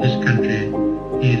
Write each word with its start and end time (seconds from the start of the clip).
This 0.00 0.14
country 0.24 0.60
is 1.22 1.40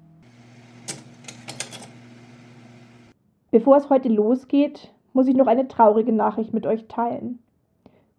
Bevor 3.51 3.75
es 3.75 3.89
heute 3.89 4.07
losgeht, 4.07 4.93
muss 5.11 5.27
ich 5.27 5.35
noch 5.35 5.47
eine 5.47 5.67
traurige 5.67 6.13
Nachricht 6.13 6.53
mit 6.53 6.65
euch 6.65 6.87
teilen. 6.87 7.39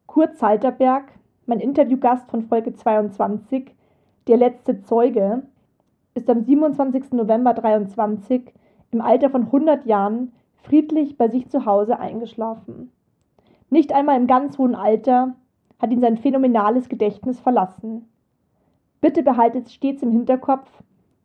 Kurt 0.05 0.37
Salterberg, 0.37 1.05
mein 1.47 1.59
Interviewgast 1.59 2.31
von 2.31 2.43
Folge 2.43 2.75
22, 2.75 3.75
der 4.27 4.37
letzte 4.37 4.83
Zeuge, 4.83 5.43
ist 6.15 6.29
am 6.29 6.43
27. 6.43 7.13
November 7.13 7.55
23 7.55 8.53
im 8.91 9.01
Alter 9.01 9.31
von 9.31 9.45
100 9.45 9.87
Jahren 9.87 10.33
friedlich 10.65 11.17
bei 11.17 11.29
sich 11.29 11.49
zu 11.49 11.65
Hause 11.65 11.99
eingeschlafen. 11.99 12.93
Nicht 13.71 13.95
einmal 13.95 14.19
im 14.19 14.27
ganz 14.27 14.59
hohen 14.59 14.75
Alter 14.75 15.35
hat 15.79 15.93
ihn 15.93 16.03
sein 16.03 16.19
phänomenales 16.19 16.91
Gedächtnis 16.91 17.41
verlassen. 17.41 18.07
Bitte 19.01 19.23
behaltet 19.23 19.71
stets 19.71 20.03
im 20.03 20.13
Hinterkopf, 20.13 20.69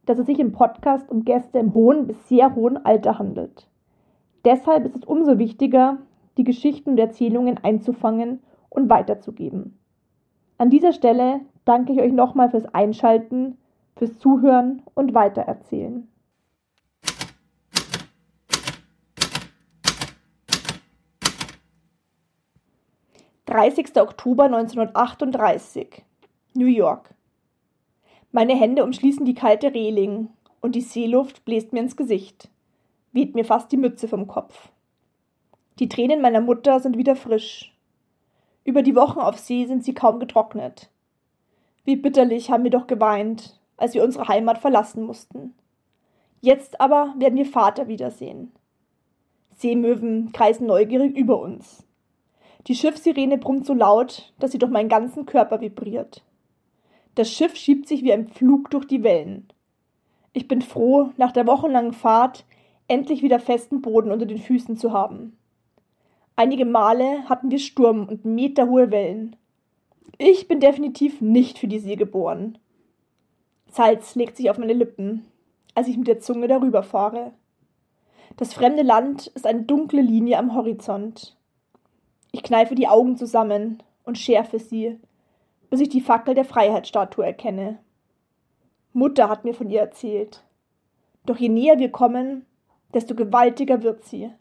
dass 0.06 0.18
es 0.18 0.28
sich 0.28 0.40
im 0.40 0.54
Podcast 0.54 1.12
um 1.12 1.26
Gäste 1.26 1.60
im 1.60 1.74
hohen 1.74 2.08
bis 2.08 2.30
sehr 2.30 2.56
hohen 2.56 2.78
Alter 2.86 3.20
handelt. 3.20 3.68
Deshalb 4.46 4.86
ist 4.86 4.96
es 4.96 5.04
umso 5.04 5.38
wichtiger, 5.40 5.98
die 6.38 6.44
Geschichten 6.44 6.92
und 6.92 7.00
Erzählungen 7.00 7.58
einzufangen 7.64 8.42
und 8.70 8.90
weiterzugeben. 8.90 9.78
An 10.58 10.70
dieser 10.70 10.94
Stelle 10.94 11.42
danke 11.66 11.94
ich 11.94 12.00
euch 12.00 12.14
nochmal 12.14 12.50
fürs 12.50 12.66
Einschalten, 12.66 13.58
fürs 13.96 14.18
Zuhören 14.20 14.82
und 14.94 15.14
Weitererzählen. 15.14 16.08
Dreißigster 23.46 24.04
Oktober 24.04 24.44
1938 24.46 26.04
New 26.54 26.66
York 26.66 27.14
Meine 28.32 28.56
Hände 28.56 28.84
umschließen 28.84 29.26
die 29.26 29.36
kalte 29.36 29.74
Reling 29.74 30.30
und 30.60 30.76
die 30.76 30.82
Seeluft 30.82 31.46
bläst 31.46 31.72
mir 31.72 31.80
ins 31.80 31.96
Gesicht, 31.96 32.50
weht 33.12 33.36
mir 33.36 33.46
fast 33.46 33.72
die 33.72 33.78
Mütze 33.78 34.08
vom 34.08 34.28
Kopf. 34.28 34.70
Die 35.80 35.90
Tränen 35.90 36.22
meiner 36.22 36.42
Mutter 36.42 36.80
sind 36.80 36.98
wieder 36.98 37.16
frisch. 37.16 37.74
Über 38.64 38.82
die 38.82 38.96
Wochen 38.96 39.20
auf 39.20 39.38
See 39.38 39.66
sind 39.66 39.84
sie 39.84 39.94
kaum 39.94 40.20
getrocknet. 40.20 40.90
Wie 41.86 41.96
bitterlich 41.96 42.52
haben 42.52 42.64
wir 42.64 42.72
doch 42.72 42.88
geweint, 42.88 43.60
als 43.78 43.94
wir 43.94 44.04
unsere 44.04 44.28
Heimat 44.28 44.58
verlassen 44.58 45.04
mussten. 45.04 45.54
Jetzt 46.42 46.82
aber 46.82 47.14
werden 47.18 47.38
wir 47.38 47.46
Vater 47.46 47.88
wiedersehen. 47.88 48.52
Seemöwen 49.52 50.32
kreisen 50.34 50.68
neugierig 50.68 51.16
über 51.16 51.40
uns. 51.40 51.86
Die 52.68 52.76
Schiffssirene 52.76 53.38
brummt 53.38 53.66
so 53.66 53.74
laut, 53.74 54.34
dass 54.40 54.52
sie 54.52 54.58
durch 54.58 54.72
meinen 54.72 54.90
ganzen 54.90 55.26
Körper 55.26 55.62
vibriert. 55.62 56.24
Das 57.16 57.32
Schiff 57.32 57.56
schiebt 57.56 57.88
sich 57.88 58.04
wie 58.04 58.14
ein 58.14 58.28
Pflug 58.28 58.70
durch 58.70 58.86
die 58.86 59.04
Wellen. 59.04 59.48
Ich 60.34 60.48
bin 60.48 60.62
froh, 60.62 61.12
nach 61.18 61.32
der 61.32 61.48
wochenlangen 61.48 61.94
Fahrt 61.94 62.46
endlich 62.88 63.22
wieder 63.22 63.40
festen 63.40 63.82
Boden 63.82 64.12
unter 64.12 64.26
den 64.26 64.40
Füßen 64.40 64.78
zu 64.78 64.94
haben. 64.94 65.38
Einige 66.36 66.66
Male 66.66 67.28
hatten 67.28 67.50
wir 67.50 67.60
Sturm 67.60 68.08
und 68.08 68.26
meterhohe 68.26 68.92
Wellen. 68.92 69.36
Ich 70.18 70.48
bin 70.48 70.60
definitiv 70.60 71.22
nicht 71.22 71.60
für 71.60 71.68
die 71.68 71.80
See 71.80 71.96
geboren. 71.96 72.58
Salz 73.70 74.16
legt 74.16 74.38
sich 74.38 74.50
auf 74.50 74.58
meine 74.58 74.74
Lippen, 74.74 75.26
als 75.76 75.88
ich 75.88 75.98
mit 75.98 76.08
der 76.08 76.20
Zunge 76.20 76.48
darüber 76.48 76.84
fahre. 76.84 77.34
Das 78.38 78.54
fremde 78.54 78.84
Land 78.84 79.28
ist 79.28 79.48
eine 79.48 79.64
dunkle 79.64 80.02
Linie 80.02 80.38
am 80.38 80.54
Horizont. 80.54 81.36
Ich 82.32 82.44
kneife 82.44 82.76
die 82.76 82.88
Augen 82.88 83.18
zusammen 83.18 83.82
und 84.04 84.18
schärfe 84.18 84.60
sie, 84.60 85.00
bis 85.70 85.82
ich 85.82 85.90
die 85.90 86.02
Fackel 86.02 86.36
der 86.36 86.46
Freiheitsstatue 86.46 87.26
erkenne. 87.26 87.80
Mutter 88.94 89.30
hat 89.30 89.44
mir 89.44 89.54
von 89.54 89.70
ihr 89.70 89.82
erzählt. 89.82 90.44
Doch 91.26 91.38
je 91.38 91.50
näher 91.50 91.78
wir 91.80 91.92
kommen, 91.92 92.46
desto 92.98 93.14
gewaltiger 93.14 93.84
wird 93.84 94.04
sie. 94.06 94.32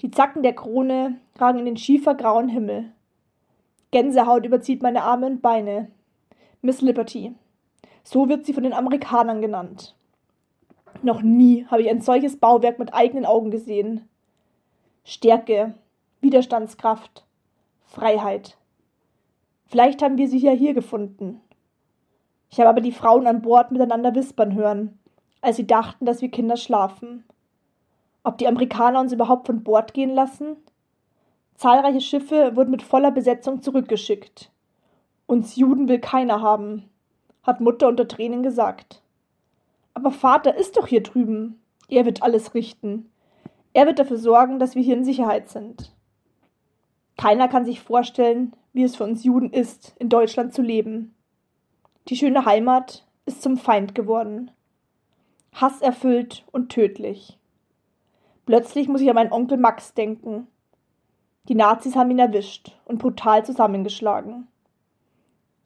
Die 0.00 0.10
Zacken 0.10 0.42
der 0.42 0.56
Krone 0.56 1.20
ragen 1.38 1.60
in 1.60 1.66
den 1.66 1.76
schiefergrauen 1.76 2.48
Himmel. 2.48 2.90
Gänsehaut 3.92 4.44
überzieht 4.44 4.82
meine 4.82 5.04
Arme 5.04 5.26
und 5.26 5.40
Beine. 5.40 5.88
Miss 6.62 6.80
Liberty. 6.80 7.32
So 8.02 8.28
wird 8.28 8.44
sie 8.44 8.52
von 8.52 8.64
den 8.64 8.72
Amerikanern 8.72 9.40
genannt. 9.40 9.94
Noch 11.02 11.22
nie 11.22 11.64
habe 11.66 11.82
ich 11.82 11.88
ein 11.88 12.00
solches 12.00 12.40
Bauwerk 12.40 12.80
mit 12.80 12.92
eigenen 12.92 13.24
Augen 13.24 13.52
gesehen. 13.52 14.08
Stärke, 15.04 15.74
Widerstandskraft, 16.20 17.24
Freiheit. 17.84 18.58
Vielleicht 19.66 20.02
haben 20.02 20.18
wir 20.18 20.26
sie 20.26 20.38
ja 20.38 20.50
hier 20.50 20.74
gefunden. 20.74 21.40
Ich 22.50 22.58
habe 22.58 22.68
aber 22.68 22.80
die 22.80 22.90
Frauen 22.90 23.28
an 23.28 23.42
Bord 23.42 23.70
miteinander 23.70 24.12
wispern 24.16 24.54
hören, 24.54 24.98
als 25.40 25.54
sie 25.54 25.68
dachten, 25.68 26.04
dass 26.04 26.20
wir 26.20 26.32
Kinder 26.32 26.56
schlafen. 26.56 27.22
Ob 28.24 28.38
die 28.38 28.48
Amerikaner 28.48 29.00
uns 29.00 29.12
überhaupt 29.12 29.46
von 29.46 29.62
Bord 29.62 29.94
gehen 29.94 30.10
lassen? 30.10 30.56
Zahlreiche 31.54 32.00
Schiffe 32.00 32.56
wurden 32.56 32.70
mit 32.70 32.82
voller 32.82 33.10
Besetzung 33.10 33.62
zurückgeschickt. 33.62 34.50
Uns 35.26 35.56
Juden 35.56 35.88
will 35.88 36.00
keiner 36.00 36.40
haben, 36.42 36.88
hat 37.42 37.60
Mutter 37.60 37.86
unter 37.86 38.08
Tränen 38.08 38.42
gesagt. 38.42 39.02
Aber 39.92 40.10
Vater 40.10 40.56
ist 40.56 40.76
doch 40.76 40.86
hier 40.86 41.02
drüben. 41.02 41.60
Er 41.88 42.04
wird 42.06 42.22
alles 42.22 42.54
richten. 42.54 43.10
Er 43.74 43.86
wird 43.86 43.98
dafür 43.98 44.18
sorgen, 44.18 44.58
dass 44.58 44.74
wir 44.74 44.82
hier 44.82 44.96
in 44.96 45.04
Sicherheit 45.04 45.50
sind. 45.50 45.94
Keiner 47.16 47.48
kann 47.48 47.64
sich 47.64 47.80
vorstellen, 47.80 48.54
wie 48.72 48.82
es 48.82 48.96
für 48.96 49.04
uns 49.04 49.22
Juden 49.22 49.52
ist, 49.52 49.94
in 49.98 50.08
Deutschland 50.08 50.52
zu 50.52 50.62
leben. 50.62 51.14
Die 52.08 52.16
schöne 52.16 52.44
Heimat 52.44 53.06
ist 53.26 53.42
zum 53.42 53.56
Feind 53.56 53.94
geworden. 53.94 54.50
Hasserfüllt 55.52 56.44
und 56.50 56.70
tödlich. 56.70 57.38
Plötzlich 58.46 58.88
muss 58.88 59.00
ich 59.00 59.08
an 59.08 59.14
meinen 59.14 59.32
Onkel 59.32 59.58
Max 59.58 59.94
denken. 59.94 60.46
Die 61.48 61.54
Nazis 61.54 61.96
haben 61.96 62.10
ihn 62.10 62.18
erwischt 62.18 62.72
und 62.84 62.98
brutal 62.98 63.44
zusammengeschlagen. 63.44 64.48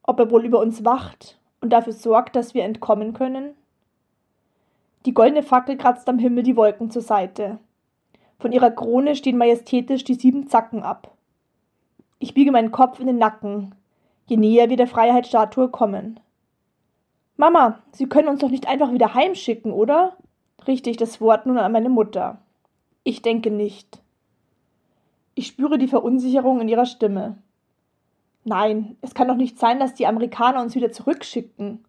Ob 0.03 0.19
er 0.21 0.31
wohl 0.31 0.45
über 0.45 0.61
uns 0.61 0.85
wacht 0.85 1.39
und 1.61 1.71
dafür 1.71 1.93
sorgt, 1.93 2.37
dass 2.37 2.55
wir 2.55 2.65
entkommen 2.65 3.13
können? 3.13 3.55
Die 5.07 5.15
goldene 5.15 5.43
Fackel 5.43 5.77
kratzt 5.77 6.09
am 6.09 6.19
Himmel 6.19 6.43
die 6.43 6.57
Wolken 6.57 6.91
zur 6.91 7.03
Seite. 7.03 7.59
Von 8.39 8.53
ihrer 8.53 8.71
Krone 8.71 9.17
stehen 9.17 9.39
majestätisch 9.39 10.05
die 10.05 10.15
sieben 10.15 10.49
Zacken 10.49 10.83
ab. 10.83 11.13
Ich 12.21 12.35
biege 12.35 12.53
meinen 12.53 12.73
Kopf 12.73 12.99
in 13.01 13.07
den 13.07 13.19
Nacken, 13.19 13.75
je 14.27 14.37
näher 14.37 14.71
wir 14.71 14.77
der 14.77 14.87
Freiheitsstatue 14.87 15.69
kommen. 15.69 16.21
Mama, 17.37 17.79
Sie 17.93 18.09
können 18.09 18.29
uns 18.29 18.41
doch 18.41 18.51
nicht 18.51 18.69
einfach 18.69 18.93
wieder 18.93 19.15
heimschicken, 19.15 19.73
oder? 19.73 20.17
richte 20.67 20.91
ich 20.91 20.97
das 20.97 21.21
Wort 21.21 21.47
nun 21.47 21.59
an 21.59 21.71
meine 21.71 21.89
Mutter. 21.89 22.39
Ich 23.09 23.23
denke 23.23 23.51
nicht. 23.51 24.03
Ich 25.35 25.47
spüre 25.47 25.79
die 25.79 25.89
Verunsicherung 25.89 26.61
in 26.61 26.69
ihrer 26.69 26.85
Stimme. 26.85 27.39
Nein, 28.45 28.99
es 29.01 29.15
kann 29.15 29.29
doch 29.29 29.35
nicht 29.35 29.59
sein, 29.59 29.81
dass 29.81 29.95
die 29.95 30.07
Amerikaner 30.07 30.61
uns 30.61 30.75
wieder 30.75 30.93
zurückschickten. 30.93 31.87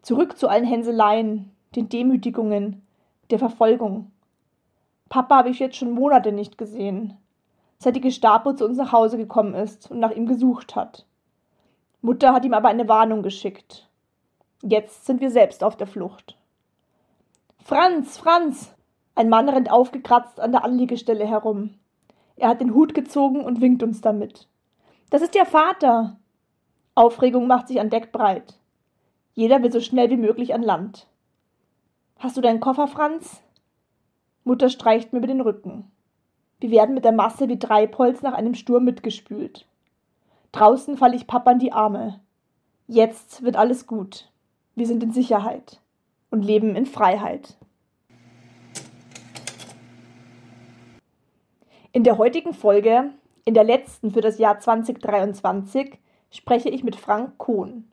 Zurück 0.00 0.38
zu 0.38 0.48
allen 0.48 0.64
Hänseleien, 0.64 1.50
den 1.76 1.90
Demütigungen, 1.90 2.80
der 3.28 3.38
Verfolgung. 3.38 4.12
Papa 5.10 5.36
habe 5.36 5.50
ich 5.50 5.58
jetzt 5.58 5.76
schon 5.76 5.90
Monate 5.90 6.32
nicht 6.32 6.56
gesehen, 6.56 7.18
seit 7.76 7.96
die 7.96 8.00
Gestapo 8.00 8.54
zu 8.54 8.64
uns 8.64 8.78
nach 8.78 8.92
Hause 8.92 9.18
gekommen 9.18 9.52
ist 9.52 9.90
und 9.90 10.00
nach 10.00 10.12
ihm 10.12 10.24
gesucht 10.24 10.74
hat. 10.74 11.04
Mutter 12.00 12.32
hat 12.32 12.46
ihm 12.46 12.54
aber 12.54 12.70
eine 12.70 12.88
Warnung 12.88 13.22
geschickt. 13.22 13.90
Jetzt 14.62 15.04
sind 15.04 15.20
wir 15.20 15.30
selbst 15.30 15.62
auf 15.62 15.76
der 15.76 15.86
Flucht. 15.86 16.38
Franz, 17.62 18.16
Franz! 18.16 18.74
Ein 19.20 19.28
Mann 19.28 19.50
rennt 19.50 19.70
aufgekratzt 19.70 20.40
an 20.40 20.50
der 20.50 20.64
Anliegestelle 20.64 21.26
herum. 21.26 21.74
Er 22.36 22.48
hat 22.48 22.62
den 22.62 22.72
Hut 22.72 22.94
gezogen 22.94 23.44
und 23.44 23.60
winkt 23.60 23.82
uns 23.82 24.00
damit. 24.00 24.48
Das 25.10 25.20
ist 25.20 25.34
Ihr 25.34 25.44
Vater! 25.44 26.16
Aufregung 26.94 27.46
macht 27.46 27.68
sich 27.68 27.80
an 27.80 27.90
Deck 27.90 28.12
breit. 28.12 28.58
Jeder 29.34 29.62
will 29.62 29.70
so 29.70 29.80
schnell 29.80 30.08
wie 30.08 30.16
möglich 30.16 30.54
an 30.54 30.62
Land. 30.62 31.06
Hast 32.18 32.38
du 32.38 32.40
deinen 32.40 32.60
Koffer, 32.60 32.88
Franz? 32.88 33.42
Mutter 34.44 34.70
streicht 34.70 35.12
mir 35.12 35.18
über 35.18 35.26
den 35.26 35.42
Rücken. 35.42 35.90
Wir 36.58 36.70
werden 36.70 36.94
mit 36.94 37.04
der 37.04 37.12
Masse 37.12 37.46
wie 37.50 37.58
Treibholz 37.58 38.22
nach 38.22 38.32
einem 38.32 38.54
Sturm 38.54 38.84
mitgespült. 38.84 39.66
Draußen 40.52 40.96
falle 40.96 41.16
ich 41.16 41.26
Papa 41.26 41.52
in 41.52 41.58
die 41.58 41.72
Arme. 41.72 42.20
Jetzt 42.86 43.42
wird 43.42 43.56
alles 43.56 43.86
gut. 43.86 44.30
Wir 44.76 44.86
sind 44.86 45.02
in 45.02 45.12
Sicherheit 45.12 45.78
und 46.30 46.42
leben 46.42 46.74
in 46.74 46.86
Freiheit. 46.86 47.58
In 51.92 52.04
der 52.04 52.18
heutigen 52.18 52.54
Folge, 52.54 53.10
in 53.44 53.54
der 53.54 53.64
letzten 53.64 54.12
für 54.12 54.20
das 54.20 54.38
Jahr 54.38 54.60
2023, 54.60 55.98
spreche 56.30 56.68
ich 56.68 56.84
mit 56.84 56.94
Frank 56.94 57.36
Kohn. 57.38 57.90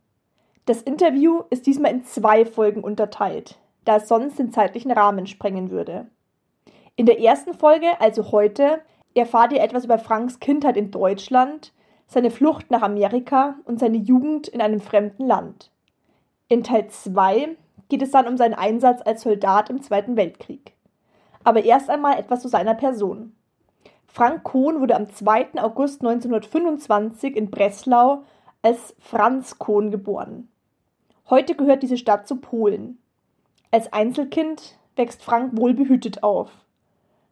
Das 0.67 0.83
Interview 0.83 1.41
ist 1.49 1.65
diesmal 1.65 1.91
in 1.91 2.05
zwei 2.05 2.45
Folgen 2.45 2.83
unterteilt, 2.83 3.57
da 3.85 3.95
es 3.95 4.07
sonst 4.07 4.37
den 4.37 4.51
zeitlichen 4.51 4.91
Rahmen 4.91 5.25
sprengen 5.25 5.71
würde. 5.71 6.05
In 6.95 7.07
der 7.07 7.19
ersten 7.19 7.55
Folge, 7.55 7.99
also 7.99 8.31
heute, 8.31 8.81
erfahrt 9.15 9.51
ihr 9.51 9.63
etwas 9.63 9.85
über 9.85 9.97
Franks 9.97 10.39
Kindheit 10.39 10.77
in 10.77 10.91
Deutschland, 10.91 11.73
seine 12.05 12.29
Flucht 12.29 12.69
nach 12.69 12.83
Amerika 12.83 13.55
und 13.65 13.79
seine 13.79 13.97
Jugend 13.97 14.47
in 14.47 14.61
einem 14.61 14.79
fremden 14.79 15.25
Land. 15.25 15.71
In 16.49 16.63
Teil 16.63 16.87
2 16.87 17.57
geht 17.89 18.03
es 18.03 18.11
dann 18.11 18.27
um 18.27 18.37
seinen 18.37 18.53
Einsatz 18.53 19.01
als 19.03 19.23
Soldat 19.23 19.71
im 19.71 19.81
Zweiten 19.81 20.17
Weltkrieg. 20.17 20.73
Aber 21.43 21.63
erst 21.65 21.89
einmal 21.89 22.19
etwas 22.19 22.43
zu 22.43 22.47
seiner 22.47 22.75
Person. 22.75 23.33
Frank 24.07 24.43
Kohn 24.43 24.79
wurde 24.79 24.95
am 24.95 25.09
2. 25.09 25.61
August 25.61 26.01
1925 26.01 27.35
in 27.35 27.51
Breslau 27.51 28.23
als 28.61 28.95
Franz 28.99 29.59
Kohn 29.59 29.91
geboren. 29.91 30.49
Heute 31.29 31.55
gehört 31.55 31.83
diese 31.83 31.97
Stadt 31.97 32.27
zu 32.27 32.37
Polen. 32.37 32.97
Als 33.69 33.91
Einzelkind 33.93 34.79
wächst 34.95 35.21
Frank 35.21 35.55
wohlbehütet 35.55 36.23
auf. 36.23 36.49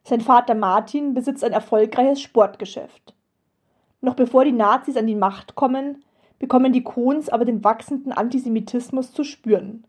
Sein 0.04 0.20
Vater 0.20 0.54
Martin 0.54 1.14
besitzt 1.14 1.42
ein 1.42 1.52
erfolgreiches 1.52 2.20
Sportgeschäft. 2.20 3.14
Noch 4.00 4.14
bevor 4.14 4.44
die 4.44 4.52
Nazis 4.52 4.96
an 4.96 5.06
die 5.06 5.16
Macht 5.16 5.56
kommen, 5.56 6.04
bekommen 6.38 6.72
die 6.72 6.84
Kohns 6.84 7.28
aber 7.28 7.44
den 7.44 7.64
wachsenden 7.64 8.12
Antisemitismus 8.12 9.12
zu 9.12 9.24
spüren. 9.24 9.84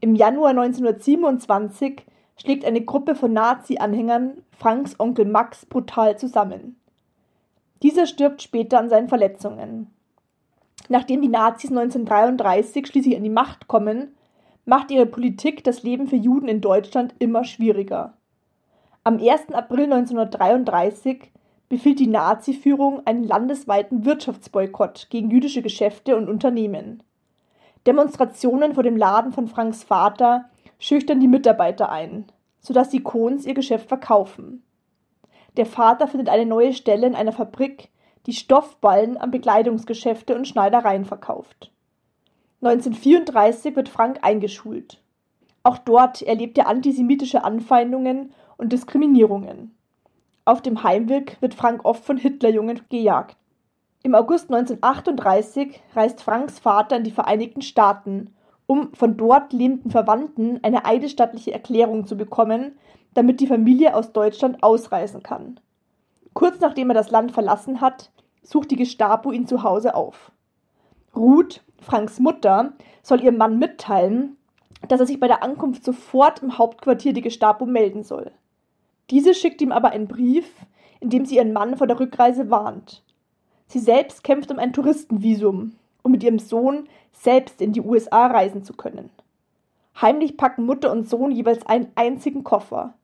Im 0.00 0.14
Januar 0.14 0.50
1927 0.50 2.04
schlägt 2.36 2.64
eine 2.64 2.82
Gruppe 2.82 3.14
von 3.14 3.32
Nazi-Anhängern 3.32 4.42
Franks 4.56 4.98
Onkel 4.98 5.24
Max 5.24 5.66
brutal 5.66 6.18
zusammen. 6.18 6.80
Dieser 7.82 8.06
stirbt 8.06 8.42
später 8.42 8.78
an 8.78 8.88
seinen 8.88 9.08
Verletzungen. 9.08 9.90
Nachdem 10.88 11.22
die 11.22 11.28
Nazis 11.28 11.70
1933 11.70 12.86
schließlich 12.86 13.16
an 13.16 13.22
die 13.22 13.30
Macht 13.30 13.68
kommen, 13.68 14.14
macht 14.64 14.90
ihre 14.90 15.06
Politik 15.06 15.64
das 15.64 15.82
Leben 15.82 16.06
für 16.08 16.16
Juden 16.16 16.48
in 16.48 16.60
Deutschland 16.60 17.14
immer 17.18 17.44
schwieriger. 17.44 18.14
Am 19.02 19.14
1. 19.14 19.52
April 19.52 19.84
1933 19.84 21.30
befiehlt 21.68 21.98
die 21.98 22.06
Nazi-Führung 22.06 23.06
einen 23.06 23.24
landesweiten 23.24 24.04
Wirtschaftsboykott 24.04 25.08
gegen 25.10 25.30
jüdische 25.30 25.62
Geschäfte 25.62 26.16
und 26.16 26.28
Unternehmen. 26.28 27.02
Demonstrationen 27.86 28.74
vor 28.74 28.82
dem 28.82 28.96
Laden 28.96 29.32
von 29.32 29.46
Franks 29.46 29.84
Vater 29.84 30.48
schüchtern 30.84 31.18
die 31.18 31.28
Mitarbeiter 31.28 31.90
ein, 31.90 32.26
sodass 32.60 32.90
die 32.90 33.02
Kohns 33.02 33.46
ihr 33.46 33.54
Geschäft 33.54 33.88
verkaufen. 33.88 34.62
Der 35.56 35.64
Vater 35.64 36.06
findet 36.06 36.28
eine 36.28 36.44
neue 36.44 36.74
Stelle 36.74 37.06
in 37.06 37.14
einer 37.14 37.32
Fabrik, 37.32 37.88
die 38.26 38.34
Stoffballen 38.34 39.16
an 39.16 39.30
Bekleidungsgeschäfte 39.30 40.34
und 40.34 40.46
Schneidereien 40.46 41.06
verkauft. 41.06 41.70
1934 42.60 43.76
wird 43.76 43.88
Frank 43.88 44.18
eingeschult. 44.20 45.00
Auch 45.62 45.78
dort 45.78 46.20
erlebt 46.20 46.58
er 46.58 46.68
antisemitische 46.68 47.44
Anfeindungen 47.44 48.34
und 48.58 48.72
Diskriminierungen. 48.72 49.74
Auf 50.44 50.60
dem 50.60 50.82
Heimweg 50.82 51.38
wird 51.40 51.54
Frank 51.54 51.86
oft 51.86 52.04
von 52.04 52.18
Hitlerjungen 52.18 52.82
gejagt. 52.90 53.38
Im 54.02 54.14
August 54.14 54.52
1938 54.52 55.80
reist 55.94 56.20
Franks 56.20 56.58
Vater 56.58 56.98
in 56.98 57.04
die 57.04 57.10
Vereinigten 57.10 57.62
Staaten, 57.62 58.34
um 58.66 58.92
von 58.94 59.16
dort 59.16 59.52
lebenden 59.52 59.90
Verwandten 59.90 60.60
eine 60.62 60.84
eidesstattliche 60.84 61.52
Erklärung 61.52 62.06
zu 62.06 62.16
bekommen, 62.16 62.78
damit 63.14 63.40
die 63.40 63.46
Familie 63.46 63.94
aus 63.94 64.12
Deutschland 64.12 64.62
ausreisen 64.62 65.22
kann. 65.22 65.60
Kurz 66.32 66.60
nachdem 66.60 66.90
er 66.90 66.94
das 66.94 67.10
Land 67.10 67.32
verlassen 67.32 67.80
hat, 67.80 68.10
sucht 68.42 68.70
die 68.70 68.76
Gestapo 68.76 69.30
ihn 69.30 69.46
zu 69.46 69.62
Hause 69.62 69.94
auf. 69.94 70.32
Ruth, 71.14 71.62
Franks 71.80 72.18
Mutter, 72.18 72.72
soll 73.02 73.22
ihrem 73.22 73.36
Mann 73.36 73.58
mitteilen, 73.58 74.36
dass 74.88 75.00
er 75.00 75.06
sich 75.06 75.20
bei 75.20 75.28
der 75.28 75.42
Ankunft 75.42 75.84
sofort 75.84 76.42
im 76.42 76.58
Hauptquartier 76.58 77.12
die 77.12 77.22
Gestapo 77.22 77.66
melden 77.66 78.02
soll. 78.02 78.32
Diese 79.10 79.34
schickt 79.34 79.62
ihm 79.62 79.72
aber 79.72 79.90
einen 79.90 80.08
Brief, 80.08 80.50
in 81.00 81.10
dem 81.10 81.24
sie 81.24 81.36
ihren 81.36 81.52
Mann 81.52 81.76
vor 81.76 81.86
der 81.86 82.00
Rückreise 82.00 82.50
warnt. 82.50 83.02
Sie 83.66 83.78
selbst 83.78 84.24
kämpft 84.24 84.50
um 84.50 84.58
ein 84.58 84.72
Touristenvisum, 84.72 85.72
um 86.04 86.12
mit 86.12 86.22
ihrem 86.22 86.38
Sohn 86.38 86.88
selbst 87.12 87.60
in 87.60 87.72
die 87.72 87.80
USA 87.80 88.28
reisen 88.28 88.62
zu 88.62 88.74
können. 88.74 89.10
Heimlich 90.00 90.36
packen 90.36 90.64
Mutter 90.64 90.92
und 90.92 91.08
Sohn 91.08 91.32
jeweils 91.32 91.66
einen 91.66 91.90
einzigen 91.96 92.44
Koffer. 92.44 92.94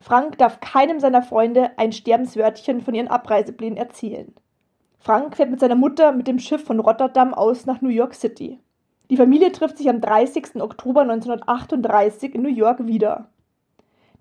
Frank 0.00 0.38
darf 0.38 0.60
keinem 0.60 0.98
seiner 0.98 1.22
Freunde 1.22 1.70
ein 1.78 1.92
Sterbenswörtchen 1.92 2.80
von 2.80 2.94
ihren 2.94 3.08
Abreiseplänen 3.08 3.76
erzählen. 3.76 4.34
Frank 4.98 5.36
fährt 5.36 5.50
mit 5.50 5.60
seiner 5.60 5.74
Mutter 5.74 6.12
mit 6.12 6.26
dem 6.26 6.38
Schiff 6.38 6.64
von 6.64 6.80
Rotterdam 6.80 7.34
aus 7.34 7.66
nach 7.66 7.80
New 7.80 7.88
York 7.88 8.14
City. 8.14 8.58
Die 9.10 9.16
Familie 9.16 9.52
trifft 9.52 9.78
sich 9.78 9.88
am 9.88 10.00
30. 10.00 10.56
Oktober 10.60 11.02
1938 11.02 12.34
in 12.34 12.42
New 12.42 12.48
York 12.48 12.86
wieder. 12.86 13.28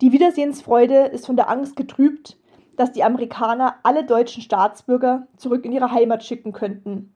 Die 0.01 0.11
Wiedersehensfreude 0.11 1.05
ist 1.05 1.25
von 1.25 1.35
der 1.35 1.49
Angst 1.49 1.75
getrübt, 1.75 2.37
dass 2.75 2.91
die 2.91 3.03
Amerikaner 3.03 3.75
alle 3.83 4.03
deutschen 4.03 4.41
Staatsbürger 4.43 5.27
zurück 5.37 5.65
in 5.65 5.71
ihre 5.71 5.91
Heimat 5.91 6.23
schicken 6.23 6.51
könnten, 6.51 7.13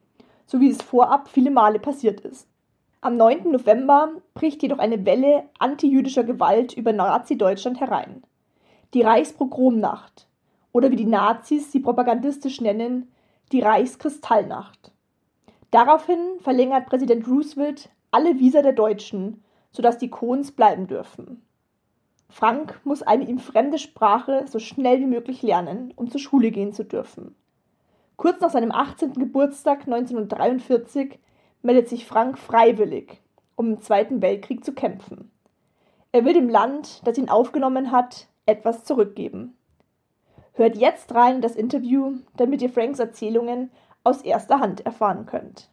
so 0.50 0.60
wie 0.60 0.72
es 0.72 0.82
vorab 0.82 1.28
viele 1.28 1.52
Male 1.52 1.78
passiert 1.78 2.22
ist. 2.22 2.48
Am 3.02 3.18
9. 3.18 3.52
November 3.52 4.14
bricht 4.34 4.64
jedoch 4.64 4.80
eine 4.80 5.06
Welle 5.06 5.44
antijüdischer 5.60 6.24
Gewalt 6.24 6.74
über 6.74 6.92
Nazi-Deutschland 6.92 7.80
herein. 7.80 8.24
Die 8.96 9.04
Reichspogromnacht 9.04 10.28
oder 10.72 10.90
wie 10.90 10.96
die 10.96 11.06
Nazis 11.06 11.72
sie 11.72 11.80
propagandistisch 11.80 12.62
nennen, 12.62 13.12
die 13.52 13.62
Reichskristallnacht. 13.62 14.92
Daraufhin 15.70 16.40
verlängert 16.40 16.88
Präsident 16.88 17.28
Roosevelt 17.28 17.90
alle 18.10 18.40
Visa 18.40 18.64
der 18.64 18.74
Deutschen, 18.74 19.44
sodass 19.72 20.00
die 20.00 20.10
Kohns 20.10 20.52
bleiben 20.52 20.88
dürfen. 20.88 21.44
Frank 22.28 22.82
muss 22.86 23.04
eine 23.04 23.26
ihm 23.26 23.38
fremde 23.38 23.78
Sprache 23.78 24.46
so 24.48 24.58
schnell 24.58 25.00
wie 25.00 25.06
möglich 25.06 25.44
lernen, 25.44 25.94
um 25.96 26.10
zur 26.10 26.20
Schule 26.20 26.50
gehen 26.50 26.74
zu 26.74 26.86
dürfen. 26.86 27.36
Kurz 28.20 28.42
nach 28.42 28.50
seinem 28.50 28.74
18. 28.74 29.14
Geburtstag 29.14 29.84
1943 29.86 31.20
meldet 31.62 31.88
sich 31.88 32.06
Frank 32.06 32.38
freiwillig, 32.38 33.22
um 33.56 33.72
im 33.72 33.80
Zweiten 33.80 34.22
Weltkrieg 34.22 34.66
zu 34.66 34.74
kämpfen. 34.74 35.32
Er 36.12 36.26
will 36.26 36.34
dem 36.34 36.50
Land, 36.50 37.00
das 37.08 37.18
ihn 37.18 37.30
aufgenommen 37.30 37.94
hat, 37.94 38.28
etwas 38.46 38.84
zurückgeben. 38.84 39.56
Hört 40.52 40.76
jetzt 40.76 41.16
rein 41.16 41.36
in 41.36 41.42
das 41.42 41.56
Interview, 41.56 42.18
damit 42.36 42.62
ihr 42.62 42.70
Franks 42.70 43.00
Erzählungen 43.00 43.72
aus 44.04 44.22
erster 44.22 44.60
Hand 44.60 44.86
erfahren 44.86 45.26
könnt. 45.26 45.70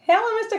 Hello, 0.00 0.20
Mr. 0.42 0.58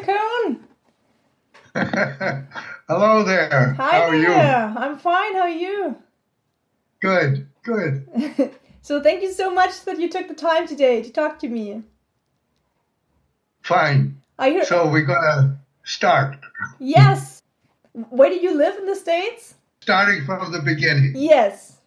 Cohn. 1.76 2.58
Hello 2.88 3.22
there. 3.22 3.74
Hi 3.74 3.92
How 3.92 4.02
are 4.04 4.18
there. 4.18 4.74
I'm 4.78 4.98
fine. 4.98 5.34
How 5.34 5.42
are 5.42 5.50
you? 5.50 5.68
you? 5.68 5.96
Good, 7.02 7.48
good. 7.64 8.08
so 8.82 9.02
thank 9.04 9.22
you 9.22 9.34
so 9.34 9.54
much 9.54 9.84
that 9.84 10.00
you 10.00 10.10
took 10.10 10.30
the 10.30 10.34
time 10.34 10.66
today 10.66 11.04
to 11.04 11.12
talk 11.12 11.38
to 11.40 11.50
me. 11.50 11.84
Fine. 13.62 14.22
I 14.40 14.52
hear. 14.52 14.64
So 14.64 14.90
we're 14.90 15.02
gonna 15.06 15.60
start. 15.84 16.38
Yes. 16.80 17.44
Where 17.92 18.30
do 18.30 18.38
you 18.38 18.56
live 18.56 18.78
in 18.78 18.86
the 18.86 18.96
States? 18.96 19.56
Starting 19.82 20.24
from 20.26 20.54
the 20.54 20.62
beginning. 20.62 21.12
Yes. 21.14 21.80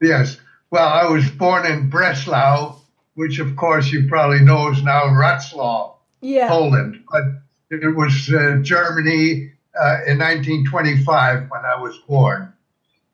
Yes. 0.00 0.38
Well, 0.70 0.88
I 0.88 1.04
was 1.04 1.28
born 1.32 1.66
in 1.66 1.90
Breslau, 1.90 2.76
which 3.14 3.40
of 3.40 3.56
course 3.56 3.92
you 3.92 4.08
probably 4.08 4.40
know 4.40 4.70
is 4.70 4.82
now 4.82 5.04
Wrocław, 5.04 5.96
Yeah. 6.22 6.48
Poland. 6.48 7.04
But 7.12 7.24
it 7.70 7.94
was 7.94 8.32
uh, 8.32 8.60
Germany 8.62 9.50
uh, 9.80 9.98
in 10.06 10.18
1925 10.18 11.50
when 11.50 11.64
I 11.64 11.80
was 11.80 11.98
born. 12.08 12.52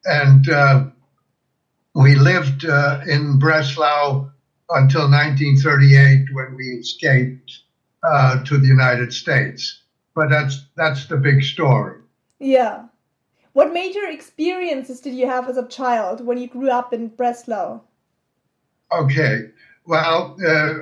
And 0.04 0.48
uh, 0.48 0.86
we 1.94 2.14
lived 2.14 2.64
uh, 2.64 3.00
in 3.06 3.38
Breslau 3.38 4.30
until 4.70 5.10
1938 5.10 6.26
when 6.32 6.54
we 6.56 6.64
escaped 6.80 7.60
uh, 8.02 8.42
to 8.44 8.58
the 8.58 8.66
United 8.66 9.12
States. 9.12 9.82
But 10.14 10.30
that's 10.30 10.66
that's 10.76 11.06
the 11.06 11.16
big 11.16 11.42
story. 11.42 12.00
Yeah. 12.38 12.86
What 13.52 13.72
major 13.72 14.06
experiences 14.06 15.00
did 15.00 15.14
you 15.14 15.26
have 15.26 15.48
as 15.48 15.56
a 15.56 15.66
child 15.66 16.24
when 16.24 16.38
you 16.38 16.46
grew 16.46 16.70
up 16.70 16.92
in 16.92 17.08
Breslau? 17.08 17.80
Okay. 18.92 19.50
Well, 19.86 20.36
uh, 20.46 20.74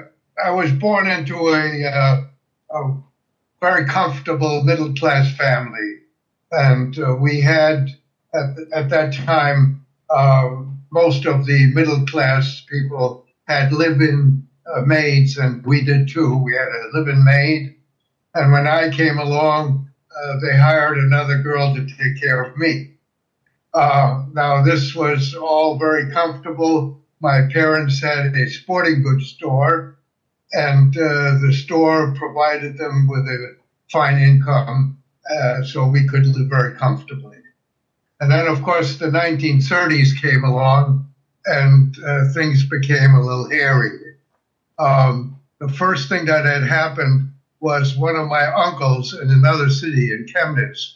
I 0.43 0.51
was 0.51 0.71
born 0.73 1.07
into 1.07 1.49
a, 1.49 1.85
uh, 1.85 2.25
a 2.71 2.97
very 3.61 3.85
comfortable 3.85 4.63
middle 4.63 4.93
class 4.93 5.31
family, 5.31 5.97
and 6.53 6.99
uh, 6.99 7.15
we 7.15 7.41
had 7.41 7.89
at, 8.35 8.47
at 8.73 8.89
that 8.91 9.13
time 9.13 9.73
uh, 10.11 10.49
most 10.91 11.27
of 11.27 11.45
the 11.47 11.67
middle 11.67 12.03
class 12.05 12.63
people 12.69 13.19
had 13.47 13.73
live-in 13.73 14.39
uh, 14.67 14.81
maids, 14.83 15.37
and 15.37 15.65
we 15.65 15.83
did 15.83 16.09
too. 16.09 16.37
We 16.37 16.55
had 16.55 16.69
a 16.69 16.97
live-in 16.99 17.25
maid, 17.25 17.73
and 18.35 18.53
when 18.53 18.67
I 18.67 18.89
came 18.89 19.19
along, 19.19 19.81
uh, 20.17 20.37
they 20.43 20.57
hired 20.57 20.99
another 20.99 21.39
girl 21.39 21.73
to 21.75 21.85
take 21.85 22.17
care 22.21 22.43
of 22.43 22.57
me. 22.57 22.87
Uh, 23.75 24.23
now, 24.33 24.63
this 24.63 24.95
was 24.95 25.35
all 25.35 25.77
very 25.77 26.07
comfortable. 26.07 26.91
My 27.21 27.43
parents 27.53 28.01
had 28.01 28.35
a 28.35 28.47
sporting 28.49 29.01
goods 29.01 29.27
store, 29.27 29.89
and 30.53 30.97
uh, 30.97 31.39
the 31.41 31.53
store 31.53 32.15
provided 32.15 32.79
them 32.79 33.07
with 33.09 33.27
a 33.27 33.57
fine 33.91 34.19
income, 34.19 34.99
uh, 35.31 35.63
so 35.63 35.87
we 35.87 36.07
could 36.07 36.27
live 36.27 36.49
very 36.49 36.75
comfortably. 36.75 37.37
And 38.21 38.31
then, 38.33 38.47
of 38.47 38.63
course, 38.63 38.97
the 38.97 39.07
1930s 39.07 40.21
came 40.21 40.45
along, 40.45 41.09
and 41.47 41.97
uh, 42.05 42.33
things 42.33 42.67
became 42.67 43.15
a 43.15 43.21
little 43.21 43.49
hairy. 43.49 44.17
Um, 44.79 45.39
the 45.61 45.69
first 45.69 46.09
thing 46.09 46.27
that 46.27 46.45
had 46.45 46.63
happened 46.63 47.33
was 47.61 47.97
one 47.97 48.17
of 48.17 48.29
my 48.29 48.45
uncles 48.47 49.15
in 49.15 49.31
another 49.31 49.69
city 49.69 50.13
in 50.13 50.27
Chemnitz. 50.27 50.95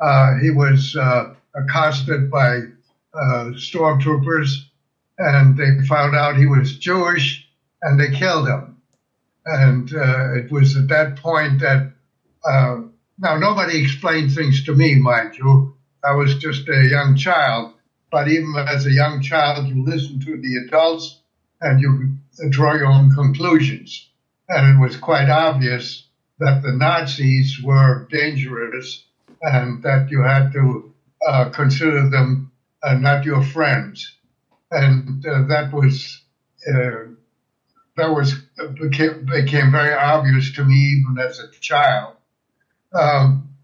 Uh, 0.00 0.36
he 0.38 0.50
was 0.50 0.96
uh, 0.96 1.34
accosted 1.54 2.30
by 2.30 2.60
uh, 3.14 3.50
stormtroopers, 3.54 4.50
and 5.18 5.56
they 5.56 5.86
found 5.86 6.16
out 6.16 6.36
he 6.36 6.46
was 6.46 6.78
Jewish, 6.78 7.48
and 7.82 7.98
they 7.98 8.10
killed 8.10 8.48
him. 8.48 8.73
And 9.44 9.92
uh, 9.94 10.34
it 10.34 10.50
was 10.50 10.76
at 10.76 10.88
that 10.88 11.16
point 11.16 11.60
that 11.60 11.92
uh, 12.44 12.80
now 13.18 13.36
nobody 13.36 13.82
explained 13.82 14.32
things 14.32 14.64
to 14.64 14.74
me, 14.74 14.96
mind 14.96 15.36
you. 15.36 15.76
I 16.02 16.14
was 16.14 16.36
just 16.36 16.68
a 16.68 16.84
young 16.84 17.16
child, 17.16 17.74
but 18.10 18.28
even 18.28 18.54
as 18.56 18.86
a 18.86 18.92
young 18.92 19.22
child, 19.22 19.66
you 19.68 19.84
listen 19.84 20.20
to 20.20 20.36
the 20.40 20.56
adults 20.66 21.20
and 21.60 21.80
you 21.80 22.16
draw 22.50 22.74
your 22.74 22.86
own 22.86 23.10
conclusions. 23.14 24.08
And 24.48 24.76
it 24.76 24.80
was 24.80 24.96
quite 24.96 25.30
obvious 25.30 26.06
that 26.38 26.62
the 26.62 26.72
Nazis 26.72 27.60
were 27.62 28.06
dangerous 28.10 29.04
and 29.40 29.82
that 29.82 30.10
you 30.10 30.22
had 30.22 30.52
to 30.52 30.92
uh, 31.26 31.48
consider 31.50 32.08
them 32.10 32.50
uh, 32.82 32.94
not 32.94 33.24
your 33.24 33.42
friends. 33.42 34.14
And 34.70 35.24
uh, 35.26 35.44
that 35.48 35.72
was 35.72 36.20
uh, 36.68 37.13
that 37.96 38.08
was 38.08 38.34
became, 38.80 39.26
became 39.26 39.70
very 39.70 39.94
obvious 39.94 40.52
to 40.52 40.64
me 40.64 40.74
even 40.74 41.16
as 41.18 41.38
a 41.38 41.50
child. 41.60 42.16
Um, 42.92 43.54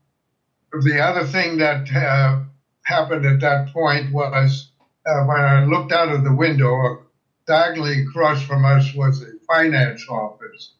the 0.72 1.00
other 1.00 1.24
thing 1.24 1.58
that 1.58 1.90
uh, 1.92 2.40
happened 2.84 3.26
at 3.26 3.40
that 3.40 3.72
point 3.72 4.12
was 4.12 4.70
uh, 5.06 5.24
when 5.24 5.40
I 5.40 5.64
looked 5.64 5.92
out 5.92 6.10
of 6.10 6.24
the 6.24 6.34
window, 6.34 7.06
diagonally 7.46 8.02
across 8.02 8.42
from 8.42 8.64
us 8.64 8.94
was 8.94 9.22
a 9.22 9.32
finance 9.46 10.06
office. 10.08 10.74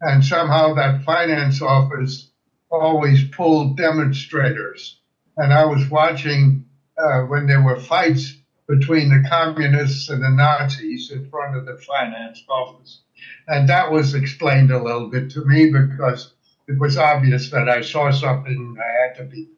And 0.00 0.24
somehow 0.24 0.74
that 0.74 1.04
finance 1.04 1.62
office 1.62 2.30
always 2.70 3.24
pulled 3.28 3.76
demonstrators. 3.76 5.00
And 5.36 5.52
I 5.52 5.64
was 5.64 5.88
watching 5.90 6.66
uh, 6.96 7.22
when 7.22 7.46
there 7.46 7.62
were 7.62 7.80
fights 7.80 8.36
between 8.66 9.10
the 9.10 9.28
communists 9.28 10.08
and 10.08 10.22
the 10.22 10.30
Nazis 10.30 11.10
in 11.10 11.28
front 11.28 11.56
of 11.56 11.66
the 11.66 11.76
finance 11.76 12.42
office. 12.48 13.00
And 13.46 13.68
that 13.68 13.90
was 13.90 14.14
explained 14.14 14.70
a 14.70 14.82
little 14.82 15.08
bit 15.08 15.30
to 15.32 15.44
me 15.44 15.70
because 15.70 16.32
it 16.66 16.78
was 16.78 16.96
obvious 16.96 17.50
that 17.50 17.68
I 17.68 17.82
saw 17.82 18.10
something 18.10 18.76
I 18.78 19.06
had 19.06 19.16
to 19.16 19.24
be 19.24 19.48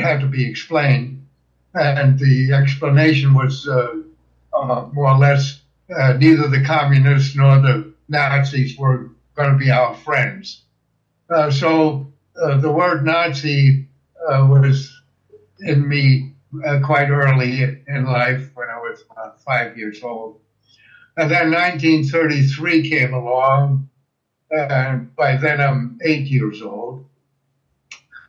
had 0.00 0.20
to 0.20 0.26
be 0.26 0.48
explained, 0.48 1.26
and 1.74 2.18
the 2.18 2.52
explanation 2.52 3.34
was 3.34 3.68
uh, 3.68 3.96
uh, 4.56 4.88
more 4.92 5.10
or 5.10 5.18
less 5.18 5.60
uh, 5.94 6.14
neither 6.14 6.48
the 6.48 6.64
communists 6.64 7.36
nor 7.36 7.60
the 7.60 7.92
Nazis 8.08 8.78
were 8.78 9.10
going 9.34 9.52
to 9.52 9.58
be 9.58 9.70
our 9.70 9.94
friends. 9.94 10.62
Uh, 11.28 11.50
so 11.50 12.12
uh, 12.40 12.58
the 12.58 12.70
word 12.70 13.04
Nazi 13.04 13.88
uh, 14.28 14.46
was 14.48 14.92
in 15.60 15.88
me 15.88 16.33
quite 16.82 17.10
early 17.10 17.62
in 17.62 18.04
life 18.04 18.50
when 18.54 18.68
I 18.68 18.78
was 18.78 19.02
about 19.10 19.42
five 19.42 19.76
years 19.76 20.02
old. 20.02 20.40
And 21.16 21.30
then 21.30 21.52
1933 21.52 22.88
came 22.88 23.14
along, 23.14 23.88
and 24.50 25.14
by 25.14 25.36
then 25.36 25.60
I'm 25.60 25.98
eight 26.04 26.26
years 26.26 26.60
old. 26.60 27.06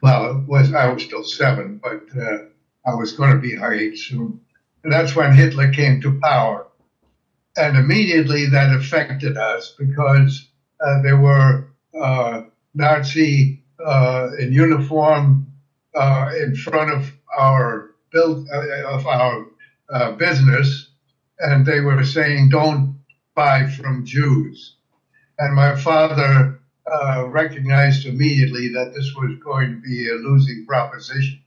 Well, 0.01 0.37
it 0.37 0.47
was 0.47 0.73
I 0.73 0.91
was 0.91 1.03
still 1.03 1.23
seven, 1.23 1.81
but 1.81 2.03
uh, 2.15 2.45
I 2.85 2.93
was 2.93 3.13
going 3.13 3.31
to 3.31 3.39
be 3.39 3.57
eight 3.59 3.97
soon. 3.97 4.39
And 4.83 4.93
that's 4.93 5.15
when 5.15 5.33
Hitler 5.33 5.71
came 5.71 5.99
to 6.01 6.19
power, 6.21 6.67
and 7.57 7.75
immediately 7.75 8.45
that 8.47 8.75
affected 8.75 9.35
us 9.35 9.73
because 9.79 10.47
uh, 10.79 11.01
there 11.01 11.17
were 11.17 11.69
uh, 11.99 12.43
Nazi 12.75 13.63
uh, 13.83 14.29
in 14.37 14.53
uniform 14.53 15.47
uh, 15.95 16.29
in 16.39 16.55
front 16.55 16.91
of 16.91 17.11
our 17.35 17.84
build 18.15 18.47
uh, 18.49 18.95
of 18.95 19.05
our 19.05 19.45
business, 20.17 20.89
and 21.39 21.65
they 21.65 21.81
were 21.81 22.03
saying, 22.03 22.49
"Don't 22.49 22.99
buy 23.35 23.67
from 23.67 24.05
Jews." 24.05 24.75
And 25.37 25.53
my 25.55 25.75
father 25.75 26.59
uh, 26.91 27.27
recognized 27.27 28.05
immediately 28.05 28.69
that 28.69 28.93
this 28.93 29.13
was 29.15 29.37
going 29.43 29.71
to 29.71 29.81
be 29.81 30.09
a 30.09 30.13
losing 30.13 30.65
proposition. 30.65 31.41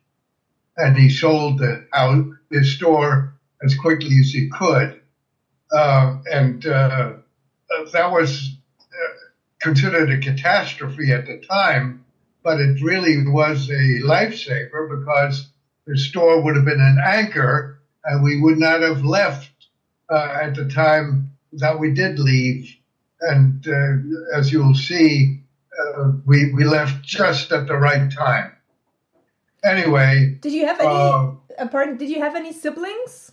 And 0.76 0.96
he 0.96 1.08
sold 1.10 1.58
the 1.58 1.86
house, 1.92 2.26
his 2.50 2.74
store 2.74 3.34
as 3.62 3.74
quickly 3.74 4.16
as 4.20 4.30
he 4.30 4.48
could. 4.48 5.00
Uh, 5.72 6.18
and 6.30 6.66
uh, 6.66 7.12
that 7.92 8.12
was 8.12 8.50
uh, 8.80 9.14
considered 9.60 10.10
a 10.10 10.18
catastrophe 10.18 11.12
at 11.12 11.26
the 11.26 11.38
time, 11.38 12.04
but 12.42 12.60
it 12.60 12.82
really 12.82 13.26
was 13.26 13.68
a 13.68 14.00
lifesaver 14.02 15.00
because 15.00 15.48
the 15.88 15.98
store 15.98 16.40
would 16.42 16.54
have 16.54 16.64
been 16.64 16.80
an 16.80 16.98
anchor 17.04 17.80
and 18.04 18.22
we 18.22 18.40
would 18.40 18.58
not 18.58 18.82
have 18.82 19.04
left 19.04 19.50
uh, 20.08 20.38
at 20.40 20.54
the 20.54 20.68
time 20.68 21.32
that 21.52 21.80
we 21.80 21.92
did 21.92 22.20
leave 22.20 22.78
and 23.20 23.66
uh, 23.66 24.38
as 24.38 24.52
you'll 24.52 24.74
see, 24.74 25.40
uh, 25.78 26.12
we 26.26 26.52
we 26.52 26.64
left 26.64 27.04
just 27.04 27.52
at 27.52 27.66
the 27.66 27.76
right 27.76 28.10
time. 28.12 28.52
Anyway, 29.64 30.38
did 30.40 30.52
you 30.52 30.66
have 30.66 30.80
any? 30.80 30.88
Uh, 30.88 31.32
uh 31.58 31.68
pardon? 31.70 31.96
Did 31.96 32.10
you 32.10 32.20
have 32.20 32.36
any 32.36 32.52
siblings? 32.52 33.27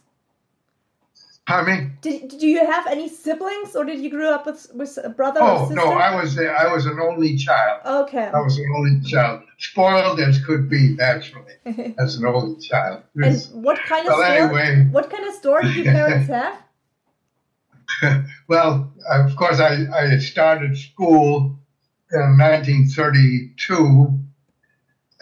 Pardon 1.48 1.78
me? 1.78 1.92
Did, 2.02 2.28
did 2.30 2.42
you 2.42 2.66
have 2.66 2.88
any 2.88 3.08
siblings, 3.08 3.76
or 3.76 3.86
did 3.86 4.00
you 4.00 4.10
grow 4.10 4.32
up 4.32 4.48
with 4.48 4.68
with 4.74 4.98
a 5.04 5.10
brother 5.10 5.42
oh, 5.44 5.64
or 5.64 5.68
sister? 5.68 5.76
no, 5.76 5.92
I 5.92 6.16
was 6.20 6.38
a, 6.40 6.48
I 6.48 6.74
was 6.74 6.88
an 6.88 7.00
only 7.00 7.38
child. 7.38 7.82
Okay. 7.86 8.26
I 8.26 8.40
was 8.40 8.58
an 8.58 8.66
only 8.76 9.02
child, 9.08 9.44
spoiled 9.60 10.20
as 10.20 10.44
could 10.44 10.68
be, 10.70 10.98
actually, 11.00 11.54
as 12.00 12.16
an 12.16 12.26
only 12.26 12.60
child. 12.60 13.04
and 13.16 13.38
what 13.52 13.78
kind 13.86 14.08
of 14.08 14.18
well, 14.18 14.48
store? 14.48 14.60
Anyway, 14.60 14.88
what 14.90 15.12
kind 15.12 15.28
of 15.28 15.36
story 15.36 15.72
did 15.72 15.86
your 15.86 15.94
parents 15.94 16.28
have? 18.02 18.26
well, 18.48 18.92
of 19.10 19.36
course, 19.36 19.60
I, 19.60 19.86
I 19.94 20.18
started 20.18 20.76
school 20.78 21.60
in 22.12 22.38
1932, 22.38 24.20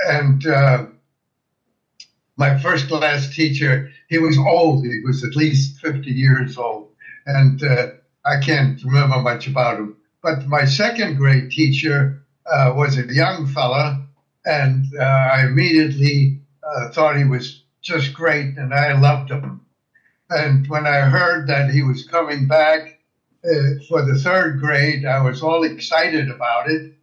and 0.07 0.47
uh, 0.47 0.85
my 2.37 2.57
first 2.59 2.87
class 2.87 3.33
teacher, 3.33 3.91
he 4.13 4.19
was 4.19 4.37
old. 4.37 4.85
He 4.85 5.01
was 5.03 5.23
at 5.23 5.35
least 5.35 5.79
50 5.79 6.11
years 6.11 6.55
old, 6.55 6.89
and 7.25 7.63
uh, 7.63 7.87
I 8.23 8.39
can't 8.39 8.79
remember 8.83 9.19
much 9.21 9.47
about 9.47 9.79
him. 9.79 9.97
But 10.21 10.45
my 10.45 10.65
second 10.65 11.15
grade 11.15 11.49
teacher 11.49 12.23
uh, 12.45 12.73
was 12.75 12.95
a 12.95 13.11
young 13.11 13.47
fella, 13.47 14.05
and 14.45 14.85
uh, 14.99 15.03
I 15.03 15.47
immediately 15.47 16.39
uh, 16.63 16.89
thought 16.89 17.17
he 17.17 17.23
was 17.23 17.63
just 17.81 18.13
great, 18.13 18.55
and 18.55 18.71
I 18.71 18.93
loved 18.99 19.31
him. 19.31 19.61
And 20.29 20.67
when 20.67 20.85
I 20.85 20.99
heard 21.15 21.47
that 21.47 21.71
he 21.71 21.81
was 21.81 22.07
coming 22.07 22.47
back 22.47 22.99
uh, 23.43 23.81
for 23.89 24.05
the 24.05 24.19
third 24.23 24.59
grade, 24.59 25.07
I 25.07 25.21
was 25.23 25.41
all 25.41 25.63
excited 25.63 26.29
about 26.29 26.69
it. 26.69 26.93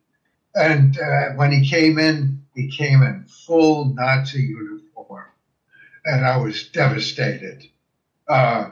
And 0.54 0.96
uh, 0.96 1.30
when 1.34 1.50
he 1.50 1.68
came 1.68 1.98
in, 1.98 2.44
he 2.54 2.70
came 2.70 3.02
in 3.02 3.26
full 3.46 3.86
Nazi 3.94 4.42
uniform. 4.42 4.79
And 6.04 6.24
I 6.24 6.36
was 6.38 6.68
devastated. 6.68 7.64
Uh, 8.28 8.70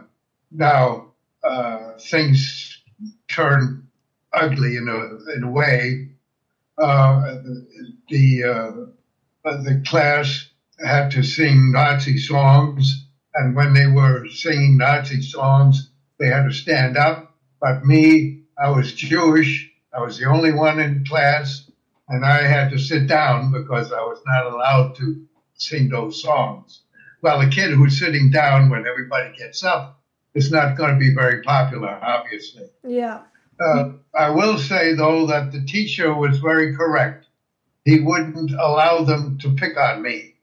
now 0.50 1.12
uh, 1.44 1.92
things 2.00 2.82
turn 3.28 3.88
ugly 4.32 4.76
in 4.76 4.88
a 4.88 5.34
in 5.36 5.44
a 5.44 5.50
way. 5.50 6.08
Uh, 6.78 7.38
the 8.08 8.44
uh, 8.44 8.72
the 9.44 9.82
class 9.86 10.46
had 10.84 11.10
to 11.12 11.22
sing 11.22 11.72
Nazi 11.72 12.18
songs, 12.18 13.06
and 13.34 13.54
when 13.56 13.74
they 13.74 13.86
were 13.86 14.28
singing 14.28 14.76
Nazi 14.78 15.22
songs, 15.22 15.90
they 16.18 16.28
had 16.28 16.44
to 16.44 16.52
stand 16.52 16.96
up. 16.96 17.34
But 17.60 17.84
me, 17.84 18.42
I 18.58 18.70
was 18.70 18.92
Jewish. 18.92 19.70
I 19.94 20.00
was 20.00 20.18
the 20.18 20.26
only 20.26 20.52
one 20.52 20.78
in 20.80 21.04
class, 21.06 21.70
and 22.08 22.24
I 22.24 22.42
had 22.42 22.70
to 22.70 22.78
sit 22.78 23.06
down 23.08 23.52
because 23.52 23.92
I 23.92 24.00
was 24.02 24.20
not 24.26 24.46
allowed 24.46 24.96
to 24.96 25.26
sing 25.54 25.88
those 25.88 26.22
songs. 26.22 26.82
Well, 27.20 27.40
a 27.40 27.48
kid 27.48 27.72
who's 27.72 27.98
sitting 27.98 28.30
down 28.30 28.70
when 28.70 28.86
everybody 28.86 29.36
gets 29.36 29.64
up 29.64 30.00
is 30.34 30.52
not 30.52 30.76
going 30.76 30.94
to 30.94 31.00
be 31.00 31.14
very 31.14 31.42
popular, 31.42 31.90
obviously. 31.90 32.68
Yeah. 32.86 33.22
Uh, 33.60 33.90
I 34.14 34.30
will 34.30 34.58
say, 34.58 34.94
though, 34.94 35.26
that 35.26 35.50
the 35.50 35.64
teacher 35.64 36.14
was 36.14 36.38
very 36.38 36.76
correct. 36.76 37.26
He 37.84 38.00
wouldn't 38.00 38.52
allow 38.52 39.02
them 39.02 39.38
to 39.38 39.54
pick 39.54 39.76
on 39.76 40.02
me. 40.02 40.34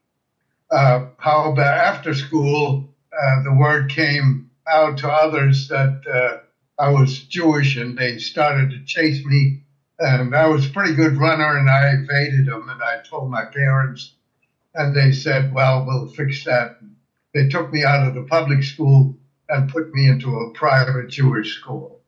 Uh, 0.70 1.06
how 1.18 1.52
about 1.52 1.78
after 1.78 2.12
school, 2.12 2.88
uh, 3.12 3.42
the 3.44 3.54
word 3.54 3.90
came 3.90 4.50
out 4.68 4.98
to 4.98 5.08
others 5.08 5.68
that 5.68 6.02
uh, 6.06 6.82
I 6.82 6.90
was 6.90 7.20
Jewish 7.20 7.76
and 7.76 7.96
they 7.96 8.18
started 8.18 8.70
to 8.70 8.84
chase 8.84 9.24
me. 9.24 9.62
And 9.98 10.34
I 10.34 10.48
was 10.48 10.66
a 10.66 10.70
pretty 10.70 10.94
good 10.94 11.16
runner 11.16 11.56
and 11.56 11.70
I 11.70 11.92
evaded 11.92 12.46
them. 12.46 12.68
And 12.68 12.82
I 12.82 13.00
told 13.08 13.30
my 13.30 13.44
parents, 13.46 14.15
and 14.76 14.94
they 14.94 15.10
said, 15.10 15.52
well, 15.52 15.84
we'll 15.86 16.08
fix 16.08 16.44
that. 16.44 16.78
They 17.34 17.48
took 17.48 17.72
me 17.72 17.84
out 17.84 18.06
of 18.06 18.14
the 18.14 18.22
public 18.22 18.62
school 18.62 19.16
and 19.48 19.70
put 19.70 19.92
me 19.92 20.08
into 20.08 20.38
a 20.38 20.52
private 20.52 21.08
Jewish 21.08 21.58
school. 21.58 22.00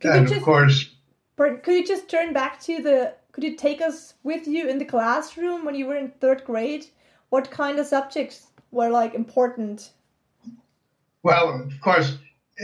Could 0.00 0.10
and 0.10 0.20
you 0.20 0.26
of 0.26 0.30
just, 0.30 0.44
course, 0.44 0.90
Bert, 1.36 1.62
could 1.62 1.74
you 1.74 1.86
just 1.86 2.08
turn 2.08 2.32
back 2.32 2.60
to 2.62 2.82
the? 2.82 3.14
Could 3.32 3.44
you 3.44 3.56
take 3.56 3.80
us 3.80 4.14
with 4.24 4.46
you 4.46 4.68
in 4.68 4.78
the 4.78 4.84
classroom 4.84 5.64
when 5.64 5.74
you 5.74 5.86
were 5.86 5.96
in 5.96 6.10
third 6.20 6.44
grade? 6.44 6.86
What 7.28 7.50
kind 7.50 7.78
of 7.78 7.86
subjects 7.86 8.48
were 8.72 8.90
like 8.90 9.14
important? 9.14 9.90
Well, 11.22 11.62
of 11.62 11.80
course, 11.80 12.18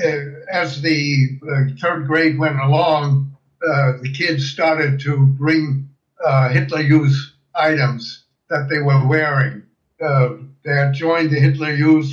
uh, 0.04 0.16
as 0.50 0.82
the 0.82 1.38
uh, 1.42 1.76
third 1.80 2.06
grade 2.06 2.38
went 2.38 2.58
along, 2.58 3.36
uh, 3.62 3.92
the 4.02 4.12
kids 4.12 4.50
started 4.50 4.98
to 5.00 5.26
bring 5.26 5.88
uh, 6.24 6.48
Hitler 6.48 6.80
Youth 6.80 7.32
items 7.54 8.25
that 8.50 8.68
they 8.68 8.78
were 8.78 9.06
wearing. 9.06 9.62
Uh, 10.00 10.36
they 10.64 10.74
had 10.74 10.94
joined 10.94 11.30
the 11.30 11.40
Hitler 11.40 11.74
Youth 11.74 12.12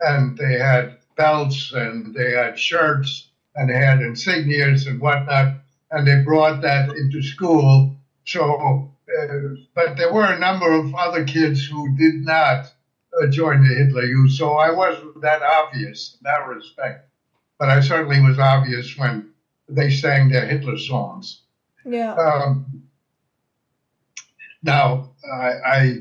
and 0.00 0.36
they 0.36 0.58
had 0.58 0.98
belts 1.16 1.72
and 1.72 2.14
they 2.14 2.32
had 2.32 2.58
shirts 2.58 3.28
and 3.54 3.68
they 3.68 3.76
had 3.76 4.00
insignias 4.00 4.86
and 4.86 5.00
whatnot, 5.00 5.54
and 5.90 6.06
they 6.06 6.22
brought 6.22 6.62
that 6.62 6.90
into 6.90 7.22
school. 7.22 7.96
So, 8.24 8.90
uh, 9.08 9.26
but 9.74 9.96
there 9.96 10.12
were 10.12 10.32
a 10.32 10.38
number 10.38 10.72
of 10.72 10.94
other 10.94 11.24
kids 11.24 11.64
who 11.64 11.96
did 11.96 12.24
not 12.24 12.72
uh, 13.22 13.26
join 13.28 13.62
the 13.62 13.74
Hitler 13.74 14.04
Youth, 14.04 14.32
so 14.32 14.54
I 14.54 14.70
wasn't 14.70 15.20
that 15.20 15.42
obvious 15.42 16.16
in 16.18 16.24
that 16.24 16.48
respect. 16.48 17.08
But 17.58 17.68
I 17.68 17.80
certainly 17.80 18.20
was 18.20 18.38
obvious 18.38 18.96
when 18.98 19.30
they 19.68 19.90
sang 19.90 20.28
their 20.28 20.46
Hitler 20.46 20.78
songs. 20.78 21.42
Yeah. 21.84 22.14
Um, 22.14 22.73
now, 24.64 25.10
I, 25.30 25.50
I 25.66 25.94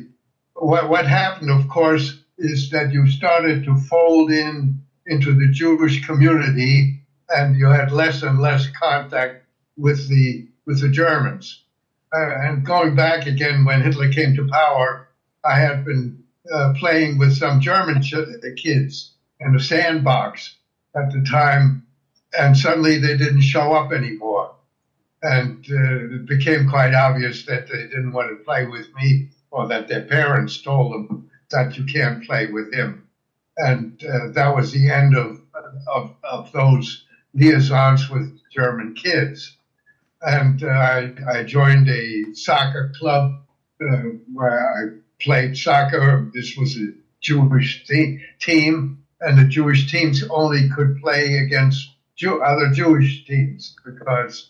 what, 0.55 0.89
what 0.89 1.05
happened, 1.05 1.51
of 1.51 1.67
course, 1.67 2.17
is 2.37 2.69
that 2.69 2.91
you 2.93 3.09
started 3.09 3.65
to 3.65 3.75
fold 3.75 4.31
in 4.31 4.81
into 5.05 5.33
the 5.33 5.51
Jewish 5.51 6.05
community, 6.05 7.01
and 7.29 7.57
you 7.57 7.67
had 7.67 7.91
less 7.91 8.23
and 8.23 8.39
less 8.39 8.67
contact 8.69 9.43
with 9.77 10.07
the 10.07 10.47
with 10.65 10.79
the 10.79 10.89
Germans. 10.89 11.61
Uh, 12.15 12.29
and 12.41 12.65
going 12.65 12.95
back 12.95 13.25
again, 13.25 13.65
when 13.65 13.81
Hitler 13.81 14.09
came 14.09 14.35
to 14.35 14.47
power, 14.47 15.09
I 15.43 15.59
had 15.59 15.83
been 15.83 16.23
uh, 16.51 16.73
playing 16.79 17.17
with 17.17 17.35
some 17.35 17.59
German 17.59 18.01
ch- 18.01 18.15
kids 18.55 19.13
in 19.39 19.55
a 19.55 19.59
sandbox 19.59 20.55
at 20.95 21.11
the 21.11 21.25
time, 21.29 21.85
and 22.37 22.55
suddenly 22.55 22.99
they 22.99 23.17
didn't 23.17 23.41
show 23.41 23.73
up 23.73 23.91
anymore. 23.91 24.55
And 25.23 25.57
uh, 25.71 26.15
it 26.17 26.27
became 26.27 26.67
quite 26.67 26.93
obvious 26.95 27.45
that 27.45 27.67
they 27.67 27.83
didn't 27.83 28.13
want 28.13 28.29
to 28.31 28.45
play 28.45 28.65
with 28.65 28.87
me, 28.95 29.23
or 29.51 29.67
that 29.67 29.87
their 29.89 30.03
parents 30.03 30.61
told 30.61 30.93
them 30.93 31.21
that 31.51 31.77
you 31.77 31.85
can't 31.85 32.23
play 32.23 32.47
with 32.47 32.73
him. 32.73 33.03
And 33.57 33.91
uh, 34.03 34.29
that 34.33 34.55
was 34.55 34.71
the 34.71 34.89
end 34.89 35.15
of, 35.15 35.37
of, 35.87 36.11
of 36.23 36.51
those 36.53 37.03
liaisons 37.35 38.09
with 38.09 38.31
German 38.51 38.93
kids. 38.93 39.55
And 40.21 40.63
uh, 40.63 40.67
I, 40.67 41.11
I 41.27 41.43
joined 41.43 41.89
a 41.89 42.25
soccer 42.33 42.91
club 42.99 43.33
uh, 43.81 43.97
where 44.33 44.61
I 44.61 44.87
played 45.21 45.57
soccer. 45.57 46.25
This 46.33 46.55
was 46.57 46.77
a 46.77 46.87
Jewish 47.21 47.83
te- 47.85 48.17
team, 48.41 48.91
and 49.21 49.37
the 49.39 49.45
Jewish 49.45 49.91
teams 49.91 50.23
only 50.29 50.69
could 50.69 50.95
play 50.97 51.37
against 51.37 51.89
Jew- 52.17 52.41
other 52.41 52.69
Jewish 52.69 53.23
teams 53.25 53.75
because 53.85 54.49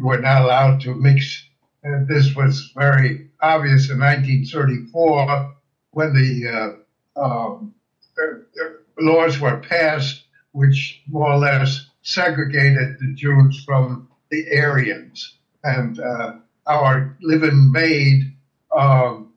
were 0.00 0.18
not 0.18 0.42
allowed 0.42 0.80
to 0.82 0.94
mix. 0.94 1.46
And 1.82 2.06
this 2.06 2.34
was 2.34 2.72
very 2.76 3.28
obvious 3.40 3.90
in 3.90 3.98
1934 3.98 5.54
when 5.92 6.14
the 6.14 6.76
uh, 7.16 7.20
um, 7.20 7.74
uh, 8.20 8.64
laws 8.98 9.40
were 9.40 9.58
passed, 9.58 10.24
which 10.52 11.02
more 11.08 11.32
or 11.32 11.38
less 11.38 11.86
segregated 12.02 12.98
the 12.98 13.14
Jews 13.14 13.64
from 13.64 14.08
the 14.30 14.44
Aryans. 14.58 15.38
And 15.64 15.98
uh, 15.98 16.36
our 16.66 17.16
living 17.20 17.72
maid 17.72 18.36
um, 18.76 19.32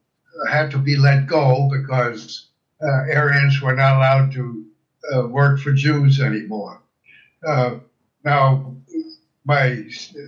had 0.50 0.72
to 0.72 0.78
be 0.78 0.96
let 0.96 1.28
go 1.28 1.70
because 1.72 2.48
uh, 2.82 3.06
Aryans 3.14 3.62
were 3.62 3.76
not 3.76 3.98
allowed 3.98 4.32
to 4.34 4.66
uh, 5.14 5.28
work 5.28 5.60
for 5.60 5.72
Jews 5.72 6.20
anymore. 6.20 6.82
Uh, 7.46 7.80
now, 8.24 8.76
my 9.46 9.84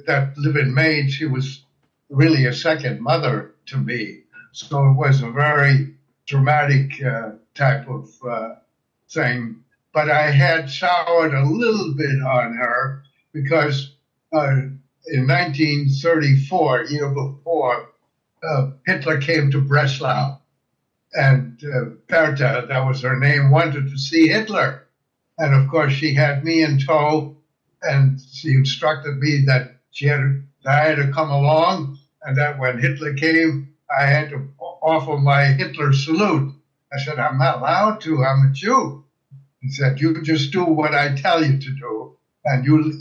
that 0.08 0.34
living 0.38 0.74
maid, 0.74 1.12
she 1.12 1.26
was 1.26 1.64
really 2.10 2.46
a 2.46 2.54
second 2.54 3.02
mother 3.02 3.56
to 3.68 3.78
me. 3.78 4.22
So 4.52 4.90
it 4.90 4.94
was 4.94 5.22
a 5.22 5.32
very 5.32 5.96
dramatic 6.26 7.04
uh, 7.04 7.32
type 7.54 7.88
of 7.90 8.10
uh, 8.28 8.56
thing. 9.10 9.64
But 9.94 10.10
I 10.10 10.32
had 10.32 10.70
soured 10.70 11.34
a 11.34 11.46
little 11.46 11.94
bit 11.94 12.22
on 12.22 12.56
her 12.56 13.04
because 13.32 13.96
uh, 14.34 14.62
in 15.08 15.28
1934, 15.28 16.84
year 16.86 17.10
before, 17.10 17.90
uh, 18.44 18.72
Hitler 18.86 19.20
came 19.20 19.52
to 19.52 19.62
Breslau. 19.62 20.40
And 21.14 21.64
uh, 21.64 21.92
Berta, 22.08 22.66
that 22.68 22.86
was 22.86 23.02
her 23.02 23.18
name, 23.18 23.50
wanted 23.50 23.90
to 23.90 23.98
see 23.98 24.28
Hitler. 24.28 24.86
And 25.38 25.56
of 25.56 25.70
course, 25.70 25.94
she 25.94 26.14
had 26.14 26.44
me 26.44 26.64
in 26.64 26.80
tow, 26.80 27.35
and 27.86 28.20
she 28.34 28.54
instructed 28.54 29.18
me 29.20 29.42
that 29.48 29.66
she 29.92 30.08
had 30.08 30.22
that 30.66 30.84
I 30.84 30.88
had 30.90 30.98
to 30.98 31.08
come 31.08 31.32
along, 31.32 31.90
and 32.24 32.38
that 32.38 32.58
when 32.58 32.80
Hitler 32.80 33.14
came, 33.14 33.62
I 33.98 34.06
had 34.08 34.30
to 34.30 34.46
offer 34.82 35.18
my 35.18 35.54
Hitler 35.58 35.94
salute. 35.94 36.52
I 36.94 37.00
said, 37.00 37.20
I'm 37.20 37.38
not 37.38 37.58
allowed 37.58 38.02
to. 38.02 38.24
I'm 38.24 38.44
a 38.44 38.50
Jew. 38.50 38.96
He 39.62 39.70
said, 39.70 40.00
You 40.00 40.14
just 40.24 40.52
do 40.52 40.66
what 40.66 40.94
I 40.96 41.12
tell 41.12 41.44
you 41.44 41.58
to 41.58 41.72
do, 41.72 42.10
and 42.46 42.66
you 42.66 42.94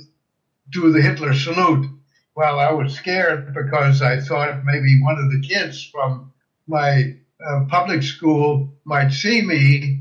do 0.71 0.91
the 0.91 1.03
Hitler 1.03 1.35
salute. 1.35 1.87
Well, 2.37 2.59
I 2.61 2.71
was 2.71 2.93
scared 2.93 3.55
because 3.55 4.03
I 4.03 4.19
thought 4.19 4.59
maybe 4.65 5.01
one 5.01 5.19
of 5.19 5.31
the 5.31 5.41
kids 5.41 5.89
from 5.93 6.23
my 6.69 7.05
uh, 7.47 7.61
public 7.69 8.03
school 8.03 8.65
might 8.85 9.13
see 9.13 9.43
me 9.43 9.97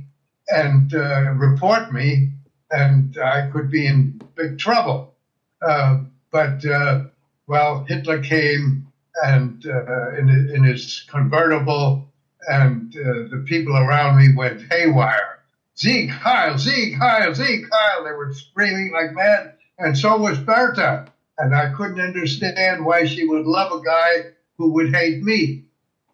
and 0.50 0.94
uh, 0.94 1.32
report 1.34 1.92
me, 1.92 2.26
and 2.72 3.16
I 3.24 3.44
could 3.44 3.70
be 3.70 3.88
in 3.88 4.12
big 4.36 4.58
trouble. 4.58 5.14
Uh, 5.62 6.00
but, 6.32 6.66
uh, 6.66 7.04
well, 7.48 7.86
Hitler 7.88 8.22
came 8.22 8.88
and 9.24 9.66
uh, 9.66 10.16
in, 10.18 10.30
in 10.30 10.64
his 10.64 11.06
convertible, 11.08 12.08
and 12.48 12.96
uh, 12.96 13.30
the 13.30 13.44
people 13.46 13.78
around 13.78 14.18
me 14.18 14.34
went 14.36 14.62
haywire. 14.72 15.40
Sieg 15.76 16.10
Heil, 16.10 16.58
Sieg 16.58 16.98
Heil, 16.98 17.34
Sieg 17.34 17.68
Heil. 17.72 18.04
They 18.04 18.12
were 18.12 18.34
screaming 18.34 18.92
like 18.94 19.14
mad, 19.14 19.54
and 19.80 19.98
so 19.98 20.18
was 20.18 20.38
Berta. 20.40 21.08
And 21.38 21.56
I 21.56 21.72
couldn't 21.72 22.00
understand 22.00 22.86
why 22.86 23.06
she 23.06 23.26
would 23.26 23.46
love 23.46 23.72
a 23.72 23.84
guy 23.84 24.32
who 24.58 24.72
would 24.74 24.94
hate 24.94 25.24
me. 25.24 25.64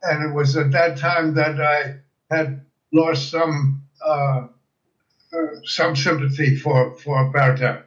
And 0.02 0.24
it 0.24 0.34
was 0.34 0.56
at 0.56 0.72
that 0.72 0.98
time 0.98 1.34
that 1.34 1.60
I 1.60 1.96
had 2.34 2.66
lost 2.94 3.30
some 3.30 3.84
uh, 4.06 4.48
uh, 5.34 5.48
some 5.66 5.96
sympathy 5.96 6.56
for 6.56 6.96
for 6.96 7.30
Berta. 7.32 7.84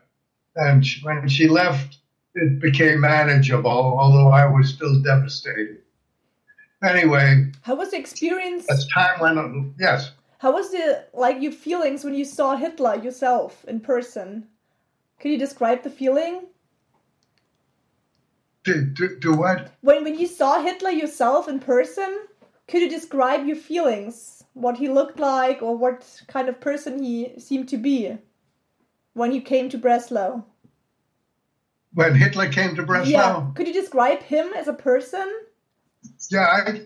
And 0.57 0.85
she, 0.87 1.01
when 1.05 1.29
she 1.29 1.49
left, 1.49 1.99
it 2.35 2.61
became 2.61 3.01
manageable, 3.01 3.71
although 3.71 4.29
I 4.29 4.47
was 4.47 4.69
still 4.71 5.01
devastated. 5.03 5.79
Anyway, 6.83 7.53
How 7.63 7.77
was 7.77 7.91
the 7.93 7.99
experience? 7.99 8.69
as 8.71 8.87
time 8.89 9.21
went 9.21 9.39
on, 9.39 9.75
yes. 9.79 10.13
How 10.39 10.53
was 10.53 10.73
the 10.73 11.05
like 11.15 11.41
your 11.41 11.53
feelings 11.53 12.03
when 12.05 12.15
you 12.15 12.25
saw 12.25 12.57
Hitler 12.57 12.97
yourself 12.97 13.65
in 13.69 13.79
person? 13.81 14.49
Can 15.21 15.31
you 15.31 15.39
describe 15.39 15.85
the 15.85 15.91
feeling? 15.91 16.47
Do, 18.65 18.85
do, 18.85 19.19
do 19.21 19.35
what? 19.35 19.73
When 19.83 20.03
when 20.03 20.19
you 20.19 20.27
saw 20.27 20.61
Hitler 20.61 20.91
yourself 20.91 21.47
in 21.49 21.61
person, 21.61 22.27
could 22.67 22.83
you 22.83 22.89
describe 22.91 23.47
your 23.47 23.57
feelings? 23.57 24.43
What 24.55 24.77
he 24.77 24.89
looked 24.89 25.19
like 25.21 25.63
or 25.63 25.77
what 25.77 26.23
kind 26.27 26.49
of 26.49 26.61
person 26.61 27.03
he 27.03 27.35
seemed 27.39 27.69
to 27.71 27.77
be 27.79 28.19
when 29.15 29.33
you 29.33 29.43
came 29.43 29.69
to 29.71 29.79
Breslau? 29.79 30.43
When 31.95 32.15
Hitler 32.15 32.49
came 32.49 32.75
to 32.77 32.83
Breslau? 32.83 33.11
Yeah. 33.11 33.51
Could 33.55 33.67
you 33.67 33.75
describe 33.75 34.23
him 34.23 34.53
as 34.57 34.69
a 34.69 34.73
person? 34.73 35.31
Yeah, 36.31 36.41
I, 36.41 36.81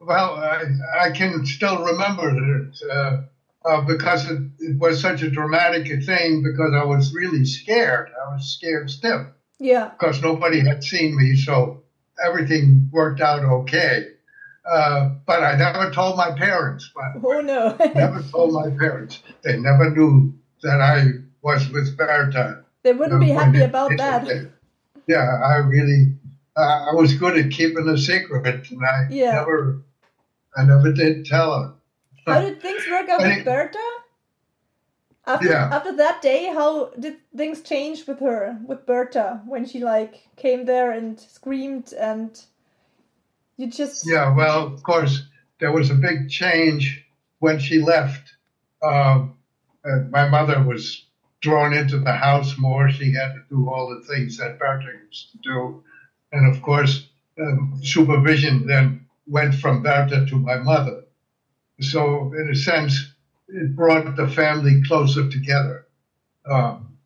well, 0.00 0.34
I, 0.34 0.64
I 1.00 1.10
can 1.10 1.46
still 1.46 1.82
remember 1.84 2.28
it 2.28 2.76
uh, 2.90 3.22
uh, 3.64 3.80
because 3.82 4.30
it, 4.30 4.38
it 4.58 4.78
was 4.78 5.00
such 5.00 5.22
a 5.22 5.30
dramatic 5.30 5.86
thing 6.04 6.42
because 6.42 6.72
I 6.74 6.84
was 6.84 7.14
really 7.14 7.44
scared. 7.44 8.10
I 8.10 8.34
was 8.34 8.54
scared 8.54 8.90
stiff 8.90 9.26
Yeah. 9.58 9.88
because 9.98 10.20
nobody 10.22 10.60
had 10.60 10.84
seen 10.84 11.16
me, 11.16 11.36
so 11.36 11.82
everything 12.22 12.90
worked 12.92 13.20
out 13.20 13.42
okay. 13.42 14.08
Uh, 14.70 15.10
but 15.26 15.42
I 15.42 15.56
never 15.56 15.90
told 15.90 16.18
my 16.18 16.32
parents. 16.32 16.90
But 16.94 17.26
Oh 17.26 17.40
no. 17.40 17.76
never 17.94 18.22
told 18.22 18.52
my 18.52 18.68
parents. 18.78 19.22
They 19.42 19.56
never 19.58 19.90
knew 19.90 20.34
that 20.62 20.80
I 20.82 21.04
was 21.42 21.68
with 21.70 21.96
Berta. 21.96 22.64
they 22.82 22.92
wouldn't 22.92 23.20
be 23.20 23.30
happy 23.30 23.60
about 23.62 23.96
that. 23.96 24.50
Yeah, 25.06 25.40
I 25.44 25.56
really, 25.56 26.14
uh, 26.56 26.86
I 26.90 26.94
was 26.94 27.14
good 27.14 27.36
at 27.36 27.50
keeping 27.50 27.88
a 27.88 27.98
secret, 27.98 28.70
and 28.70 28.84
I 28.84 29.06
Yeah. 29.10 29.32
never, 29.32 29.82
I 30.56 30.64
never 30.64 30.92
did 30.92 31.26
tell 31.26 31.58
her. 31.58 31.74
How 32.26 32.40
did 32.40 32.60
things 32.60 32.86
work 32.88 33.08
out 33.08 33.20
with 33.22 33.44
Berta? 33.52 33.78
After 35.26 35.46
Yeah. 35.48 35.68
after 35.72 35.96
that 35.96 36.22
day, 36.22 36.46
how 36.46 36.86
did 36.98 37.16
things 37.36 37.60
change 37.62 38.06
with 38.06 38.20
her, 38.20 38.58
with 38.66 38.86
Berta, 38.86 39.42
when 39.46 39.66
she 39.66 39.80
like 39.80 40.28
came 40.36 40.64
there 40.64 40.90
and 40.92 41.18
screamed 41.20 41.92
and 41.92 42.40
you 43.56 43.66
just 43.66 44.06
Yeah, 44.06 44.34
well, 44.34 44.66
of 44.66 44.82
course, 44.82 45.22
there 45.58 45.72
was 45.72 45.90
a 45.90 45.94
big 45.94 46.30
change 46.30 47.04
when 47.40 47.58
she 47.58 47.80
left. 47.80 48.34
Um, 48.82 49.36
uh, 49.84 50.00
my 50.10 50.28
mother 50.28 50.62
was 50.62 51.06
drawn 51.40 51.72
into 51.72 51.98
the 51.98 52.12
house 52.12 52.56
more. 52.58 52.90
She 52.90 53.12
had 53.12 53.34
to 53.34 53.42
do 53.48 53.68
all 53.68 53.88
the 53.88 54.06
things 54.12 54.36
that 54.38 54.58
Berta 54.58 54.88
used 55.06 55.32
to 55.32 55.38
do. 55.38 55.84
And 56.32 56.54
of 56.54 56.62
course, 56.62 57.08
um, 57.40 57.80
supervision 57.82 58.66
then 58.66 59.06
went 59.26 59.54
from 59.54 59.82
Berta 59.82 60.26
to 60.26 60.36
my 60.36 60.56
mother. 60.56 61.04
So, 61.80 62.32
in 62.34 62.50
a 62.50 62.54
sense, 62.54 63.12
it 63.48 63.74
brought 63.74 64.16
the 64.16 64.28
family 64.28 64.82
closer 64.86 65.28
together. 65.28 65.86
Um, 66.44 66.98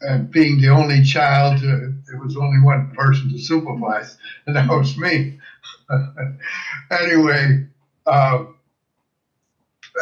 and 0.00 0.30
being 0.30 0.60
the 0.60 0.68
only 0.68 1.02
child, 1.02 1.56
uh, 1.56 1.92
there 2.06 2.18
was 2.22 2.36
only 2.36 2.60
one 2.60 2.92
person 2.92 3.30
to 3.30 3.38
supervise, 3.38 4.16
and 4.46 4.56
that 4.56 4.68
was 4.68 4.96
me. 4.96 5.38
anyway, 6.90 7.66
uh, 8.06 8.44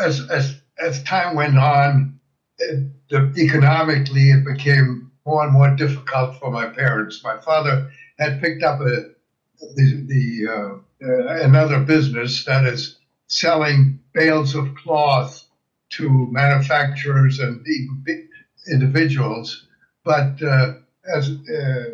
as, 0.03 0.29
as, 0.31 0.61
as 0.79 1.03
time 1.03 1.35
went 1.35 1.59
on, 1.59 2.18
it, 2.59 3.09
the, 3.11 3.33
economically 3.37 4.31
it 4.31 4.45
became 4.45 5.11
more 5.27 5.45
and 5.45 5.53
more 5.53 5.75
difficult 5.77 6.39
for 6.39 6.51
my 6.51 6.67
parents. 6.67 7.23
My 7.23 7.39
father 7.41 7.91
had 8.19 8.41
picked 8.41 8.63
up 8.63 8.81
a, 8.81 9.11
the, 9.77 10.05
the 10.07 10.49
uh, 10.53 10.79
another 11.45 11.81
business 11.81 12.45
that 12.45 12.65
is 12.65 12.99
selling 13.29 14.01
bales 14.13 14.55
of 14.55 14.75
cloth 14.75 15.45
to 15.91 16.27
manufacturers 16.31 17.39
and 17.39 17.65
individuals, 18.71 19.67
but 20.05 20.43
uh, 20.43 20.75
as 21.15 21.31
uh, 21.31 21.85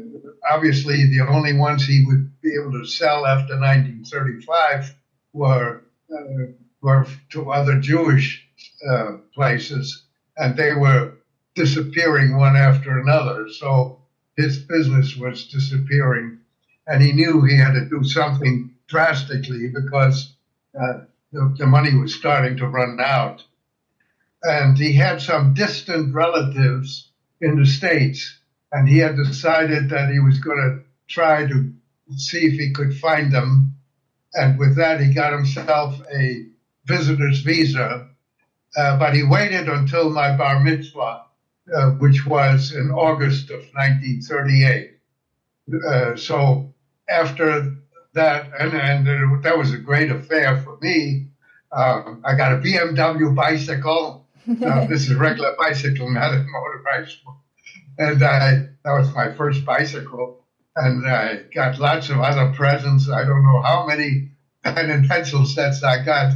obviously 0.50 1.06
the 1.06 1.20
only 1.28 1.52
ones 1.52 1.84
he 1.84 2.04
would 2.06 2.40
be 2.40 2.54
able 2.54 2.72
to 2.72 2.86
sell 2.86 3.26
after 3.26 3.58
1935 3.58 4.94
were 5.32 5.82
uh, 6.12 6.46
were 6.80 7.06
to 7.30 7.50
other 7.50 7.80
Jewish 7.80 8.46
uh, 8.88 9.12
places, 9.34 10.03
and 10.36 10.56
they 10.56 10.74
were 10.74 11.12
disappearing 11.54 12.36
one 12.36 12.56
after 12.56 12.98
another. 12.98 13.48
So 13.48 14.00
his 14.36 14.58
business 14.58 15.16
was 15.16 15.46
disappearing, 15.46 16.38
and 16.86 17.02
he 17.02 17.12
knew 17.12 17.42
he 17.42 17.56
had 17.56 17.74
to 17.74 17.88
do 17.88 18.04
something 18.04 18.74
drastically 18.88 19.68
because 19.68 20.34
uh, 20.78 21.00
the, 21.32 21.54
the 21.58 21.66
money 21.66 21.94
was 21.94 22.14
starting 22.14 22.56
to 22.58 22.66
run 22.66 22.98
out. 23.00 23.44
And 24.42 24.76
he 24.76 24.92
had 24.92 25.22
some 25.22 25.54
distant 25.54 26.14
relatives 26.14 27.10
in 27.40 27.58
the 27.58 27.66
States, 27.66 28.38
and 28.72 28.88
he 28.88 28.98
had 28.98 29.16
decided 29.16 29.90
that 29.90 30.10
he 30.10 30.20
was 30.20 30.38
going 30.38 30.58
to 30.58 30.84
try 31.12 31.46
to 31.46 31.72
see 32.16 32.46
if 32.46 32.54
he 32.54 32.72
could 32.72 32.96
find 32.98 33.32
them. 33.32 33.74
And 34.34 34.58
with 34.58 34.76
that, 34.76 35.00
he 35.00 35.14
got 35.14 35.32
himself 35.32 36.00
a 36.12 36.46
visitor's 36.86 37.40
visa. 37.40 38.08
Uh, 38.76 38.98
but 38.98 39.14
he 39.14 39.22
waited 39.22 39.68
until 39.68 40.10
my 40.10 40.36
bar 40.36 40.60
mitzvah, 40.60 41.22
uh, 41.74 41.90
which 41.92 42.26
was 42.26 42.72
in 42.72 42.90
August 42.90 43.50
of 43.50 43.60
1938. 43.74 44.98
Uh, 45.86 46.16
so 46.16 46.74
after 47.08 47.74
that, 48.14 48.50
and, 48.58 48.74
and 48.74 49.42
that 49.42 49.56
was 49.56 49.72
a 49.72 49.78
great 49.78 50.10
affair 50.10 50.60
for 50.62 50.78
me. 50.80 51.28
Um, 51.72 52.22
I 52.24 52.36
got 52.36 52.52
a 52.52 52.56
BMW 52.56 53.34
bicycle. 53.34 54.22
Uh, 54.46 54.86
this 54.88 55.04
is 55.04 55.12
a 55.12 55.16
regular 55.16 55.54
bicycle, 55.58 56.10
not 56.10 56.34
a 56.34 56.44
motorcycle. 56.44 57.40
And 57.96 58.22
I, 58.22 58.68
that 58.84 58.92
was 58.92 59.14
my 59.14 59.32
first 59.32 59.64
bicycle. 59.64 60.44
And 60.76 61.08
I 61.08 61.44
got 61.54 61.78
lots 61.78 62.10
of 62.10 62.20
other 62.20 62.52
presents. 62.54 63.08
I 63.08 63.24
don't 63.24 63.42
know 63.42 63.62
how 63.62 63.86
many 63.86 64.32
pen 64.62 64.90
and 64.90 65.08
pencil 65.08 65.46
sets 65.46 65.82
I 65.82 66.04
got 66.04 66.32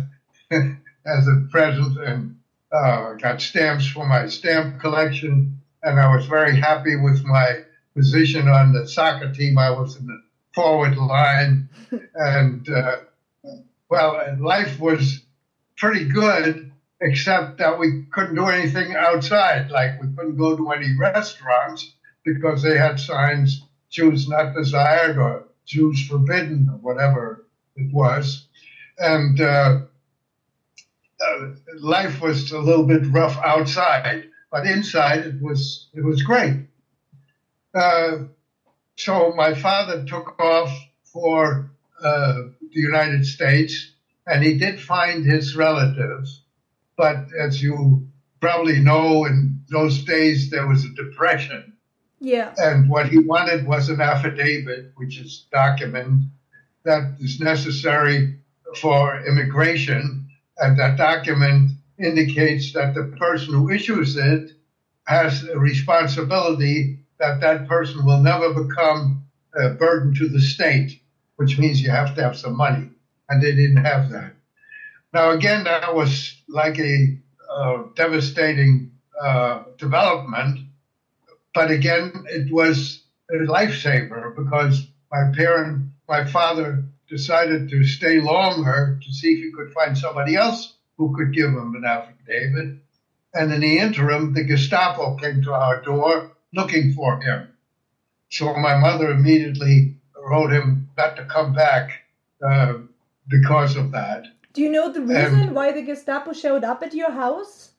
as 1.09 1.27
a 1.27 1.47
present, 1.51 1.99
and 1.99 2.37
uh, 2.73 3.15
got 3.15 3.41
stamps 3.41 3.87
for 3.87 4.07
my 4.07 4.29
stamp 4.29 4.81
collection. 4.81 5.61
And 5.83 5.99
I 6.01 6.15
was 6.15 6.27
very 6.27 6.59
happy 6.59 6.97
with 6.97 7.25
my 7.25 7.63
position 7.95 8.49
on 8.49 8.73
the 8.73 8.87
soccer 8.87 9.33
team. 9.33 9.59
I 9.59 9.71
was 9.71 9.97
in 9.97 10.07
the 10.07 10.23
forward 10.55 10.97
line, 10.97 11.69
and 12.15 12.69
uh, 12.69 12.97
well, 13.89 14.37
life 14.39 14.79
was 14.79 15.21
pretty 15.77 16.05
good 16.09 16.71
except 17.01 17.59
that 17.59 17.79
we 17.79 18.05
couldn't 18.11 18.35
do 18.35 18.47
anything 18.47 18.95
outside. 18.97 19.71
Like 19.71 20.01
we 20.03 20.09
couldn't 20.17 20.37
go 20.37 20.57
to 20.57 20.71
any 20.73 20.97
restaurants 20.99 21.93
because 22.25 22.63
they 22.63 22.77
had 22.77 22.99
signs 22.99 23.63
Jews 23.91 24.29
not 24.29 24.55
desired 24.55 25.17
or 25.17 25.45
Jews 25.65 26.07
forbidden 26.07 26.69
or 26.71 26.79
whatever 26.79 27.47
it 27.77 27.93
was. 27.93 28.47
And 28.99 29.41
uh, 29.41 29.81
uh, 31.21 31.49
life 31.79 32.21
was 32.21 32.53
a 32.53 32.59
little 32.59 32.85
bit 32.85 33.07
rough 33.11 33.37
outside, 33.39 34.29
but 34.51 34.67
inside 34.67 35.21
it 35.21 35.43
was 35.43 35.89
it 35.95 36.05
was 36.05 36.23
great. 36.23 36.69
Uh, 37.75 38.25
so 38.97 39.33
my 39.37 39.55
father 39.55 40.05
took 40.05 40.41
off 40.41 40.73
for 41.05 41.71
uh, 42.03 42.35
the 42.61 42.81
United 42.81 43.25
States, 43.27 43.93
and 44.27 44.43
he 44.43 44.59
did 44.59 44.81
find 44.81 45.25
his 45.25 45.57
relatives 45.57 46.43
but 46.99 47.29
as 47.39 47.63
you 47.63 48.09
probably 48.41 48.81
know, 48.81 49.25
in 49.25 49.63
those 49.71 50.05
days 50.05 50.51
there 50.51 50.67
was 50.67 50.85
a 50.85 50.89
depression. 50.91 51.73
Yeah. 52.21 52.53
And 52.59 52.91
what 52.91 53.09
he 53.09 53.19
wanted 53.19 53.67
was 53.67 53.89
an 53.89 54.01
affidavit, 54.01 54.93
which 54.97 55.19
is 55.19 55.47
document 55.53 56.25
that 56.83 57.17
is 57.21 57.41
necessary 57.41 58.41
for 58.81 59.25
immigration. 59.25 60.28
And 60.59 60.79
that 60.79 60.97
document 60.97 61.71
indicates 61.99 62.73
that 62.73 62.95
the 62.95 63.05
person 63.19 63.55
who 63.55 63.71
issues 63.71 64.17
it 64.17 64.51
has 65.07 65.43
a 65.45 65.59
responsibility 65.59 66.99
that 67.19 67.41
that 67.41 67.67
person 67.67 68.05
will 68.05 68.21
never 68.21 68.53
become 68.53 69.23
a 69.55 69.71
burden 69.71 70.15
to 70.15 70.29
the 70.29 70.41
state, 70.41 71.01
which 71.37 71.59
means 71.59 71.81
you 71.81 71.91
have 71.91 72.15
to 72.15 72.23
have 72.23 72.37
some 72.37 72.57
money. 72.57 72.91
And 73.29 73.43
they 73.43 73.55
didn't 73.55 73.85
have 73.85 74.11
that. 74.11 74.33
Now, 75.13 75.31
again, 75.31 75.65
that 75.65 75.95
was 75.95 76.43
like 76.49 76.79
a 76.79 77.17
uh, 77.51 77.83
devastating 77.95 78.91
uh, 79.21 79.63
development, 79.79 80.59
but 81.55 81.71
again, 81.71 82.13
it 82.27 82.53
was 82.53 83.03
a 83.31 83.35
lifesaver 83.35 84.35
because 84.37 84.87
my 85.11 85.31
parent, 85.35 85.91
my 86.09 86.25
father, 86.25 86.85
decided 87.09 87.71
to 87.71 87.85
stay 87.85 88.21
longer 88.21 88.99
to 89.03 89.13
see 89.13 89.33
if 89.33 89.45
he 89.45 89.53
could 89.53 89.73
find 89.73 89.97
somebody 89.97 90.37
else 90.37 90.75
who 90.97 91.17
could 91.17 91.33
give 91.33 91.51
him 91.51 91.75
an 91.75 91.85
affidavit. 91.85 92.77
And 93.35 93.53
in 93.53 93.61
the 93.61 93.79
interim, 93.79 94.35
the 94.35 94.45
Gestapo 94.45 95.17
came 95.17 95.43
to 95.43 95.53
our 95.53 95.81
door 95.83 96.33
looking 96.53 96.93
for 96.93 97.21
him. 97.21 97.49
So 98.31 98.55
my 98.55 98.77
mother 98.79 99.11
immediately 99.11 99.97
wrote 100.17 100.53
him 100.53 100.91
not 100.97 101.17
to 101.17 101.25
come 101.25 101.55
back 101.55 101.91
uh, 102.47 102.75
because 103.29 103.77
of 103.77 103.93
that. 103.93 104.27
Do 104.53 104.63
you 104.63 104.71
know 104.71 104.93
the 104.93 105.03
reason 105.03 105.55
why 105.55 105.73
the 105.73 105.83
Gestapo 105.83 106.33
showed 106.33 106.65
up 106.65 106.83
at 106.83 106.95
your 106.95 107.11
house? 107.11 107.73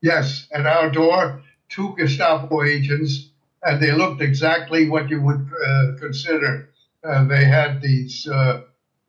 Yes, 0.00 0.46
at 0.52 0.66
our 0.66 0.90
door, 0.90 1.42
two 1.68 1.94
Gestapo 1.96 2.62
agents, 2.62 3.28
and 3.62 3.80
they 3.80 3.92
looked 3.92 4.22
exactly 4.22 4.88
what 4.88 5.08
you 5.08 5.20
would 5.20 5.48
uh, 5.66 5.98
consider. 5.98 6.70
Uh, 7.04 7.24
they 7.24 7.44
had 7.44 7.80
these 7.80 8.26
uh, 8.26 8.60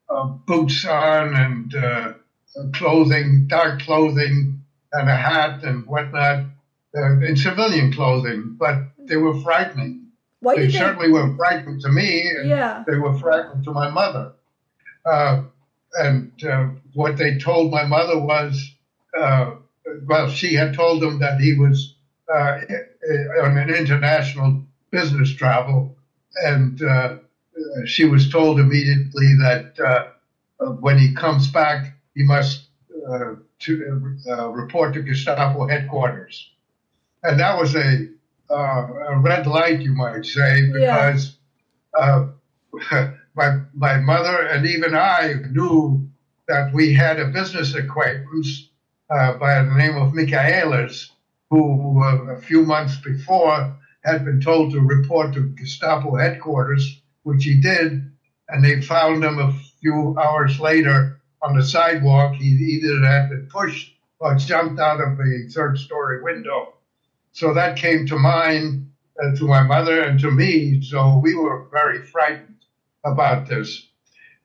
uh 0.10 0.24
boots 0.46 0.84
on 0.86 1.34
and 1.36 1.76
uh, 1.76 2.14
clothing, 2.74 3.46
dark 3.48 3.82
clothing, 3.82 4.60
and 4.92 5.10
a 5.10 5.16
hat 5.16 5.64
and 5.64 5.86
whatnot, 5.86 6.46
uh, 6.96 7.20
in 7.20 7.36
civilian 7.36 7.92
clothing, 7.92 8.56
but 8.60 8.76
they 8.98 9.18
were 9.18 9.38
frightening. 9.40 10.08
Why 10.42 10.56
they 10.56 10.70
certainly 10.70 11.10
were 11.10 11.34
frightening 11.36 11.80
to 11.82 11.90
me, 11.90 12.30
and 12.30 12.50
Yeah. 12.50 12.84
they 12.86 12.98
were 12.98 13.18
frightening 13.18 13.64
to 13.64 13.72
my 13.72 13.90
mother. 13.90 14.34
Uh, 15.06 15.44
and 15.94 16.32
uh, 16.44 16.68
what 16.94 17.18
they 17.18 17.38
told 17.38 17.72
my 17.72 17.86
mother 17.86 18.20
was, 18.20 18.74
uh, 19.18 19.52
well, 20.06 20.30
she 20.30 20.54
had 20.54 20.74
told 20.74 21.02
them 21.02 21.20
that 21.20 21.40
he 21.40 21.58
was 21.58 21.96
uh, 22.34 22.60
on 23.42 23.58
an 23.58 23.70
international 23.70 24.64
business 24.92 25.34
travel, 25.34 25.96
and 26.44 26.82
uh, 26.82 27.18
she 27.86 28.06
was 28.06 28.30
told 28.30 28.60
immediately 28.60 29.34
that 29.40 29.80
uh, 29.80 30.66
when 30.80 30.98
he 30.98 31.14
comes 31.14 31.48
back, 31.48 31.98
he 32.16 32.24
must 32.24 32.68
uh, 33.10 33.36
to 33.60 34.18
uh, 34.30 34.50
report 34.50 34.94
to 34.94 35.02
Gestapo 35.02 35.68
headquarters, 35.68 36.52
and 37.24 37.40
that 37.40 37.58
was 37.58 37.76
a, 37.76 38.08
uh, 38.50 38.88
a 39.10 39.18
red 39.20 39.48
light, 39.48 39.82
you 39.82 39.94
might 39.94 40.26
say, 40.26 40.62
Yeah. 40.62 41.12
because 41.12 41.38
uh, 41.98 42.28
my 43.36 43.60
my 43.74 43.98
mother 43.98 44.42
and 44.48 44.66
even 44.66 44.96
I 44.96 45.36
knew 45.52 46.08
that 46.48 46.74
we 46.74 46.94
had 46.94 47.20
a 47.20 47.28
business 47.28 47.74
acquaintance 47.76 48.70
uh, 49.10 49.34
by 49.34 49.64
the 49.64 49.74
name 49.76 49.96
of 49.98 50.14
Michaelis, 50.14 51.12
who 51.50 52.04
uh, 52.04 52.34
a 52.34 52.38
few 52.42 52.64
months 52.66 52.98
before 52.98 53.76
had 54.04 54.24
been 54.26 54.42
told 54.42 54.72
to 54.72 54.80
report 54.82 55.34
to 55.34 55.50
Gestapo 55.58 56.16
headquarters, 56.16 57.02
which 57.26 57.44
he 57.46 57.60
did, 57.62 58.12
and 58.50 58.64
they 58.64 58.82
found 58.82 59.24
him 59.26 59.40
a 59.40 59.54
few 59.82 60.16
hours 60.20 60.60
later 60.60 61.20
on 61.42 61.58
the 61.58 61.64
sidewalk. 61.64 62.36
He 62.36 62.46
either 62.46 63.06
had 63.06 63.30
been 63.30 63.48
pushed 63.52 63.94
or 64.20 64.36
jumped 64.36 64.80
out 64.80 65.02
of 65.02 65.20
a 65.20 65.50
third 65.50 65.80
story 65.80 66.24
window. 66.24 66.76
So 67.34 67.54
that 67.56 67.78
came 67.78 68.08
to 68.08 68.18
mind 68.18 68.92
uh, 69.22 69.36
to 69.38 69.48
my 69.48 69.64
mother 69.64 70.02
and 70.04 70.20
to 70.22 70.32
me. 70.32 70.82
So 70.84 71.20
we 71.24 71.36
were 71.36 71.68
very 71.72 72.04
frightened 72.04 72.66
about 73.04 73.50
this. 73.50 73.88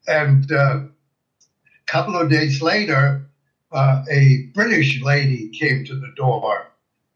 And 0.09 0.51
uh, 0.51 0.81
a 0.85 0.88
couple 1.87 2.16
of 2.16 2.31
days 2.31 2.62
later, 2.62 3.27
uh, 3.73 4.05
a 4.11 4.51
British 4.55 5.03
lady 5.03 5.51
came 5.51 5.85
to 5.87 5.95
the 5.95 6.12
door 6.16 6.69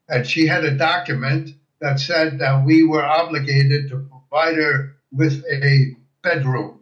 and 0.09 0.27
she 0.27 0.47
had 0.47 0.65
a 0.65 0.77
document 0.77 1.51
that 1.81 1.99
said 1.99 2.39
that 2.39 2.65
we 2.65 2.83
were 2.83 3.05
obligated 3.05 3.89
to 3.89 4.07
provide 4.29 4.55
her 4.57 4.94
with 5.15 5.41
a 5.51 5.87
bedroom. 6.23 6.79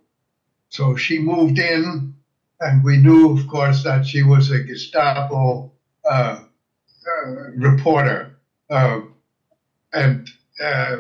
So 0.70 0.96
she 0.96 1.20
moved 1.20 1.60
in, 1.60 2.14
and 2.60 2.84
we 2.84 2.98
knew, 2.98 3.32
of 3.32 3.48
course, 3.48 3.84
that 3.84 4.06
she 4.06 4.24
was 4.24 4.50
a 4.52 4.60
Gestapo 4.62 5.70
uh, 6.10 6.40
uh, 7.08 7.32
reporter. 7.56 8.32
Uh, 8.70 9.00
and 9.94 10.28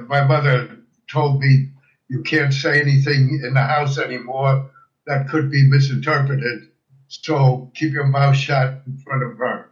my 0.08 0.22
mother 0.24 0.78
told 1.12 1.40
me, 1.40 1.68
You 2.10 2.22
can't 2.24 2.54
say 2.54 2.80
anything 2.80 3.42
in 3.44 3.54
the 3.54 3.62
house 3.64 3.98
anymore 3.98 4.66
that 5.08 5.28
could 5.28 5.50
be 5.50 5.68
misinterpreted. 5.68 6.66
So 7.08 7.70
keep 7.76 7.94
your 7.94 8.06
mouth 8.08 8.36
shut 8.36 8.82
in 8.86 8.98
front 8.98 9.24
of 9.24 9.38
her. 9.38 9.70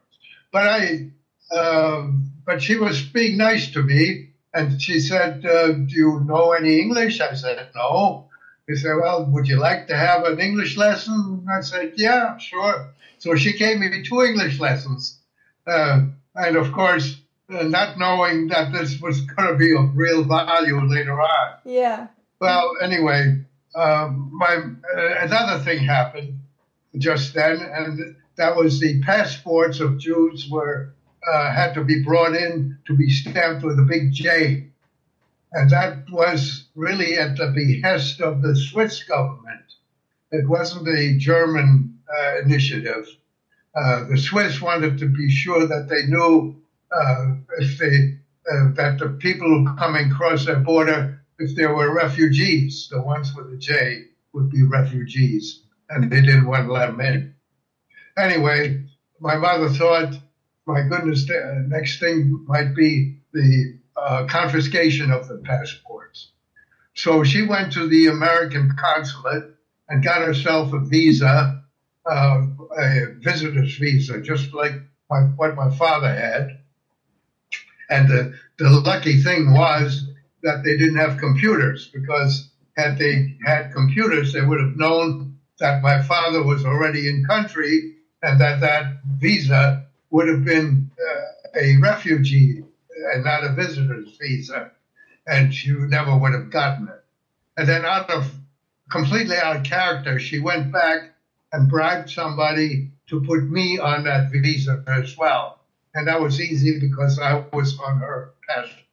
But 0.51 0.67
I, 0.67 1.55
um, 1.55 2.31
but 2.45 2.61
she 2.61 2.77
was 2.77 3.03
being 3.03 3.37
nice 3.37 3.69
to 3.71 3.83
me, 3.83 4.23
and 4.53 4.81
she 4.81 4.99
said, 4.99 5.45
uh, 5.45 5.71
"Do 5.71 5.95
you 5.95 6.19
know 6.25 6.51
any 6.51 6.79
English?" 6.79 7.21
I 7.21 7.33
said, 7.33 7.69
"No." 7.75 8.25
She 8.69 8.75
said, 8.75 8.95
"Well, 9.01 9.25
would 9.25 9.47
you 9.47 9.57
like 9.57 9.87
to 9.87 9.95
have 9.95 10.25
an 10.25 10.39
English 10.39 10.77
lesson?" 10.77 11.45
I 11.49 11.61
said, 11.61 11.93
"Yeah, 11.95 12.37
sure." 12.37 12.93
So 13.19 13.35
she 13.35 13.57
gave 13.57 13.77
me 13.77 14.03
two 14.03 14.21
English 14.21 14.59
lessons, 14.59 15.17
uh, 15.67 16.01
and 16.35 16.55
of 16.55 16.71
course, 16.71 17.17
uh, 17.49 17.63
not 17.63 17.97
knowing 17.97 18.47
that 18.47 18.71
this 18.71 18.99
was 18.99 19.21
going 19.21 19.49
to 19.49 19.55
be 19.55 19.75
of 19.75 19.95
real 19.95 20.23
value 20.23 20.79
later 20.81 21.19
on. 21.21 21.57
Yeah. 21.65 22.07
Well, 22.39 22.71
anyway, 22.81 23.43
um, 23.75 24.29
my 24.33 24.55
uh, 24.97 25.15
another 25.21 25.63
thing 25.63 25.79
happened 25.85 26.39
just 26.97 27.33
then, 27.33 27.61
and 27.61 28.15
that 28.35 28.55
was 28.55 28.79
the 28.79 29.01
passports 29.01 29.79
of 29.79 29.97
Jews 29.97 30.49
were 30.49 30.93
uh, 31.27 31.51
had 31.51 31.73
to 31.73 31.83
be 31.83 32.03
brought 32.03 32.35
in 32.35 32.77
to 32.87 32.95
be 32.95 33.09
stamped 33.09 33.63
with 33.63 33.79
a 33.79 33.83
big 33.83 34.11
J, 34.11 34.67
and 35.53 35.69
that 35.69 36.09
was 36.09 36.67
really 36.75 37.17
at 37.17 37.37
the 37.37 37.47
behest 37.47 38.21
of 38.21 38.41
the 38.41 38.55
Swiss 38.55 39.03
government. 39.03 39.65
It 40.31 40.47
wasn't 40.47 40.87
a 40.87 41.17
German 41.17 41.99
uh, 42.09 42.39
initiative. 42.43 43.07
Uh, 43.75 44.05
the 44.05 44.17
Swiss 44.17 44.61
wanted 44.61 44.97
to 44.99 45.07
be 45.07 45.29
sure 45.29 45.67
that 45.67 45.87
they 45.89 46.05
knew 46.07 46.61
uh, 46.91 47.35
if 47.59 47.77
they 47.77 48.17
uh, 48.51 48.71
that 48.73 48.97
the 48.99 49.09
people 49.19 49.65
coming 49.77 50.11
across 50.11 50.45
their 50.45 50.59
border, 50.59 51.21
if 51.39 51.55
there 51.55 51.73
were 51.73 51.93
refugees, 51.93 52.89
the 52.91 53.01
ones 53.01 53.33
with 53.35 53.53
a 53.53 53.57
J 53.57 54.05
would 54.33 54.49
be 54.49 54.63
refugees, 54.63 55.61
and 55.89 56.11
they 56.11 56.21
didn't 56.21 56.47
want 56.47 56.67
to 56.67 56.73
let 56.73 56.87
them 56.87 57.01
in. 57.01 57.35
Anyway, 58.17 58.83
my 59.19 59.35
mother 59.35 59.69
thought, 59.69 60.17
my 60.71 60.81
goodness, 60.81 61.25
the 61.25 61.65
next 61.67 61.99
thing 61.99 62.43
might 62.47 62.75
be 62.75 63.17
the 63.33 63.77
uh, 63.95 64.25
confiscation 64.25 65.11
of 65.11 65.27
the 65.27 65.37
passports. 65.37 66.31
So 66.93 67.23
she 67.23 67.43
went 67.43 67.73
to 67.73 67.87
the 67.87 68.07
American 68.07 68.71
consulate 68.77 69.51
and 69.87 70.03
got 70.03 70.25
herself 70.25 70.73
a 70.73 70.79
visa, 70.79 71.63
uh, 72.09 72.41
a 72.77 73.05
visitor's 73.19 73.75
visa, 73.77 74.21
just 74.21 74.53
like 74.53 74.73
my, 75.09 75.21
what 75.21 75.55
my 75.55 75.69
father 75.75 76.13
had. 76.13 76.59
And 77.89 78.09
the, 78.09 78.33
the 78.57 78.69
lucky 78.69 79.21
thing 79.21 79.53
was 79.53 80.07
that 80.43 80.63
they 80.63 80.77
didn't 80.77 80.97
have 80.97 81.17
computers 81.17 81.89
because 81.93 82.49
had 82.77 82.97
they 82.97 83.37
had 83.45 83.71
computers, 83.73 84.33
they 84.33 84.41
would 84.41 84.59
have 84.59 84.77
known 84.77 85.37
that 85.59 85.83
my 85.83 86.01
father 86.01 86.43
was 86.43 86.65
already 86.65 87.07
in 87.07 87.25
country 87.25 87.95
and 88.23 88.39
that 88.39 88.61
that 88.61 88.99
visa 89.17 89.85
would 90.11 90.27
have 90.27 90.45
been 90.45 90.91
uh, 90.99 91.59
a 91.59 91.77
refugee 91.77 92.63
and 93.13 93.23
not 93.23 93.43
a 93.43 93.53
visitor's 93.53 94.15
visa, 94.17 94.71
and 95.25 95.53
she 95.53 95.71
never 95.71 96.15
would 96.15 96.33
have 96.33 96.49
gotten 96.51 96.87
it. 96.87 97.03
And 97.57 97.67
then, 97.67 97.85
out 97.85 98.09
of 98.09 98.31
completely 98.89 99.37
out 99.37 99.57
of 99.57 99.63
character, 99.63 100.19
she 100.19 100.39
went 100.39 100.71
back 100.71 101.13
and 101.51 101.69
bribed 101.69 102.09
somebody 102.09 102.91
to 103.07 103.21
put 103.23 103.43
me 103.49 103.79
on 103.79 104.03
that 104.03 104.31
visa 104.31 104.83
as 104.87 105.17
well. 105.17 105.59
And 105.93 106.07
that 106.07 106.21
was 106.21 106.39
easy 106.39 106.79
because 106.79 107.19
I 107.19 107.43
was 107.51 107.77
on 107.79 107.99
her 107.99 108.33
passport. 108.47 108.85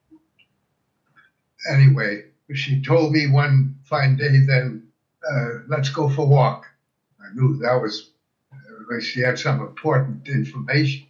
Anyway, 1.71 2.25
she 2.55 2.83
told 2.83 3.13
me 3.13 3.29
one 3.29 3.77
fine 3.85 4.17
day, 4.17 4.41
then, 4.47 4.89
uh, 5.29 5.61
let's 5.69 5.91
go 5.91 6.09
for 6.09 6.23
a 6.23 6.29
walk. 6.29 6.67
I 7.21 7.35
knew 7.35 7.59
that 7.59 7.81
was, 7.81 8.11
uh, 8.53 9.01
she 9.01 9.21
had 9.21 9.39
some 9.39 9.61
important 9.61 10.29
information. 10.29 11.08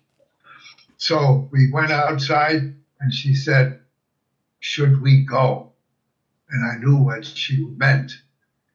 So 0.99 1.49
we 1.53 1.71
went 1.71 1.93
outside 1.93 2.75
and 3.01 3.15
she 3.15 3.35
said, 3.35 3.81
Should 4.61 5.01
we 5.01 5.25
go? 5.25 5.73
And 6.51 6.65
I 6.65 6.77
knew 6.77 6.97
what 6.97 7.25
she 7.25 7.59
meant. 7.77 8.13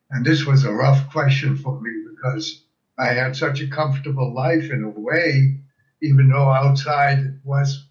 And 0.10 0.26
this 0.26 0.46
was 0.46 0.64
a 0.64 0.74
rough 0.74 1.10
question 1.10 1.56
for 1.58 1.80
me 1.82 1.92
because 2.10 2.64
I 2.98 3.10
had 3.14 3.36
such 3.36 3.62
a 3.62 3.68
comfortable 3.68 4.34
life 4.34 4.72
in 4.72 4.84
a 4.84 4.90
way, 4.90 5.56
even 6.02 6.30
though 6.30 6.50
outside 6.52 7.20
it 7.20 7.34
was. 7.44 7.86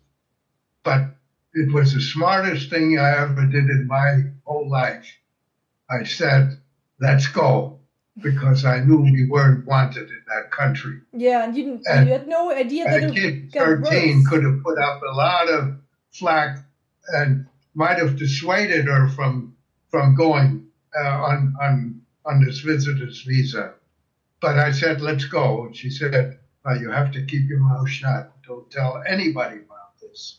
But 0.85 1.03
it 1.55 1.73
was 1.73 1.93
the 1.93 2.01
smartest 2.01 2.71
thing 2.71 2.99
I 2.99 3.19
ever 3.23 3.47
did 3.47 3.69
in 3.69 3.87
my 3.87 4.25
whole 4.45 4.69
life. 4.69 5.07
I 5.91 6.05
said, 6.05 6.57
Let's 7.01 7.29
go, 7.29 7.77
because 8.21 8.65
I 8.65 8.81
knew 8.81 8.99
we 8.99 9.27
weren't 9.29 9.67
wanted 9.67 10.09
in 10.09 10.23
that 10.29 10.51
country. 10.51 11.01
Yeah, 11.13 11.45
and 11.45 11.57
you 11.57 11.65
didn't. 11.65 11.87
And- 11.89 12.07
you 12.07 12.13
had 12.13 12.29
no 12.29 12.51
idea 12.53 12.85
that 12.85 13.03
a 13.03 13.07
it 13.07 13.15
kid 13.15 13.35
would 13.35 13.53
get 13.53 13.63
13 13.63 14.19
worse. 14.19 14.29
could 14.29 14.45
have 14.45 14.63
put 14.63 14.79
up 14.79 15.03
a 15.03 15.15
lot 15.15 15.49
of 15.49 15.77
flack 16.11 16.59
and 17.09 17.47
might 17.75 17.99
have 17.99 18.19
dissuaded 18.19 18.87
her 18.87 19.09
from 19.09 19.57
from 19.91 20.15
going 20.15 20.67
uh, 20.99 21.09
on 21.09 21.55
on 21.61 22.03
on 22.27 22.45
this 22.45 22.61
visitor's 22.61 23.23
visa. 23.23 23.75
But 24.41 24.59
I 24.59 24.73
said, 24.73 25.01
"Let's 25.01 25.25
go." 25.25 25.67
And 25.67 25.77
she 25.77 25.89
said, 25.91 26.39
well, 26.65 26.79
"You 26.81 26.91
have 26.91 27.13
to 27.13 27.25
keep 27.25 27.49
your 27.49 27.61
mouth 27.61 27.89
shut. 27.89 28.33
Don't 28.47 28.71
tell 28.71 29.03
anybody 29.07 29.57
about 29.57 29.99
this." 30.01 30.39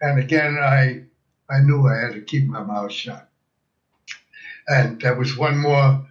And 0.00 0.18
again, 0.18 0.58
I 0.58 1.04
I 1.48 1.60
knew 1.60 1.86
I 1.86 1.98
had 1.98 2.14
to 2.14 2.20
keep 2.22 2.46
my 2.46 2.62
mouth 2.62 2.92
shut. 2.92 3.28
And 4.66 5.00
there 5.00 5.14
was 5.14 5.36
one 5.36 5.58
more 5.58 6.06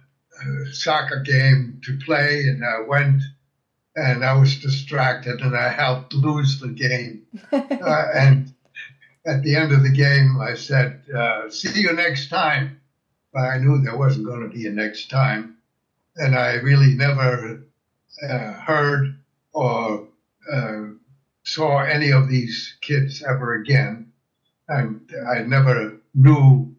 soccer 0.70 1.20
game 1.20 1.78
to 1.84 1.96
play, 2.04 2.46
and 2.48 2.64
I 2.64 2.80
went 2.80 3.22
and 3.96 4.24
I 4.24 4.32
was 4.34 4.56
distracted, 4.56 5.40
and 5.40 5.56
I 5.56 5.68
helped 5.68 6.12
lose 6.12 6.58
the 6.58 6.68
game. 6.68 7.20
uh, 7.52 8.04
and 8.14 8.42
at 9.26 9.42
the 9.42 9.56
end 9.56 9.72
of 9.72 9.82
the 9.82 9.90
game, 9.90 10.40
I 10.40 10.54
said, 10.54 10.94
uh, 11.14 11.48
"See 11.50 11.80
you 11.80 11.92
next 11.92 12.28
time." 12.28 12.72
But 13.32 13.44
I 13.44 13.58
knew 13.58 13.78
there 13.78 13.96
wasn't 13.96 14.26
going 14.26 14.40
to 14.40 14.48
be 14.48 14.66
a 14.66 14.70
next 14.70 15.08
time, 15.10 15.50
and 16.16 16.34
I 16.34 16.54
really 16.54 16.94
never 16.94 17.60
uh, 18.22 18.52
heard 18.52 19.06
or 19.52 20.04
uh, 20.50 20.82
saw 21.44 21.80
any 21.80 22.10
of 22.10 22.28
these 22.28 22.74
kids 22.80 23.22
ever 23.22 23.54
again, 23.54 24.06
and 24.68 25.00
I 25.28 25.40
never 25.40 25.96
knew 26.14 26.69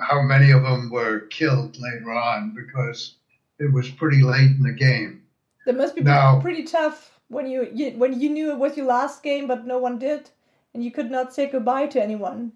how 0.00 0.22
many 0.22 0.50
of 0.50 0.62
them 0.62 0.90
were 0.90 1.20
killed 1.30 1.78
later 1.78 2.12
on 2.12 2.54
because 2.54 3.14
it 3.58 3.72
was 3.72 3.88
pretty 3.90 4.22
late 4.22 4.50
in 4.50 4.62
the 4.62 4.72
game. 4.72 5.22
That 5.66 5.76
must 5.76 5.94
be 5.94 6.02
Now- 6.02 6.40
pretty 6.40 6.64
tough 6.64 7.18
when 7.28 7.46
you, 7.46 7.68
you 7.72 7.92
when 7.92 8.18
you 8.20 8.28
knew 8.30 8.50
it 8.50 8.58
was 8.58 8.76
your 8.76 8.86
last 8.86 9.22
game, 9.22 9.46
but 9.46 9.66
no 9.66 9.78
one 9.78 9.98
did, 9.98 10.30
and 10.74 10.84
you 10.84 10.90
could 10.90 11.10
not 11.10 11.32
say 11.34 11.46
goodbye 11.46 11.86
to 11.88 12.02
anyone. 12.02 12.52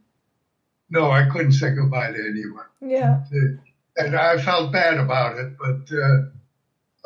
No, 0.90 1.10
I 1.10 1.28
couldn't 1.28 1.52
say 1.52 1.70
goodbye 1.74 2.12
to 2.12 2.18
anyone. 2.20 2.66
Yeah. 2.80 3.20
and 3.96 4.14
I 4.14 4.38
felt 4.38 4.72
bad 4.72 4.98
about 4.98 5.38
it, 5.38 5.56
but 5.58 5.90
uh, 5.96 6.22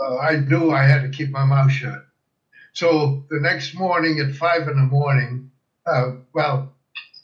uh, 0.02 0.18
I 0.18 0.36
knew 0.36 0.70
I 0.72 0.82
had 0.84 1.02
to 1.02 1.08
keep 1.08 1.30
my 1.30 1.44
mouth 1.44 1.70
shut. 1.70 2.04
So 2.72 3.24
the 3.30 3.40
next 3.40 3.74
morning 3.74 4.20
at 4.20 4.34
five 4.34 4.62
in 4.68 4.76
the 4.76 4.82
morning, 4.82 5.50
uh, 5.86 6.12
well, 6.32 6.72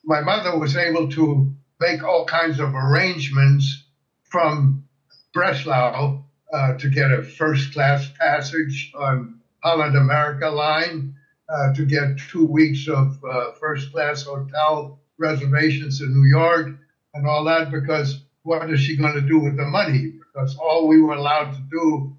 my 0.04 0.20
mother 0.20 0.56
was 0.58 0.76
able 0.76 1.08
to 1.10 1.52
make 1.80 2.02
all 2.02 2.24
kinds 2.24 2.60
of 2.60 2.74
arrangements 2.74 3.84
from 4.24 4.84
Breslau 5.32 6.22
uh, 6.52 6.74
to 6.74 6.88
get 6.88 7.10
a 7.10 7.22
first 7.22 7.72
class 7.72 8.08
passage 8.18 8.92
on 8.94 9.40
Holland 9.62 9.96
America 9.96 10.48
line, 10.48 11.14
uh, 11.48 11.74
to 11.74 11.84
get 11.84 12.18
two 12.30 12.46
weeks 12.46 12.88
of 12.88 13.22
uh, 13.24 13.52
first 13.52 13.92
class 13.92 14.22
hotel 14.22 15.00
reservations 15.18 16.00
in 16.00 16.12
New 16.12 16.28
York, 16.28 16.68
and 17.14 17.26
all 17.26 17.44
that 17.44 17.70
because 17.70 18.22
what 18.42 18.70
is 18.70 18.80
she 18.80 18.96
going 18.96 19.14
to 19.14 19.20
do 19.20 19.38
with 19.38 19.56
the 19.56 19.64
money? 19.64 20.12
Because 20.18 20.56
all 20.56 20.86
we 20.86 21.00
were 21.00 21.14
allowed 21.14 21.52
to 21.52 21.62
do 21.70 22.16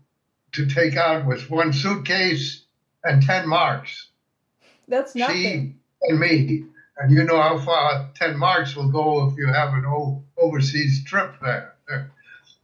to 0.54 0.66
take 0.66 0.96
out 0.98 1.26
was 1.26 1.50
one 1.50 1.72
suitcase 1.72 2.66
and 3.04 3.22
10 3.22 3.48
marks. 3.48 4.10
That's 4.88 5.16
nothing. 5.16 5.36
She 5.36 6.10
and 6.10 6.20
me. 6.20 6.64
And 7.00 7.12
you 7.12 7.24
know 7.24 7.42
how 7.42 7.60
far 7.60 8.10
10 8.16 8.38
marks 8.38 8.76
will 8.76 8.90
go 8.90 9.28
if 9.30 9.38
you 9.38 9.48
have 9.48 9.74
an 9.74 9.86
overseas 10.38 11.04
trip 11.06 11.36
there. 11.42 11.76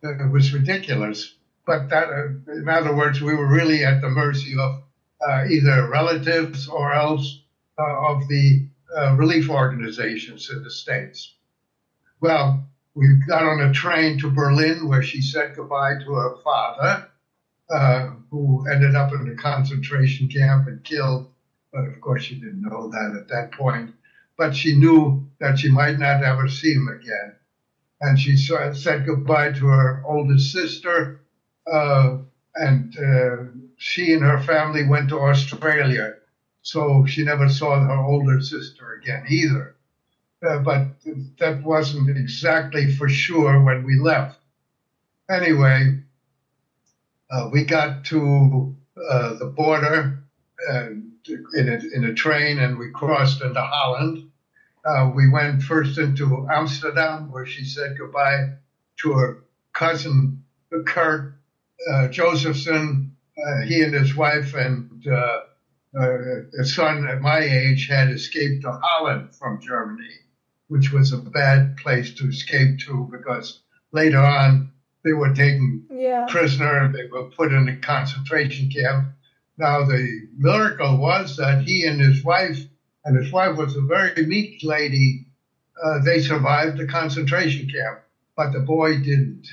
It 0.02 0.32
was 0.32 0.54
ridiculous. 0.54 1.36
But 1.66 1.90
that, 1.90 2.10
uh, 2.10 2.52
in 2.52 2.68
other 2.68 2.96
words, 2.96 3.22
we 3.22 3.34
were 3.36 3.48
really 3.48 3.86
at 3.86 4.02
the 4.02 4.10
mercy 4.10 4.54
of 4.60 4.84
uh, 5.26 5.46
either 5.50 5.88
relatives 5.90 6.68
or 6.68 6.94
else 6.94 7.42
uh, 7.80 8.10
of 8.10 8.28
the 8.28 8.68
uh, 8.98 9.16
relief 9.16 9.50
organizations 9.50 10.50
in 10.50 10.64
the 10.64 10.72
States. 10.72 11.34
Well, 12.20 12.66
we 12.96 13.08
got 13.28 13.44
on 13.44 13.62
a 13.62 13.74
train 13.74 14.20
to 14.20 14.30
Berlin 14.30 14.88
where 14.88 15.04
she 15.04 15.22
said 15.22 15.56
goodbye 15.56 15.96
to 16.04 16.14
her 16.14 16.36
father, 16.44 17.08
uh, 17.70 18.10
who 18.30 18.68
ended 18.70 18.96
up 18.96 19.14
in 19.14 19.30
a 19.30 19.42
concentration 19.42 20.28
camp 20.28 20.68
and 20.68 20.84
killed. 20.84 21.32
But 21.72 21.86
of 21.86 22.02
course, 22.02 22.24
she 22.24 22.36
didn't 22.36 22.62
know 22.62 22.90
that 22.90 23.18
at 23.20 23.30
that 23.30 23.54
point. 23.54 23.96
But 24.38 24.56
she 24.56 24.74
knew 24.76 25.24
that 25.40 25.60
she 25.60 25.70
might 25.70 25.98
not 26.00 26.24
ever 26.24 26.48
see 26.48 26.74
him 26.74 26.88
again. 26.90 27.34
And 28.02 28.20
she 28.20 28.36
sa- 28.38 28.74
said 28.74 29.06
goodbye 29.06 29.52
to 29.52 29.68
her 29.68 30.02
oldest 30.06 30.52
sister, 30.52 31.20
uh, 31.72 32.18
and 32.56 32.98
uh, 32.98 33.44
she 33.78 34.14
and 34.14 34.24
her 34.24 34.40
family 34.40 34.84
went 34.84 35.10
to 35.10 35.20
Australia. 35.20 36.14
So 36.62 37.06
she 37.06 37.24
never 37.24 37.50
saw 37.50 37.80
her 37.80 37.98
older 37.98 38.40
sister 38.42 38.94
again 38.94 39.26
either. 39.28 39.76
Uh, 40.46 40.60
but 40.60 40.88
that 41.40 41.62
wasn't 41.64 42.10
exactly 42.18 42.88
for 42.88 43.10
sure 43.10 43.62
when 43.62 43.84
we 43.84 43.98
left. 43.98 44.38
Anyway, 45.30 45.98
uh, 47.32 47.50
we 47.52 47.64
got 47.64 48.04
to 48.06 48.74
uh, 49.10 49.34
the 49.36 49.46
border 49.48 50.20
in, 51.28 51.70
a, 51.70 51.80
in 51.96 52.04
a 52.06 52.14
train 52.14 52.60
and 52.60 52.78
we 52.78 52.90
crossed 52.90 53.42
into 53.42 53.62
Holland. 53.62 54.30
Uh, 54.86 55.10
we 55.14 55.30
went 55.30 55.62
first 55.64 55.98
into 55.98 56.46
Amsterdam 56.52 57.32
where 57.32 57.46
she 57.46 57.64
said 57.64 57.98
goodbye 57.98 58.50
to 58.98 59.14
her 59.14 59.44
cousin 59.74 60.44
Kurt 60.86 61.34
uh, 61.90 62.08
Josephson. 62.10 63.16
Uh, 63.38 63.62
he 63.62 63.82
and 63.82 63.94
his 63.94 64.16
wife 64.16 64.54
and 64.54 65.08
uh, 65.08 65.40
a 65.96 66.64
son 66.64 67.08
at 67.08 67.22
my 67.22 67.40
age 67.40 67.88
had 67.88 68.10
escaped 68.10 68.62
to 68.64 68.72
Holland 68.82 69.36
from 69.36 69.60
Germany 69.62 70.20
which 70.68 70.92
was 70.92 71.12
a 71.12 71.18
bad 71.18 71.78
place 71.78 72.14
to 72.16 72.28
escape 72.28 72.80
to 72.80 73.08
because 73.12 73.60
later 73.92 74.20
on 74.20 74.72
they 75.04 75.14
were 75.14 75.34
taken 75.34 75.86
Yeah. 75.92 76.26
prisoner 76.28 76.78
and 76.80 76.96
they 76.96 77.06
were 77.12 77.26
put 77.26 77.52
in 77.52 77.68
a 77.68 77.76
concentration 77.78 78.70
camp. 78.72 79.10
Now, 79.58 79.84
the 79.84 80.28
miracle 80.36 80.98
was 80.98 81.38
that 81.38 81.62
he 81.62 81.86
and 81.86 82.00
his 82.00 82.24
wife, 82.24 82.60
and 83.06 83.16
his 83.16 83.32
wife 83.32 83.56
was 83.58 83.76
a 83.76 83.82
very 83.82 84.26
meek 84.26 84.64
lady, 84.64 85.26
uh, 85.84 86.00
they 86.00 86.20
survived 86.20 86.78
the 86.78 86.88
concentration 86.88 87.70
camp, 87.70 88.00
but 88.36 88.52
the 88.52 88.60
boy 88.60 88.98
didn't. 88.98 89.48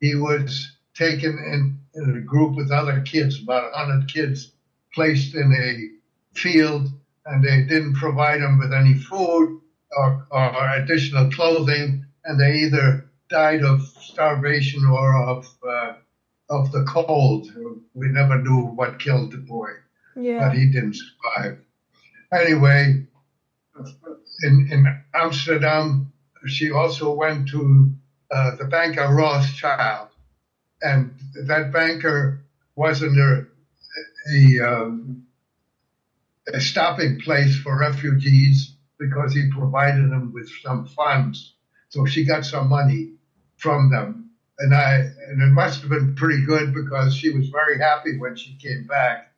He 0.00 0.14
was 0.14 0.76
taken 0.94 1.38
in, 1.38 1.78
in 1.94 2.16
a 2.16 2.20
group 2.20 2.56
with 2.56 2.70
other 2.70 3.00
kids, 3.00 3.42
about 3.42 3.72
100 3.72 4.08
kids, 4.12 4.52
placed 4.94 5.34
in 5.34 5.52
a 5.52 6.38
field, 6.38 6.88
and 7.26 7.44
they 7.44 7.62
didn't 7.64 7.94
provide 7.94 8.40
him 8.40 8.58
with 8.58 8.72
any 8.72 8.94
food 8.94 9.60
or, 9.96 10.26
or 10.30 10.70
additional 10.76 11.30
clothing, 11.30 12.04
and 12.24 12.40
they 12.40 12.54
either 12.58 13.06
died 13.28 13.62
of 13.62 13.82
starvation 13.82 14.84
or 14.84 15.28
of 15.28 15.46
uh, 15.68 15.92
of 16.52 16.70
the 16.70 16.84
cold. 16.84 17.48
We 17.94 18.08
never 18.08 18.38
knew 18.38 18.66
what 18.78 18.98
killed 18.98 19.32
the 19.32 19.38
boy, 19.38 19.70
Yeah. 20.14 20.40
but 20.40 20.56
he 20.56 20.66
didn't 20.66 20.96
survive. 20.96 21.58
Anyway, 22.32 23.04
in 24.42 24.68
in 24.70 24.80
Amsterdam, 25.14 26.12
she 26.46 26.70
also 26.70 27.12
went 27.12 27.48
to 27.48 27.90
uh, 28.30 28.56
the 28.56 28.66
banker 28.66 29.08
Rothschild, 29.08 30.08
and 30.82 31.14
that 31.46 31.72
banker 31.72 32.44
wasn't 32.76 33.18
a 33.18 33.46
a, 34.36 34.60
um, 34.60 35.24
a 36.52 36.60
stopping 36.60 37.20
place 37.20 37.56
for 37.56 37.78
refugees 37.78 38.74
because 38.98 39.34
he 39.34 39.50
provided 39.50 40.10
them 40.10 40.32
with 40.32 40.48
some 40.62 40.86
funds. 40.86 41.54
So 41.88 42.06
she 42.06 42.24
got 42.24 42.44
some 42.44 42.68
money 42.68 43.12
from 43.56 43.90
them. 43.90 44.30
And 44.62 44.74
I 44.74 44.94
and 45.28 45.42
it 45.42 45.52
must 45.52 45.80
have 45.80 45.90
been 45.90 46.14
pretty 46.14 46.44
good 46.44 46.72
because 46.74 47.16
she 47.16 47.30
was 47.30 47.48
very 47.48 47.78
happy 47.78 48.18
when 48.18 48.36
she 48.36 48.56
came 48.62 48.86
back. 48.86 49.32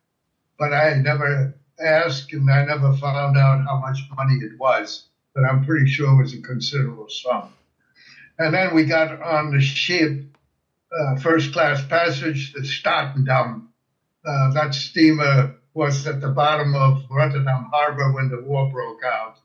But 0.59 0.73
I 0.73 0.93
never 0.95 1.55
asked 1.79 2.31
and 2.33 2.49
I 2.49 2.65
never 2.65 2.93
found 2.97 3.37
out 3.37 3.65
how 3.65 3.79
much 3.79 3.99
money 4.15 4.35
it 4.35 4.59
was. 4.59 5.07
But 5.33 5.43
I'm 5.45 5.65
pretty 5.65 5.87
sure 5.87 6.13
it 6.13 6.23
was 6.23 6.33
a 6.33 6.41
considerable 6.41 7.09
sum. 7.09 7.53
And 8.37 8.53
then 8.53 8.75
we 8.75 8.85
got 8.85 9.21
on 9.21 9.51
the 9.51 9.61
ship, 9.61 10.37
uh, 10.97 11.17
first 11.17 11.53
class 11.53 11.85
passage 11.85 12.53
to 12.53 12.59
Statendam. 12.59 13.67
Uh, 14.25 14.51
that 14.53 14.73
steamer 14.73 15.55
was 15.73 16.05
at 16.07 16.21
the 16.21 16.29
bottom 16.29 16.75
of 16.75 17.03
Rotterdam 17.09 17.69
Harbor 17.71 18.13
when 18.13 18.29
the 18.29 18.41
war 18.41 18.69
broke 18.71 19.03
out 19.03 19.37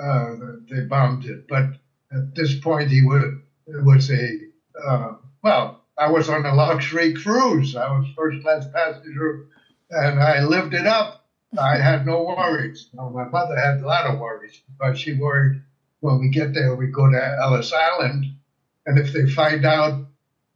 uh, 0.00 0.36
they 0.68 0.80
bombed 0.82 1.24
it. 1.24 1.46
But 1.48 1.64
at 2.12 2.34
this 2.34 2.58
point, 2.58 2.90
he 2.90 2.98
it 2.98 3.84
was 3.84 4.10
a 4.10 4.38
uh, 4.86 5.14
well. 5.42 5.76
I 5.98 6.08
was 6.08 6.30
on 6.30 6.46
a 6.46 6.54
luxury 6.54 7.12
cruise. 7.12 7.76
I 7.76 7.90
was 7.90 8.06
first 8.16 8.40
class 8.40 8.66
passenger, 8.72 9.44
and 9.90 10.18
I 10.18 10.40
lived 10.40 10.72
it 10.72 10.86
up. 10.86 11.26
I 11.58 11.76
had 11.76 12.06
no 12.06 12.22
worries. 12.22 12.88
Now, 12.94 13.10
my 13.10 13.24
mother 13.24 13.54
had 13.54 13.80
a 13.80 13.86
lot 13.86 14.06
of 14.06 14.18
worries 14.18 14.62
because 14.66 14.98
she 14.98 15.12
worried 15.12 15.60
when 16.00 16.18
we 16.18 16.30
get 16.30 16.54
there, 16.54 16.74
we 16.74 16.86
go 16.86 17.10
to 17.10 17.36
Ellis 17.42 17.72
Island, 17.72 18.26
and 18.86 18.98
if 18.98 19.12
they 19.12 19.26
find 19.26 19.64
out 19.64 20.06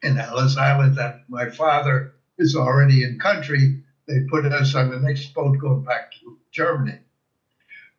in 0.02 0.18
Ellis 0.18 0.56
Island 0.56 0.96
that 0.96 1.20
my 1.28 1.50
father 1.50 2.14
is 2.38 2.56
already 2.56 3.04
in 3.04 3.18
country, 3.18 3.82
they 4.08 4.20
put 4.30 4.46
us 4.46 4.74
on 4.74 4.90
the 4.90 4.98
next 4.98 5.32
boat 5.34 5.58
going 5.58 5.84
back 5.84 6.12
to 6.12 6.38
Germany. 6.50 6.98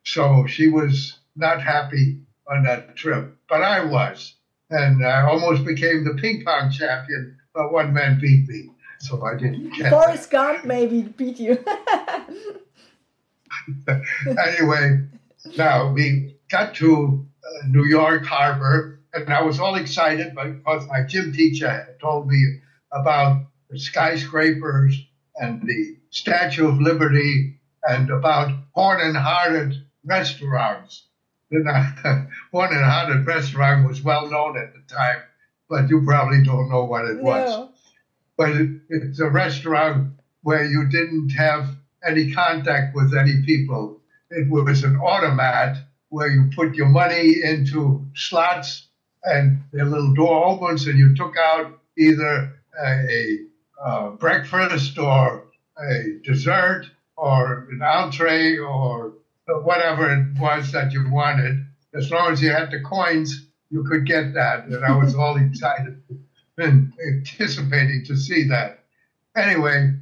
So 0.04 0.46
she 0.46 0.68
was 0.68 1.18
not 1.34 1.62
happy 1.62 2.20
on 2.48 2.64
that 2.64 2.96
trip, 2.96 3.36
but 3.48 3.62
I 3.62 3.84
was. 3.84 4.35
And 4.70 5.06
I 5.06 5.22
almost 5.22 5.64
became 5.64 6.04
the 6.04 6.14
ping 6.14 6.42
pong 6.44 6.70
champion, 6.70 7.36
but 7.54 7.72
one 7.72 7.92
man 7.92 8.18
beat 8.20 8.48
me. 8.48 8.70
So 9.00 9.22
I 9.24 9.36
didn't 9.36 9.70
get 9.74 9.90
Forrest 9.90 10.30
Gump 10.30 10.64
maybe 10.64 11.02
beat 11.02 11.38
you. 11.38 11.62
Anyway, 14.26 15.00
now 15.56 15.92
we 15.92 16.36
got 16.50 16.74
to 16.74 17.26
uh, 17.44 17.66
New 17.68 17.84
York 17.84 18.24
Harbor, 18.24 19.00
and 19.12 19.32
I 19.32 19.42
was 19.42 19.58
all 19.58 19.74
excited 19.74 20.34
because 20.34 20.86
my 20.88 21.02
gym 21.02 21.32
teacher 21.32 21.68
had 21.68 21.98
told 22.00 22.28
me 22.28 22.60
about 22.92 23.46
the 23.70 23.78
skyscrapers 23.78 25.04
and 25.36 25.62
the 25.62 25.96
Statue 26.10 26.68
of 26.68 26.80
Liberty 26.80 27.58
and 27.82 28.10
about 28.10 28.52
Horn 28.72 29.00
and 29.00 29.16
Hardart 29.16 29.74
restaurants. 30.04 31.05
The 31.50 32.28
Horn 32.52 32.70
and 32.72 32.84
Hardart 32.84 33.26
restaurant 33.26 33.86
was 33.86 34.02
well 34.02 34.28
known 34.28 34.58
at 34.58 34.72
the 34.74 34.80
time, 34.92 35.22
but 35.68 35.88
you 35.88 36.02
probably 36.04 36.42
don't 36.42 36.68
know 36.68 36.84
what 36.84 37.04
it 37.04 37.18
was. 37.22 37.68
But 38.36 38.50
it, 38.50 38.80
it's 38.88 39.20
a 39.20 39.28
restaurant 39.30 40.14
where 40.42 40.64
you 40.64 40.88
didn't 40.88 41.30
have 41.30 41.76
any 42.06 42.32
contact 42.32 42.94
with 42.94 43.14
any 43.14 43.42
people. 43.44 44.00
It 44.30 44.50
was 44.50 44.82
an 44.82 44.96
automat 44.96 45.76
where 46.08 46.28
you 46.28 46.50
put 46.54 46.74
your 46.74 46.88
money 46.88 47.36
into 47.42 48.04
slots 48.14 48.88
and 49.22 49.62
the 49.72 49.84
little 49.84 50.14
door 50.14 50.46
opens 50.46 50.86
and 50.86 50.98
you 50.98 51.14
took 51.14 51.34
out 51.36 51.80
either 51.98 52.54
a, 52.84 53.38
a 53.84 54.10
breakfast 54.12 54.98
or 54.98 55.44
a 55.78 56.18
dessert 56.24 56.86
or 57.16 57.68
an 57.70 57.82
entree 57.82 58.56
or 58.58 59.14
whatever 59.46 60.12
it 60.12 60.40
was 60.40 60.72
that 60.72 60.92
you 60.92 61.08
wanted. 61.10 61.66
As 61.94 62.10
long 62.10 62.32
as 62.32 62.42
you 62.42 62.50
had 62.50 62.70
the 62.70 62.80
coins, 62.80 63.46
you 63.70 63.84
could 63.84 64.06
get 64.06 64.34
that. 64.34 64.66
And 64.66 64.84
I 64.84 64.96
was 64.96 65.14
all 65.14 65.36
excited 65.36 66.02
and 66.58 66.92
anticipating 67.06 68.04
to 68.06 68.16
see 68.16 68.48
that. 68.48 68.80
Anyway, 69.36 69.94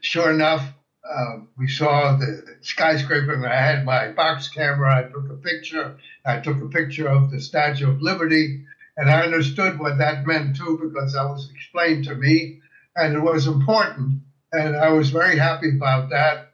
sure 0.00 0.30
enough, 0.30 0.72
uh, 1.08 1.38
we 1.56 1.68
saw 1.68 2.16
the 2.16 2.56
skyscraper 2.60 3.32
and 3.32 3.46
I 3.46 3.54
had 3.54 3.84
my 3.84 4.08
box 4.08 4.48
camera. 4.48 4.96
I 4.96 5.02
took 5.10 5.30
a 5.30 5.36
picture. 5.36 5.96
I 6.24 6.40
took 6.40 6.60
a 6.60 6.68
picture 6.68 7.08
of 7.08 7.30
the 7.30 7.40
Statue 7.40 7.90
of 7.90 8.02
Liberty 8.02 8.64
and 8.96 9.10
I 9.10 9.22
understood 9.22 9.78
what 9.78 9.98
that 9.98 10.26
meant 10.26 10.56
too 10.56 10.78
because 10.82 11.12
that 11.12 11.24
was 11.24 11.50
explained 11.54 12.04
to 12.04 12.14
me 12.14 12.60
and 12.96 13.14
it 13.14 13.20
was 13.20 13.46
important. 13.46 14.22
And 14.52 14.76
I 14.76 14.90
was 14.90 15.10
very 15.10 15.38
happy 15.38 15.70
about 15.76 16.10
that. 16.10 16.47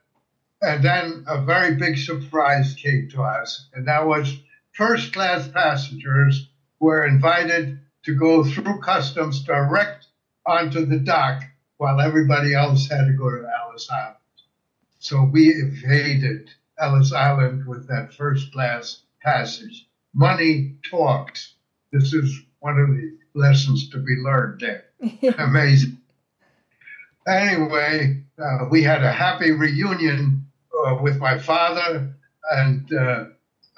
And 0.64 0.82
then 0.82 1.24
a 1.26 1.42
very 1.42 1.74
big 1.74 1.98
surprise 1.98 2.74
came 2.74 3.08
to 3.10 3.22
us, 3.22 3.68
and 3.74 3.86
that 3.86 4.06
was 4.06 4.34
first 4.72 5.12
class 5.12 5.46
passengers 5.46 6.48
were 6.80 7.06
invited 7.06 7.78
to 8.04 8.14
go 8.14 8.42
through 8.44 8.80
customs 8.80 9.42
direct 9.44 10.06
onto 10.46 10.86
the 10.86 10.98
dock 10.98 11.42
while 11.76 12.00
everybody 12.00 12.54
else 12.54 12.88
had 12.88 13.06
to 13.06 13.12
go 13.12 13.30
to 13.30 13.46
Ellis 13.46 13.88
Island. 13.90 14.16
So 15.00 15.24
we 15.24 15.48
evaded 15.48 16.50
Ellis 16.78 17.12
Island 17.12 17.66
with 17.66 17.86
that 17.88 18.14
first 18.14 18.50
class 18.52 19.02
passage. 19.22 19.86
Money 20.14 20.76
talks. 20.90 21.54
This 21.92 22.14
is 22.14 22.42
one 22.60 22.78
of 22.78 22.88
the 22.88 23.18
lessons 23.34 23.90
to 23.90 23.98
be 23.98 24.16
learned 24.16 24.60
there. 24.60 24.84
Amazing. 25.38 25.98
Anyway, 27.26 28.22
uh, 28.38 28.66
we 28.70 28.82
had 28.82 29.02
a 29.02 29.12
happy 29.12 29.50
reunion 29.50 30.43
uh, 30.85 30.99
with 31.01 31.18
my 31.18 31.39
father, 31.39 32.14
and 32.53 32.93
uh, 32.93 33.24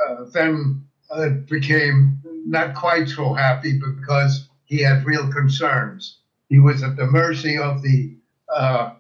uh, 0.05 0.25
then 0.33 0.87
it 1.13 1.49
became 1.49 2.21
not 2.47 2.75
quite 2.75 3.09
so 3.09 3.33
happy 3.33 3.79
because 3.79 4.49
he 4.65 4.79
had 4.79 5.07
real 5.07 5.31
concerns. 5.33 6.19
He 6.49 6.59
was 6.59 6.83
at 6.83 6.97
the 6.97 7.07
mercy 7.07 7.59
of 7.59 7.83
the 7.83 8.17
uh, 8.49 8.95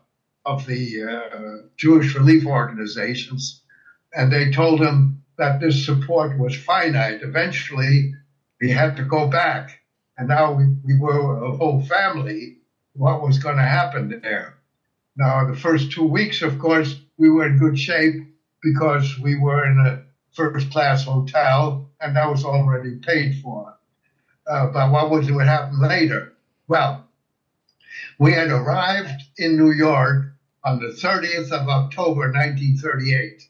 of 0.44 0.66
the 0.66 1.02
uh, 1.02 1.68
Jewish 1.76 2.14
relief 2.14 2.46
organizations, 2.46 3.62
and 4.14 4.32
they 4.32 4.50
told 4.50 4.80
him 4.80 5.22
that 5.38 5.60
this 5.60 5.84
support 5.84 6.38
was 6.38 6.56
finite. 6.56 7.22
Eventually, 7.22 8.14
he 8.60 8.70
had 8.70 8.96
to 8.96 9.04
go 9.04 9.28
back, 9.28 9.80
and 10.16 10.28
now 10.28 10.52
we, 10.52 10.66
we 10.84 10.98
were 10.98 11.44
a 11.44 11.56
whole 11.56 11.82
family. 11.82 12.58
What 12.94 13.22
was 13.22 13.38
going 13.38 13.56
to 13.56 13.62
happen 13.62 14.20
there? 14.22 14.54
Now, 15.16 15.46
the 15.46 15.56
first 15.56 15.92
two 15.92 16.06
weeks, 16.06 16.42
of 16.42 16.58
course, 16.58 17.00
we 17.18 17.30
were 17.30 17.46
in 17.46 17.58
good 17.58 17.78
shape 17.78 18.26
because 18.62 19.18
we 19.18 19.36
were 19.38 19.64
in 19.66 19.78
a 19.78 20.02
first 20.32 20.70
class 20.70 21.04
hotel, 21.04 21.90
and 22.00 22.14
that 22.16 22.28
was 22.28 22.44
already 22.44 22.96
paid 22.96 23.40
for. 23.42 23.74
Uh, 24.46 24.66
but 24.68 24.92
what 24.92 25.10
was 25.10 25.30
what 25.30 25.46
happen 25.46 25.80
later? 25.80 26.34
Well, 26.68 27.08
we 28.18 28.32
had 28.32 28.50
arrived 28.50 29.22
in 29.38 29.56
New 29.56 29.72
York 29.72 30.26
on 30.64 30.80
the 30.80 30.88
30th 30.88 31.52
of 31.52 31.68
October, 31.68 32.32
1938. 32.32 33.42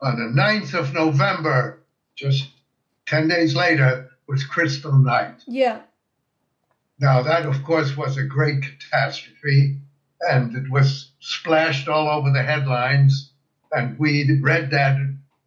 On 0.00 0.16
the 0.16 0.40
9th 0.40 0.74
of 0.74 0.94
November, 0.94 1.82
just 2.14 2.48
10 3.06 3.28
days 3.28 3.54
later, 3.54 4.10
was 4.26 4.44
Crystal 4.44 4.92
Night. 4.92 5.42
Yeah. 5.46 5.80
Now, 7.00 7.22
that, 7.22 7.46
of 7.46 7.62
course, 7.64 7.96
was 7.96 8.16
a 8.16 8.24
great 8.24 8.62
catastrophe, 8.62 9.78
and 10.22 10.54
it 10.56 10.70
was 10.70 11.12
splashed 11.20 11.88
all 11.88 12.08
over 12.08 12.30
the 12.30 12.42
headlines. 12.42 13.30
And 13.72 13.98
we 13.98 14.38
read 14.40 14.70
that, 14.70 14.96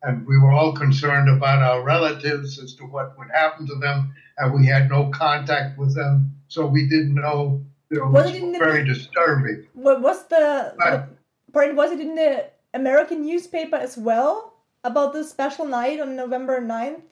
and 0.03 0.28
we 0.28 0.38
were 0.38 0.51
all 0.51 0.74
concerned 0.74 1.28
about 1.30 1.61
our 1.61 1.82
relatives 1.84 2.59
as 2.59 2.76
to 2.76 2.84
what 2.84 3.17
would 3.17 3.30
happen 3.34 3.65
to 3.67 3.76
them, 3.76 4.13
and 4.38 4.53
we 4.53 4.65
had 4.67 4.89
no 4.89 5.09
contact 5.09 5.78
with 5.78 5.95
them, 5.95 6.36
so 6.47 6.65
we 6.67 6.88
didn't 6.88 7.15
know. 7.15 7.61
You 7.89 7.97
know, 7.97 8.05
it 8.07 8.11
Was 8.11 8.26
was 8.32 8.36
in 8.36 8.51
the- 8.53 8.59
very 8.59 8.86
disturbing. 8.86 9.67
What 9.74 10.01
was 10.01 10.26
the, 10.28 10.74
Right. 10.78 11.03
the 11.07 11.51
pardon, 11.51 11.76
was 11.76 11.91
it 11.91 11.99
in 11.99 12.15
the 12.15 12.45
American 12.74 13.26
newspaper 13.26 13.76
as 13.76 13.97
well 13.97 14.53
about 14.84 15.13
this 15.13 15.30
special 15.30 15.65
night 15.65 15.99
on 15.99 16.15
November 16.15 16.61
9th 16.61 17.03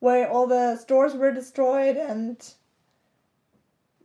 where 0.00 0.28
all 0.30 0.46
the 0.46 0.76
stores 0.76 1.14
were 1.14 1.32
destroyed 1.32 1.96
and 1.96 2.54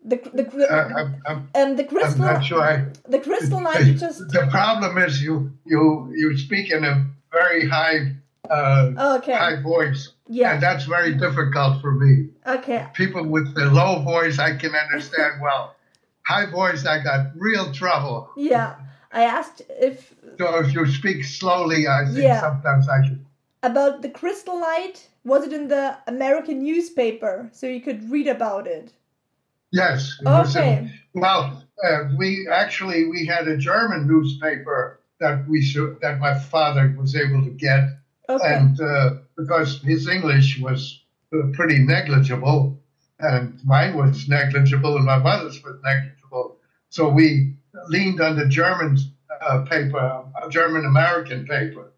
the 0.06 0.18
the, 0.34 0.44
the 0.44 0.68
I'm, 0.72 1.22
I'm, 1.26 1.50
and 1.56 1.78
the 1.78 1.84
I'm 1.84 1.90
crystal 1.90 2.26
not 2.26 2.44
sure. 2.44 2.62
I, 2.62 2.86
the 3.08 3.20
crystal 3.20 3.62
night 3.70 3.86
you 3.86 3.94
just 3.96 4.20
the 4.32 4.48
problem 4.52 4.98
is 4.98 5.22
you 5.22 5.52
you 5.66 6.12
you 6.16 6.38
speak 6.38 6.72
in 6.72 6.84
a 6.84 7.06
very 7.32 7.68
high 7.68 8.14
uh, 8.50 8.92
okay 9.18 9.34
high 9.34 9.62
voice, 9.62 10.14
yeah 10.28 10.54
and 10.54 10.62
that's 10.62 10.86
very 10.86 11.14
difficult 11.16 11.82
for 11.82 11.92
me. 11.94 12.30
okay 12.46 12.88
People 12.94 13.26
with 13.26 13.54
the 13.56 13.66
low 13.66 14.02
voice, 14.04 14.38
I 14.40 14.56
can 14.58 14.74
understand 14.76 15.42
well. 15.48 15.76
High 16.26 16.46
voice, 16.50 16.86
I 16.86 17.04
got 17.04 17.22
real 17.36 17.72
trouble. 17.74 18.30
yeah 18.36 18.76
I 19.12 19.24
asked 19.24 19.62
if 19.70 20.14
So 20.40 20.60
if 20.64 20.74
you 20.74 20.86
speak 20.88 21.24
slowly, 21.24 21.88
I 21.88 22.06
think 22.06 22.18
Yeah. 22.28 22.42
sometimes 22.42 22.90
I 22.90 23.00
can. 23.06 23.26
about 23.62 24.02
the 24.02 24.10
crystal 24.10 24.60
light 24.60 24.98
was 25.24 25.42
it 25.48 25.54
in 25.54 25.68
the 25.70 25.86
American 26.08 26.58
newspaper 26.70 27.50
so 27.58 27.64
you 27.68 27.82
could 27.88 28.02
read 28.12 28.28
about 28.28 28.66
it 28.68 28.92
Yes. 29.74 30.18
it 30.22 30.26
was 30.26 30.56
in- 30.56 30.62
okay. 30.62 30.92
Well, 31.16 31.64
uh, 31.84 32.04
we 32.18 32.48
actually 32.48 33.06
we 33.08 33.26
had 33.26 33.48
a 33.48 33.58
German 33.58 34.08
newspaper 34.08 35.00
that 35.20 35.48
we 35.48 35.62
should, 35.62 36.00
that 36.02 36.20
my 36.20 36.38
father 36.38 36.94
was 36.98 37.16
able 37.16 37.44
to 37.44 37.50
get, 37.50 37.90
okay. 38.30 38.54
And 38.56 38.80
uh, 38.80 39.16
because 39.38 39.82
his 39.82 40.08
English 40.08 40.60
was 40.60 41.02
uh, 41.34 41.48
pretty 41.54 41.80
negligible, 41.80 42.78
and 43.20 43.60
mine 43.64 43.96
was 43.98 44.28
negligible, 44.28 44.96
and 44.98 45.06
my 45.06 45.18
mother's 45.18 45.62
was 45.64 45.78
negligible, 45.84 46.58
so 46.90 47.10
we 47.10 47.54
leaned 47.88 48.22
on 48.22 48.36
the 48.38 48.46
German 48.48 48.98
uh, 49.42 49.60
paper, 49.64 50.24
a 50.44 50.50
German 50.50 50.86
American 50.86 51.46
paper, 51.46 51.92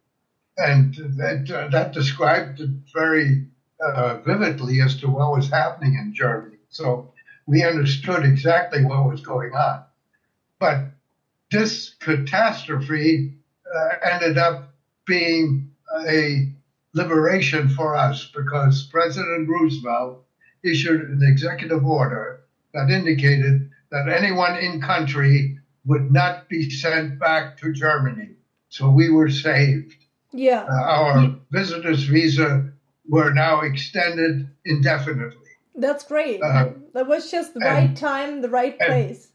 and 0.58 0.94
that 1.18 1.50
uh, 1.52 1.68
that 1.70 1.94
described 1.94 2.62
it 2.62 2.70
very 2.94 3.46
uh, 3.86 4.18
vividly 4.26 4.82
as 4.82 4.96
to 4.98 5.08
what 5.10 5.32
was 5.36 5.50
happening 5.50 5.96
in 5.96 6.14
Germany. 6.14 6.58
So 6.70 7.12
we 7.48 7.64
understood 7.64 8.24
exactly 8.24 8.84
what 8.84 9.08
was 9.08 9.22
going 9.22 9.54
on, 9.54 9.84
but 10.60 10.86
this 11.52 11.96
catastrophe 12.00 13.30
uh, 13.74 13.90
ended 14.02 14.38
up 14.38 14.74
being 15.06 15.70
a 16.08 16.48
liberation 16.94 17.70
for 17.70 17.96
us 17.96 18.32
because 18.34 18.88
President 18.92 19.48
Roosevelt 19.48 20.18
issued 20.64 21.02
an 21.02 21.22
executive 21.24 21.86
order 21.86 22.40
that 22.74 22.90
indicated 22.90 23.70
that 23.92 24.10
anyone 24.10 24.56
in 24.56 24.82
country 24.82 25.56
would 25.86 26.12
not 26.12 26.48
be 26.50 26.70
sent 26.70 27.20
back 27.20 27.56
to 27.58 27.72
Germany. 27.72 28.30
So 28.70 28.90
we 28.90 29.10
were 29.10 29.30
saved. 29.30 29.96
yeah 30.34 30.66
Uh, 30.68 30.84
our 30.98 31.36
visitors 31.52 32.04
visa 32.04 32.66
were 33.08 33.32
now 33.32 33.62
extended 33.62 34.50
indefinitely. 34.66 35.45
That's 35.78 36.04
great 36.06 36.42
Uh, 36.42 36.70
that 36.94 37.08
was 37.08 37.30
just 37.32 37.54
the 37.54 37.60
and- 37.66 37.70
right 37.76 37.96
time 37.96 38.42
the 38.42 38.50
right 38.50 38.78
place 38.80 39.30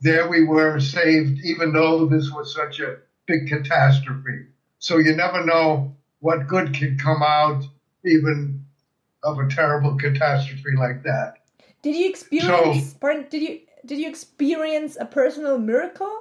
There 0.00 0.26
we 0.28 0.42
were 0.44 0.80
saved, 0.80 1.38
even 1.44 1.72
though 1.74 2.06
this 2.06 2.30
was 2.32 2.54
such 2.54 2.80
a 2.80 2.96
big 3.26 3.46
catastrophe. 3.46 4.46
So 4.78 4.96
you 4.96 5.14
never 5.14 5.44
know 5.44 5.94
what 6.20 6.46
good 6.48 6.72
can 6.72 6.96
come 6.96 7.22
out, 7.22 7.62
even 8.02 8.64
of 9.22 9.38
a 9.38 9.46
terrible 9.48 9.94
catastrophe 9.98 10.74
like 10.78 11.02
that. 11.02 11.34
Did 11.82 11.94
you 11.94 12.08
experience? 12.08 12.92
So, 12.92 12.98
pardon, 13.00 13.26
did 13.28 13.42
you 13.42 13.60
did 13.84 13.98
you 13.98 14.08
experience 14.08 14.96
a 14.98 15.04
personal 15.04 15.58
miracle? 15.58 16.14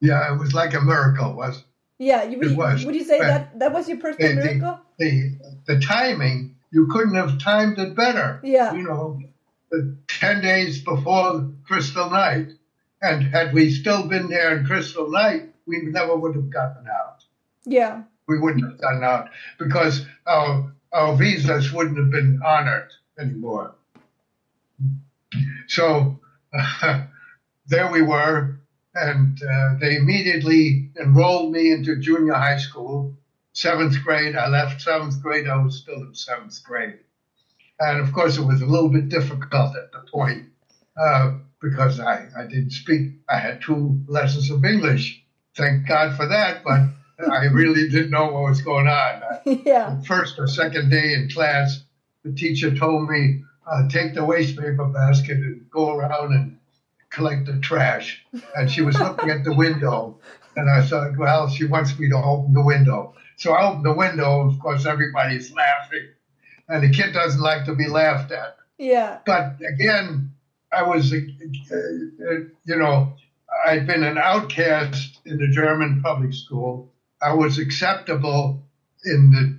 Yeah, 0.00 0.32
it 0.32 0.38
was 0.38 0.52
like 0.54 0.74
a 0.74 0.80
miracle, 0.80 1.34
was 1.34 1.64
Yeah, 1.98 2.22
you, 2.24 2.38
would, 2.38 2.52
It 2.52 2.56
was. 2.56 2.84
would 2.84 2.94
you 2.94 3.04
say 3.04 3.18
that 3.20 3.58
that 3.58 3.72
was 3.72 3.88
your 3.88 3.98
personal 3.98 4.30
the- 4.30 4.34
miracle? 4.44 4.80
the 4.98 5.38
the 5.66 5.78
timing. 5.80 6.56
You 6.70 6.86
couldn't 6.86 7.14
have 7.14 7.38
timed 7.38 7.78
it 7.78 7.94
better. 7.94 8.40
Yeah. 8.42 8.74
You 8.74 8.82
know, 8.82 9.20
uh, 9.72 9.78
10 10.08 10.42
days 10.42 10.82
before 10.82 11.50
Crystal 11.66 12.10
Night. 12.10 12.48
And 13.00 13.22
had 13.22 13.52
we 13.52 13.70
still 13.70 14.08
been 14.08 14.28
there 14.28 14.58
in 14.58 14.66
Crystal 14.66 15.10
Night, 15.10 15.54
we 15.66 15.82
never 15.82 16.16
would 16.16 16.34
have 16.34 16.50
gotten 16.50 16.86
out. 16.88 17.24
Yeah. 17.64 18.02
We 18.26 18.38
wouldn't 18.38 18.64
have 18.64 18.80
gotten 18.80 19.04
out 19.04 19.30
because 19.58 20.04
our, 20.26 20.72
our 20.92 21.16
visas 21.16 21.72
wouldn't 21.72 21.98
have 21.98 22.10
been 22.10 22.40
honored 22.44 22.90
anymore. 23.18 23.74
So 25.68 26.18
uh, 26.52 27.04
there 27.66 27.90
we 27.90 28.02
were, 28.02 28.58
and 28.94 29.40
uh, 29.42 29.74
they 29.80 29.96
immediately 29.96 30.90
enrolled 31.00 31.52
me 31.52 31.70
into 31.70 31.96
junior 31.96 32.34
high 32.34 32.58
school. 32.58 33.14
Seventh 33.58 34.04
grade, 34.04 34.36
I 34.36 34.46
left 34.46 34.80
seventh 34.80 35.20
grade, 35.20 35.48
I 35.48 35.56
was 35.56 35.78
still 35.78 36.00
in 36.02 36.14
seventh 36.14 36.62
grade. 36.62 37.00
And 37.80 37.98
of 37.98 38.12
course, 38.12 38.38
it 38.38 38.42
was 38.42 38.62
a 38.62 38.66
little 38.66 38.88
bit 38.88 39.08
difficult 39.08 39.74
at 39.74 39.90
the 39.90 39.98
point 40.12 40.50
uh, 40.96 41.32
because 41.60 41.98
I, 41.98 42.28
I 42.38 42.44
didn't 42.44 42.70
speak. 42.70 43.14
I 43.28 43.36
had 43.36 43.60
two 43.60 44.00
lessons 44.06 44.48
of 44.50 44.64
English. 44.64 45.24
Thank 45.56 45.88
God 45.88 46.16
for 46.16 46.28
that, 46.28 46.62
but 46.62 46.82
I 47.28 47.46
really 47.46 47.88
didn't 47.88 48.10
know 48.10 48.26
what 48.26 48.42
was 48.44 48.62
going 48.62 48.86
on. 48.86 49.22
yeah. 49.64 50.02
First 50.02 50.38
or 50.38 50.46
second 50.46 50.90
day 50.90 51.14
in 51.14 51.28
class, 51.28 51.82
the 52.22 52.30
teacher 52.30 52.72
told 52.76 53.10
me, 53.10 53.42
uh, 53.66 53.88
take 53.88 54.14
the 54.14 54.24
waste 54.24 54.56
paper 54.56 54.84
basket 54.84 55.38
and 55.38 55.68
go 55.68 55.96
around 55.96 56.32
and 56.32 56.58
collect 57.10 57.46
the 57.46 57.58
trash. 57.58 58.24
And 58.54 58.70
she 58.70 58.82
was 58.82 58.96
looking 59.00 59.30
at 59.30 59.42
the 59.42 59.52
window, 59.52 60.20
and 60.54 60.70
I 60.70 60.86
thought, 60.86 61.16
well, 61.18 61.48
she 61.48 61.64
wants 61.64 61.98
me 61.98 62.08
to 62.10 62.16
open 62.18 62.52
the 62.52 62.62
window. 62.62 63.16
So 63.38 63.52
I 63.52 63.68
opened 63.68 63.84
the 63.84 63.94
window. 63.94 64.48
Of 64.48 64.58
course, 64.58 64.84
everybody's 64.84 65.52
laughing, 65.52 66.08
and 66.68 66.82
the 66.82 66.90
kid 66.90 67.12
doesn't 67.12 67.40
like 67.40 67.64
to 67.66 67.74
be 67.74 67.88
laughed 67.88 68.32
at. 68.32 68.56
Yeah. 68.78 69.18
But 69.24 69.56
again, 69.74 70.32
I 70.72 70.82
was, 70.82 71.12
uh, 71.12 71.16
uh, 71.16 72.34
you 72.64 72.76
know, 72.76 73.14
I'd 73.66 73.86
been 73.86 74.02
an 74.02 74.18
outcast 74.18 75.20
in 75.24 75.38
the 75.38 75.48
German 75.48 76.02
public 76.02 76.34
school. 76.34 76.92
I 77.22 77.34
was 77.34 77.58
acceptable 77.58 78.62
in 79.04 79.30
the 79.30 79.58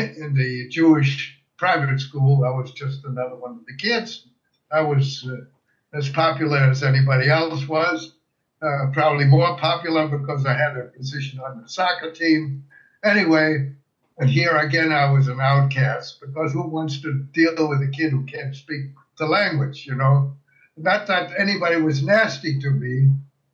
in 0.00 0.34
the 0.34 0.68
Jewish 0.68 1.38
private 1.58 2.00
school. 2.00 2.44
I 2.44 2.50
was 2.50 2.72
just 2.72 3.04
another 3.04 3.36
one 3.36 3.52
of 3.52 3.66
the 3.66 3.76
kids. 3.76 4.26
I 4.70 4.82
was 4.82 5.26
uh, 5.28 5.96
as 5.96 6.08
popular 6.08 6.58
as 6.58 6.82
anybody 6.82 7.28
else 7.28 7.66
was. 7.66 8.14
Uh, 8.60 8.90
probably 8.92 9.24
more 9.24 9.56
popular 9.56 10.08
because 10.08 10.44
I 10.44 10.52
had 10.52 10.76
a 10.76 10.84
position 10.96 11.40
on 11.40 11.62
the 11.62 11.68
soccer 11.68 12.10
team. 12.10 12.64
Anyway, 13.08 13.72
and 14.18 14.28
here 14.28 14.54
again, 14.58 14.92
I 14.92 15.10
was 15.10 15.28
an 15.28 15.40
outcast 15.40 16.20
because 16.20 16.52
who 16.52 16.68
wants 16.68 17.00
to 17.00 17.24
deal 17.32 17.66
with 17.66 17.80
a 17.80 17.90
kid 17.90 18.10
who 18.10 18.24
can't 18.26 18.54
speak 18.54 18.90
the 19.16 19.24
language, 19.24 19.86
you 19.86 19.94
know? 19.94 20.36
Not 20.76 21.06
that 21.06 21.32
anybody 21.38 21.80
was 21.80 22.02
nasty 22.02 22.58
to 22.60 22.70
me. 22.70 23.08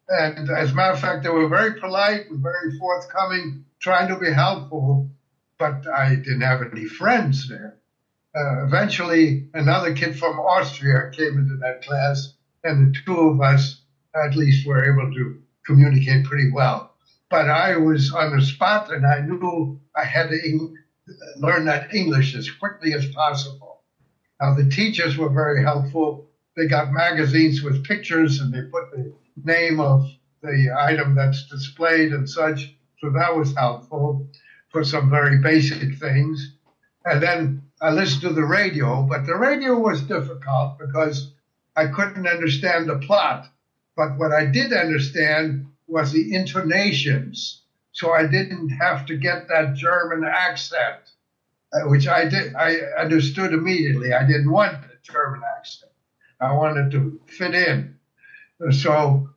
And 0.09 0.50
as 0.50 0.72
a 0.72 0.74
matter 0.74 0.94
of 0.94 1.00
fact, 1.00 1.22
they 1.22 1.28
were 1.28 1.46
very 1.46 1.78
polite 1.78 2.28
and 2.28 2.42
very 2.42 2.76
forthcoming, 2.78 3.64
trying 3.78 4.09
to 4.09 4.18
be 4.18 4.32
helpful, 4.32 5.09
but 5.57 5.86
I 5.86 6.16
didn't 6.16 6.40
have 6.40 6.62
any 6.72 6.86
friends 6.86 7.48
there. 7.48 7.76
Uh, 8.34 8.64
eventually, 8.64 9.46
another 9.55 9.94
kid 9.94 10.18
from 10.18 10.40
Austria 10.40 11.12
came 11.12 11.38
into 11.38 11.59
that 11.59 11.84
class, 11.84 12.34
and 12.64 12.92
the 12.92 13.00
two 13.07 13.20
of 13.20 13.40
us 13.40 13.80
at 14.16 14.34
least 14.34 14.66
were 14.66 14.84
able 14.84 15.14
to 15.14 15.40
communicate 15.64 16.24
pretty 16.24 16.50
well. 16.50 16.93
But 17.35 17.51
I 17.51 17.74
was 17.76 18.12
on 18.12 18.37
the 18.37 18.41
spot, 18.41 18.93
and 18.93 19.05
I 19.05 19.18
knew 19.18 19.80
I 19.97 20.05
had 20.05 20.30
to 20.30 20.74
learn 21.39 21.64
that 21.64 21.93
English 21.93 22.37
as 22.37 22.49
quickly 22.49 22.95
as 22.95 23.07
possible. 23.07 23.82
Now, 24.41 24.55
the 24.55 24.70
teachers 24.70 25.18
were 25.18 25.30
very 25.30 25.64
helpful. 25.64 26.30
They 26.57 26.68
got 26.68 26.93
magazines 26.93 27.61
with 27.61 27.82
pictures, 27.82 28.39
and 28.39 28.55
they 28.55 28.62
put 28.70 28.93
the 28.93 29.12
name 29.43 29.80
of 29.80 30.09
the 30.45 30.72
item 30.78 31.16
that's 31.16 31.49
displayed 31.49 32.12
and 32.12 32.30
such. 32.30 32.72
So 33.01 33.11
that 33.11 33.35
was 33.35 33.53
helpful 33.57 34.28
for 34.68 34.85
some 34.85 35.11
very 35.11 35.39
basic 35.39 35.99
things. 35.99 36.55
And 37.05 37.20
then 37.20 37.62
I 37.80 37.91
listened 37.91 38.22
to 38.22 38.32
the 38.32 38.45
radio, 38.45 39.03
but 39.03 39.26
the 39.26 39.35
radio 39.35 39.76
was 39.76 40.03
difficult 40.03 40.78
because 40.78 41.32
I 41.74 41.89
couldn't 41.89 42.28
understand 42.28 42.89
the 42.89 42.99
plot. 42.99 43.49
But 43.97 44.18
what 44.18 44.30
I 44.30 44.45
did 44.45 44.72
understand 44.72 45.66
was 45.87 46.12
the 46.12 46.35
intonations. 46.35 47.62
So 47.93 48.12
I 48.12 48.26
didn't 48.26 48.70
have 48.70 49.05
to 49.07 49.16
get 49.16 49.49
that 49.49 49.74
German 49.74 50.24
accent, 50.24 51.12
uh, 51.72 51.89
which 51.89 52.09
I 52.09 52.24
did. 52.24 52.55
I 52.55 52.78
understood 52.99 53.53
immediately. 53.53 54.12
I 54.12 54.24
didn't 54.24 54.51
want 54.51 54.82
the 54.82 54.97
German 55.03 55.43
accent. 55.57 55.93
I 56.41 56.53
wanted 56.53 56.91
to 56.93 57.20
fit 57.26 57.55
in. 57.55 57.95
So 58.70 59.28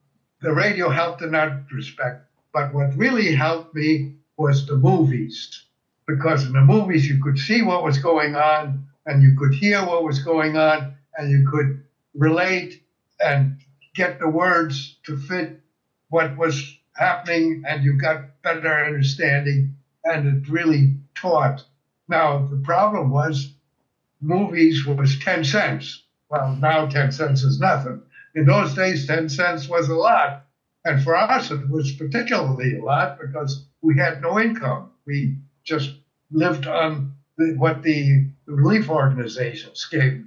the 0.41 0.53
radio 0.53 0.89
helped 0.89 1.21
in 1.21 1.31
that 1.31 1.63
respect. 1.71 2.23
But 2.53 2.73
what 2.73 2.95
really 2.95 3.33
helped 3.33 3.73
me 3.73 4.13
was 4.37 4.65
the 4.65 4.75
movies, 4.75 5.63
because 6.07 6.45
in 6.45 6.53
the 6.53 6.61
movies 6.61 7.07
you 7.07 7.21
could 7.21 7.37
see 7.37 7.61
what 7.61 7.83
was 7.83 7.97
going 7.97 8.35
on 8.35 8.85
and 9.05 9.21
you 9.21 9.35
could 9.37 9.53
hear 9.53 9.83
what 9.83 10.03
was 10.03 10.19
going 10.19 10.57
on 10.57 10.93
and 11.17 11.29
you 11.31 11.47
could 11.49 11.79
relate 12.13 12.79
and 13.19 13.55
get 13.95 14.19
the 14.19 14.27
words 14.27 14.97
to 15.03 15.17
fit 15.17 15.59
what 16.09 16.37
was 16.37 16.77
happening 16.95 17.63
and 17.67 17.83
you 17.83 17.99
got 17.99 18.41
better 18.41 18.85
understanding 18.85 19.75
and 20.03 20.27
it 20.27 20.49
really 20.49 20.95
taught. 21.15 21.63
Now 22.07 22.47
the 22.47 22.57
problem 22.57 23.11
was 23.11 23.53
movies 24.21 24.85
was 24.85 25.19
10 25.19 25.43
cents. 25.43 26.03
Well, 26.29 26.55
now 26.55 26.87
10 26.87 27.11
cents 27.11 27.43
is 27.43 27.59
nothing. 27.59 28.01
In 28.35 28.45
those 28.45 28.73
days, 28.73 29.07
10 29.07 29.29
cents 29.29 29.67
was 29.67 29.89
a 29.89 29.95
lot. 29.95 30.45
And 30.85 31.03
for 31.03 31.15
us, 31.15 31.51
it 31.51 31.69
was 31.69 31.91
particularly 31.93 32.77
a 32.77 32.83
lot 32.83 33.19
because 33.19 33.65
we 33.81 33.97
had 33.97 34.21
no 34.21 34.39
income. 34.39 34.91
We 35.05 35.37
just 35.63 35.91
lived 36.31 36.67
on 36.67 37.15
the, 37.37 37.55
what 37.57 37.83
the 37.83 38.29
relief 38.45 38.89
organizations 38.89 39.85
gave. 39.91 40.25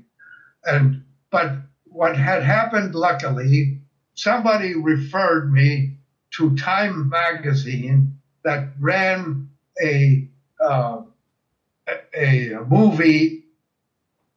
And 0.65 1.05
but 1.31 1.53
what 1.85 2.17
had 2.17 2.43
happened, 2.43 2.95
luckily, 2.95 3.80
somebody 4.21 4.75
referred 4.75 5.51
me 5.51 5.95
to 6.33 6.55
Time 6.57 7.09
magazine 7.09 8.19
that 8.45 8.69
ran 8.79 9.49
a 9.83 10.29
uh, 10.63 11.03
a, 12.15 12.53
a 12.53 12.65
movie 12.65 13.45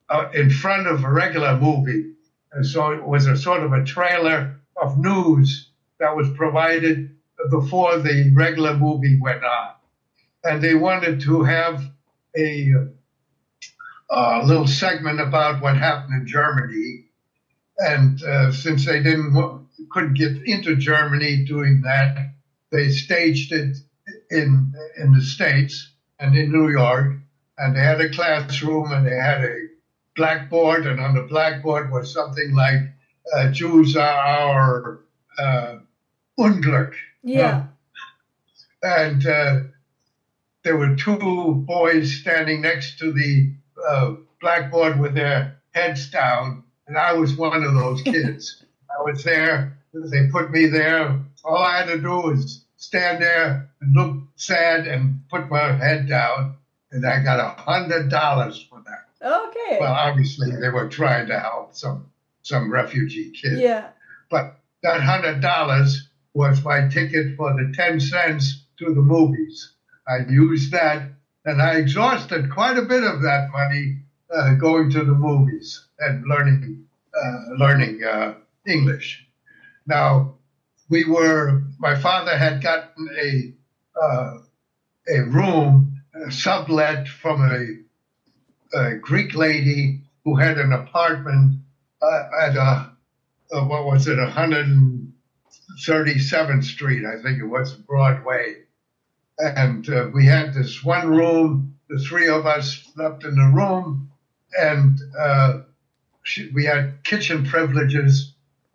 uh, 0.10 0.30
in 0.34 0.50
front 0.50 0.88
of 0.88 1.04
a 1.04 1.12
regular 1.12 1.58
movie. 1.58 2.14
And 2.54 2.66
so 2.66 2.92
it 2.92 3.04
was 3.04 3.28
a 3.28 3.36
sort 3.36 3.62
of 3.62 3.74
a 3.74 3.84
trailer 3.84 4.60
of 4.82 4.98
news 4.98 5.70
that 6.00 6.16
was 6.16 6.30
provided 6.38 7.16
before 7.50 7.98
the 7.98 8.32
regular 8.34 8.78
movie 8.78 9.20
went 9.20 9.44
on. 9.44 9.72
And 10.46 10.64
they 10.64 10.76
wanted 10.76 11.20
to 11.22 11.44
have 11.44 11.84
a, 12.38 12.72
a 14.10 14.46
little 14.46 14.68
segment 14.68 15.20
about 15.20 15.62
what 15.62 15.76
happened 15.76 16.22
in 16.22 16.28
Germany. 16.28 17.06
And 17.78 18.24
uh, 18.24 18.52
since 18.52 18.86
they 18.86 19.04
didn't 19.04 19.34
couldn't 19.92 20.16
get 20.16 20.38
into 20.46 20.76
Germany 20.76 21.46
doing 21.46 21.82
that, 21.82 22.34
they 22.72 22.90
staged 22.90 23.52
it 23.52 23.78
in 24.30 24.74
in 24.98 25.14
the 25.14 25.22
states 25.22 25.90
and 26.20 26.36
in 26.36 26.52
New 26.52 26.70
York. 26.70 27.16
And 27.58 27.76
they 27.76 27.82
had 27.82 28.02
a 28.02 28.10
classroom 28.10 28.92
and 28.92 29.06
they 29.06 29.16
had 29.16 29.44
a 29.44 29.68
blackboard, 30.16 30.86
and 30.86 31.00
on 31.00 31.16
the 31.16 31.22
blackboard 31.24 31.92
was 31.92 32.14
something 32.14 32.54
like 32.54 32.80
uh, 33.36 33.52
"Jews 33.52 33.96
are 33.96 34.02
our 34.02 35.00
uh, 35.38 35.76
Unglück." 36.40 36.94
Yeah. 37.24 37.66
And 38.82 39.26
uh, 39.26 39.60
there 40.64 40.78
were 40.78 40.96
two 40.96 41.64
boys 41.68 42.14
standing 42.14 42.62
next 42.62 43.00
to 43.00 43.12
the 43.12 43.54
uh, 43.88 44.16
blackboard 44.42 45.00
with 45.00 45.14
their 45.14 45.58
heads 45.72 46.10
down, 46.10 46.64
and 46.88 46.98
I 46.98 47.14
was 47.14 47.36
one 47.36 47.64
of 47.64 47.74
those 47.74 48.02
kids. 48.02 48.63
I 48.98 49.04
was 49.04 49.24
there. 49.24 49.78
They 49.94 50.28
put 50.28 50.52
me 50.52 50.68
there. 50.68 51.20
All 51.44 51.58
I 51.58 51.78
had 51.80 51.88
to 51.88 51.98
do 52.00 52.10
was 52.10 52.66
stand 52.78 53.22
there 53.22 53.70
and 53.82 53.96
look 53.96 54.18
sad 54.36 54.88
and 54.88 55.22
put 55.30 55.50
my 55.50 55.74
head 55.74 56.08
down, 56.08 56.56
and 56.92 57.06
I 57.06 57.24
got 57.24 57.40
a 57.40 57.62
hundred 57.62 58.10
dollars 58.10 58.66
for 58.70 58.82
that. 58.86 59.08
Okay. 59.26 59.78
Well, 59.80 59.94
obviously 59.94 60.52
they 60.52 60.70
were 60.70 60.90
trying 60.90 61.28
to 61.28 61.40
help 61.40 61.76
some 61.76 62.10
some 62.42 62.72
refugee 62.72 63.32
kid. 63.32 63.60
yeah. 63.60 63.90
But 64.30 64.60
that 64.82 65.02
hundred 65.02 65.42
dollars 65.42 66.10
was 66.34 66.64
my 66.64 66.88
ticket 66.88 67.38
for 67.38 67.54
the 67.54 67.74
ten 67.76 68.00
cents 68.00 68.66
to 68.80 68.86
the 68.94 69.02
movies. 69.02 69.72
I 70.08 70.30
used 70.30 70.72
that, 70.72 71.10
and 71.46 71.62
I 71.62 71.76
exhausted 71.76 72.52
quite 72.52 72.78
a 72.78 72.82
bit 72.82 73.04
of 73.04 73.22
that 73.22 73.50
money 73.52 74.00
uh, 74.34 74.56
going 74.56 74.90
to 74.92 75.04
the 75.04 75.14
movies 75.14 75.86
and 76.00 76.26
learning 76.28 76.86
uh, 77.16 77.54
learning 77.58 78.04
uh, 78.04 78.34
English. 78.68 79.26
Now, 79.86 80.36
we 80.90 81.06
were. 81.06 81.64
My 81.80 82.00
father 82.00 82.38
had 82.38 82.62
gotten 82.62 83.08
a 83.20 83.54
uh, 84.02 84.38
a 85.08 85.22
room 85.24 86.02
sublet 86.30 87.08
from 87.08 87.42
a, 87.42 87.78
a 88.78 88.96
Greek 88.96 89.36
lady 89.36 90.02
who 90.24 90.36
had 90.38 90.58
an 90.58 90.72
apartment 90.74 91.60
uh, 92.02 92.24
at 92.42 92.58
uh, 92.58 92.88
uh, 93.52 93.66
what 93.66 93.86
was 93.86 94.08
it, 94.08 94.18
137th 94.18 96.64
Street, 96.64 97.04
I 97.06 97.22
think 97.22 97.40
it 97.40 97.46
was 97.46 97.74
Broadway, 97.74 98.56
and 99.40 99.88
uh, 99.90 100.08
we 100.14 100.26
had 100.26 100.54
this 100.54 100.84
one 100.84 101.08
room. 101.10 101.76
The 101.90 102.00
three 102.00 102.28
of 102.30 102.46
us 102.48 102.82
slept 102.94 103.24
in 103.26 103.36
the 103.36 103.52
room, 103.54 104.10
and 104.60 104.98
uh, 105.20 105.60
she, 106.24 106.50
we 106.54 106.66
had 106.66 107.04
kitchen 107.04 107.46
privileges. 107.46 108.33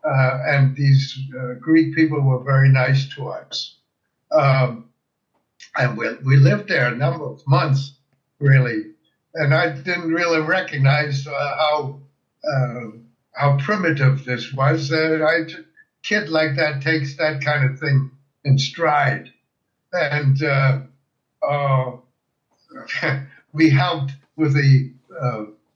Uh, 0.09 0.39
and 0.47 0.75
these 0.75 1.19
uh, 1.39 1.55
Greek 1.61 1.95
people 1.95 2.21
were 2.21 2.43
very 2.43 2.71
nice 2.71 3.09
to 3.15 3.29
us. 3.29 3.77
Um, 4.33 4.89
and 5.77 5.99
we, 5.99 6.15
we 6.25 6.37
lived 6.37 6.69
there 6.69 6.89
a 6.89 6.97
number 6.97 7.27
of 7.27 7.47
months, 7.47 7.93
really. 8.39 8.93
And 9.35 9.55
I 9.55 9.71
didn't 9.71 10.13
really 10.13 10.41
recognize 10.41 11.27
uh, 11.27 11.33
how 11.33 12.01
uh, 12.45 12.91
how 13.35 13.59
primitive 13.59 14.25
this 14.25 14.53
was. 14.53 14.91
Uh, 14.91 15.19
I, 15.29 15.47
kid 16.03 16.31
like 16.31 16.57
that 16.57 16.81
takes 16.81 17.17
that 17.17 17.43
kind 17.45 17.71
of 17.71 17.79
thing 17.79 18.11
in 18.45 18.59
stride. 18.59 19.31
And 19.93 20.43
uh, 20.43 20.81
uh, 21.47 21.97
we 23.53 23.69
helped 23.69 24.13
with 24.37 24.55
the 24.55 24.93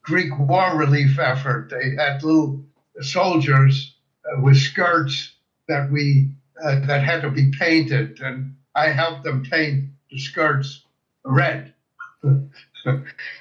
Greek 0.02 0.36
war 0.38 0.76
relief 0.76 1.18
effort. 1.18 1.70
They 1.70 1.94
had 1.96 2.22
little 2.22 2.64
soldiers 3.00 3.94
with 4.40 4.56
skirts 4.56 5.32
that 5.68 5.90
we 5.90 6.30
uh, 6.62 6.80
that 6.86 7.02
had 7.02 7.22
to 7.22 7.30
be 7.30 7.50
painted, 7.58 8.20
and 8.20 8.56
I 8.74 8.88
helped 8.88 9.24
them 9.24 9.44
paint 9.44 9.90
the 10.10 10.18
skirts 10.18 10.84
red. 11.24 11.72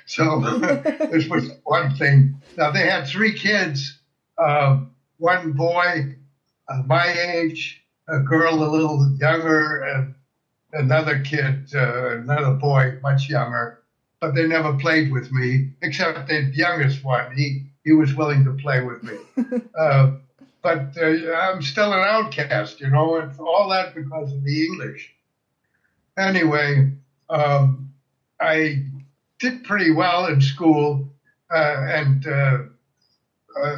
so 0.06 0.40
this 1.12 1.28
was 1.28 1.52
one 1.64 1.96
thing. 1.96 2.42
Now 2.58 2.72
they 2.72 2.88
had 2.88 3.08
three 3.08 3.38
kids, 3.38 4.00
uh, 4.38 4.80
one 5.18 5.52
boy 5.54 6.16
uh, 6.72 6.84
my 6.86 7.08
age, 7.08 7.84
a 8.08 8.20
girl 8.20 8.64
a 8.64 8.70
little 8.70 9.12
younger, 9.20 9.84
and 9.84 10.16
another 10.74 11.20
kid, 11.20 11.70
uh, 11.76 12.18
another 12.18 12.54
boy 12.54 12.98
much 13.02 13.30
younger. 13.30 13.80
But 14.20 14.36
they 14.36 14.48
never 14.48 14.78
played 14.78 15.12
with 15.12 15.32
me, 15.32 15.72
except 15.82 16.28
the 16.28 16.52
youngest 16.54 17.04
one. 17.04 17.36
He 17.36 17.66
he 17.84 17.92
was 17.92 18.14
willing 18.14 18.46
to 18.46 18.54
play 18.54 18.82
with 18.82 19.02
me. 19.04 19.18
but 20.62 20.96
uh, 20.98 21.34
I'm 21.34 21.62
still 21.62 21.94
an 21.94 22.04
outcast, 22.08 22.80
you 22.80 22.90
know, 22.90 23.18
and 23.18 23.38
all 23.40 23.70
that 23.70 23.96
because 23.96 24.32
of 24.32 24.44
the 24.44 24.66
English. 24.66 25.14
Anyway, 26.18 26.92
um, 27.30 27.92
I 28.40 28.86
did 29.40 29.64
pretty 29.64 29.92
well 29.92 30.28
in 30.28 30.42
school, 30.42 31.10
uh, 31.54 31.86
and 31.88 32.28
uh, 32.28 32.58
uh, 33.58 33.76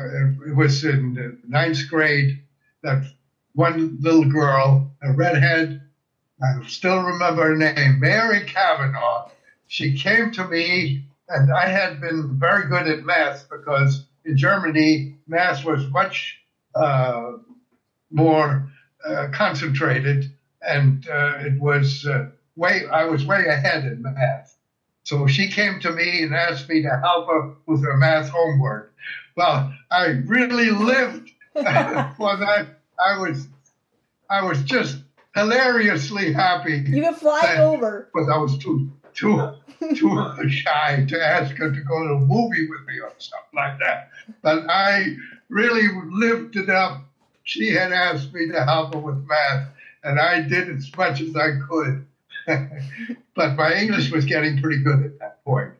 it 0.47 0.55
was 0.55 0.83
in 0.83 1.39
ninth 1.47 1.89
grade 1.89 2.41
that 2.81 3.05
one 3.53 3.97
little 4.01 4.25
girl, 4.25 4.91
a 5.01 5.13
redhead, 5.13 5.81
I 6.41 6.67
still 6.67 7.01
remember 7.01 7.43
her 7.43 7.55
name, 7.55 7.99
Mary 7.99 8.43
Kavanaugh. 8.45 9.29
She 9.67 9.97
came 9.97 10.31
to 10.31 10.45
me, 10.47 11.05
and 11.29 11.51
I 11.53 11.67
had 11.67 12.01
been 12.01 12.37
very 12.37 12.67
good 12.67 12.87
at 12.87 13.05
math 13.05 13.47
because 13.49 14.05
in 14.25 14.35
Germany, 14.35 15.15
math 15.27 15.63
was 15.63 15.87
much 15.89 16.42
more 18.11 18.69
uh, 19.05 19.27
concentrated, 19.33 20.25
and 20.61 21.07
uh, 21.07 21.37
it 21.39 21.59
was 21.59 22.05
uh, 22.05 22.27
way 22.55 22.83
I 22.91 23.05
was 23.05 23.25
way 23.25 23.45
ahead 23.47 23.85
in 23.85 24.01
math. 24.01 24.55
So 25.03 25.27
she 25.27 25.49
came 25.49 25.79
to 25.81 25.91
me 25.91 26.23
and 26.23 26.33
asked 26.33 26.69
me 26.69 26.81
to 26.81 26.99
help 27.03 27.27
her 27.27 27.51
with 27.65 27.83
her 27.83 27.97
math 27.97 28.29
homework. 28.29 28.93
Well, 29.35 29.73
I 29.91 30.05
really 30.25 30.69
lived 30.71 31.29
for 31.53 31.63
that. 32.37 32.67
I 33.05 33.17
was, 33.17 33.47
I 34.29 34.43
was 34.43 34.63
just 34.63 34.97
hilariously 35.35 36.31
happy. 36.31 36.85
You 36.87 37.05
were 37.05 37.13
flying 37.13 37.59
over. 37.59 38.09
But 38.13 38.29
I 38.31 38.37
was 38.37 38.57
too 38.57 38.89
too 39.13 39.49
too 39.95 40.33
shy 40.49 41.05
to 41.09 41.21
ask 41.21 41.55
her 41.57 41.71
to 41.71 41.81
go 41.81 42.07
to 42.07 42.13
a 42.13 42.19
movie 42.19 42.67
with 42.69 42.87
me 42.87 42.99
or 43.01 43.11
something 43.17 43.55
like 43.55 43.79
that. 43.79 44.09
But 44.41 44.63
I 44.69 45.15
really 45.53 45.87
it 46.55 46.69
up. 46.69 47.03
She 47.43 47.69
had 47.69 47.91
asked 47.91 48.33
me 48.33 48.47
to 48.47 48.63
help 48.63 48.93
her 48.93 48.99
with 48.99 49.25
math, 49.27 49.69
and 50.03 50.19
I 50.19 50.41
did 50.41 50.69
as 50.69 50.89
much 50.97 51.21
as 51.21 51.35
I 51.35 51.51
could. 51.67 52.05
but 53.35 53.55
my 53.55 53.73
English 53.75 54.11
was 54.11 54.25
getting 54.25 54.61
pretty 54.61 54.81
good 54.83 55.03
at 55.03 55.19
that 55.19 55.43
point. 55.45 55.73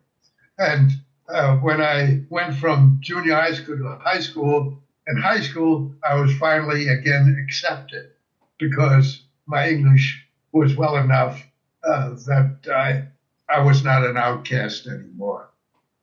And 0.58 0.92
uh, 1.28 1.58
when 1.58 1.82
I 1.82 2.22
went 2.30 2.56
from 2.56 3.00
junior 3.02 3.36
high 3.36 3.54
school 3.54 3.78
to 3.78 4.00
high 4.02 4.20
school, 4.20 4.78
in 5.08 5.18
high 5.18 5.42
school, 5.42 5.94
I 6.08 6.16
was 6.16 6.36
finally 6.38 6.88
again 6.88 7.38
accepted 7.44 8.12
because 8.58 9.24
my 9.46 9.70
English 9.70 10.26
was 10.52 10.76
well 10.76 10.98
enough 10.98 11.46
uh, 11.84 12.12
that 12.28 12.58
I, 12.72 13.08
I 13.54 13.62
was 13.62 13.84
not 13.84 14.06
an 14.06 14.18
outcast 14.18 14.88
anymore. 14.88 15.50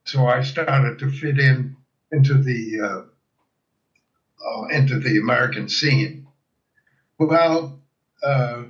So 0.04 0.26
I 0.26 0.42
started 0.42 0.98
to 0.98 1.10
fit 1.10 1.38
in 1.38 1.76
into 2.12 2.34
the 2.34 2.80
uh, 4.44 4.64
into 4.64 4.98
the 4.98 5.18
American 5.18 5.68
scene. 5.68 6.24
Well, 7.18 7.72
uh, 8.22 8.64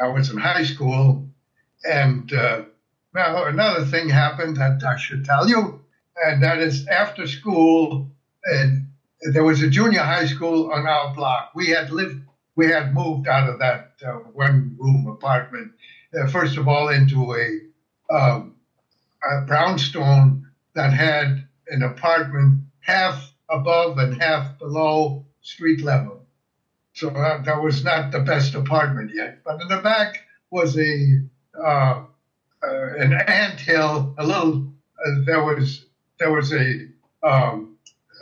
I 0.00 0.08
was 0.08 0.30
in 0.30 0.38
high 0.38 0.62
school, 0.62 1.22
and 1.84 2.32
uh, 2.32 2.62
well, 3.14 3.44
another 3.46 3.84
thing 3.84 4.08
happened 4.08 4.56
that 4.56 4.82
I 4.84 4.96
should 4.96 5.24
tell 5.24 5.48
you, 5.48 5.76
and 6.16 6.42
that 6.42 6.60
is 6.60 6.84
after 6.90 7.26
school, 7.26 8.06
and 8.44 8.82
there 9.32 9.44
was 9.44 9.62
a 9.62 9.68
junior 9.68 10.00
high 10.02 10.26
school 10.26 10.70
on 10.72 10.86
our 10.86 11.12
block. 11.12 11.50
We 11.54 11.68
had 11.68 11.90
lived, 11.90 12.16
we 12.56 12.66
had 12.68 12.92
moved 12.92 13.28
out 13.28 13.48
of 13.48 13.58
that 13.58 13.82
uh, 14.06 14.12
one-room 14.32 15.06
apartment, 15.08 15.72
uh, 16.18 16.26
first 16.26 16.56
of 16.56 16.68
all, 16.68 16.88
into 16.88 17.34
a, 17.34 17.60
um, 18.14 18.54
a 19.28 19.40
brownstone 19.42 20.42
that 20.74 20.92
had 20.92 21.44
an 21.68 21.82
apartment 21.82 22.60
half 22.80 23.32
above 23.48 23.98
and 23.98 24.20
half 24.20 24.58
below 24.58 25.24
street 25.40 25.82
level. 25.82 26.26
So 26.94 27.10
uh, 27.10 27.42
that 27.42 27.62
was 27.62 27.84
not 27.84 28.10
the 28.10 28.20
best 28.20 28.54
apartment 28.54 29.10
yet. 29.14 29.40
But 29.44 29.60
in 29.60 29.68
the 29.68 29.78
back 29.78 30.22
was 30.50 30.78
a 30.78 31.20
uh, 31.58 32.04
uh, 32.62 32.94
an 32.98 33.12
ant 33.12 33.60
hill. 33.60 34.14
A 34.18 34.26
little 34.26 34.72
uh, 35.04 35.10
there 35.24 35.44
was 35.44 35.84
there 36.18 36.32
was 36.32 36.52
a 36.52 36.88
um, 37.22 37.76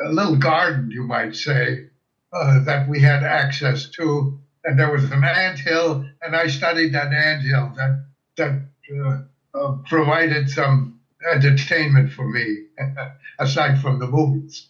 a 0.04 0.08
little 0.10 0.36
garden, 0.36 0.90
you 0.90 1.04
might 1.04 1.36
say, 1.36 1.86
uh, 2.32 2.64
that 2.64 2.88
we 2.88 3.00
had 3.00 3.22
access 3.22 3.88
to, 3.90 4.38
and 4.64 4.78
there 4.78 4.90
was 4.90 5.04
an 5.04 5.22
ant 5.22 5.58
hill, 5.60 6.04
and 6.20 6.34
I 6.34 6.48
studied 6.48 6.94
that 6.94 7.12
ant 7.12 7.42
hill 7.42 7.72
that 7.76 8.04
that 8.36 8.60
uh, 8.92 9.18
uh, 9.56 9.76
provided 9.86 10.50
some 10.50 11.00
entertainment 11.32 12.12
for 12.12 12.28
me, 12.28 12.64
aside 13.38 13.80
from 13.80 14.00
the 14.00 14.08
movies. 14.08 14.68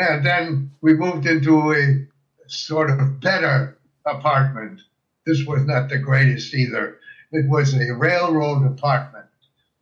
And 0.00 0.24
then 0.24 0.70
we 0.80 0.94
moved 0.94 1.26
into 1.26 1.72
a 1.72 2.06
sort 2.48 2.90
of 2.90 3.20
better 3.20 3.78
apartment. 4.06 4.80
This 5.26 5.44
was 5.44 5.64
not 5.64 5.88
the 5.88 5.98
greatest 5.98 6.54
either. 6.54 6.98
It 7.32 7.48
was 7.48 7.74
a 7.74 7.94
railroad 7.94 8.66
apartment. 8.66 9.26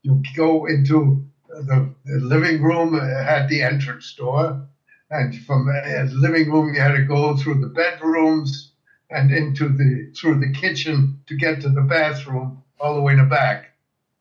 You 0.02 0.22
go 0.36 0.66
into 0.66 1.24
the, 1.48 1.94
the 2.04 2.18
living 2.18 2.62
room, 2.62 2.98
had 2.98 3.48
the 3.48 3.62
entrance 3.62 4.12
door, 4.14 4.68
and 5.10 5.34
from 5.44 5.66
the 5.66 6.00
uh, 6.00 6.04
living 6.12 6.50
room 6.50 6.74
you 6.74 6.80
had 6.80 6.94
to 6.94 7.04
go 7.04 7.36
through 7.36 7.60
the 7.60 7.68
bedrooms 7.68 8.72
and 9.10 9.32
into 9.32 9.68
the 9.68 10.12
through 10.14 10.38
the 10.38 10.52
kitchen 10.52 11.20
to 11.26 11.36
get 11.36 11.62
to 11.62 11.70
the 11.70 11.80
bathroom 11.80 12.62
all 12.78 12.94
the 12.94 13.00
way 13.00 13.14
in 13.14 13.18
the 13.18 13.24
back. 13.24 13.70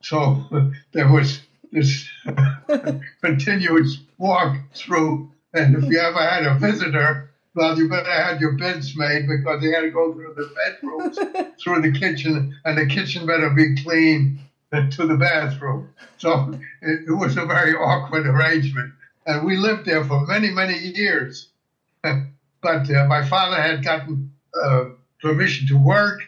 So 0.01 0.45
there 0.93 1.11
was 1.11 1.41
this 1.71 2.07
continuous 3.21 3.99
walk 4.17 4.57
through, 4.73 5.31
and 5.57 5.75
if 5.75 5.89
you 5.89 5.99
ever 5.99 6.19
had 6.19 6.45
a 6.45 6.55
visitor, 6.55 7.29
well, 7.55 7.77
you 7.77 7.89
better 7.89 8.11
have 8.11 8.39
your 8.39 8.53
beds 8.53 8.95
made 8.95 9.27
because 9.27 9.61
they 9.61 9.71
had 9.71 9.81
to 9.81 9.89
go 9.89 10.13
through 10.13 10.35
the 10.35 10.49
bedrooms, 10.55 11.17
through 11.63 11.81
the 11.81 11.97
kitchen, 11.97 12.55
and 12.65 12.77
the 12.77 12.85
kitchen 12.85 13.25
better 13.25 13.49
be 13.49 13.75
clean 13.81 14.39
to 14.71 15.07
the 15.07 15.15
bathroom. 15.15 15.87
So 16.17 16.53
it, 16.81 17.07
it 17.07 17.11
was 17.11 17.37
a 17.37 17.45
very 17.45 17.73
awkward 17.73 18.27
arrangement. 18.27 18.93
And 19.25 19.45
we 19.45 19.57
lived 19.57 19.85
there 19.85 20.03
for 20.03 20.25
many, 20.25 20.49
many 20.51 20.77
years. 20.77 21.47
but 22.03 22.89
uh, 22.89 23.05
my 23.07 23.25
father 23.25 23.61
had 23.61 23.83
gotten 23.83 24.29
uh, 24.63 24.85
permission 25.21 25.67
to 25.67 25.77
work, 25.77 26.19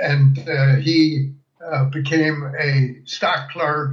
and 0.00 0.38
uh, 0.48 0.76
he 0.76 1.30
uh, 1.64 1.84
became 1.86 2.52
a 2.58 2.96
stock 3.04 3.50
clerk 3.50 3.92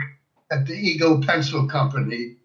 at 0.52 0.66
the 0.66 0.74
Eagle 0.74 1.22
Pencil 1.22 1.68
Company. 1.68 2.36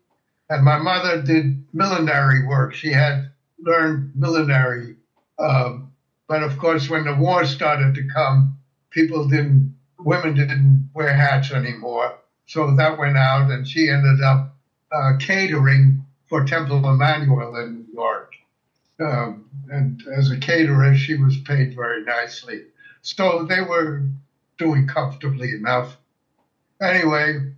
And 0.50 0.64
my 0.64 0.78
mother 0.78 1.22
did 1.22 1.64
millinery 1.74 2.46
work. 2.46 2.74
She 2.74 2.92
had 2.92 3.30
learned 3.58 4.12
millinery. 4.14 4.96
Um, 5.38 5.92
but 6.26 6.42
of 6.42 6.58
course, 6.58 6.88
when 6.88 7.04
the 7.04 7.14
war 7.14 7.44
started 7.44 7.94
to 7.94 8.08
come, 8.08 8.58
people 8.90 9.28
didn't, 9.28 9.74
women 9.98 10.34
didn't 10.34 10.90
wear 10.94 11.14
hats 11.14 11.50
anymore. 11.52 12.18
So 12.46 12.74
that 12.76 12.98
went 12.98 13.18
out, 13.18 13.50
and 13.50 13.68
she 13.68 13.90
ended 13.90 14.22
up 14.22 14.54
uh, 14.90 15.12
catering 15.18 16.04
for 16.28 16.44
Temple 16.44 16.80
Emanu-El 16.80 17.56
in 17.56 17.74
New 17.74 17.92
York. 17.92 18.32
Um, 19.00 19.48
and 19.70 20.02
as 20.08 20.30
a 20.30 20.38
caterer, 20.38 20.94
she 20.94 21.14
was 21.14 21.36
paid 21.38 21.74
very 21.74 22.02
nicely. 22.04 22.64
So 23.02 23.44
they 23.44 23.60
were 23.60 24.02
doing 24.56 24.86
comfortably 24.86 25.52
enough. 25.52 25.96
Anyway, 26.80 27.52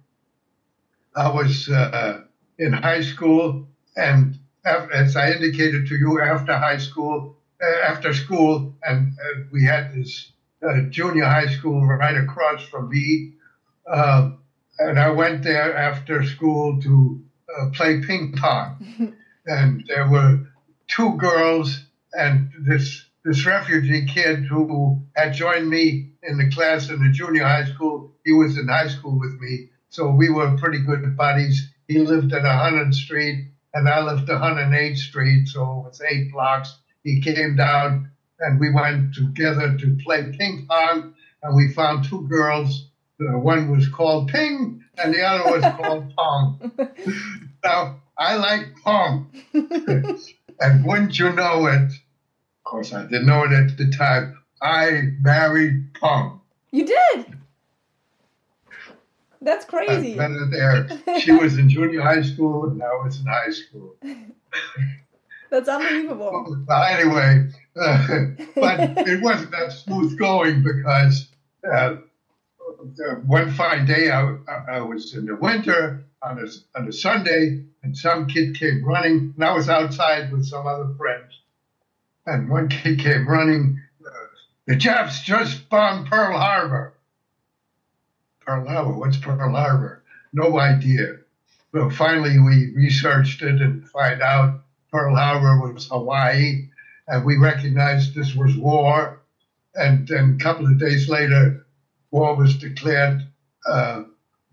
I 1.16 1.28
was 1.30 1.68
uh, 1.68 2.22
in 2.60 2.72
high 2.74 3.00
school, 3.00 3.66
and 3.96 4.38
as 4.64 5.16
I 5.16 5.32
indicated 5.32 5.88
to 5.88 5.96
you, 5.96 6.20
after 6.20 6.56
high 6.56 6.76
school, 6.76 7.36
uh, 7.60 7.80
after 7.86 8.12
school, 8.12 8.74
and 8.84 9.12
uh, 9.18 9.40
we 9.50 9.64
had 9.64 9.94
this 9.94 10.30
uh, 10.62 10.82
junior 10.90 11.24
high 11.24 11.48
school 11.48 11.86
right 11.86 12.16
across 12.16 12.62
from 12.62 12.90
me. 12.90 13.32
Um, 13.90 14.38
and 14.78 15.00
I 15.00 15.08
went 15.10 15.42
there 15.42 15.76
after 15.76 16.22
school 16.24 16.80
to 16.82 17.20
uh, 17.58 17.70
play 17.70 18.00
ping 18.00 18.34
pong. 18.36 19.14
and 19.46 19.84
there 19.88 20.08
were 20.08 20.40
two 20.86 21.16
girls 21.16 21.84
and 22.12 22.50
this 22.60 23.06
this 23.24 23.44
refugee 23.44 24.06
kid 24.06 24.44
who 24.44 25.02
had 25.14 25.34
joined 25.34 25.68
me 25.68 26.10
in 26.22 26.38
the 26.38 26.50
class 26.50 26.88
in 26.88 27.02
the 27.02 27.10
junior 27.12 27.44
high 27.44 27.64
school. 27.66 28.12
He 28.24 28.32
was 28.32 28.56
in 28.56 28.68
high 28.68 28.88
school 28.88 29.18
with 29.18 29.38
me, 29.40 29.68
so 29.90 30.10
we 30.10 30.30
were 30.30 30.56
pretty 30.56 30.78
good 30.78 31.16
buddies. 31.16 31.70
He 31.90 31.98
lived 31.98 32.32
at 32.32 32.42
100th 32.42 32.94
Street, 32.94 33.46
and 33.74 33.88
I 33.88 34.00
lived 34.04 34.30
at 34.30 34.40
108th 34.40 34.96
Street, 34.96 35.48
so 35.48 35.62
it 35.62 35.88
was 35.88 36.00
eight 36.08 36.30
blocks. 36.30 36.78
He 37.02 37.20
came 37.20 37.56
down, 37.56 38.12
and 38.38 38.60
we 38.60 38.70
went 38.70 39.12
together 39.12 39.76
to 39.76 39.98
play 40.04 40.32
ping 40.38 40.66
pong, 40.68 41.14
and 41.42 41.56
we 41.56 41.72
found 41.72 42.04
two 42.04 42.28
girls. 42.28 42.86
One 43.18 43.72
was 43.72 43.88
called 43.88 44.28
Ping, 44.28 44.84
and 45.02 45.12
the 45.12 45.22
other 45.22 45.50
was 45.50 45.64
called 45.64 46.14
Pong. 46.16 46.72
now, 47.64 47.96
I 48.16 48.36
like 48.36 48.76
Pong. 48.84 49.26
and 50.60 50.84
wouldn't 50.84 51.18
you 51.18 51.32
know 51.32 51.66
it, 51.66 51.90
of 51.90 52.64
course, 52.64 52.92
I 52.92 53.02
didn't 53.02 53.26
know 53.26 53.42
it 53.42 53.52
at 53.52 53.76
the 53.76 53.90
time, 53.90 54.38
I 54.62 55.08
married 55.20 55.92
Pong. 55.94 56.40
You 56.70 56.86
did? 56.86 57.39
That's 59.42 59.64
crazy. 59.64 60.14
met 60.16 60.30
her 60.30 60.46
there. 60.50 61.18
She 61.20 61.32
was 61.32 61.56
in 61.58 61.68
junior 61.68 62.02
high 62.02 62.22
school, 62.22 62.68
and 62.68 62.82
I 62.82 62.92
was 63.02 63.18
in 63.20 63.26
high 63.26 63.50
school. 63.50 63.96
That's 65.50 65.68
unbelievable. 65.68 66.56
Well, 66.68 66.82
anyway, 66.84 67.48
uh, 67.76 68.06
but 68.54 68.80
it 69.08 69.22
wasn't 69.22 69.50
that 69.50 69.72
smooth 69.72 70.16
going 70.18 70.62
because 70.62 71.28
uh, 71.68 71.96
one 73.26 73.50
fine 73.52 73.84
day 73.86 74.10
I, 74.10 74.36
I- 74.48 74.64
I 74.76 74.80
was 74.80 75.14
in 75.14 75.26
the 75.26 75.34
winter 75.36 76.04
on 76.22 76.38
a, 76.38 76.78
on 76.78 76.86
a 76.88 76.92
Sunday, 76.92 77.64
and 77.82 77.96
some 77.96 78.26
kid 78.26 78.56
came 78.56 78.84
running, 78.84 79.32
and 79.34 79.44
I 79.44 79.52
was 79.54 79.68
outside 79.68 80.30
with 80.30 80.44
some 80.46 80.66
other 80.66 80.92
friends. 80.96 81.32
And 82.26 82.48
one 82.50 82.68
kid 82.68 83.00
came 83.00 83.26
running, 83.26 83.80
uh, 84.06 84.10
the 84.66 84.76
Japs 84.76 85.22
just 85.22 85.68
bombed 85.70 86.06
Pearl 86.08 86.38
Harbor. 86.38 86.94
Harbor, 88.50 88.98
what's 88.98 89.16
Pearl 89.16 89.52
Harbor? 89.52 90.02
No 90.32 90.58
idea. 90.58 91.18
Well, 91.72 91.90
finally, 91.90 92.38
we 92.38 92.72
researched 92.74 93.42
it 93.42 93.60
and 93.60 93.88
find 93.88 94.22
out 94.22 94.62
Pearl 94.90 95.14
Harbor 95.14 95.72
was 95.72 95.88
Hawaii, 95.88 96.68
and 97.06 97.24
we 97.24 97.36
recognized 97.36 98.14
this 98.14 98.34
was 98.34 98.56
war. 98.56 99.20
And 99.74 100.06
then 100.08 100.36
a 100.40 100.42
couple 100.42 100.66
of 100.66 100.78
days 100.78 101.08
later, 101.08 101.64
war 102.10 102.34
was 102.36 102.58
declared 102.58 103.22
uh, 103.68 104.02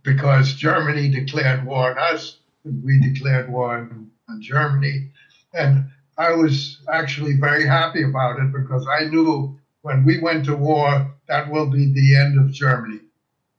because 0.03 0.53
Germany 0.53 1.09
declared 1.09 1.65
war 1.65 1.91
on 1.91 1.97
us, 1.97 2.37
and 2.63 2.83
we 2.83 2.99
declared 2.99 3.49
war 3.49 3.77
on, 3.77 4.11
on 4.29 4.41
Germany. 4.41 5.09
And 5.53 5.89
I 6.17 6.33
was 6.33 6.79
actually 6.91 7.37
very 7.37 7.65
happy 7.65 8.03
about 8.03 8.39
it 8.39 8.51
because 8.51 8.87
I 8.87 9.05
knew 9.05 9.59
when 9.81 10.03
we 10.03 10.19
went 10.19 10.45
to 10.45 10.55
war, 10.55 11.13
that 11.27 11.51
will 11.51 11.67
be 11.67 11.91
the 11.93 12.15
end 12.15 12.39
of 12.39 12.51
Germany, 12.51 12.99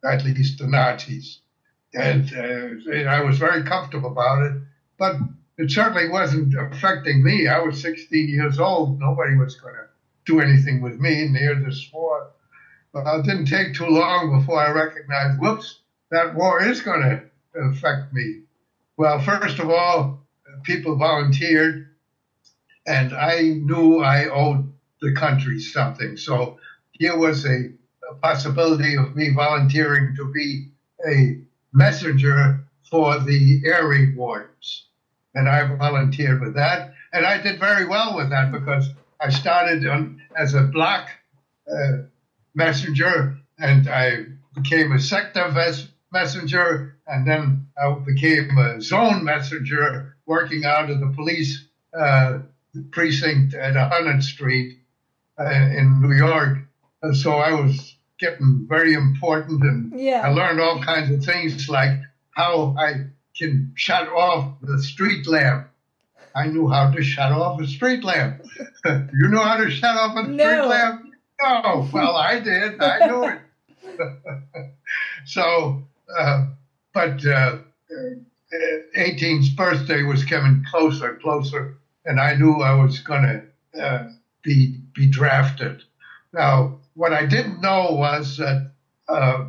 at 0.04 0.24
least 0.24 0.58
the 0.58 0.66
Nazis. 0.66 1.40
And 1.94 2.32
uh, 2.34 3.08
I 3.08 3.22
was 3.22 3.38
very 3.38 3.62
comfortable 3.64 4.10
about 4.12 4.42
it. 4.42 4.52
But 4.98 5.16
it 5.56 5.70
certainly 5.70 6.08
wasn't 6.08 6.54
affecting 6.54 7.22
me. 7.22 7.48
I 7.48 7.58
was 7.60 7.80
16 7.80 8.28
years 8.28 8.58
old. 8.58 9.00
Nobody 9.00 9.36
was 9.36 9.56
going 9.56 9.74
to 9.74 9.86
do 10.24 10.40
anything 10.40 10.80
with 10.82 10.98
me 10.98 11.28
near 11.28 11.54
this 11.54 11.88
war. 11.92 12.30
But 12.92 13.06
it 13.06 13.24
didn't 13.24 13.46
take 13.46 13.74
too 13.74 13.86
long 13.86 14.38
before 14.38 14.60
I 14.60 14.70
recognized, 14.70 15.40
whoops, 15.40 15.80
that 16.10 16.34
war 16.34 16.62
is 16.62 16.80
going 16.80 17.02
to 17.02 17.60
affect 17.60 18.12
me. 18.12 18.42
Well, 18.96 19.20
first 19.20 19.58
of 19.58 19.70
all, 19.70 20.26
people 20.62 20.96
volunteered, 20.96 21.88
and 22.86 23.12
I 23.12 23.40
knew 23.42 23.98
I 23.98 24.28
owed 24.28 24.72
the 25.00 25.12
country 25.14 25.60
something. 25.60 26.16
So 26.16 26.58
here 26.92 27.16
was 27.16 27.44
a, 27.44 27.48
a 27.48 27.77
possibility 28.16 28.96
of 28.96 29.14
me 29.16 29.30
volunteering 29.34 30.14
to 30.16 30.32
be 30.32 30.68
a 31.08 31.38
messenger 31.72 32.64
for 32.90 33.18
the 33.20 33.62
air 33.64 33.88
raid 33.88 34.16
and 35.34 35.48
I 35.48 35.76
volunteered 35.76 36.40
with 36.40 36.54
that, 36.54 36.94
and 37.12 37.24
I 37.26 37.40
did 37.40 37.60
very 37.60 37.86
well 37.86 38.16
with 38.16 38.30
that 38.30 38.50
because 38.50 38.90
I 39.20 39.30
started 39.30 39.86
on, 39.86 40.20
as 40.36 40.54
a 40.54 40.62
block 40.62 41.08
uh, 41.70 41.98
messenger, 42.54 43.38
and 43.58 43.88
I 43.88 44.24
became 44.54 44.92
a 44.92 45.00
sector 45.00 45.48
ves- 45.50 45.88
messenger, 46.12 46.96
and 47.06 47.26
then 47.26 47.66
I 47.80 47.92
became 48.04 48.56
a 48.58 48.80
zone 48.80 49.24
messenger, 49.24 50.16
working 50.26 50.64
out 50.64 50.90
of 50.90 51.00
the 51.00 51.12
police 51.14 51.66
uh, 51.98 52.40
precinct 52.90 53.54
at 53.54 53.74
100th 53.74 54.22
Street 54.22 54.78
uh, 55.38 55.44
in 55.44 56.00
New 56.00 56.14
York. 56.14 56.58
And 57.02 57.16
so 57.16 57.32
I 57.32 57.52
was 57.52 57.94
getting 58.18 58.66
very 58.68 58.94
important, 58.94 59.62
and 59.62 59.98
Yeah. 59.98 60.22
I 60.26 60.30
learned 60.30 60.60
all 60.60 60.82
kinds 60.82 61.10
of 61.10 61.24
things 61.24 61.68
like 61.68 61.98
how 62.30 62.74
I 62.78 63.06
can 63.36 63.72
shut 63.76 64.08
off 64.08 64.60
the 64.60 64.82
street 64.82 65.26
lamp. 65.26 65.68
I 66.34 66.46
knew 66.48 66.68
how 66.68 66.90
to 66.90 67.02
shut 67.02 67.32
off 67.32 67.60
a 67.60 67.66
street 67.66 68.04
lamp. 68.04 68.42
you 68.84 69.28
know 69.28 69.42
how 69.42 69.56
to 69.56 69.70
shut 69.70 69.96
off 69.96 70.16
a 70.16 70.24
street 70.24 70.38
lamp? 70.38 71.04
No. 71.40 71.88
Well, 71.92 72.16
I 72.16 72.40
did. 72.40 72.82
I 72.82 73.06
knew 73.06 73.24
it. 73.24 73.38
so, 75.24 75.82
uh, 76.18 76.46
but 76.92 77.24
uh, 77.24 77.58
uh, 77.90 78.98
18's 78.98 79.50
birthday 79.50 80.02
was 80.02 80.24
coming 80.24 80.64
closer 80.70 81.10
and 81.10 81.22
closer, 81.22 81.76
and 82.04 82.18
I 82.18 82.34
knew 82.34 82.54
I 82.54 82.74
was 82.74 82.98
going 83.00 83.22
to 83.74 83.80
uh, 83.80 84.08
be 84.42 84.80
be 84.94 85.06
drafted. 85.06 85.82
Now, 86.32 86.77
what 86.98 87.12
I 87.12 87.24
didn't 87.26 87.60
know 87.60 87.92
was 87.92 88.38
that 88.38 88.72
uh, 89.08 89.44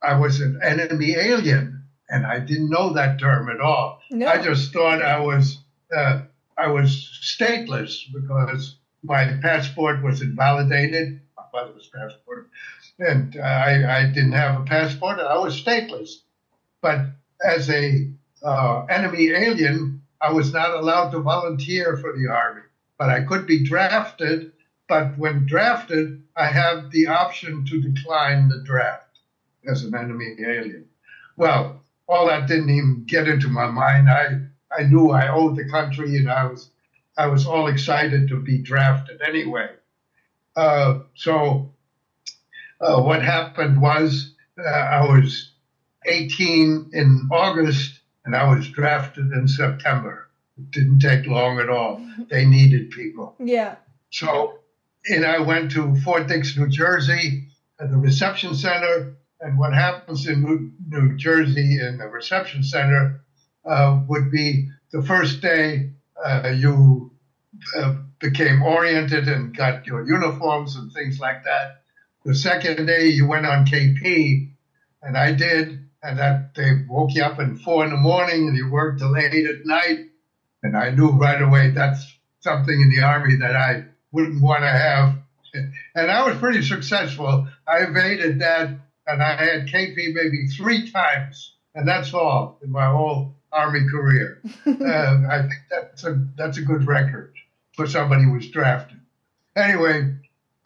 I 0.00 0.14
was 0.14 0.38
an 0.40 0.60
enemy 0.62 1.16
alien, 1.16 1.82
and 2.08 2.24
I 2.24 2.38
didn't 2.38 2.70
know 2.70 2.92
that 2.92 3.18
term 3.18 3.48
at 3.50 3.60
all. 3.60 3.98
No. 4.12 4.28
I 4.28 4.40
just 4.40 4.72
thought 4.72 5.02
I 5.02 5.18
was 5.18 5.58
uh, 5.94 6.20
I 6.56 6.68
was 6.68 6.90
stateless 7.20 8.04
because 8.12 8.76
my 9.02 9.26
passport 9.42 10.04
was 10.04 10.22
invalidated, 10.22 11.18
my 11.36 11.42
father's 11.50 11.90
passport, 11.92 12.46
and 13.00 13.36
uh, 13.36 13.40
I, 13.40 13.98
I 13.98 14.04
didn't 14.04 14.32
have 14.32 14.60
a 14.60 14.64
passport, 14.64 15.18
and 15.18 15.26
I 15.26 15.36
was 15.36 15.60
stateless. 15.60 16.10
But 16.80 17.06
as 17.44 17.68
a 17.70 18.08
uh, 18.44 18.84
enemy 18.88 19.30
alien, 19.30 20.00
I 20.20 20.30
was 20.30 20.52
not 20.52 20.74
allowed 20.74 21.10
to 21.10 21.18
volunteer 21.18 21.96
for 21.96 22.12
the 22.12 22.28
army, 22.28 22.62
but 22.98 23.10
I 23.10 23.24
could 23.24 23.46
be 23.46 23.64
drafted. 23.64 24.52
But 24.88 25.18
when 25.18 25.46
drafted, 25.46 26.22
I 26.34 26.46
have 26.46 26.90
the 26.90 27.08
option 27.08 27.64
to 27.66 27.80
decline 27.80 28.48
the 28.48 28.62
draft 28.64 29.18
as 29.66 29.84
an 29.84 29.94
enemy 29.94 30.36
alien. 30.40 30.88
Well, 31.36 31.82
all 32.08 32.26
that 32.28 32.48
didn't 32.48 32.70
even 32.70 33.04
get 33.06 33.28
into 33.28 33.48
my 33.48 33.66
mind. 33.66 34.08
I 34.08 34.40
I 34.76 34.84
knew 34.84 35.10
I 35.10 35.28
owed 35.28 35.56
the 35.56 35.68
country, 35.68 36.16
and 36.16 36.30
I 36.30 36.46
was 36.46 36.70
I 37.16 37.26
was 37.26 37.46
all 37.46 37.66
excited 37.68 38.28
to 38.28 38.40
be 38.40 38.58
drafted 38.58 39.20
anyway. 39.20 39.70
Uh, 40.56 41.00
so 41.14 41.72
uh, 42.80 43.00
what 43.00 43.22
happened 43.22 43.80
was 43.80 44.34
uh, 44.58 44.68
I 44.68 45.02
was 45.02 45.52
18 46.06 46.90
in 46.92 47.28
August, 47.30 48.00
and 48.24 48.34
I 48.34 48.48
was 48.54 48.68
drafted 48.68 49.32
in 49.32 49.48
September. 49.48 50.28
It 50.56 50.70
didn't 50.70 51.00
take 51.00 51.26
long 51.26 51.58
at 51.60 51.68
all. 51.68 52.04
They 52.30 52.44
needed 52.44 52.90
people. 52.90 53.36
Yeah. 53.38 53.76
So, 54.10 54.58
and 55.06 55.24
I 55.24 55.38
went 55.40 55.72
to 55.72 55.96
Fort 56.00 56.26
Dix, 56.26 56.56
New 56.56 56.68
Jersey, 56.68 57.48
at 57.80 57.90
the 57.90 57.96
reception 57.96 58.54
center. 58.54 59.16
And 59.40 59.58
what 59.58 59.72
happens 59.72 60.26
in 60.26 60.72
New, 60.88 61.16
Jersey 61.16 61.78
in 61.80 61.98
the 61.98 62.08
reception 62.08 62.62
center 62.62 63.20
uh, 63.64 64.00
would 64.08 64.30
be 64.30 64.68
the 64.92 65.02
first 65.02 65.40
day 65.40 65.90
uh, 66.24 66.52
you 66.56 67.12
uh, 67.76 67.94
became 68.18 68.62
oriented 68.62 69.28
and 69.28 69.56
got 69.56 69.86
your 69.86 70.06
uniforms 70.06 70.74
and 70.76 70.92
things 70.92 71.20
like 71.20 71.44
that. 71.44 71.82
The 72.24 72.34
second 72.34 72.86
day 72.86 73.08
you 73.08 73.28
went 73.28 73.46
on 73.46 73.64
KP, 73.64 74.50
and 75.02 75.16
I 75.16 75.32
did, 75.32 75.88
and 76.02 76.18
that 76.18 76.54
they 76.54 76.84
woke 76.88 77.14
you 77.14 77.22
up 77.22 77.38
at 77.38 77.56
four 77.58 77.84
in 77.84 77.90
the 77.90 77.96
morning 77.96 78.48
and 78.48 78.56
you 78.56 78.70
worked 78.70 78.98
till 78.98 79.16
eight 79.16 79.46
at 79.46 79.64
night. 79.64 80.06
And 80.62 80.76
I 80.76 80.90
knew 80.90 81.10
right 81.10 81.40
away 81.40 81.70
that's 81.70 82.04
something 82.40 82.80
in 82.80 82.90
the 82.90 83.02
army 83.02 83.36
that 83.36 83.54
I 83.54 83.84
wouldn't 84.12 84.42
want 84.42 84.60
to 84.62 84.68
have. 84.68 85.16
And 85.94 86.10
I 86.10 86.26
was 86.28 86.38
pretty 86.38 86.62
successful. 86.62 87.48
I 87.66 87.78
evaded 87.78 88.40
that, 88.40 88.70
and 89.06 89.22
I 89.22 89.34
had 89.36 89.66
KP 89.66 90.12
maybe 90.12 90.46
three 90.46 90.90
times, 90.90 91.54
and 91.74 91.86
that's 91.88 92.12
all 92.14 92.58
in 92.62 92.70
my 92.70 92.86
whole 92.86 93.34
army 93.52 93.88
career. 93.90 94.40
uh, 94.66 94.70
I 95.30 95.38
think 95.40 95.60
that's 95.70 96.04
a 96.04 96.26
that's 96.36 96.58
a 96.58 96.62
good 96.62 96.86
record 96.86 97.32
for 97.74 97.86
somebody 97.86 98.24
who 98.24 98.32
was 98.32 98.48
drafted. 98.50 99.00
Anyway, 99.56 100.14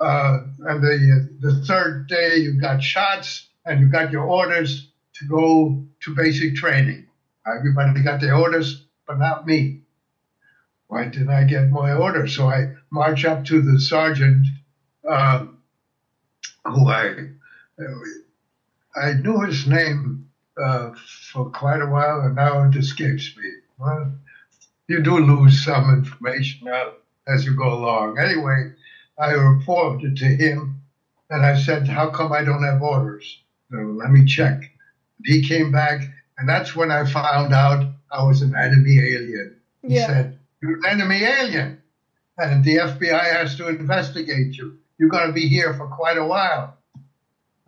uh, 0.01 0.40
and 0.59 0.82
the 0.82 1.28
the 1.40 1.64
third 1.64 2.09
day 2.09 2.36
you 2.36 2.61
got 2.61 2.82
shots 2.82 3.49
and 3.64 3.80
you 3.80 3.86
got 3.88 4.11
your 4.11 4.24
orders 4.24 4.88
to 5.14 5.26
go 5.26 5.84
to 6.01 6.14
basic 6.14 6.57
training. 6.57 7.07
Everybody 7.47 8.03
got 8.03 8.20
their 8.20 8.34
orders, 8.36 8.84
but 9.07 9.18
not 9.18 9.47
me. 9.47 9.82
Why 10.88 11.05
didn't 11.05 11.30
I 11.30 11.45
get 11.45 11.70
my 11.70 11.93
orders? 11.93 12.36
So 12.36 12.49
I 12.49 12.74
march 12.93 13.24
up 13.24 13.45
to 13.47 13.61
the 13.62 13.80
sergeant, 13.80 14.47
uh, 15.09 15.45
who 16.66 16.88
I 16.90 17.14
I 18.97 19.14
knew 19.14 19.40
his 19.43 19.66
name 19.66 20.20
uh, 20.62 20.90
for 21.32 21.47
quite 21.51 21.80
a 21.82 21.86
while, 21.86 22.20
and 22.22 22.36
now 22.36 22.62
it 22.64 22.76
escapes 22.76 23.34
me. 23.36 23.51
Well, 23.78 24.12
you 24.88 25.01
do 25.03 25.18
lose 25.18 25.64
some 25.64 25.90
information 25.90 26.68
as 27.28 27.45
you 27.47 27.55
go 27.57 27.72
along. 27.72 28.18
Anyway, 28.18 28.70
I 29.18 29.32
reported 29.32 30.16
to 30.18 30.26
him, 30.26 30.76
and 31.30 31.45
I 31.47 31.55
said, 31.55 31.88
"How 31.88 32.11
come 32.11 32.32
I 32.32 32.45
don't 32.45 32.64
have 32.64 32.82
orders? 32.82 33.40
So 33.70 33.78
let 33.78 34.11
me 34.11 34.24
check." 34.24 34.61
He 35.24 35.43
came 35.43 35.72
back, 35.72 36.03
and 36.38 36.49
that's 36.49 36.76
when 36.76 36.90
I 36.90 37.05
found 37.05 37.53
out 37.53 37.84
I 38.12 38.22
was 38.24 38.43
an 38.43 38.55
enemy 38.57 38.99
alien. 39.01 39.57
He 39.82 39.95
Yeah. 39.97 40.07
said, 40.07 40.34
"You're 40.62 40.74
an 40.84 40.86
enemy 41.01 41.22
alien, 41.24 41.78
and 42.39 42.64
the 42.64 42.76
FBI 42.76 43.33
has 43.33 43.57
to 43.57 43.68
investigate 43.68 44.57
you. 44.57 44.78
You're 44.99 45.09
going 45.09 45.26
to 45.26 45.33
be 45.33 45.49
here 45.49 45.74
for 45.74 45.87
quite 45.89 46.18
a 46.18 46.24
while." 46.24 46.76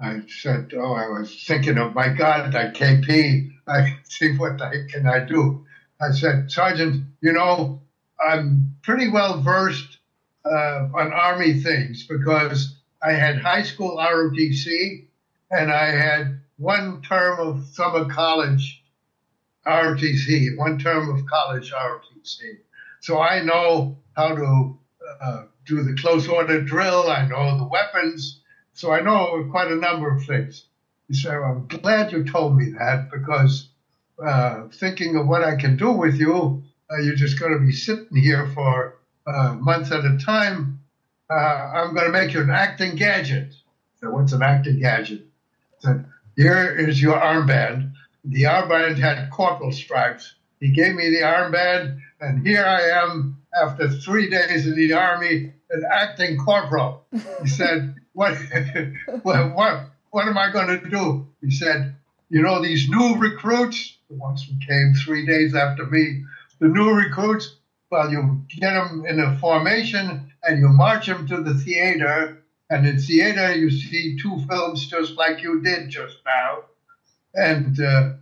I 0.01 0.23
said, 0.29 0.73
"Oh, 0.77 0.93
I 0.95 1.09
was 1.09 1.45
thinking 1.47 1.79
of 1.79 1.95
my 1.95 2.09
God, 2.09 2.53
that 2.53 2.75
KP. 2.75 3.53
I 3.67 3.99
see 4.05 4.37
what 4.37 4.61
I, 4.61 4.87
can 4.91 5.07
I 5.07 5.21
do." 5.21 5.65
I 6.01 6.11
said, 6.13 6.51
"Sergeant, 6.51 7.07
you 7.21 7.33
know, 7.33 7.81
I'm 8.21 8.77
pretty 8.83 9.09
well 9.09 9.41
versed 9.41 9.99
uh, 10.45 10.89
on 10.95 11.13
Army 11.13 11.55
things 11.55 12.07
because 12.07 12.77
I 13.03 13.13
had 13.13 13.39
high 13.39 13.63
school 13.63 13.97
ROTC 13.97 15.07
and 15.51 15.71
I 15.71 15.87
had 15.87 16.41
one 16.57 17.03
term 17.03 17.39
of 17.41 17.67
summer 17.67 18.07
college 18.13 18.83
ROTC, 19.67 20.57
one 20.57 20.79
term 20.79 21.15
of 21.15 21.27
college 21.27 21.73
ROTC. 21.73 22.59
So 23.05 23.21
I 23.21 23.43
know 23.43 23.99
how 24.17 24.35
to 24.35 24.79
uh, 25.21 25.43
do 25.67 25.83
the 25.83 25.95
close 26.01 26.27
order 26.27 26.63
drill. 26.63 27.11
I 27.11 27.29
know 27.29 27.59
the 27.59 27.69
weapons. 27.69 28.41
So 28.73 28.93
I 28.93 29.03
know 29.03 29.47
quite 29.51 29.71
a 29.71 29.77
number 29.77 30.11
of 30.11 30.25
things. 30.25 30.65
He 31.09 31.13
said, 31.13 31.35
I'm 31.35 31.69
glad 31.69 32.13
you 32.13 32.25
told 32.25 32.57
me 32.57 32.71
that 32.79 33.11
because 33.13 33.69
uh, 34.27 34.69
thinking 34.73 35.17
of 35.17 35.27
what 35.27 35.45
I 35.45 35.57
can 35.57 35.77
do 35.77 35.93
with 35.93 36.15
you, 36.15 36.63
uh, 36.91 37.03
you're 37.03 37.15
just 37.15 37.39
going 37.39 37.53
to 37.53 37.59
be 37.59 37.73
sitting 37.73 38.17
here 38.17 38.51
for 38.55 38.95
uh, 39.27 39.53
months 39.53 39.93
at 39.93 40.07
a 40.07 40.17
time. 40.17 40.81
Uh, 41.29 41.35
I'm 41.35 41.93
going 41.93 42.07
to 42.07 42.13
make 42.13 42.33
you 42.33 42.41
an 42.41 42.49
acting 42.49 42.97
gadget. 42.97 43.53
So 44.01 44.13
what's 44.13 44.33
an 44.33 44.43
acting 44.43 44.79
gadget? 44.79 45.27
Said, 45.81 46.07
here 46.37 46.75
is 46.75 47.03
your 47.03 47.21
armband. 47.21 47.93
The 48.25 48.45
armband 48.45 48.99
had 48.99 49.29
corporal 49.31 49.73
stripes. 49.73 50.37
He 50.61 50.71
gave 50.71 50.95
me 50.95 51.11
the 51.11 51.27
armband, 51.27 52.01
and 52.25 52.47
here 52.47 52.65
I 52.65 53.03
am 53.03 53.37
after 53.55 53.89
three 53.89 54.31
days 54.31 54.67
in 54.67 54.75
the 54.75 54.95
army, 54.95 55.53
an 55.71 55.85
acting 55.91 56.39
corporal. 56.39 57.05
He 57.43 57.49
said, 57.61 57.95
"What, 58.13 58.37
what, 59.23 59.55
what, 59.55 59.81
what 60.11 60.27
am 60.27 60.39
I 60.39 60.51
going 60.51 60.81
to 60.81 60.89
do?" 60.89 61.27
He 61.41 61.51
said, 61.51 61.95
"You 62.31 62.43
know 62.43 62.63
these 62.63 62.89
new 62.89 63.17
recruits, 63.17 63.97
the 64.09 64.17
ones 64.17 64.43
who 64.43 64.55
came 64.67 64.95
three 64.95 65.27
days 65.27 65.55
after 65.55 65.85
me, 65.87 66.25
the 66.61 66.69
new 66.69 66.91
recruits. 66.91 67.57
Well, 67.91 68.11
you 68.11 68.43
get 68.49 68.73
them 68.73 69.05
in 69.07 69.21
a 69.21 69.39
formation 69.39 70.33
and 70.43 70.59
you 70.59 70.69
march 70.69 71.07
them 71.07 71.27
to 71.29 71.43
the 71.43 71.55
theater, 71.55 72.43
and 72.71 72.87
in 72.87 72.99
theater 72.99 73.55
you 73.55 73.71
see 73.71 74.19
two 74.21 74.41
films 74.49 74.87
just 74.87 75.17
like 75.17 75.43
you 75.43 75.61
did 75.61 75.91
just 75.91 76.17
now, 76.25 76.65
and." 77.35 77.79
Uh, 77.79 78.13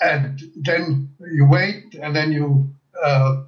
and 0.00 0.40
then 0.56 1.10
you 1.20 1.46
wait, 1.46 1.94
and 1.94 2.16
then 2.16 2.32
you 2.32 2.74
uh, 3.02 3.42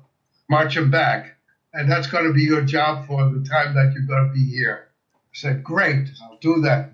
march 0.48 0.74
them 0.74 0.90
back, 0.90 1.36
and 1.72 1.90
that's 1.90 2.06
going 2.06 2.26
to 2.26 2.32
be 2.32 2.42
your 2.42 2.62
job 2.62 3.06
for 3.06 3.24
the 3.30 3.44
time 3.48 3.74
that 3.74 3.92
you're 3.94 4.06
going 4.06 4.28
to 4.28 4.34
be 4.34 4.44
here. 4.44 4.88
I 5.14 5.18
said, 5.32 5.64
"Great, 5.64 6.08
I'll 6.22 6.38
do 6.38 6.60
that," 6.62 6.92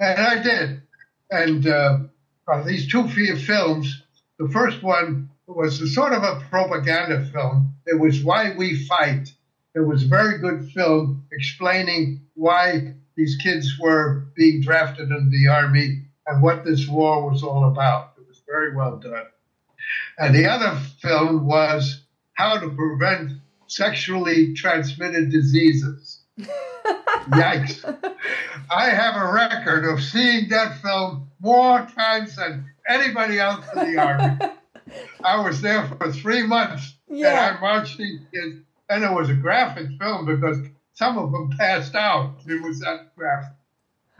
and 0.00 0.20
I 0.20 0.42
did. 0.42 0.82
And 1.30 1.66
uh, 1.66 1.98
these 2.64 2.90
two 2.90 3.06
films, 3.08 4.02
the 4.38 4.48
first 4.48 4.82
one 4.82 5.30
was 5.46 5.80
a 5.80 5.86
sort 5.88 6.12
of 6.12 6.22
a 6.22 6.44
propaganda 6.48 7.24
film. 7.32 7.74
It 7.86 7.98
was 7.98 8.22
Why 8.22 8.54
We 8.56 8.86
Fight. 8.86 9.32
It 9.74 9.80
was 9.80 10.04
a 10.04 10.08
very 10.08 10.38
good 10.38 10.70
film 10.72 11.26
explaining 11.32 12.22
why 12.34 12.94
these 13.16 13.36
kids 13.36 13.78
were 13.80 14.26
being 14.36 14.62
drafted 14.62 15.10
into 15.10 15.30
the 15.30 15.48
army 15.48 16.04
and 16.26 16.42
what 16.42 16.64
this 16.64 16.86
war 16.86 17.28
was 17.28 17.42
all 17.42 17.64
about. 17.70 18.12
It 18.18 18.26
was 18.28 18.40
very 18.46 18.74
well 18.74 18.96
done. 18.98 19.26
And 20.18 20.34
the 20.34 20.46
other 20.46 20.78
film 21.00 21.46
was 21.46 22.02
How 22.34 22.58
to 22.58 22.70
Prevent 22.70 23.32
Sexually 23.66 24.54
Transmitted 24.54 25.30
Diseases. 25.30 26.20
Yikes. 27.28 27.84
I 28.70 28.90
have 28.90 29.14
a 29.16 29.32
record 29.32 29.84
of 29.84 30.02
seeing 30.02 30.48
that 30.48 30.78
film 30.82 31.30
more 31.40 31.86
times 31.94 32.36
than 32.36 32.66
anybody 32.88 33.38
else 33.38 33.64
in 33.76 33.92
the 33.94 34.00
Army. 34.00 34.38
I 35.22 35.40
was 35.44 35.60
there 35.60 35.86
for 35.86 36.10
three 36.12 36.46
months 36.46 36.94
Yeah. 37.08 37.48
and 37.48 37.56
I 37.56 37.60
marched 37.60 37.98
these 37.98 38.20
kids, 38.32 38.56
and 38.88 39.04
it 39.04 39.12
was 39.12 39.28
a 39.28 39.34
graphic 39.34 39.88
film 40.00 40.24
because 40.26 40.58
some 40.94 41.18
of 41.18 41.30
them 41.30 41.50
passed 41.58 41.94
out. 41.94 42.36
It 42.46 42.62
was 42.62 42.80
that 42.80 43.14
graphic. 43.14 43.52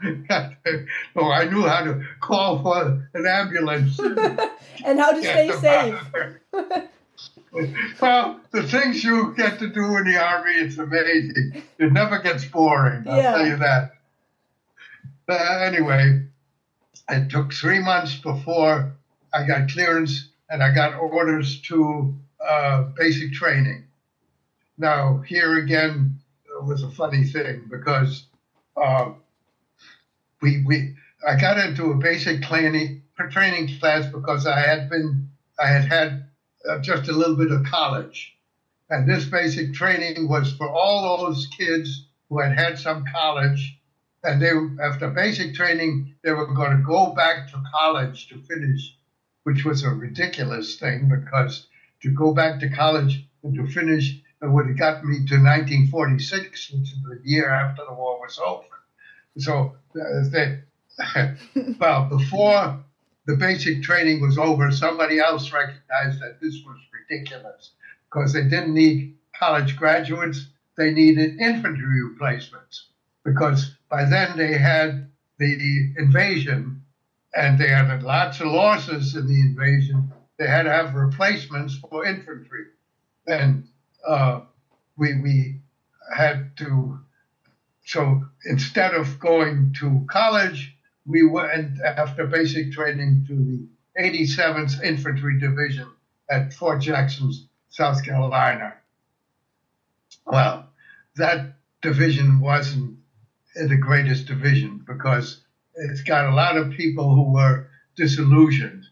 So 0.01 1.21
I 1.31 1.45
knew 1.45 1.67
how 1.67 1.83
to 1.83 2.03
call 2.19 2.61
for 2.61 3.07
an 3.13 3.25
ambulance. 3.27 3.99
and 4.85 4.99
how 4.99 5.11
to 5.11 5.21
stay 5.21 5.51
safe. 5.59 5.93
out 5.93 6.01
of 6.01 6.11
there. 6.13 6.89
well, 8.01 8.39
the 8.51 8.63
things 8.63 9.03
you 9.03 9.33
get 9.35 9.59
to 9.59 9.67
do 9.69 9.97
in 9.97 10.05
the 10.05 10.17
army, 10.17 10.53
it's 10.53 10.77
amazing. 10.77 11.63
It 11.77 11.91
never 11.91 12.19
gets 12.19 12.45
boring, 12.45 13.07
I'll 13.07 13.17
Yeah. 13.17 13.31
tell 13.37 13.47
you 13.47 13.57
that. 13.57 13.91
Uh, 15.27 15.59
anyway, 15.59 16.23
it 17.09 17.29
took 17.29 17.53
three 17.53 17.79
months 17.79 18.15
before 18.15 18.93
I 19.33 19.45
got 19.45 19.69
clearance 19.69 20.29
and 20.49 20.63
I 20.63 20.73
got 20.73 20.95
orders 20.95 21.61
to 21.63 22.15
uh, 22.43 22.83
basic 22.97 23.33
training. 23.33 23.85
Now, 24.77 25.17
here 25.19 25.57
again 25.59 26.19
was 26.63 26.83
a 26.83 26.89
funny 26.89 27.25
thing 27.25 27.67
because 27.69 28.25
uh, 28.75 29.11
we, 30.41 30.63
we 30.65 30.95
I 31.27 31.35
got 31.35 31.57
into 31.57 31.91
a 31.91 31.95
basic 31.95 32.41
training 32.43 33.03
training 33.31 33.77
class 33.79 34.05
because 34.05 34.45
I 34.45 34.59
had 34.59 34.89
been 34.89 35.29
I 35.59 35.67
had 35.67 35.83
had 35.85 36.29
uh, 36.67 36.79
just 36.79 37.09
a 37.09 37.13
little 37.13 37.35
bit 37.35 37.51
of 37.51 37.65
college, 37.65 38.37
and 38.89 39.07
this 39.07 39.25
basic 39.25 39.73
training 39.73 40.29
was 40.29 40.53
for 40.53 40.69
all 40.69 41.17
those 41.17 41.47
kids 41.47 42.05
who 42.29 42.39
had 42.39 42.57
had 42.57 42.79
some 42.79 43.03
college, 43.13 43.77
and 44.23 44.41
they 44.41 44.51
after 44.81 45.09
basic 45.09 45.53
training 45.53 46.15
they 46.23 46.31
were 46.31 46.53
going 46.53 46.77
to 46.77 46.83
go 46.83 47.13
back 47.13 47.49
to 47.49 47.61
college 47.73 48.29
to 48.29 48.41
finish, 48.43 48.95
which 49.43 49.65
was 49.65 49.83
a 49.83 49.89
ridiculous 49.89 50.77
thing 50.77 51.09
because 51.09 51.67
to 52.01 52.11
go 52.11 52.33
back 52.33 52.61
to 52.61 52.69
college 52.69 53.25
and 53.43 53.55
to 53.55 53.67
finish 53.67 54.21
it 54.41 54.49
would 54.49 54.67
have 54.67 54.77
got 54.77 55.03
me 55.03 55.17
to 55.27 55.35
1946, 55.35 56.71
which 56.71 56.93
is 56.93 56.97
the 57.03 57.19
year 57.25 57.49
after 57.49 57.83
the 57.85 57.93
war 57.93 58.21
was 58.21 58.39
over. 58.39 58.78
So 59.39 59.75
uh, 59.95 60.29
they, 60.31 60.59
well, 61.79 62.05
before 62.05 62.83
the 63.25 63.35
basic 63.35 63.83
training 63.83 64.21
was 64.21 64.37
over, 64.37 64.71
somebody 64.71 65.19
else 65.19 65.51
recognized 65.51 66.21
that 66.21 66.39
this 66.41 66.61
was 66.65 66.77
ridiculous 66.93 67.71
because 68.09 68.33
they 68.33 68.43
didn't 68.43 68.73
need 68.73 69.15
college 69.37 69.75
graduates, 69.75 70.47
they 70.77 70.91
needed 70.91 71.39
infantry 71.39 72.03
replacements 72.03 72.87
because 73.23 73.75
by 73.89 74.05
then 74.05 74.37
they 74.37 74.57
had 74.57 75.09
the 75.37 75.93
invasion 75.97 76.81
and 77.35 77.57
they 77.57 77.67
had 77.67 78.03
lots 78.03 78.39
of 78.39 78.47
losses 78.47 79.15
in 79.15 79.27
the 79.27 79.41
invasion. 79.41 80.11
They 80.37 80.47
had 80.47 80.63
to 80.63 80.71
have 80.71 80.95
replacements 80.95 81.77
for 81.77 82.05
infantry. 82.05 82.65
And 83.27 83.67
uh, 84.07 84.41
we, 84.97 85.21
we 85.21 85.61
had 86.15 86.57
to 86.57 86.99
so 87.89 88.23
instead 88.45 88.93
of 88.93 89.19
going 89.19 89.73
to 89.79 90.05
college, 90.11 90.77
we 91.07 91.25
went 91.25 91.81
after 91.81 92.27
basic 92.27 92.71
training 92.71 93.25
to 93.27 93.35
the 93.35 93.67
87th 93.99 94.83
Infantry 94.83 95.39
Division 95.39 95.87
at 96.29 96.53
Fort 96.53 96.81
Jackson, 96.81 97.33
South 97.69 98.05
Carolina. 98.05 98.75
Well, 100.27 100.69
that 101.15 101.55
division 101.81 102.41
wasn't 102.41 102.99
the 103.55 103.75
greatest 103.75 104.27
division 104.27 104.85
because 104.85 105.41
it's 105.73 106.03
got 106.03 106.29
a 106.29 106.35
lot 106.35 106.57
of 106.57 106.69
people 106.69 107.15
who 107.15 107.33
were 107.33 107.69
disillusioned. 107.95 108.83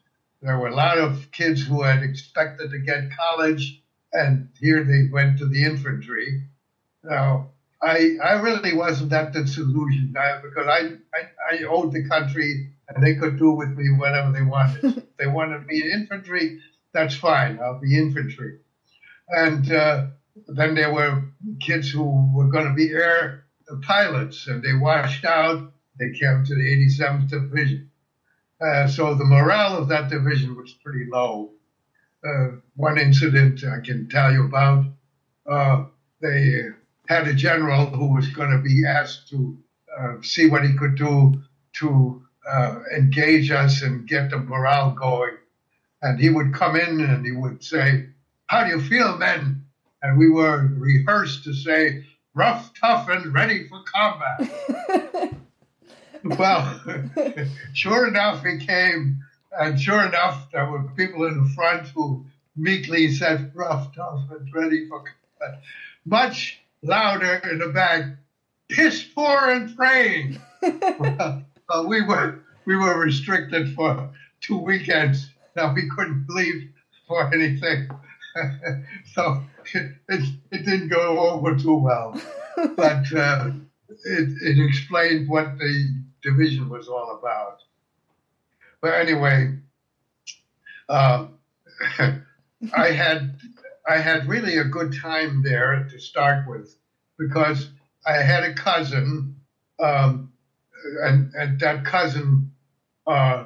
There 0.41 0.57
were 0.57 0.69
a 0.69 0.75
lot 0.75 0.97
of 0.97 1.29
kids 1.31 1.61
who 1.61 1.83
had 1.83 2.01
expected 2.01 2.71
to 2.71 2.79
get 2.79 3.11
college, 3.15 3.79
and 4.11 4.49
here 4.59 4.83
they 4.83 5.07
went 5.11 5.37
to 5.37 5.45
the 5.45 5.65
infantry. 5.65 6.47
Now, 7.03 7.51
I, 7.81 8.15
I 8.23 8.33
really 8.33 8.73
wasn't 8.73 9.11
that 9.11 9.33
disillusioned 9.33 10.17
I, 10.17 10.41
because 10.41 10.67
I, 10.67 10.97
I, 11.15 11.55
I 11.55 11.63
owed 11.63 11.93
the 11.93 12.07
country 12.07 12.71
and 12.89 13.03
they 13.03 13.15
could 13.15 13.37
do 13.37 13.51
with 13.51 13.69
me 13.69 13.89
whatever 13.97 14.31
they 14.31 14.41
wanted. 14.41 14.83
if 14.97 15.17
they 15.17 15.27
wanted 15.27 15.65
me 15.67 15.81
in 15.81 16.01
infantry, 16.01 16.59
that's 16.93 17.15
fine. 17.15 17.59
I'll 17.59 17.79
be 17.79 17.97
infantry. 17.97 18.59
And 19.29 19.71
uh, 19.71 20.07
then 20.47 20.75
there 20.75 20.93
were 20.93 21.23
kids 21.59 21.89
who 21.89 22.31
were 22.33 22.47
going 22.47 22.67
to 22.67 22.73
be 22.73 22.91
air 22.91 23.43
pilots, 23.81 24.47
and 24.47 24.63
they 24.63 24.73
washed 24.73 25.25
out. 25.25 25.73
They 25.99 26.11
came 26.17 26.45
to 26.45 26.55
the 26.55 26.61
87th 26.61 27.29
Division. 27.29 27.89
Uh, 28.59 28.87
so 28.87 29.13
the 29.13 29.25
morale 29.25 29.77
of 29.77 29.89
that 29.89 30.09
division 30.09 30.55
was 30.55 30.73
pretty 30.83 31.05
low. 31.11 31.51
Uh, 32.25 32.57
one 32.75 32.97
incident 32.97 33.63
I 33.63 33.85
can 33.85 34.09
tell 34.09 34.31
you 34.31 34.45
about, 34.45 34.85
uh, 35.49 35.85
they 36.21 36.69
had 37.07 37.27
a 37.27 37.33
general 37.33 37.85
who 37.85 38.13
was 38.13 38.27
going 38.27 38.51
to 38.51 38.57
be 38.59 38.85
asked 38.85 39.29
to 39.29 39.57
uh, 39.97 40.15
see 40.21 40.47
what 40.47 40.63
he 40.63 40.73
could 40.75 40.95
do 40.95 41.41
to 41.73 42.21
uh, 42.49 42.79
engage 42.95 43.51
us 43.51 43.81
and 43.81 44.07
get 44.07 44.29
the 44.29 44.37
morale 44.37 44.91
going. 44.91 45.37
And 46.01 46.19
he 46.19 46.29
would 46.29 46.53
come 46.53 46.75
in 46.75 47.01
and 47.01 47.25
he 47.25 47.31
would 47.31 47.63
say, 47.63 48.07
How 48.47 48.63
do 48.63 48.69
you 48.69 48.81
feel, 48.81 49.17
men? 49.17 49.65
And 50.01 50.17
we 50.17 50.29
were 50.29 50.69
rehearsed 50.77 51.43
to 51.45 51.53
say, 51.53 52.05
Rough, 52.33 52.71
tough, 52.79 53.09
and 53.09 53.33
ready 53.33 53.67
for 53.67 53.81
combat. 53.91 55.33
well, 56.23 56.79
sure 57.73 58.07
enough, 58.07 58.43
he 58.43 58.59
came. 58.59 59.19
And 59.59 59.79
sure 59.79 60.05
enough, 60.05 60.51
there 60.51 60.69
were 60.69 60.83
people 60.95 61.25
in 61.25 61.43
the 61.43 61.49
front 61.55 61.87
who 61.87 62.25
meekly 62.55 63.11
said, 63.11 63.51
Rough, 63.55 63.95
tough, 63.95 64.29
and 64.29 64.53
ready 64.53 64.87
for 64.87 64.99
combat. 64.99 65.61
Much 66.05 66.59
louder 66.83 67.41
in 67.51 67.59
the 67.59 67.69
back, 67.69 68.03
piss 68.69 69.03
poor 69.03 69.49
and 69.49 69.75
praying. 69.75 70.39
well, 70.99 71.43
uh, 71.69 71.83
we 71.87 72.01
were 72.01 72.39
we 72.65 72.75
were 72.75 72.99
restricted 72.99 73.73
for 73.73 74.11
two 74.41 74.57
weekends. 74.57 75.29
Now 75.55 75.73
we 75.73 75.89
couldn't 75.89 76.25
leave 76.29 76.69
for 77.07 77.33
anything, 77.33 77.89
so 79.13 79.43
it, 79.73 79.91
it, 80.09 80.29
it 80.51 80.65
didn't 80.65 80.89
go 80.89 81.19
over 81.29 81.57
too 81.57 81.77
well. 81.77 82.19
But 82.75 83.13
uh, 83.13 83.51
it 83.89 84.29
it 84.41 84.65
explained 84.65 85.29
what 85.29 85.57
the 85.57 86.03
division 86.23 86.69
was 86.69 86.87
all 86.87 87.17
about. 87.19 87.59
But 88.81 88.93
anyway, 88.95 89.57
uh, 90.89 91.27
I 92.75 92.87
had 92.91 93.37
I 93.87 93.99
had 93.99 94.27
really 94.27 94.57
a 94.57 94.65
good 94.65 94.93
time 95.01 95.43
there 95.43 95.87
to 95.89 95.99
start 95.99 96.45
with 96.47 96.75
because 97.17 97.69
I 98.05 98.17
had 98.17 98.43
a 98.43 98.53
cousin, 98.53 99.37
um, 99.79 100.33
and, 101.03 101.33
and 101.33 101.59
that 101.61 101.85
cousin 101.85 102.51
uh, 103.07 103.45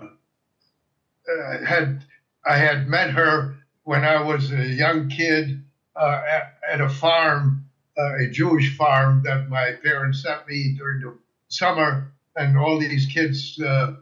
uh, 1.30 1.66
had 1.66 2.04
I 2.46 2.58
had 2.58 2.88
met 2.88 3.12
her 3.12 3.56
when 3.84 4.04
I 4.04 4.24
was 4.24 4.52
a 4.52 4.66
young 4.66 5.10
kid 5.10 5.64
uh, 5.96 6.22
at, 6.28 6.58
at, 6.68 6.82
a 6.82 6.90
farm, 6.90 7.66
uh, 7.98 8.24
a 8.24 8.30
Jewish 8.30 8.76
farm 8.76 9.22
that 9.26 9.48
my 9.48 9.74
parents 9.84 10.24
sent 10.24 10.48
me 10.48 10.76
during 10.76 11.02
the 11.02 11.18
summer, 11.50 12.12
and 12.36 12.58
all 12.58 12.80
these 12.80 13.06
kids 13.06 13.60
uh, 13.64 13.94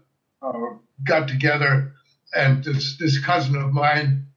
uh, 0.41 0.53
got 1.03 1.27
together, 1.27 1.91
and 2.33 2.63
this 2.63 2.97
this 2.97 3.19
cousin 3.19 3.57
of 3.57 3.73
mine, 3.73 4.27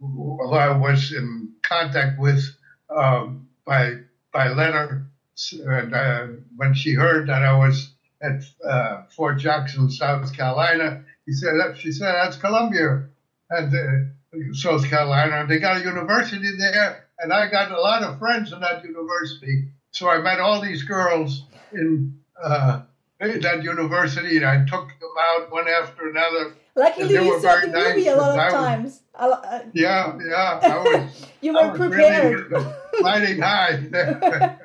who 0.00 0.52
I 0.52 0.76
was 0.76 1.12
in 1.12 1.52
contact 1.62 2.18
with 2.18 2.42
um, 2.88 3.48
by 3.64 3.94
by 4.32 4.48
letter, 4.48 5.06
and 5.52 6.44
when 6.56 6.74
she 6.74 6.92
heard 6.94 7.28
that 7.28 7.42
I 7.42 7.56
was 7.56 7.92
at 8.20 8.42
uh, 8.64 9.02
Fort 9.14 9.38
Jackson, 9.38 9.90
South 9.90 10.34
Carolina. 10.34 11.04
He 11.26 11.32
said, 11.32 11.54
she 11.76 11.92
said, 11.92 12.12
that's 12.12 12.36
Columbia 12.36 13.04
and 13.50 13.74
uh, 13.74 14.54
South 14.54 14.88
Carolina. 14.88 15.40
And 15.40 15.50
they 15.50 15.58
got 15.58 15.80
a 15.80 15.84
university 15.84 16.56
there, 16.56 17.06
and 17.18 17.32
I 17.32 17.48
got 17.48 17.70
a 17.70 17.80
lot 17.80 18.02
of 18.02 18.18
friends 18.18 18.52
in 18.52 18.60
that 18.60 18.84
university. 18.84 19.68
So 19.90 20.08
I 20.08 20.18
met 20.18 20.40
all 20.40 20.60
these 20.60 20.82
girls 20.82 21.44
in, 21.72 22.18
uh, 22.42 22.82
that 23.20 23.62
university, 23.62 24.36
and 24.36 24.46
I 24.46 24.64
took 24.64 24.88
them 24.88 25.14
out 25.18 25.50
one 25.50 25.68
after 25.68 26.08
another. 26.08 26.54
Luckily, 26.78 27.12
you 27.12 27.40
saw 27.40 27.60
the 27.60 27.66
nice, 27.66 27.96
movie 27.96 28.06
a 28.06 28.16
lot 28.16 28.38
of 28.38 28.52
times. 28.52 29.02
Was, 29.18 29.64
yeah, 29.72 30.16
yeah. 30.24 30.60
I 30.62 30.78
was, 30.78 31.26
you 31.40 31.52
were 31.52 31.76
prepared. 31.76 32.52
Really 32.52 32.72
riding 33.02 33.40
high. 33.40 34.58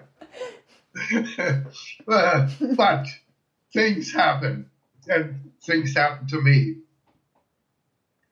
but 2.05 3.07
things 3.74 4.14
happen, 4.14 4.70
and 5.07 5.51
things 5.66 5.95
happen 5.95 6.28
to 6.28 6.39
me. 6.39 6.76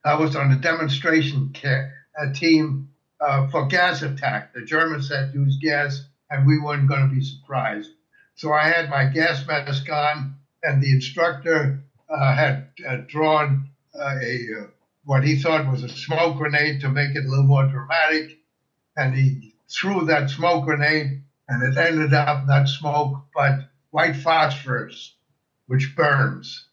I 0.05 0.13
was 0.13 0.35
on 0.35 0.51
a 0.51 0.59
demonstration 0.59 1.51
a 1.63 2.33
team 2.33 2.89
uh, 3.19 3.47
for 3.47 3.65
gas 3.65 4.03
attack. 4.03 4.53
The 4.53 4.61
Germans 4.61 5.09
had 5.09 5.33
used 5.33 5.59
gas, 5.59 6.05
and 6.29 6.45
we 6.45 6.59
weren't 6.59 6.87
going 6.87 7.09
to 7.09 7.15
be 7.15 7.23
surprised. 7.23 7.89
So 8.35 8.53
I 8.53 8.69
had 8.69 8.91
my 8.91 9.05
gas 9.05 9.47
mask 9.47 9.89
on, 9.91 10.35
and 10.61 10.83
the 10.83 10.91
instructor 10.91 11.83
uh, 12.07 12.35
had 12.35 12.67
uh, 12.87 12.97
drawn 13.07 13.69
uh, 13.69 13.70
a 13.95 14.45
uh, 14.61 14.65
what 15.05 15.23
he 15.23 15.35
thought 15.35 15.65
was 15.65 15.83
a 15.83 15.89
smoke 15.89 16.37
grenade 16.37 16.81
to 16.81 16.89
make 16.89 17.15
it 17.15 17.25
a 17.25 17.29
little 17.29 17.45
more 17.45 17.65
dramatic, 17.65 18.37
and 18.97 19.15
he 19.15 19.53
threw 19.69 20.05
that 20.05 20.29
smoke 20.29 20.63
grenade, 20.65 21.13
and 21.47 21.63
it 21.63 21.77
ended 21.77 22.13
up 22.13 22.45
not 22.45 22.67
smoke 22.67 23.13
but 23.35 23.59
white 23.91 24.15
phosphorus 24.15 25.13
which 25.67 25.95
burns. 25.95 26.65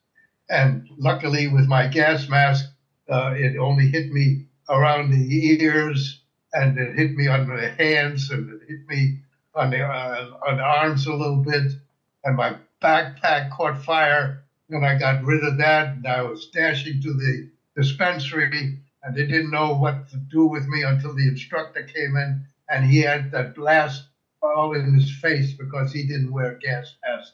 And 0.51 0.87
luckily, 0.99 1.49
with 1.49 1.67
my 1.67 1.87
gas 1.87 2.29
mask, 2.29 2.67
uh, 3.11 3.33
it 3.35 3.57
only 3.59 3.89
hit 3.89 4.11
me 4.11 4.39
around 4.69 5.11
the 5.11 5.59
ears, 5.63 6.19
and 6.53 6.77
it 6.79 6.95
hit 6.97 7.15
me 7.17 7.29
on 7.29 7.47
the 7.47 7.69
hands, 7.79 8.31
and 8.31 8.49
it 8.51 8.61
hit 8.69 8.81
me 8.89 9.15
on 9.55 9.71
the 9.71 9.83
uh, 9.83 10.27
on 10.47 10.57
the 10.57 10.63
arms 10.63 11.07
a 11.07 11.13
little 11.15 11.39
bit, 11.39 11.73
and 12.25 12.37
my 12.37 12.55
backpack 12.83 13.49
caught 13.51 13.77
fire, 13.79 14.37
and 14.71 14.85
I 14.85 14.99
got 14.99 15.25
rid 15.25 15.45
of 15.45 15.59
that, 15.59 15.89
and 15.89 16.07
I 16.07 16.23
was 16.23 16.47
dashing 16.47 17.01
to 17.03 17.13
the 17.13 17.49
dispensary, 17.77 18.79
and 19.03 19.15
they 19.15 19.27
didn't 19.27 19.51
know 19.51 19.75
what 19.75 20.09
to 20.11 20.17
do 20.17 20.47
with 20.47 20.67
me 20.67 20.83
until 20.83 21.15
the 21.15 21.29
instructor 21.29 21.83
came 21.83 22.17
in, 22.17 22.43
and 22.69 22.85
he 22.85 23.01
had 23.01 23.31
that 23.33 23.55
blast 23.55 24.05
all 24.43 24.75
in 24.75 24.95
his 24.95 25.11
face 25.11 25.53
because 25.55 25.93
he 25.93 26.07
didn't 26.07 26.33
wear 26.33 26.59
gas 26.63 26.95
mask. 27.05 27.33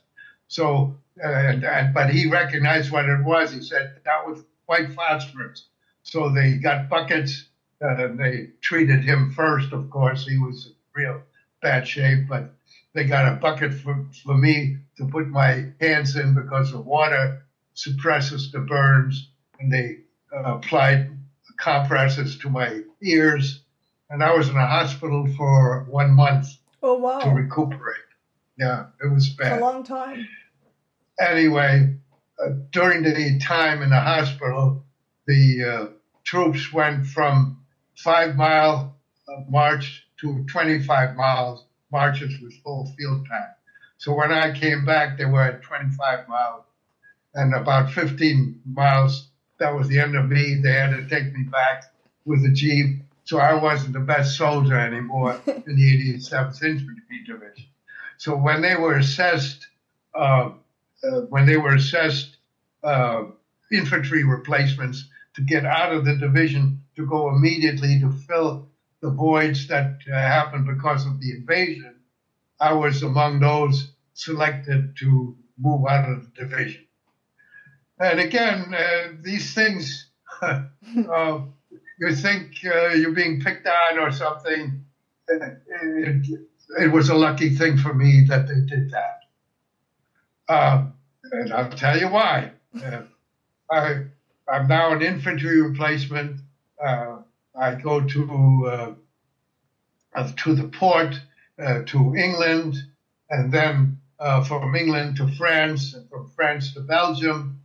So 0.48 0.96
and, 1.22 1.64
and, 1.64 1.94
but 1.94 2.10
he 2.10 2.28
recognized 2.28 2.90
what 2.90 3.08
it 3.08 3.22
was. 3.24 3.52
He 3.52 3.62
said 3.62 4.00
that 4.04 4.26
was 4.26 4.44
white 4.66 4.92
phosphorus. 4.92 5.66
So 6.02 6.30
they 6.32 6.54
got 6.54 6.88
buckets. 6.88 7.44
Uh, 7.84 8.08
they 8.16 8.50
treated 8.60 9.04
him 9.04 9.32
first, 9.32 9.72
of 9.72 9.90
course. 9.90 10.26
He 10.26 10.38
was 10.38 10.66
in 10.66 11.02
real 11.02 11.22
bad 11.62 11.86
shape, 11.86 12.26
but 12.28 12.54
they 12.94 13.04
got 13.04 13.32
a 13.32 13.36
bucket 13.36 13.74
for, 13.74 14.06
for 14.24 14.36
me 14.36 14.76
to 14.96 15.06
put 15.06 15.28
my 15.28 15.66
hands 15.80 16.16
in 16.16 16.34
because 16.34 16.72
the 16.72 16.80
water 16.80 17.42
suppresses 17.74 18.52
the 18.52 18.60
burns. 18.60 19.30
And 19.58 19.72
they 19.72 19.98
uh, 20.34 20.56
applied 20.56 21.10
compresses 21.58 22.38
to 22.38 22.50
my 22.50 22.80
ears. 23.02 23.62
And 24.10 24.22
I 24.22 24.34
was 24.34 24.48
in 24.48 24.56
a 24.56 24.66
hospital 24.66 25.26
for 25.36 25.86
one 25.88 26.12
month 26.12 26.46
oh, 26.82 26.94
wow. 26.94 27.20
to 27.20 27.30
recuperate. 27.30 27.96
Yeah, 28.58 28.86
it 29.02 29.12
was 29.12 29.30
bad. 29.30 29.58
a 29.58 29.60
long 29.60 29.82
time 29.82 30.26
anyway, 31.18 31.96
uh, 32.42 32.48
during 32.70 33.02
the 33.02 33.38
time 33.38 33.82
in 33.82 33.90
the 33.90 34.00
hospital, 34.00 34.84
the 35.26 35.64
uh, 35.64 35.86
troops 36.24 36.72
went 36.72 37.06
from 37.06 37.64
five 37.96 38.36
mile 38.36 38.96
uh, 39.28 39.40
march 39.48 40.06
to 40.20 40.44
25 40.50 41.16
miles 41.16 41.64
marches 41.94 42.40
with 42.42 42.52
full 42.64 42.92
field 42.98 43.24
pack. 43.26 43.56
So 43.98 44.12
when 44.12 44.32
I 44.32 44.58
came 44.58 44.84
back, 44.84 45.16
they 45.16 45.26
were 45.26 45.42
at 45.42 45.62
25 45.62 46.28
miles. 46.28 46.64
And 47.34 47.54
about 47.54 47.92
15 47.92 48.62
miles, 48.66 49.28
that 49.60 49.72
was 49.74 49.86
the 49.86 50.00
end 50.00 50.16
of 50.16 50.28
me. 50.28 50.56
They 50.56 50.72
had 50.72 50.90
to 50.90 51.08
take 51.08 51.32
me 51.32 51.44
back 51.44 51.84
with 52.24 52.44
a 52.44 52.50
Jeep. 52.50 53.02
So 53.22 53.38
I 53.38 53.54
wasn't 53.54 53.92
the 53.92 54.00
best 54.00 54.36
soldier 54.36 54.78
anymore 54.78 55.40
in 55.46 55.76
the 55.76 56.14
87th 56.18 56.62
Infantry 56.62 57.22
Division. 57.26 57.66
So 58.18 58.36
when 58.36 58.60
they 58.60 58.74
were 58.74 58.96
assessed, 58.96 59.66
uh, 60.14 60.50
uh, 61.04 61.20
when 61.28 61.46
they 61.46 61.56
were 61.56 61.74
assessed 61.74 62.36
uh, 62.82 63.24
infantry 63.70 64.24
replacements 64.24 65.08
to 65.36 65.42
get 65.42 65.64
out 65.64 65.92
of 65.92 66.04
the 66.04 66.16
division 66.16 66.82
to 66.96 67.06
go 67.06 67.30
immediately 67.30 68.00
to 68.00 68.10
fill 68.26 68.68
the 69.04 69.10
voids 69.10 69.66
that 69.66 69.98
uh, 70.10 70.14
happened 70.14 70.66
because 70.66 71.04
of 71.04 71.20
the 71.20 71.32
invasion, 71.32 71.94
I 72.58 72.72
was 72.72 73.02
among 73.02 73.38
those 73.38 73.92
selected 74.14 74.96
to 75.00 75.36
move 75.58 75.86
out 75.86 76.08
of 76.08 76.22
the 76.24 76.30
division. 76.40 76.86
And 78.00 78.18
again, 78.18 78.74
uh, 78.74 79.08
these 79.20 79.52
things, 79.52 80.06
uh, 80.42 80.62
you 82.00 82.14
think 82.14 82.52
uh, 82.64 82.94
you're 82.94 83.12
being 83.12 83.42
picked 83.42 83.66
on 83.66 83.98
or 83.98 84.10
something. 84.10 84.86
It, 85.28 86.26
it, 86.80 86.90
was 86.90 87.10
a 87.10 87.14
lucky 87.14 87.50
thing 87.54 87.76
for 87.76 87.92
me 87.92 88.24
that 88.30 88.48
they 88.48 88.60
did 88.66 88.90
that. 88.90 89.20
Uh, 90.48 90.86
and 91.30 91.52
I'll 91.52 91.70
tell 91.70 91.98
you 91.98 92.08
why. 92.08 92.52
Uh, 92.82 93.02
I, 93.70 94.04
I'm 94.50 94.66
now 94.66 94.92
an 94.94 95.02
infantry 95.02 95.60
replacement. 95.60 96.40
Uh, 96.82 97.13
I 97.54 97.74
go 97.74 98.00
to 98.00 98.96
to 100.36 100.54
the 100.54 100.68
port 100.68 101.20
to 101.58 102.14
England, 102.16 102.76
and 103.30 103.52
then 103.52 103.98
from 104.46 104.74
England 104.74 105.16
to 105.16 105.28
France, 105.36 105.94
and 105.94 106.08
from 106.08 106.30
France 106.36 106.74
to 106.74 106.80
Belgium, 106.80 107.60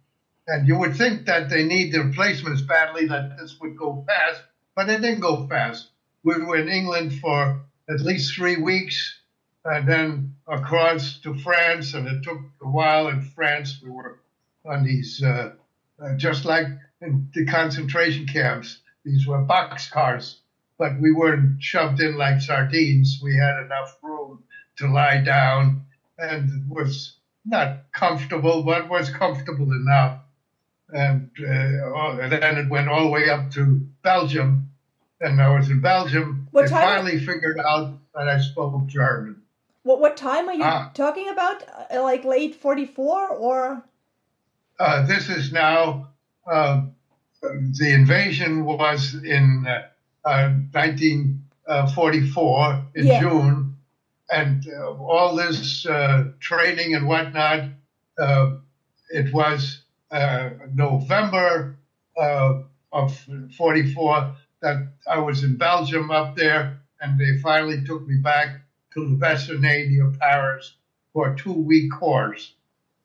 and 0.48 0.68
you 0.68 0.78
would 0.78 0.96
think 0.96 1.26
that 1.28 1.50
they 1.50 1.64
need 1.64 1.92
the 1.92 2.02
replacements 2.04 2.62
badly, 2.62 3.06
that 3.08 3.38
this 3.38 3.60
would 3.60 3.78
go 3.78 4.04
fast, 4.08 4.42
but 4.76 4.90
it 4.90 5.02
didn't 5.02 5.20
go 5.20 5.48
fast. 5.48 5.90
We 6.24 6.38
were 6.44 6.58
in 6.58 6.70
England 6.70 7.20
for 7.20 7.62
at 7.88 8.02
least 8.02 8.36
three 8.36 8.58
weeks, 8.58 9.20
and 9.64 9.88
then 9.88 10.36
across 10.48 11.20
to 11.20 11.36
France, 11.36 11.94
and 11.94 12.08
it 12.08 12.24
took 12.24 12.40
a 12.62 12.68
while 12.68 13.08
in 13.08 13.22
France. 13.22 13.80
We 13.84 13.92
were 13.92 14.20
on 14.66 14.84
these, 14.84 15.22
uh, 15.22 15.54
uh, 16.02 16.16
just 16.16 16.46
like 16.46 16.66
in 17.02 17.30
the 17.34 17.46
concentration 17.46 18.26
camps, 18.26 18.80
these 19.10 19.28
were 19.28 19.42
box 19.42 19.90
cars, 19.90 20.40
but 20.78 21.00
we 21.00 21.12
weren't 21.12 21.62
shoved 21.62 22.00
in 22.00 22.18
like 22.18 22.42
sardines. 22.42 23.20
We 23.24 23.36
had 23.36 23.64
enough 23.66 23.98
room 24.02 24.44
to 24.78 24.88
lie 24.88 25.22
down, 25.22 25.86
and 26.18 26.50
it 26.50 26.74
was 26.74 27.16
not 27.46 27.92
comfortable, 27.92 28.64
but 28.64 28.90
was 28.90 29.10
comfortable 29.10 29.72
enough 29.72 30.20
and, 30.92 31.30
uh, 31.40 32.18
and 32.20 32.32
then 32.32 32.58
it 32.58 32.70
went 32.70 32.90
all 32.90 33.04
the 33.04 33.10
way 33.10 33.30
up 33.30 33.52
to 33.52 33.88
Belgium. 34.04 34.72
And 35.22 35.42
I 35.42 35.50
was 35.50 35.70
in 35.70 35.82
Belgium. 35.82 36.48
What 36.52 36.64
they 36.64 36.70
finally 36.70 37.20
figured 37.20 37.60
out 37.60 38.00
that 38.16 38.30
I 38.30 38.40
spoke 38.40 38.88
German. 38.88 39.42
What 39.84 40.00
what 40.00 40.16
time 40.16 40.48
are 40.48 40.54
you 40.54 40.64
ah. 40.64 40.92
talking 40.94 41.28
about? 41.28 41.64
Uh, 41.92 42.02
like 42.04 42.24
late 42.24 42.56
forty 42.56 42.86
four 42.86 43.28
or? 43.28 43.84
Uh, 44.80 45.06
this 45.06 45.30
is 45.30 45.52
now. 45.52 46.10
Uh, 46.50 46.84
the 47.42 47.94
invasion 47.94 48.66
was 48.66 49.14
in 49.14 49.66
1944 50.24 51.38
uh, 51.68 52.68
uh, 52.68 52.82
in 52.96 53.08
yeah. 53.08 53.20
June, 53.20 53.76
and 54.32 54.66
all 55.00 55.36
this 55.36 55.86
training 56.40 56.96
and 56.96 57.08
whatnot. 57.08 57.70
it 59.12 59.34
was 59.34 59.82
uh, 60.12 60.50
November 60.74 61.78
uh, 62.18 62.62
of 62.92 63.28
44 63.56 64.36
that 64.62 64.88
I 65.08 65.20
was 65.20 65.44
in 65.44 65.56
Belgium 65.56 66.12
up 66.12 66.36
there, 66.36 66.82
and 67.00 67.20
they 67.20 67.38
finally 67.38 67.84
took 67.86 68.08
me 68.08 68.18
back 68.18 68.62
to 68.94 69.02
Le 69.02 69.18
Vésinet 69.18 69.90
near 69.90 70.12
Paris 70.20 70.74
for 71.14 71.32
a 71.32 71.38
two 71.38 71.54
week 71.54 71.92
course. 71.92 72.54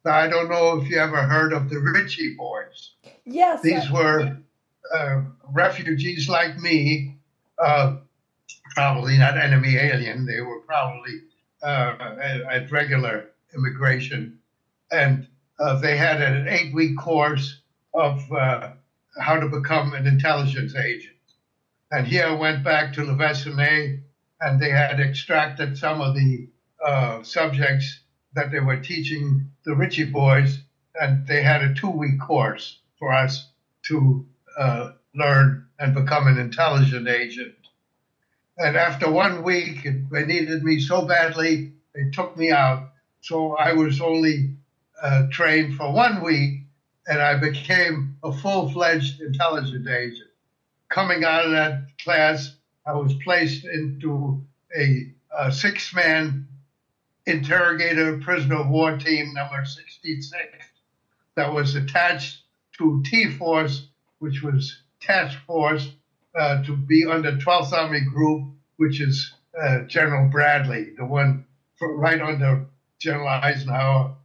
Now, 0.04 0.16
I 0.16 0.28
don't 0.28 0.50
know 0.50 0.80
if 0.80 0.88
you 0.88 0.98
ever 0.98 1.22
heard 1.22 1.52
of 1.52 1.68
the 1.68 1.78
Ritchie 1.78 2.34
boys. 2.36 2.93
Yes. 3.24 3.62
These 3.62 3.90
were 3.90 4.36
uh, 4.94 5.22
refugees 5.50 6.28
like 6.28 6.58
me, 6.58 7.16
uh, 7.58 7.96
probably 8.74 9.16
not 9.16 9.38
enemy 9.38 9.76
alien, 9.76 10.26
they 10.26 10.40
were 10.40 10.60
probably 10.60 11.20
uh, 11.62 12.16
at 12.50 12.70
regular 12.70 13.30
immigration. 13.54 14.38
And 14.92 15.26
uh, 15.58 15.80
they 15.80 15.96
had 15.96 16.20
an 16.20 16.48
eight 16.48 16.74
week 16.74 16.98
course 16.98 17.60
of 17.94 18.30
uh, 18.32 18.72
how 19.18 19.40
to 19.40 19.48
become 19.48 19.94
an 19.94 20.06
intelligence 20.06 20.74
agent. 20.74 21.14
And 21.90 22.06
here 22.06 22.26
I 22.26 22.32
went 22.32 22.64
back 22.64 22.92
to 22.94 23.04
Le 23.04 23.14
Vésinet, 23.14 24.00
and 24.40 24.60
they 24.60 24.70
had 24.70 25.00
extracted 25.00 25.78
some 25.78 26.00
of 26.00 26.14
the 26.14 26.48
uh, 26.84 27.22
subjects 27.22 28.00
that 28.34 28.50
they 28.50 28.60
were 28.60 28.78
teaching 28.78 29.50
the 29.64 29.74
Ritchie 29.74 30.10
boys, 30.10 30.58
and 31.00 31.26
they 31.26 31.42
had 31.42 31.62
a 31.62 31.72
two 31.72 31.90
week 31.90 32.20
course 32.20 32.80
for 33.04 33.12
us 33.12 33.48
to 33.82 34.24
uh, 34.58 34.92
learn 35.14 35.66
and 35.78 35.94
become 35.94 36.26
an 36.26 36.38
intelligent 36.38 37.06
agent. 37.06 37.54
And 38.56 38.78
after 38.78 39.10
one 39.10 39.42
week, 39.42 39.86
they 40.10 40.24
needed 40.24 40.64
me 40.64 40.80
so 40.80 41.04
badly, 41.04 41.72
they 41.94 42.08
took 42.10 42.34
me 42.34 42.50
out. 42.50 42.92
So 43.20 43.56
I 43.56 43.74
was 43.74 44.00
only 44.00 44.54
uh, 45.02 45.26
trained 45.30 45.76
for 45.76 45.92
one 45.92 46.22
week, 46.22 46.62
and 47.06 47.20
I 47.20 47.36
became 47.36 48.16
a 48.24 48.32
full 48.32 48.70
fledged 48.72 49.20
intelligent 49.20 49.86
agent. 49.86 50.30
Coming 50.88 51.24
out 51.24 51.44
of 51.44 51.50
that 51.50 51.88
class, 52.02 52.56
I 52.86 52.94
was 52.94 53.12
placed 53.22 53.66
into 53.66 54.42
a, 54.74 55.12
a 55.38 55.52
six 55.52 55.94
man 55.94 56.48
interrogator 57.26 58.16
prisoner 58.18 58.60
of 58.60 58.68
war 58.68 58.96
team 58.96 59.34
number 59.34 59.62
66 59.62 60.32
that 61.34 61.52
was 61.52 61.74
attached 61.74 62.43
to 62.78 63.02
T 63.04 63.30
Force, 63.30 63.88
which 64.18 64.42
was 64.42 64.82
task 65.00 65.38
force 65.46 65.90
uh, 66.38 66.62
to 66.62 66.76
be 66.76 67.04
under 67.06 67.32
12th 67.32 67.72
Army 67.72 68.00
Group, 68.00 68.48
which 68.76 69.00
is 69.00 69.32
uh, 69.60 69.80
General 69.82 70.28
Bradley, 70.28 70.94
the 70.96 71.04
one 71.04 71.46
for, 71.76 71.96
right 71.96 72.20
under 72.20 72.66
General 72.98 73.28
Eisenhower 73.28 74.16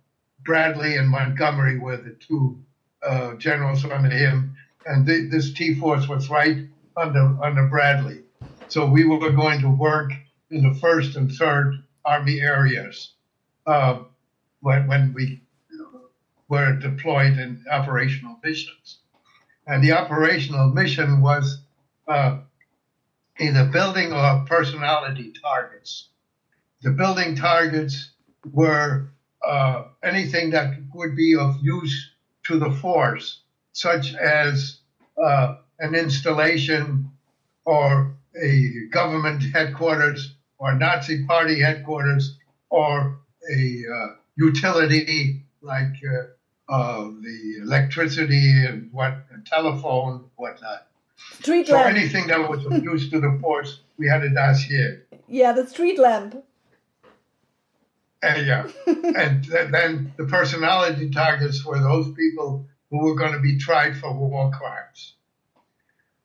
Bradley 0.44 0.96
and 0.96 1.10
Montgomery 1.10 1.80
were 1.80 1.98
the 1.98 2.16
two 2.28 2.58
uh, 3.04 3.36
generals 3.36 3.86
under 3.86 4.10
him, 4.10 4.56
and 4.86 5.06
th- 5.06 5.30
this 5.32 5.54
T 5.54 5.76
force 5.76 6.08
was 6.08 6.30
right 6.30 6.68
under 6.98 7.38
under 7.44 7.68
Bradley. 7.68 8.24
So 8.68 8.86
we 8.86 9.06
were 9.06 9.32
going 9.32 9.62
to 9.62 9.70
work 9.70 10.12
in 10.50 10.64
the 10.64 10.74
first 10.80 11.16
and 11.16 11.32
third 11.32 11.84
army 12.06 12.40
areas 12.40 13.14
uh, 13.66 14.00
when, 14.62 14.88
when 14.88 15.14
we 15.14 15.42
were 16.50 16.74
deployed 16.74 17.38
in 17.38 17.64
operational 17.72 18.38
missions. 18.44 19.00
And 19.68 19.84
the 19.84 19.92
operational 19.94 20.70
mission 20.70 21.22
was 21.22 21.62
uh, 22.08 22.40
either 23.40 23.66
building 23.66 24.12
or 24.12 24.46
personality 24.48 25.32
targets. 25.42 26.10
The 26.82 26.92
building 26.92 27.36
targets 27.36 28.12
were 28.52 29.12
uh, 29.48 29.84
anything 30.04 30.50
that 30.52 30.74
would 30.94 31.16
be 31.16 31.36
of 31.36 31.58
use 31.62 32.12
to 32.48 32.58
the 32.58 32.72
force, 32.72 33.42
such 33.74 34.16
as 34.16 34.80
uh, 35.22 35.58
an 35.80 35.94
installation 35.94 37.12
or 37.66 38.16
a 38.42 38.88
government 38.92 39.44
headquarters 39.54 40.36
or 40.58 40.74
Nazi 40.74 41.26
party 41.26 41.62
headquarters 41.62 42.38
or 42.70 43.20
a 43.52 43.84
uh, 43.94 44.08
utility 44.36 45.44
like 45.62 45.94
uh, 46.04 46.24
uh, 46.70 47.10
the 47.22 47.60
electricity 47.64 48.66
and 48.66 48.92
what 48.92 49.16
telephone 49.46 50.30
whatnot. 50.36 50.86
Street 51.42 51.68
so 51.68 51.74
lamp. 51.74 51.96
anything 51.96 52.28
that 52.28 52.50
was 52.50 52.66
of 52.66 52.84
use 52.84 53.10
to 53.10 53.20
the 53.20 53.38
force, 53.42 53.82
we 53.98 54.08
had 54.08 54.24
a 54.24 54.30
dossier. 54.30 55.00
Yeah, 55.28 55.52
the 55.52 55.68
street 55.68 56.00
lamp. 56.00 56.44
And 58.22 58.46
yeah, 58.46 58.68
and 58.88 59.44
th- 59.44 59.72
then 59.72 60.14
the 60.18 60.26
personality 60.26 61.10
targets 61.10 61.66
were 61.66 61.80
those 61.80 62.14
people 62.14 62.68
who 62.90 63.04
were 63.04 63.16
going 63.16 63.34
to 63.34 63.40
be 63.40 63.58
tried 63.58 63.98
for 63.98 64.14
war 64.14 64.52
crimes. 64.52 65.16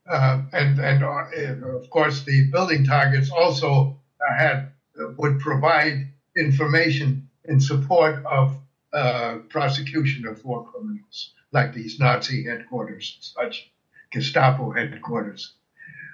Uh, 0.07 0.43
and 0.53 0.79
and 0.79 1.03
uh, 1.03 1.69
of 1.69 1.89
course, 1.89 2.23
the 2.25 2.51
building 2.51 2.85
targets 2.85 3.31
also 3.31 3.99
uh, 4.21 4.35
had 4.37 4.73
would 5.17 5.41
provide 5.41 6.09
information 6.37 7.29
in 7.45 7.61
support 7.61 8.25
of 8.27 8.57
uh, 8.95 9.39
prosecution 9.49 10.27
of 10.27 10.45
war 10.45 10.65
criminals, 10.65 11.33
like 11.53 11.75
these 11.75 11.99
Nazi 11.99 12.45
headquarters, 12.45 13.35
such 13.37 13.71
Gestapo 14.13 14.71
headquarters, 14.73 15.55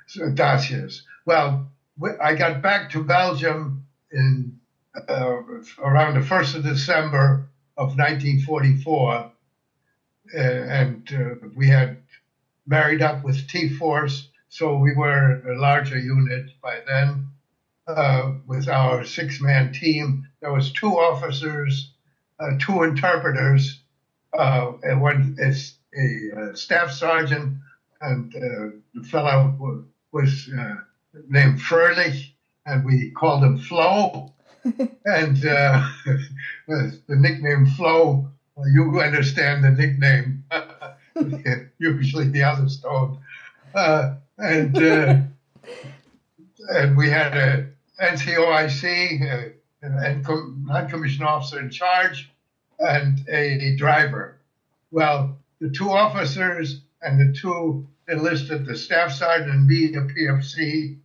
so. 0.07 0.32
Well, 1.27 1.70
I 2.20 2.35
got 2.35 2.62
back 2.62 2.90
to 2.90 3.05
Belgium 3.05 3.86
in 4.11 4.59
uh, 5.09 5.43
around 5.78 6.15
the 6.15 6.27
1st 6.27 6.57
of 6.57 6.65
December 6.65 7.48
of 7.77 7.97
1944. 7.97 9.32
Uh, 10.32 10.39
and 10.39 11.12
uh, 11.12 11.47
we 11.57 11.69
had 11.69 11.98
married 12.66 13.02
up 13.02 13.24
with 13.24 13.48
T 13.48 13.69
Force, 13.69 14.28
so 14.48 14.77
we 14.77 14.94
were 14.94 15.43
a 15.48 15.59
larger 15.59 15.98
unit 15.98 16.51
by 16.62 16.81
then. 16.86 17.27
Uh, 17.86 18.35
with 18.47 18.69
our 18.69 19.05
six 19.05 19.40
man 19.40 19.73
team, 19.73 20.28
there 20.40 20.52
was 20.52 20.73
two 20.73 20.93
officers, 20.98 21.93
two 22.59 22.83
interpreters, 22.83 23.81
uh, 24.33 24.73
and 24.83 25.01
one 25.01 25.37
is 25.39 25.75
a, 25.95 26.57
staff 26.57 26.91
sergeant, 26.91 27.57
and 28.01 28.33
the 28.33 29.03
fellow 29.05 29.85
was 30.12 30.49
named 31.29 31.61
Fröhlich, 31.61 32.33
and 32.67 32.85
we 32.85 33.11
called 33.11 33.43
him 33.43 33.59
Flo. 33.59 34.33
and 35.05 35.47
uh, 35.47 35.89
the 36.67 37.01
nickname 37.09 37.67
Flo, 37.67 38.29
you 38.73 39.01
understand 39.01 39.65
the 39.65 39.71
nickname. 39.71 40.45
Usually 41.79 42.29
the 42.29 42.43
others 42.43 42.77
don't. 42.79 43.19
Uh, 43.75 44.15
and 44.39 44.77
uh, 44.77 45.17
and 46.75 46.97
we 46.97 47.09
had 47.09 47.37
a 47.37 47.67
NCOIC, 48.03 49.55
and 49.82 50.24
non-commissioned 50.66 51.27
officer 51.27 51.61
in 51.61 51.70
charge, 51.70 52.31
and 52.78 53.27
a 53.28 53.77
driver. 53.77 54.39
Well, 54.90 55.39
the 55.61 55.70
two 55.70 55.90
officers 55.90 56.82
and 57.02 57.20
the 57.20 57.39
two 57.39 57.86
enlisted, 58.09 58.66
the 58.66 58.77
staff 58.77 59.12
sergeant 59.12 59.51
and 59.51 59.66
me, 59.66 59.86
the 59.89 60.01
PFC, 60.01 60.98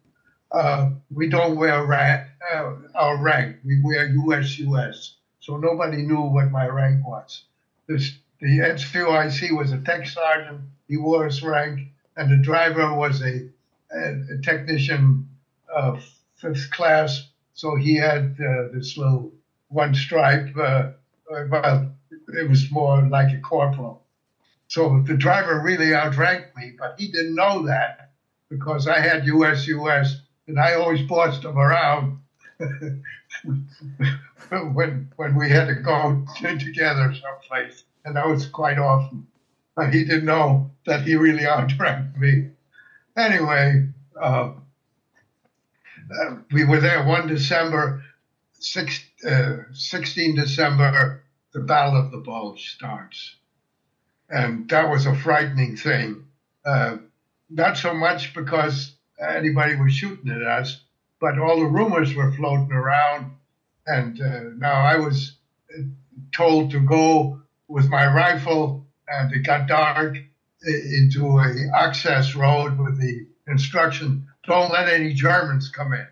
uh, 0.52 0.92
we 1.14 1.28
don't 1.28 1.58
wear 1.58 1.86
rank, 1.86 2.28
uh, 2.54 2.76
our 2.96 3.22
rank. 3.22 3.58
We 3.66 3.82
wear 3.84 4.10
USUS. 4.10 5.16
So 5.40 5.58
nobody 5.58 6.04
knew 6.04 6.22
what 6.22 6.52
my 6.52 6.68
rank 6.68 7.06
was. 7.06 7.44
This, 7.88 8.18
the 8.40 8.60
NCOIC 8.60 9.56
was 9.58 9.72
a 9.72 9.80
tech 9.80 10.08
sergeant. 10.08 10.62
He 10.88 10.98
wore 10.98 11.26
his 11.26 11.44
rank, 11.44 11.90
and 12.16 12.32
the 12.32 12.44
driver 12.44 12.94
was 12.94 13.22
a, 13.22 13.50
a, 13.92 14.36
a 14.36 14.42
technician, 14.42 15.30
uh, 15.74 16.00
fifth 16.36 16.72
class. 16.72 17.30
So 17.56 17.76
he 17.78 17.96
had 17.96 18.36
uh, 18.40 18.68
this 18.74 18.98
little 18.98 19.32
one 19.70 19.96
stripe. 19.96 20.56
Uh, 20.56 20.92
well, 21.50 21.96
it 22.28 22.50
was 22.50 22.70
more 22.70 23.02
like 23.02 23.34
a 23.34 23.40
corporal. 23.40 24.04
So 24.68 25.02
the 25.08 25.16
driver 25.16 25.62
really 25.62 25.96
outranked 25.96 26.56
me, 26.58 26.74
but 26.78 26.96
he 27.00 27.08
didn't 27.08 27.36
know 27.36 27.66
that 27.66 28.12
because 28.50 28.88
I 28.88 29.00
had 29.00 29.24
USUS 29.24 30.16
and 30.48 30.60
I 30.60 30.74
always 30.74 31.02
bossed 31.04 31.46
him 31.46 31.58
around 31.58 32.20
when 34.50 35.12
when 35.16 35.36
we 35.36 35.50
had 35.50 35.68
to 35.68 35.76
go 35.76 36.26
together 36.42 37.14
someplace, 37.14 37.84
and 38.04 38.18
that 38.18 38.28
was 38.28 38.48
quite 38.48 38.78
often. 38.78 39.28
But 39.76 39.94
he 39.94 40.04
didn't 40.04 40.26
know 40.26 40.72
that 40.86 41.02
he 41.04 41.16
really 41.16 41.46
outranked 41.46 42.18
me. 42.18 42.50
Anyway, 43.18 43.88
uh, 44.20 44.52
uh, 46.12 46.36
we 46.52 46.64
were 46.64 46.80
there 46.80 47.04
one 47.04 47.28
December, 47.28 48.04
six, 48.54 49.04
uh, 49.28 49.58
16 49.74 50.36
December, 50.36 51.24
the 51.54 51.62
Battle 51.62 52.00
of 52.00 52.12
the 52.12 52.18
Bulge 52.18 52.76
starts. 52.76 53.36
And 54.30 54.70
that 54.70 54.90
was 54.90 55.06
a 55.06 55.16
frightening 55.16 55.78
thing. 55.78 56.26
Uh, 56.66 56.98
not 57.50 57.78
so 57.78 57.94
much 57.94 58.34
because 58.34 58.96
anybody 59.20 59.76
was 59.76 59.94
shooting 59.94 60.32
at 60.32 60.42
us, 60.42 60.82
but 61.20 61.40
all 61.40 61.60
the 61.60 61.66
rumors 61.66 62.14
were 62.14 62.32
floating 62.32 62.72
around. 62.72 63.32
And 63.86 64.20
uh, 64.20 64.42
now 64.58 64.74
I 64.74 64.98
was 64.98 65.38
uh, 65.72 65.84
told 66.36 66.72
to 66.72 66.80
go 66.80 67.42
with 67.68 67.88
my 67.90 68.08
rifle, 68.08 68.88
and 69.08 69.32
it 69.32 69.46
got 69.46 69.68
dark 69.68 70.18
into 70.64 71.38
a 71.38 71.54
access 71.76 72.36
road 72.36 72.80
with 72.80 73.00
the 73.00 73.28
instruction: 73.48 74.28
"Don't 74.48 74.72
let 74.72 74.90
any 74.90 75.14
Germans 75.14 75.70
come 75.70 75.94
in." 75.94 76.08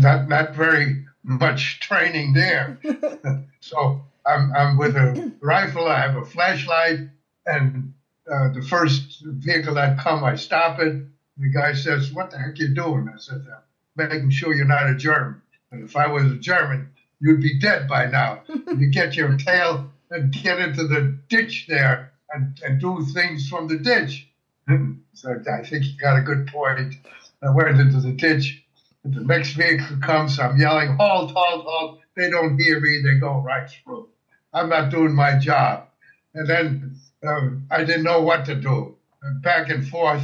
Not 0.00 0.28
not 0.28 0.54
very 0.54 1.04
much 1.22 1.80
training 1.80 2.32
there. 2.32 2.78
so 3.60 4.04
I'm 4.26 4.52
I'm 4.54 4.76
with 4.78 4.96
a 4.96 5.32
rifle. 5.40 5.86
I 5.86 6.00
have 6.00 6.16
a 6.16 6.24
flashlight, 6.24 7.00
and 7.46 7.94
uh, 8.30 8.48
the 8.52 8.62
first 8.62 9.22
vehicle 9.24 9.74
that 9.74 9.98
come, 9.98 10.24
I 10.24 10.36
stop 10.36 10.80
it. 10.80 11.04
The 11.36 11.50
guy 11.50 11.74
says, 11.74 12.12
"What 12.12 12.30
the 12.30 12.38
heck 12.38 12.58
you 12.58 12.74
doing?" 12.74 13.08
I 13.08 13.18
said, 13.18 13.46
"I'm 13.46 14.08
making 14.08 14.30
sure 14.30 14.54
you're 14.54 14.66
not 14.66 14.90
a 14.90 14.94
German. 14.94 15.42
And 15.70 15.84
if 15.84 15.96
I 15.96 16.06
was 16.06 16.30
a 16.30 16.36
German, 16.36 16.90
you'd 17.20 17.42
be 17.42 17.58
dead 17.58 17.88
by 17.88 18.06
now. 18.06 18.42
you 18.48 18.90
get 18.90 19.16
your 19.16 19.36
tail 19.36 19.90
and 20.10 20.32
get 20.32 20.58
into 20.58 20.86
the 20.86 21.18
ditch 21.28 21.66
there 21.68 22.12
and, 22.32 22.60
and 22.64 22.80
do 22.80 23.04
things 23.12 23.48
from 23.48 23.68
the 23.68 23.78
ditch." 23.78 24.28
so 25.14 25.34
I 25.50 25.62
think 25.64 25.84
he 25.84 25.96
got 25.96 26.18
a 26.18 26.22
good 26.22 26.46
point. 26.48 26.94
I 27.42 27.50
went 27.50 27.80
into 27.80 28.00
the 28.00 28.12
ditch. 28.12 28.62
The 29.04 29.20
next 29.20 29.52
vehicle 29.52 29.98
comes. 30.02 30.38
I'm 30.38 30.58
yelling, 30.58 30.96
"Halt! 30.96 31.32
Halt! 31.34 31.64
Halt!" 31.66 32.00
They 32.16 32.30
don't 32.30 32.58
hear 32.58 32.80
me. 32.80 33.02
They 33.02 33.18
go 33.18 33.40
right 33.40 33.68
through. 33.68 34.08
I'm 34.52 34.68
not 34.68 34.90
doing 34.90 35.14
my 35.14 35.38
job. 35.38 35.88
And 36.34 36.48
then 36.48 36.96
um, 37.26 37.66
I 37.70 37.84
didn't 37.84 38.04
know 38.04 38.22
what 38.22 38.44
to 38.46 38.54
do. 38.54 38.96
Back 39.42 39.70
and 39.70 39.86
forth 39.86 40.22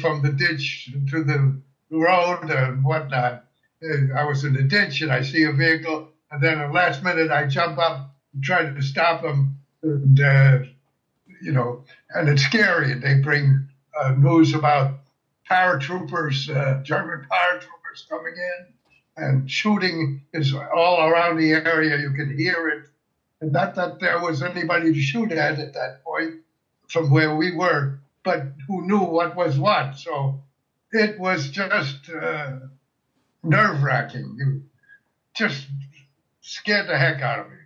from 0.00 0.22
the 0.22 0.32
ditch 0.32 0.90
to 1.10 1.24
the 1.24 1.60
road 1.90 2.50
and 2.50 2.84
whatnot. 2.84 3.44
I 3.82 4.24
was 4.24 4.44
in 4.44 4.54
the 4.54 4.62
ditch 4.62 5.02
and 5.02 5.12
I 5.12 5.22
see 5.22 5.44
a 5.44 5.52
vehicle, 5.52 6.08
and 6.30 6.42
then 6.42 6.58
at 6.58 6.68
the 6.68 6.72
last 6.72 7.02
minute 7.02 7.30
I 7.30 7.46
jump 7.46 7.78
up 7.78 8.14
and 8.34 8.42
try 8.42 8.64
to 8.64 8.82
stop 8.82 9.22
them. 9.22 9.58
And, 9.82 10.20
uh, 10.20 10.58
you 11.40 11.52
know, 11.52 11.84
and 12.10 12.28
it's 12.28 12.42
scary. 12.42 12.94
They 12.94 13.20
bring 13.20 13.68
uh, 14.00 14.12
news 14.12 14.54
about 14.54 15.00
paratroopers, 15.50 16.54
uh, 16.54 16.82
German 16.82 17.26
paratroopers 17.30 18.08
coming 18.08 18.34
in, 18.36 18.66
and 19.16 19.50
shooting 19.50 20.22
is 20.32 20.54
all 20.54 21.00
around 21.08 21.36
the 21.36 21.52
area. 21.52 21.98
You 21.98 22.12
can 22.12 22.36
hear 22.36 22.68
it 22.68 22.84
and 23.40 23.52
not 23.52 23.74
that 23.76 24.00
there 24.00 24.20
was 24.20 24.42
anybody 24.42 24.92
to 24.92 25.00
shoot 25.00 25.32
at 25.32 25.58
at 25.58 25.74
that 25.74 26.02
point 26.04 26.40
from 26.88 27.10
where 27.10 27.34
we 27.34 27.54
were, 27.54 28.00
but 28.24 28.42
who 28.66 28.86
knew 28.86 29.00
what 29.00 29.36
was 29.36 29.58
what. 29.58 29.96
So 29.96 30.40
it 30.90 31.18
was 31.18 31.50
just 31.50 32.10
uh, 32.10 32.56
nerve 33.42 33.82
wracking. 33.82 34.34
You 34.38 34.62
just 35.34 35.66
scared 36.40 36.88
the 36.88 36.98
heck 36.98 37.22
out 37.22 37.40
of 37.40 37.50
me. 37.50 37.56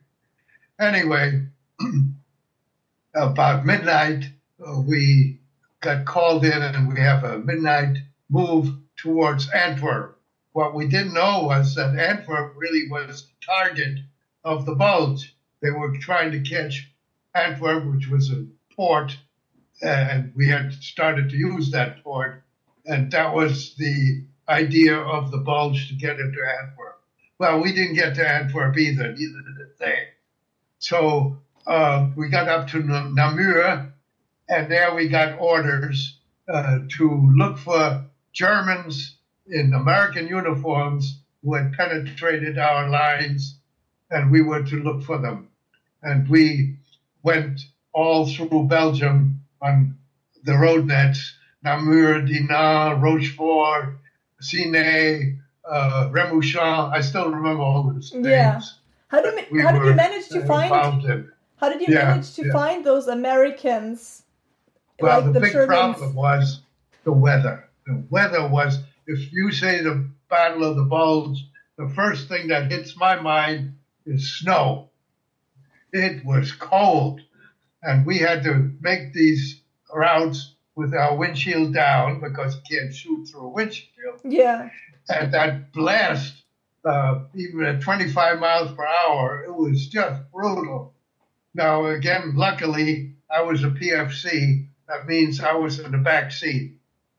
Anyway, 0.78 1.46
about 3.14 3.64
midnight, 3.64 4.24
uh, 4.64 4.80
we 4.80 5.38
got 5.82 6.06
called 6.06 6.44
in 6.44 6.62
and 6.62 6.88
we 6.88 6.98
have 7.00 7.24
a 7.24 7.38
midnight 7.38 7.98
move 8.30 8.74
towards 8.96 9.50
Antwerp. 9.50 10.18
What 10.52 10.74
we 10.74 10.88
didn't 10.88 11.14
know 11.14 11.44
was 11.44 11.74
that 11.74 11.98
Antwerp 11.98 12.54
really 12.56 12.88
was 12.90 13.30
target 13.44 13.98
of 14.44 14.64
the 14.64 14.74
bulge 14.74 15.34
they 15.62 15.70
were 15.70 15.96
trying 15.96 16.32
to 16.32 16.40
catch 16.40 16.90
Antwerp, 17.34 17.86
which 17.86 18.08
was 18.08 18.30
a 18.30 18.44
port, 18.74 19.16
and 19.80 20.32
we 20.34 20.48
had 20.48 20.72
started 20.72 21.30
to 21.30 21.36
use 21.36 21.70
that 21.70 22.02
port, 22.02 22.42
and 22.84 23.10
that 23.12 23.34
was 23.34 23.74
the 23.76 24.24
idea 24.48 24.98
of 24.98 25.30
the 25.30 25.38
bulge 25.38 25.88
to 25.88 25.94
get 25.94 26.18
into 26.18 26.40
Antwerp. 26.62 27.00
Well, 27.38 27.62
we 27.62 27.72
didn't 27.72 27.94
get 27.94 28.16
to 28.16 28.28
Antwerp 28.28 28.76
either, 28.76 29.12
neither 29.12 29.42
did 29.56 29.78
they. 29.78 30.08
So 30.80 31.38
uh, 31.66 32.10
we 32.16 32.28
got 32.28 32.48
up 32.48 32.68
to 32.68 32.82
Namur, 32.82 33.91
and 34.52 34.70
there 34.70 34.94
we 34.94 35.08
got 35.08 35.38
orders 35.38 36.18
uh, 36.48 36.80
to 36.98 37.32
look 37.34 37.58
for 37.58 38.04
Germans 38.32 39.16
in 39.46 39.74
American 39.74 40.28
uniforms 40.28 41.20
who 41.42 41.54
had 41.54 41.72
penetrated 41.72 42.58
our 42.58 42.88
lines, 42.88 43.58
and 44.10 44.30
we 44.30 44.42
were 44.42 44.62
to 44.62 44.76
look 44.76 45.02
for 45.02 45.18
them 45.18 45.48
and 46.02 46.28
we 46.28 46.76
went 47.22 47.60
all 47.92 48.26
through 48.26 48.64
Belgium 48.64 49.40
on 49.60 49.96
the 50.44 50.54
road 50.54 50.86
nets, 50.86 51.34
Namur, 51.62 52.22
Dinant, 52.22 53.00
Rochefort, 53.00 53.96
Ciney, 54.42 55.38
uh, 55.68 56.10
Remouchamp. 56.10 56.92
I 56.92 57.00
still 57.00 57.30
remember 57.30 57.62
all 57.62 57.84
those 57.84 58.12
names. 58.12 58.26
Yeah. 58.26 58.60
How 59.08 59.20
did, 59.20 59.46
we 59.50 59.60
how 59.60 59.72
did 59.72 59.84
you 59.84 59.94
manage 59.94 60.28
to 60.30 60.44
find? 60.46 60.72
How 61.56 61.68
did 61.68 61.80
you 61.80 61.94
yeah, 61.94 62.06
manage 62.06 62.34
to 62.34 62.46
yeah. 62.46 62.52
find 62.52 62.84
those 62.84 63.06
Americans? 63.06 64.21
Well, 65.00 65.22
like 65.22 65.32
the, 65.32 65.32
the, 65.32 65.40
big 65.40 65.66
problem 65.66 66.14
was 66.14 66.60
the 67.04 67.12
weather. 67.12 67.68
The 67.86 68.04
weather 68.10 68.46
was, 68.46 68.78
if 69.06 69.32
you 69.32 69.50
say 69.52 69.82
the 69.82 70.08
Battle 70.28 70.64
of 70.64 70.76
the 70.76 70.84
Bulge, 70.84 71.44
the 71.76 71.88
first 71.88 72.28
thing 72.28 72.48
that 72.48 72.70
hits 72.70 72.96
my 72.96 73.20
mind 73.20 73.74
is 74.06 74.38
snow 74.38 74.90
it 75.92 76.24
was 76.24 76.52
cold. 76.52 77.20
And 77.82 78.06
we 78.06 78.18
had 78.18 78.42
to 78.44 78.72
make 78.80 79.12
these 79.12 79.60
routes 79.92 80.54
with 80.74 80.94
our 80.94 81.16
windshield 81.16 81.74
down 81.74 82.20
because 82.20 82.56
you 82.56 82.78
can't 82.78 82.94
shoot 82.94 83.26
through 83.26 83.46
a 83.46 83.48
windshield. 83.48 84.20
Yeah. 84.24 84.70
And 85.08 85.34
that 85.34 85.72
blast, 85.72 86.42
uh, 86.84 87.24
even 87.34 87.64
at 87.64 87.80
25 87.80 88.38
miles 88.38 88.72
per 88.72 88.86
hour, 88.86 89.44
it 89.44 89.54
was 89.54 89.88
just 89.88 90.22
brutal. 90.32 90.94
Now, 91.54 91.86
again, 91.86 92.32
luckily, 92.34 93.14
I 93.30 93.42
was 93.42 93.62
a 93.64 93.70
PFC. 93.70 94.68
That 94.92 95.06
means 95.06 95.40
I 95.40 95.54
was 95.54 95.78
in 95.78 95.90
the 95.90 95.98
back 95.98 96.30
seat. 96.32 96.72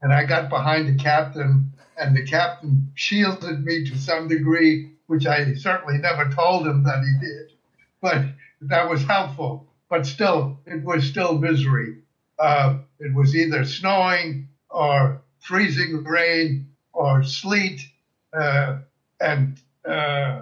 And 0.03 0.13
I 0.13 0.25
got 0.25 0.49
behind 0.49 0.87
the 0.87 1.01
captain, 1.01 1.73
and 1.97 2.15
the 2.15 2.23
captain 2.23 2.91
shielded 2.93 3.65
me 3.65 3.89
to 3.89 3.97
some 3.97 4.27
degree, 4.27 4.91
which 5.07 5.25
I 5.25 5.55
certainly 5.55 5.97
never 5.97 6.29
told 6.29 6.67
him 6.67 6.83
that 6.83 7.03
he 7.03 7.25
did. 7.25 7.53
But 7.99 8.25
that 8.61 8.89
was 8.89 9.03
helpful, 9.05 9.65
but 9.89 10.05
still, 10.05 10.59
it 10.67 10.83
was 10.83 11.05
still 11.05 11.39
misery. 11.39 12.03
Uh, 12.37 12.79
it 12.99 13.13
was 13.15 13.35
either 13.35 13.63
snowing 13.65 14.49
or 14.69 15.21
freezing 15.39 16.03
rain 16.03 16.67
or 16.91 17.23
sleet, 17.23 17.81
uh, 18.33 18.79
and 19.19 19.59
uh, 19.85 20.41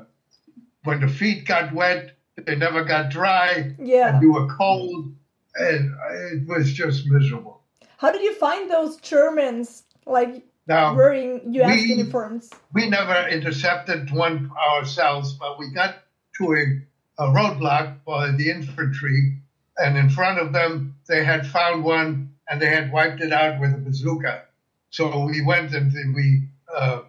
when 0.83 0.99
the 0.99 1.07
feet 1.07 1.45
got 1.45 1.73
wet, 1.73 2.11
they 2.35 2.55
never 2.55 2.83
got 2.83 3.09
dry. 3.09 3.73
Yeah. 3.79 4.15
And 4.15 4.21
you 4.21 4.33
were 4.33 4.47
cold, 4.47 5.13
and 5.55 5.93
it 6.33 6.47
was 6.47 6.71
just 6.73 7.05
miserable. 7.07 7.61
How 7.97 8.11
did 8.11 8.21
you 8.21 8.33
find 8.35 8.69
those 8.69 8.97
Germans 8.97 9.83
like 10.05 10.43
Now, 10.67 10.95
wearing 10.95 11.53
U.S. 11.53 11.75
we- 11.75 11.81
uniforms? 11.83 12.49
we 12.73 12.89
never 12.89 13.27
intercepted 13.29 14.11
one 14.11 14.51
ourselves, 14.73 15.33
but 15.33 15.59
we 15.59 15.71
got 15.71 15.95
to 16.37 16.53
a, 16.53 17.23
a 17.23 17.27
roadblock 17.27 18.03
by 18.05 18.31
the 18.31 18.49
infantry, 18.49 19.37
and 19.77 19.97
in 19.97 20.09
front 20.09 20.39
of 20.39 20.53
them 20.53 20.95
they 21.07 21.23
had 21.23 21.45
found 21.47 21.83
one 21.83 22.33
and 22.49 22.61
they 22.61 22.67
had 22.69 22.91
wiped 22.91 23.21
it 23.21 23.31
out 23.31 23.59
with 23.61 23.73
a 23.73 23.77
bazooka. 23.77 24.43
So 24.89 25.25
we 25.25 25.41
went 25.45 25.73
and 25.73 26.15
we 26.15 26.47
uh, 26.75 27.01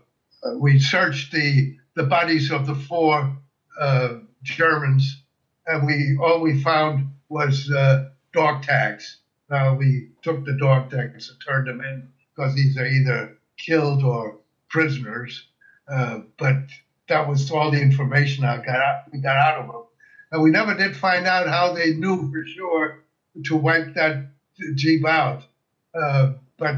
we 0.58 0.78
searched 0.78 1.32
the 1.32 1.76
the 1.94 2.04
bodies 2.04 2.50
of 2.50 2.66
the 2.66 2.74
four 2.74 3.36
uh, 3.80 4.08
Germans, 4.42 5.22
and 5.66 5.86
we 5.86 6.18
all 6.22 6.40
we 6.40 6.62
found 6.62 7.08
was 7.28 7.70
uh, 7.70 8.10
dog 8.32 8.62
tags. 8.62 9.18
Now 9.50 9.74
we 9.74 10.08
took 10.22 10.44
the 10.44 10.54
dog 10.54 10.90
tags 10.90 11.28
and 11.28 11.38
turned 11.46 11.68
them 11.68 11.80
in 11.80 12.08
because 12.34 12.54
these 12.54 12.76
are 12.78 12.86
either 12.86 13.36
killed 13.58 14.02
or 14.02 14.38
prisoners. 14.68 15.46
Uh, 15.88 16.20
but 16.38 16.56
that 17.08 17.28
was 17.28 17.50
all 17.50 17.70
the 17.70 17.80
information 17.80 18.44
I 18.44 18.56
got 18.58 18.76
out, 18.76 19.02
we 19.12 19.18
got 19.18 19.36
out 19.36 19.60
of 19.60 19.66
them. 19.66 19.82
And 20.30 20.42
we 20.42 20.50
never 20.50 20.74
did 20.74 20.96
find 20.96 21.26
out 21.26 21.48
how 21.48 21.74
they 21.74 21.92
knew 21.94 22.30
for 22.30 22.44
sure 22.46 23.04
to 23.44 23.56
wipe 23.56 23.94
that 23.94 24.28
jeep 24.76 25.06
out. 25.06 25.42
Uh, 25.94 26.32
but 26.56 26.76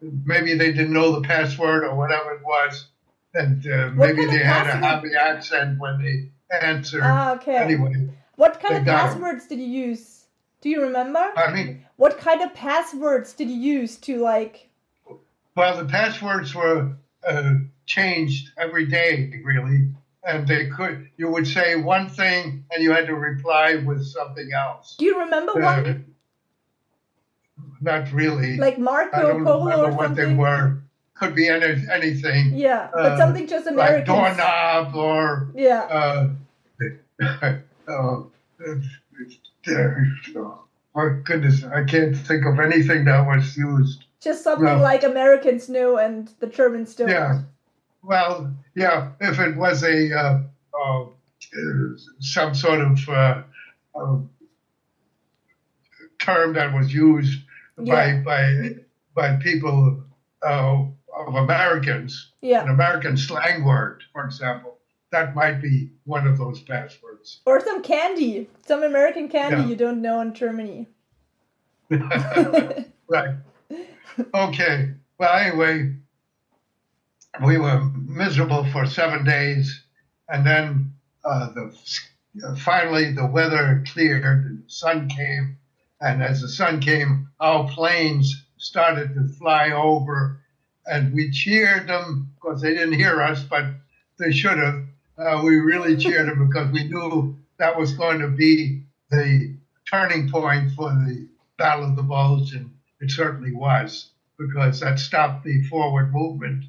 maybe 0.00 0.54
they 0.54 0.72
didn't 0.72 0.92
know 0.92 1.12
the 1.20 1.26
password 1.26 1.84
or 1.84 1.94
whatever 1.94 2.32
it 2.32 2.44
was, 2.44 2.88
and 3.34 3.64
uh, 3.66 3.90
maybe 3.94 4.24
they 4.26 4.38
had 4.38 4.66
a 4.66 4.76
happy 4.76 5.10
accent 5.18 5.78
when 5.78 6.02
they 6.02 6.56
answered. 6.56 7.02
Ah, 7.04 7.34
okay. 7.34 7.56
Anyway, 7.56 8.08
What 8.36 8.60
kind 8.60 8.76
of 8.76 8.84
passwords 8.84 9.46
did 9.46 9.58
you 9.58 9.66
use? 9.66 10.15
Do 10.66 10.70
you 10.70 10.82
remember? 10.82 11.20
I 11.36 11.52
mean, 11.52 11.86
What 11.94 12.18
kind 12.18 12.42
of 12.42 12.52
passwords 12.52 13.34
did 13.34 13.48
you 13.48 13.54
use 13.54 13.94
to 13.98 14.16
like? 14.20 14.68
Well, 15.54 15.76
the 15.76 15.84
passwords 15.84 16.56
were 16.56 16.90
uh, 17.24 17.54
changed 17.86 18.50
every 18.58 18.84
day, 18.86 19.40
really, 19.44 19.90
and 20.24 20.44
they 20.48 20.66
could. 20.66 21.08
You 21.18 21.30
would 21.30 21.46
say 21.46 21.76
one 21.76 22.08
thing, 22.08 22.64
and 22.72 22.82
you 22.82 22.90
had 22.90 23.06
to 23.06 23.14
reply 23.14 23.76
with 23.76 24.04
something 24.04 24.50
else. 24.52 24.96
Do 24.98 25.04
you 25.04 25.20
remember 25.20 25.52
Uh, 25.52 25.64
one 25.84 26.04
not 27.80 28.10
really. 28.12 28.56
like 28.56 28.76
Marco 28.76 29.22
don't 29.22 29.44
Polo 29.44 29.66
remember 29.66 29.86
or 29.86 29.92
what 29.92 30.16
they 30.16 30.22
something? 30.22 30.36
were. 30.36 30.78
Could 31.14 31.36
be 31.36 31.46
any, 31.48 31.80
anything. 31.92 32.54
Yeah, 32.54 32.88
but 32.92 33.12
Uh, 33.12 33.16
something 33.16 33.46
just 33.46 33.68
American. 33.68 34.12
like 34.12 34.36
doorknob 34.36 34.96
or 34.96 35.46
Yeah. 35.54 35.82
uh, 35.82 36.28
uh, 37.86 38.22
my 40.94 41.08
goodness, 41.24 41.64
I 41.64 41.84
can't 41.84 42.16
think 42.16 42.46
of 42.46 42.58
anything 42.58 43.04
that 43.04 43.26
was 43.26 43.56
used. 43.56 44.04
Just 44.20 44.42
something 44.42 44.64
no. 44.64 44.78
like 44.78 45.04
Americans 45.04 45.68
knew 45.68 45.98
and 45.98 46.30
the 46.40 46.46
Germans 46.46 46.94
don't. 46.94 47.08
Yeah. 47.08 47.42
Well, 48.02 48.54
yeah, 48.74 49.10
if 49.20 49.38
it 49.38 49.56
was 49.56 49.82
a 49.82 50.12
uh, 50.16 50.40
uh, 50.82 51.04
some 52.20 52.54
sort 52.54 52.80
of 52.80 53.08
uh, 53.08 53.42
uh, 53.94 54.18
term 56.18 56.54
that 56.54 56.74
was 56.74 56.92
used 56.92 57.42
by 57.76 58.06
Yeah. 58.06 58.20
by 58.22 58.74
by 59.14 59.36
people 59.36 60.02
uh, 60.42 60.84
of 61.16 61.34
Americans, 61.34 62.32
an 62.42 62.68
American 62.68 63.16
slang 63.16 63.64
word, 63.64 64.02
for 64.12 64.24
example, 64.24 64.75
that 65.12 65.34
might 65.34 65.62
be 65.62 65.90
one 66.04 66.26
of 66.26 66.38
those 66.38 66.60
passwords. 66.60 67.40
Or 67.46 67.60
some 67.60 67.82
candy, 67.82 68.48
some 68.66 68.82
American 68.82 69.28
candy 69.28 69.62
Yeah. 69.62 69.66
you 69.68 69.76
don't 69.76 70.02
know 70.02 70.20
in 70.20 70.34
Germany. 70.34 70.88
right. 71.90 73.34
Okay. 74.34 74.90
Well, 75.18 75.34
anyway, 75.34 75.94
we 77.44 77.58
were 77.58 77.80
miserable 77.94 78.64
for 78.72 78.86
seven 78.86 79.24
days, 79.24 79.84
and 80.28 80.46
then 80.46 80.92
uh, 81.24 81.52
the 81.52 81.76
uh, 82.44 82.54
finally 82.56 83.12
the 83.12 83.26
weather 83.26 83.84
cleared, 83.86 84.24
and 84.24 84.64
the 84.64 84.70
sun 84.70 85.08
came, 85.08 85.58
and 86.00 86.22
as 86.22 86.40
the 86.40 86.48
sun 86.48 86.80
came, 86.80 87.28
our 87.40 87.68
planes 87.68 88.44
started 88.58 89.14
to 89.14 89.28
fly 89.38 89.70
over, 89.70 90.40
and 90.86 91.14
we 91.14 91.30
cheered 91.30 91.88
them 91.88 92.32
because 92.34 92.60
they 92.60 92.74
didn't 92.74 92.94
hear 92.94 93.22
us, 93.22 93.42
but 93.44 93.64
they 94.18 94.32
should 94.32 94.58
have. 94.58 94.85
Uh, 95.18 95.40
we 95.44 95.56
really 95.56 95.96
cheered 95.96 96.28
them 96.28 96.46
because 96.46 96.70
we 96.72 96.84
knew 96.84 97.36
that 97.58 97.78
was 97.78 97.92
going 97.94 98.18
to 98.20 98.28
be 98.28 98.82
the 99.10 99.54
turning 99.90 100.28
point 100.30 100.72
for 100.72 100.90
the 100.90 101.28
Battle 101.58 101.86
of 101.86 101.96
the 101.96 102.02
Bulge, 102.02 102.52
and 102.54 102.70
it 103.00 103.10
certainly 103.10 103.52
was 103.54 104.10
because 104.38 104.80
that 104.80 104.98
stopped 104.98 105.44
the 105.44 105.62
forward 105.64 106.12
movement. 106.12 106.64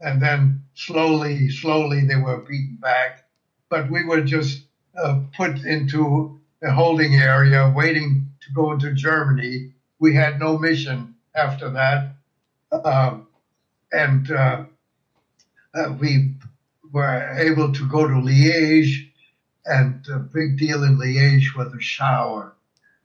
And 0.00 0.22
then 0.22 0.64
slowly, 0.74 1.50
slowly 1.50 2.06
they 2.06 2.16
were 2.16 2.38
beaten 2.38 2.78
back. 2.80 3.24
But 3.68 3.90
we 3.90 4.04
were 4.04 4.22
just 4.22 4.64
uh, 4.96 5.20
put 5.36 5.58
into 5.64 6.40
a 6.62 6.70
holding 6.72 7.14
area 7.14 7.72
waiting 7.74 8.28
to 8.40 8.52
go 8.54 8.72
into 8.72 8.94
Germany. 8.94 9.72
We 9.98 10.14
had 10.14 10.40
no 10.40 10.58
mission 10.58 11.14
after 11.34 11.70
that. 11.70 12.14
Um, 12.72 13.28
and 13.92 14.30
uh, 14.30 14.64
uh, 15.74 15.94
we 16.00 16.34
were 16.92 17.36
able 17.38 17.72
to 17.72 17.88
go 17.88 18.06
to 18.06 18.14
Liège. 18.14 19.08
And 19.64 20.04
a 20.08 20.18
big 20.18 20.58
deal 20.58 20.82
in 20.82 20.98
Liège 20.98 21.56
was 21.56 21.72
a 21.72 21.80
shower, 21.80 22.54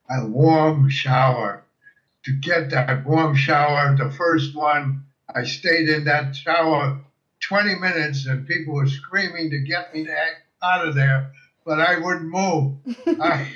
a 0.09 0.25
warm 0.25 0.89
shower 0.89 1.63
to 2.27 2.33
get 2.33 2.71
that 2.71 3.05
warm 3.05 3.35
shower, 3.35 3.95
the 3.95 4.11
first 4.11 4.53
one, 4.53 5.05
I 5.33 5.45
stayed 5.45 5.87
in 5.87 6.03
that 6.05 6.35
shower 6.35 6.99
20 7.39 7.75
minutes 7.75 8.25
and 8.25 8.45
people 8.45 8.73
were 8.73 8.89
screaming 8.89 9.49
to 9.49 9.59
get 9.59 9.93
me 9.93 10.05
out 10.61 10.85
of 10.85 10.93
there, 10.93 11.31
but 11.65 11.79
I 11.79 11.99
wouldn't 11.99 12.29
move. 12.29 12.75
I, 13.21 13.47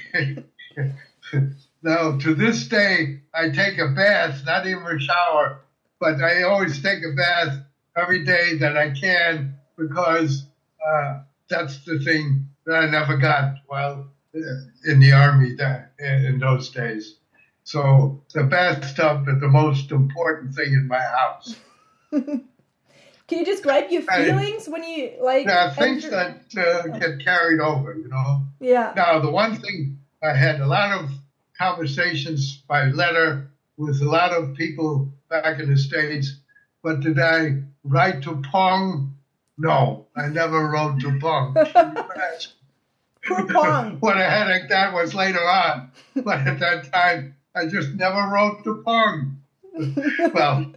now, 1.83 2.17
to 2.17 2.33
this 2.33 2.65
day, 2.69 3.19
I 3.35 3.49
take 3.49 3.77
a 3.77 3.89
bath, 3.89 4.41
not 4.45 4.65
even 4.65 4.83
a 4.83 4.99
shower, 5.01 5.59
but 5.99 6.21
I 6.21 6.43
always 6.43 6.81
take 6.81 7.03
a 7.03 7.13
bath 7.13 7.59
every 7.97 8.23
day 8.23 8.57
that 8.59 8.77
I 8.77 8.91
can 8.91 9.55
because 9.87 10.45
uh, 10.85 11.19
that's 11.49 11.83
the 11.85 11.99
thing 11.99 12.47
that 12.65 12.75
I 12.75 12.89
never 12.89 13.17
got 13.17 13.55
while 13.67 14.07
uh, 14.35 14.39
in 14.85 14.99
the 14.99 15.11
army 15.11 15.55
that, 15.55 15.93
in 15.99 16.39
those 16.39 16.69
days. 16.69 17.15
So 17.63 18.23
the 18.33 18.43
bathtub 18.43 19.27
is 19.27 19.39
the 19.39 19.47
most 19.47 19.91
important 19.91 20.55
thing 20.55 20.73
in 20.73 20.87
my 20.87 20.99
house. 20.99 21.55
Can 22.11 23.39
you 23.39 23.45
describe 23.45 23.89
your 23.89 24.03
I- 24.09 24.25
feelings 24.25 24.67
when 24.67 24.83
you 24.83 25.13
like? 25.21 25.47
There 25.47 25.57
are 25.57 25.73
things 25.73 26.03
enter- 26.03 26.43
that 26.53 26.85
uh, 26.85 26.99
get 26.99 27.23
carried 27.23 27.61
over, 27.61 27.93
you 27.95 28.09
know. 28.09 28.43
Yeah. 28.59 28.91
Now, 28.95 29.19
the 29.19 29.31
one 29.31 29.55
thing 29.55 29.99
I 30.21 30.33
had 30.33 30.59
a 30.59 30.67
lot 30.67 30.91
of 30.91 31.11
conversations 31.57 32.61
by 32.67 32.85
letter 32.87 33.49
with 33.77 34.01
a 34.01 34.05
lot 34.05 34.33
of 34.33 34.53
people 34.55 35.13
back 35.29 35.59
in 35.59 35.69
the 35.69 35.77
States, 35.77 36.35
but 36.83 36.99
did 36.99 37.19
I 37.19 37.63
write 37.85 38.23
to 38.23 38.41
Pong? 38.51 39.15
No, 39.57 40.07
I 40.15 40.28
never 40.28 40.69
wrote 40.69 40.99
to 41.02 41.19
Pong. 41.19 41.56
Poor 43.23 43.48
Pong. 43.48 43.98
what 43.99 44.18
a 44.18 44.23
headache 44.23 44.69
that 44.69 44.94
was 44.94 45.14
later 45.14 45.40
on. 45.40 45.91
But 46.15 46.40
at 46.48 46.60
that 46.60 46.91
time, 46.91 47.36
I 47.56 47.68
just 47.68 47.94
never 47.94 48.22
wrote 48.34 48.64
to 48.64 48.82
Pong. 48.84 49.41
well, 50.34 50.73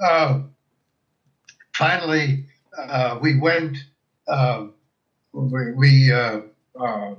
uh, 0.00 0.42
finally, 1.74 2.44
uh, 2.76 3.18
we 3.20 3.38
went, 3.38 3.78
uh, 4.28 4.66
we, 5.32 5.72
we 5.72 6.12
uh, 6.12 6.40
uh, 6.78 7.14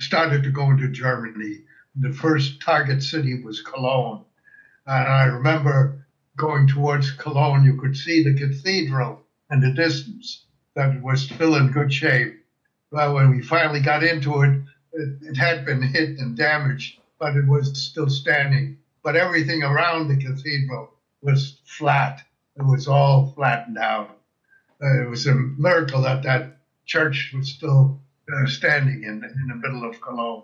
started 0.00 0.42
to 0.44 0.50
go 0.50 0.70
into 0.70 0.88
Germany. 0.88 1.62
The 1.96 2.12
first 2.12 2.60
target 2.62 3.02
city 3.02 3.42
was 3.42 3.60
Cologne. 3.60 4.24
And 4.86 5.08
I 5.08 5.24
remember 5.24 6.06
going 6.36 6.68
towards 6.68 7.10
Cologne, 7.12 7.64
you 7.64 7.76
could 7.76 7.96
see 7.96 8.22
the 8.22 8.34
cathedral 8.34 9.25
in 9.50 9.60
the 9.60 9.72
distance 9.72 10.44
that 10.74 11.02
was 11.02 11.22
still 11.22 11.56
in 11.56 11.72
good 11.72 11.92
shape. 11.92 12.44
But 12.90 13.14
when 13.14 13.30
we 13.30 13.42
finally 13.42 13.80
got 13.80 14.02
into 14.02 14.42
it, 14.42 14.60
it, 14.92 15.18
it 15.22 15.36
had 15.36 15.64
been 15.64 15.82
hit 15.82 16.18
and 16.18 16.36
damaged, 16.36 17.00
but 17.18 17.36
it 17.36 17.46
was 17.46 17.76
still 17.80 18.08
standing. 18.08 18.78
But 19.02 19.16
everything 19.16 19.62
around 19.62 20.08
the 20.08 20.16
cathedral 20.16 20.90
was 21.22 21.58
flat. 21.64 22.22
It 22.56 22.62
was 22.62 22.88
all 22.88 23.32
flattened 23.34 23.78
out. 23.78 24.18
Uh, 24.82 25.02
it 25.02 25.08
was 25.08 25.26
a 25.26 25.34
miracle 25.34 26.02
that 26.02 26.22
that 26.22 26.58
church 26.84 27.32
was 27.34 27.48
still 27.48 28.00
uh, 28.32 28.46
standing 28.46 29.02
in, 29.04 29.24
in 29.24 29.48
the 29.48 29.54
middle 29.54 29.88
of 29.88 30.00
Cologne. 30.00 30.42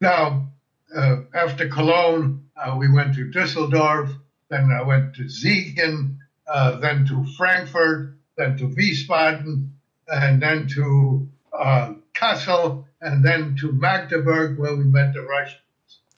Now, 0.00 0.48
uh, 0.94 1.16
after 1.34 1.68
Cologne, 1.68 2.48
uh, 2.56 2.76
we 2.78 2.92
went 2.92 3.14
to 3.14 3.30
Düsseldorf, 3.30 4.14
then 4.48 4.70
I 4.70 4.82
went 4.82 5.14
to 5.16 5.24
Siegen, 5.24 6.18
uh, 6.48 6.78
then 6.78 7.06
to 7.06 7.24
Frankfurt, 7.36 8.16
then 8.36 8.56
to 8.58 8.68
Wiesbaden, 8.68 9.70
and 10.08 10.42
then 10.42 10.68
to 10.68 11.28
uh, 11.52 11.94
Kassel, 12.14 12.84
and 13.00 13.24
then 13.24 13.56
to 13.60 13.72
Magdeburg, 13.72 14.58
where 14.58 14.76
we 14.76 14.84
met 14.84 15.14
the 15.14 15.22
Russians. 15.22 15.60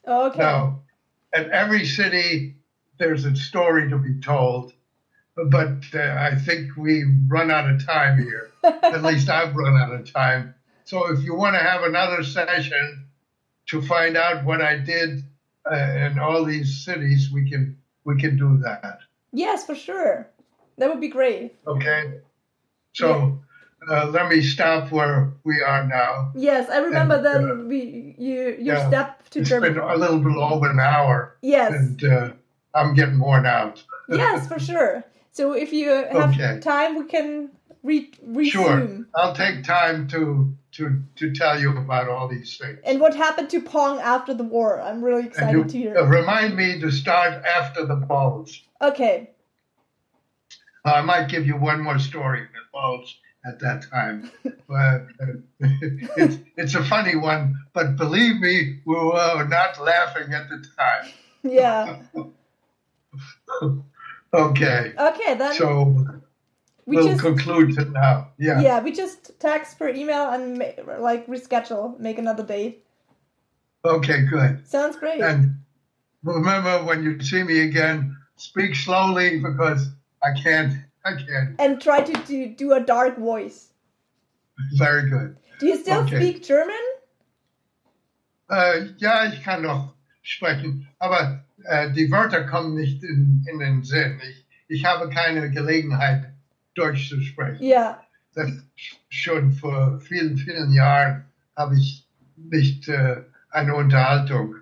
Okay. 0.07 0.39
Now, 0.39 0.81
at 1.33 1.49
every 1.49 1.85
city, 1.85 2.55
there's 2.97 3.25
a 3.25 3.35
story 3.35 3.89
to 3.89 3.97
be 3.97 4.19
told, 4.19 4.73
but 5.35 5.83
uh, 5.93 6.17
I 6.19 6.35
think 6.35 6.75
we 6.75 7.05
run 7.27 7.51
out 7.51 7.69
of 7.69 7.85
time 7.85 8.21
here. 8.21 8.49
at 8.63 9.03
least 9.03 9.29
I've 9.29 9.55
run 9.55 9.77
out 9.77 9.93
of 9.93 10.11
time. 10.11 10.55
So 10.85 11.11
if 11.11 11.23
you 11.23 11.35
want 11.35 11.55
to 11.55 11.61
have 11.61 11.83
another 11.83 12.23
session 12.23 13.05
to 13.67 13.81
find 13.81 14.17
out 14.17 14.43
what 14.43 14.61
I 14.61 14.77
did 14.77 15.23
uh, 15.69 15.75
in 15.75 16.19
all 16.19 16.43
these 16.43 16.83
cities, 16.83 17.29
we 17.31 17.49
can 17.49 17.77
we 18.03 18.19
can 18.19 18.37
do 18.37 18.57
that. 18.63 18.99
Yes, 19.31 19.65
for 19.65 19.75
sure. 19.75 20.27
That 20.77 20.89
would 20.89 21.01
be 21.01 21.09
great. 21.09 21.55
Okay. 21.67 22.19
So 22.93 23.39
uh, 23.89 24.07
let 24.07 24.29
me 24.29 24.41
stop 24.41 24.91
where 24.91 25.31
we 25.43 25.61
are 25.61 25.85
now. 25.85 26.31
Yes, 26.35 26.69
I 26.69 26.77
remember 26.79 27.15
And, 27.15 27.25
then 27.25 27.51
uh, 27.51 27.55
we 27.65 28.15
you 28.17 28.55
you 28.59 28.73
yeah, 28.73 28.87
stepped 28.87 29.31
to 29.33 29.39
It's 29.39 29.49
Germany. 29.49 29.73
been 29.73 29.83
a 29.83 29.95
little 29.95 30.19
bit 30.19 30.35
over 30.35 30.69
an 30.69 30.79
hour, 30.79 31.37
Yes. 31.41 31.71
and 31.73 32.03
uh, 32.03 32.31
I'm 32.73 32.93
getting 32.95 33.19
worn 33.19 33.45
out. 33.45 33.83
yes, 34.09 34.47
for 34.47 34.59
sure. 34.59 35.03
So 35.31 35.53
if 35.53 35.71
you 35.71 35.89
have 35.89 36.33
Okay. 36.33 36.59
time, 36.59 36.97
we 36.97 37.05
can 37.05 37.51
re- 37.83 38.11
Sure. 38.49 39.05
I'll 39.15 39.35
take 39.35 39.63
time 39.63 40.07
to 40.09 40.53
to 40.79 41.03
to 41.17 41.33
tell 41.33 41.59
you 41.59 41.77
about 41.77 42.07
all 42.09 42.27
these 42.27 42.57
things. 42.57 42.79
And 42.85 42.99
what 42.99 43.13
happened 43.15 43.49
to 43.51 43.61
Pong 43.61 43.99
after 43.99 44.33
the 44.33 44.43
war? 44.45 44.81
I'm 44.81 45.03
really 45.03 45.25
excited 45.27 45.59
And 45.59 45.69
to 45.69 45.77
hear. 45.77 45.97
uh, 45.97 46.05
remind 46.05 46.55
me 46.55 46.79
to 46.79 46.89
start 46.91 47.43
after 47.45 47.85
the 47.85 47.95
balls. 47.95 48.61
Okay. 48.81 49.29
Uh, 50.85 50.93
I 50.93 51.01
might 51.01 51.27
give 51.27 51.45
you 51.45 51.57
one 51.57 51.81
more 51.81 51.99
story 51.99 52.41
that 52.41 52.71
balls 52.71 53.17
at 53.45 53.59
that 53.59 53.83
time. 53.91 54.31
but 54.67 55.07
uh, 55.21 55.25
it's 55.59 56.37
it's 56.55 56.75
a 56.75 56.83
funny 56.83 57.15
one, 57.15 57.55
but 57.73 57.97
believe 57.97 58.39
me, 58.39 58.79
we 58.85 58.95
were 58.95 59.47
not 59.47 59.81
laughing 59.81 60.33
at 60.33 60.49
the 60.49 60.65
time. 60.77 61.11
Yeah. 61.43 61.99
Okay, 64.31 64.93
Okay, 64.95 65.33
then 65.33 65.53
so 65.55 66.05
we 66.89 66.95
we'll 66.95 67.07
just 67.07 67.21
conclude 67.21 67.77
it 67.77 67.91
now. 67.91 68.29
Yeah. 68.39 68.59
yeah 68.61 68.81
we 68.81 68.91
just 68.91 69.39
text 69.39 69.77
per 69.77 69.89
email 69.89 70.31
and 70.31 70.57
like 70.99 71.27
reschedule, 71.27 71.99
make 71.99 72.17
another 72.17 72.43
date. 72.43 72.83
Okay, 73.85 74.25
good. 74.25 74.67
Sounds 74.67 74.97
great. 74.97 75.21
And 75.21 75.61
remember, 76.23 76.83
when 76.83 77.03
you 77.03 77.21
see 77.21 77.43
me 77.43 77.59
again, 77.61 78.17
speak 78.37 78.75
slowly 78.75 79.39
because 79.39 79.89
I 80.23 80.31
can't. 80.41 80.73
I 81.05 81.13
can't. 81.13 81.55
and 81.59 81.79
try 81.79 82.01
to 82.01 82.13
do, 82.25 82.47
do 82.47 82.73
a 82.73 82.79
dark 82.79 83.17
voice. 83.17 83.69
Very 84.73 85.09
good. 85.09 85.37
Do 85.59 85.67
you 85.67 85.77
still 85.77 86.01
Okay. 86.01 86.17
speak 86.17 86.43
German? 86.43 86.85
Äh, 88.49 88.87
ja, 88.97 89.25
ich 89.25 89.43
kann 89.43 89.61
noch 89.61 89.93
sprechen, 90.23 90.87
aber 90.97 91.45
äh, 91.65 91.91
die 91.91 92.11
Wörter 92.11 92.43
kommen 92.45 92.73
nicht 92.73 93.03
in, 93.03 93.45
in 93.49 93.59
den 93.59 93.83
Sinn. 93.83 94.19
Ich, 94.29 94.45
ich 94.67 94.85
habe 94.85 95.09
keine 95.09 95.49
Gelegenheit, 95.51 96.33
Deutsch 96.79 97.09
zu 97.09 97.21
sprechen. 97.21 97.63
Ja. 97.63 98.01
Das 98.33 98.51
schon 99.09 99.51
vor 99.51 99.99
vielen, 99.99 100.37
vielen 100.37 100.71
Jahren 100.71 101.25
habe 101.55 101.75
ich 101.75 102.07
nicht 102.37 102.87
äh, 102.87 103.23
eine 103.49 103.75
Unterhaltung. 103.75 104.55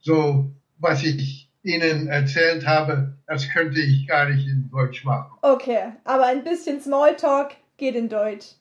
So, 0.00 0.50
was 0.78 1.04
ich 1.04 1.50
Ihnen 1.62 2.08
erzählt 2.08 2.66
habe, 2.66 3.14
das 3.26 3.48
könnte 3.50 3.80
ich 3.80 4.08
gar 4.08 4.28
nicht 4.28 4.46
in 4.48 4.70
Deutsch 4.70 5.04
machen. 5.04 5.30
Okay, 5.42 5.92
aber 6.04 6.26
ein 6.26 6.42
bisschen 6.42 6.80
Smalltalk 6.80 7.52
geht 7.76 7.94
in 7.94 8.08
Deutsch. 8.08 8.54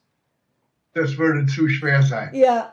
Das 0.93 1.17
würde 1.17 1.45
zu 1.45 1.69
schwer 1.69 2.01
sein. 2.03 2.33
Ja. 2.33 2.71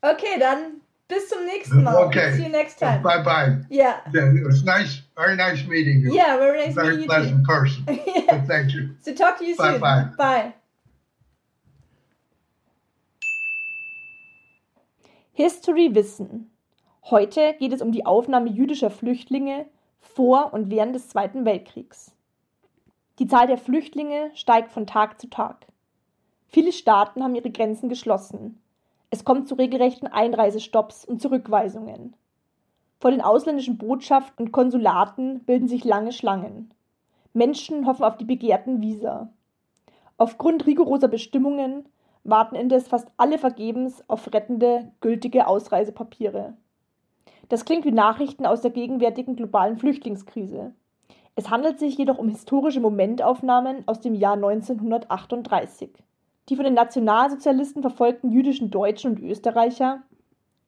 Okay, 0.00 0.38
dann 0.40 0.80
bis 1.08 1.28
zum 1.28 1.44
nächsten 1.44 1.82
Mal. 1.82 2.06
Okay. 2.06 2.36
See 2.36 2.44
you 2.44 2.48
next 2.50 2.78
time. 2.78 3.02
Bye 3.02 3.22
bye. 3.22 3.64
Yeah. 3.70 4.00
It 4.12 4.44
was 4.44 4.64
nice, 4.64 5.02
very 5.16 5.36
nice 5.36 5.64
meeting 5.66 6.00
you. 6.00 6.14
Yeah, 6.14 6.36
very 6.36 6.66
nice 6.66 6.74
very 6.74 6.96
meeting 6.96 7.02
you. 7.02 7.06
pleasant 7.08 7.46
person. 7.46 7.84
yeah. 8.06 8.44
Thank 8.44 8.72
you. 8.74 8.90
So 9.00 9.14
talk 9.14 9.38
to 9.38 9.44
you 9.44 9.56
Bye 9.56 9.72
soon. 9.72 9.80
bye. 9.80 10.08
Bye. 10.16 10.54
History 15.32 15.94
Wissen. 15.94 16.50
Heute 17.10 17.54
geht 17.58 17.72
es 17.72 17.82
um 17.82 17.92
die 17.92 18.06
Aufnahme 18.06 18.48
jüdischer 18.48 18.90
Flüchtlinge 18.90 19.66
vor 20.00 20.52
und 20.52 20.70
während 20.70 20.94
des 20.94 21.08
Zweiten 21.08 21.44
Weltkriegs. 21.44 22.12
Die 23.18 23.26
Zahl 23.26 23.46
der 23.46 23.58
Flüchtlinge 23.58 24.30
steigt 24.34 24.72
von 24.72 24.86
Tag 24.86 25.20
zu 25.20 25.28
Tag. 25.28 25.66
Viele 26.48 26.72
Staaten 26.72 27.22
haben 27.22 27.34
ihre 27.34 27.50
Grenzen 27.50 27.88
geschlossen. 27.88 28.60
Es 29.16 29.24
kommt 29.24 29.48
zu 29.48 29.54
regelrechten 29.54 30.08
Einreisestopps 30.08 31.06
und 31.06 31.22
Zurückweisungen. 31.22 32.14
Vor 33.00 33.10
den 33.10 33.22
ausländischen 33.22 33.78
Botschaften 33.78 34.44
und 34.44 34.52
Konsulaten 34.52 35.40
bilden 35.40 35.68
sich 35.68 35.84
lange 35.84 36.12
Schlangen. 36.12 36.74
Menschen 37.32 37.86
hoffen 37.86 38.04
auf 38.04 38.18
die 38.18 38.26
begehrten 38.26 38.82
Visa. 38.82 39.30
Aufgrund 40.18 40.66
rigoroser 40.66 41.08
Bestimmungen 41.08 41.88
warten 42.24 42.56
indes 42.56 42.88
fast 42.88 43.08
alle 43.16 43.38
vergebens 43.38 44.04
auf 44.06 44.30
rettende, 44.34 44.92
gültige 45.00 45.46
Ausreisepapiere. 45.46 46.52
Das 47.48 47.64
klingt 47.64 47.86
wie 47.86 47.92
Nachrichten 47.92 48.44
aus 48.44 48.60
der 48.60 48.70
gegenwärtigen 48.70 49.34
globalen 49.34 49.78
Flüchtlingskrise. 49.78 50.74
Es 51.36 51.48
handelt 51.48 51.78
sich 51.78 51.96
jedoch 51.96 52.18
um 52.18 52.28
historische 52.28 52.80
Momentaufnahmen 52.80 53.82
aus 53.88 54.02
dem 54.02 54.14
Jahr 54.14 54.34
1938. 54.34 56.04
Die 56.48 56.54
von 56.54 56.64
den 56.64 56.74
Nationalsozialisten 56.74 57.82
verfolgten 57.82 58.30
jüdischen 58.30 58.70
Deutschen 58.70 59.12
und 59.12 59.20
Österreicher, 59.20 60.02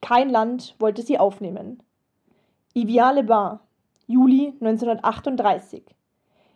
kein 0.01 0.29
Land 0.29 0.75
wollte 0.79 1.01
sie 1.01 1.17
aufnehmen. 1.17 1.81
Ivian-les-Bains, 2.73 3.61
Juli 4.05 4.53
1938. 4.59 5.83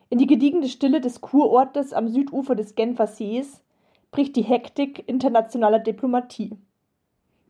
In 0.10 0.18
die 0.18 0.28
gediegene 0.28 0.68
Stille 0.68 1.00
des 1.00 1.22
Kurortes 1.22 1.94
am 1.94 2.10
Südufer 2.10 2.56
des 2.56 2.76
Genfer 2.76 3.08
Sees 3.08 3.64
bricht 4.12 4.36
die 4.36 4.44
Hektik 4.44 5.08
internationaler 5.08 5.80
Diplomatie. 5.80 6.58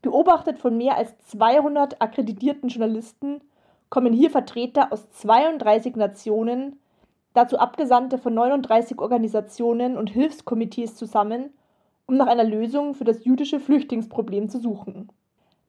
Beobachtet 0.01 0.59
von 0.59 0.77
mehr 0.77 0.97
als 0.97 1.17
200 1.27 2.01
akkreditierten 2.01 2.69
Journalisten 2.69 3.41
kommen 3.89 4.13
hier 4.13 4.29
Vertreter 4.29 4.93
aus 4.93 5.09
32 5.09 5.95
Nationen, 5.95 6.79
dazu 7.33 7.57
Abgesandte 7.57 8.17
von 8.17 8.33
39 8.33 8.99
Organisationen 8.99 9.97
und 9.97 10.11
Hilfskomitees 10.11 10.95
zusammen, 10.95 11.49
um 12.05 12.17
nach 12.17 12.27
einer 12.27 12.43
Lösung 12.43 12.95
für 12.95 13.03
das 13.03 13.25
jüdische 13.25 13.59
Flüchtlingsproblem 13.59 14.49
zu 14.49 14.59
suchen. 14.59 15.09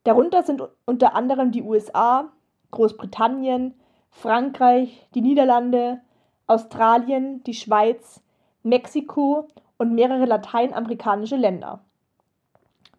Darunter 0.05 0.43
sind 0.43 0.63
unter 0.85 1.15
anderem 1.15 1.51
die 1.51 1.63
USA, 1.63 2.31
Großbritannien, 2.71 3.75
Frankreich, 4.11 5.07
die 5.15 5.23
Niederlande, 5.23 6.01
Australien, 6.47 7.43
die 7.45 7.55
Schweiz, 7.55 8.21
Mexiko 8.63 9.49
und 9.79 9.95
mehrere 9.95 10.27
lateinamerikanische 10.27 11.37
Länder. 11.37 11.81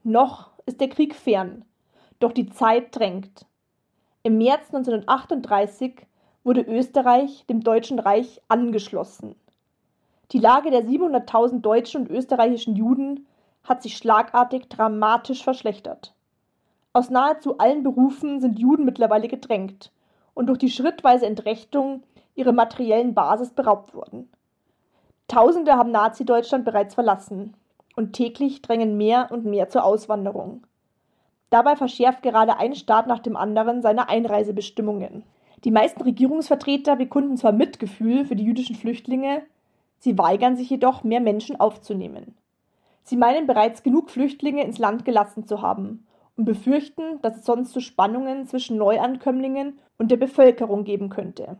Noch 0.03 0.51
ist 0.65 0.81
der 0.81 0.89
Krieg 0.89 1.15
fern, 1.15 1.65
doch 2.19 2.31
die 2.31 2.49
Zeit 2.49 2.95
drängt. 2.95 3.45
Im 4.23 4.37
März 4.37 4.73
1938 4.73 6.07
wurde 6.43 6.61
Österreich 6.61 7.45
dem 7.47 7.61
Deutschen 7.61 7.99
Reich 7.99 8.41
angeschlossen. 8.47 9.35
Die 10.31 10.39
Lage 10.39 10.71
der 10.71 10.83
700.000 10.83 11.61
deutschen 11.61 12.01
und 12.01 12.09
österreichischen 12.09 12.75
Juden 12.75 13.27
hat 13.63 13.81
sich 13.83 13.97
schlagartig 13.97 14.67
dramatisch 14.69 15.43
verschlechtert. 15.43 16.13
Aus 16.93 17.09
nahezu 17.09 17.57
allen 17.57 17.83
Berufen 17.83 18.39
sind 18.39 18.57
Juden 18.57 18.85
mittlerweile 18.85 19.27
gedrängt 19.27 19.91
und 20.33 20.47
durch 20.47 20.59
die 20.59 20.69
schrittweise 20.69 21.25
Entrechtung 21.25 22.03
ihrer 22.35 22.53
materiellen 22.53 23.13
Basis 23.13 23.51
beraubt 23.51 23.93
worden. 23.93 24.29
Tausende 25.27 25.73
haben 25.73 25.91
Nazi-Deutschland 25.91 26.65
bereits 26.65 26.93
verlassen 26.93 27.55
und 27.95 28.13
täglich 28.13 28.61
drängen 28.61 28.97
mehr 28.97 29.29
und 29.31 29.45
mehr 29.45 29.69
zur 29.69 29.83
Auswanderung. 29.83 30.65
Dabei 31.49 31.75
verschärft 31.75 32.21
gerade 32.21 32.57
ein 32.57 32.75
Staat 32.75 33.07
nach 33.07 33.19
dem 33.19 33.35
anderen 33.35 33.81
seine 33.81 34.09
Einreisebestimmungen. 34.09 35.23
Die 35.63 35.71
meisten 35.71 36.01
Regierungsvertreter 36.03 36.95
bekunden 36.95 37.37
zwar 37.37 37.53
Mitgefühl 37.53 38.25
für 38.25 38.35
die 38.35 38.43
jüdischen 38.43 38.75
Flüchtlinge, 38.75 39.43
sie 40.05 40.17
weigern 40.19 40.55
sich 40.55 40.69
jedoch, 40.69 41.03
mehr 41.03 41.19
Menschen 41.19 41.59
aufzunehmen. 41.59 42.35
Sie 43.03 43.17
meinen 43.17 43.47
bereits 43.47 43.81
genug 43.81 44.11
Flüchtlinge 44.11 44.63
ins 44.63 44.77
Land 44.77 45.03
gelassen 45.03 45.47
zu 45.47 45.63
haben 45.63 46.05
und 46.37 46.45
befürchten, 46.45 47.19
dass 47.23 47.37
es 47.37 47.45
sonst 47.45 47.71
zu 47.71 47.81
Spannungen 47.81 48.45
zwischen 48.45 48.77
Neuankömmlingen 48.77 49.79
und 49.97 50.11
der 50.11 50.17
Bevölkerung 50.17 50.83
geben 50.83 51.09
könnte. 51.09 51.57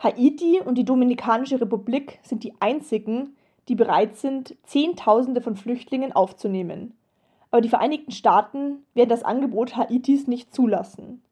Haiti 0.00 0.60
und 0.64 0.76
die 0.76 0.84
Dominikanische 0.84 1.60
Republik 1.60 2.18
sind 2.24 2.42
die 2.42 2.54
einzigen, 2.58 3.36
die 3.68 3.76
bereit 3.76 4.16
sind, 4.16 4.56
Zehntausende 4.64 5.40
von 5.40 5.54
Flüchtlingen 5.54 6.10
aufzunehmen. 6.10 6.98
Aber 7.52 7.60
die 7.60 7.68
Vereinigten 7.68 8.10
Staaten 8.10 8.84
werden 8.94 9.10
das 9.10 9.22
Angebot 9.22 9.76
Haitis 9.76 10.26
nicht 10.26 10.52
zulassen. 10.52 11.22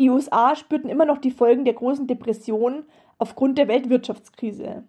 Die 0.00 0.10
USA 0.10 0.56
spürten 0.56 0.90
immer 0.90 1.06
noch 1.06 1.18
die 1.18 1.30
Folgen 1.30 1.64
der 1.64 1.74
großen 1.74 2.08
Depression 2.08 2.84
aufgrund 3.18 3.58
der 3.58 3.68
Weltwirtschaftskrise. 3.68 4.82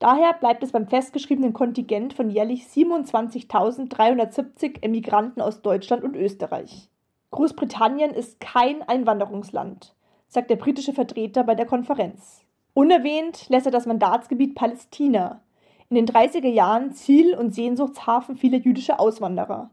Daher 0.00 0.32
bleibt 0.32 0.62
es 0.62 0.72
beim 0.72 0.88
festgeschriebenen 0.88 1.52
Kontingent 1.52 2.14
von 2.14 2.30
jährlich 2.30 2.64
27.370 2.64 4.82
Emigranten 4.82 5.42
aus 5.42 5.60
Deutschland 5.60 6.04
und 6.04 6.16
Österreich. 6.16 6.88
Großbritannien 7.32 8.12
ist 8.12 8.40
kein 8.40 8.80
Einwanderungsland, 8.82 9.94
sagt 10.26 10.48
der 10.48 10.56
britische 10.56 10.94
Vertreter 10.94 11.44
bei 11.44 11.54
der 11.54 11.66
Konferenz. 11.66 12.46
Unerwähnt 12.72 13.50
lässt 13.50 13.66
er 13.66 13.72
das 13.72 13.84
Mandatsgebiet 13.84 14.54
Palästina, 14.54 15.42
in 15.90 15.96
den 15.96 16.06
30er 16.06 16.48
Jahren 16.48 16.92
Ziel 16.92 17.34
und 17.34 17.54
Sehnsuchtshafen 17.54 18.36
vieler 18.36 18.56
jüdischer 18.56 19.00
Auswanderer. 19.00 19.70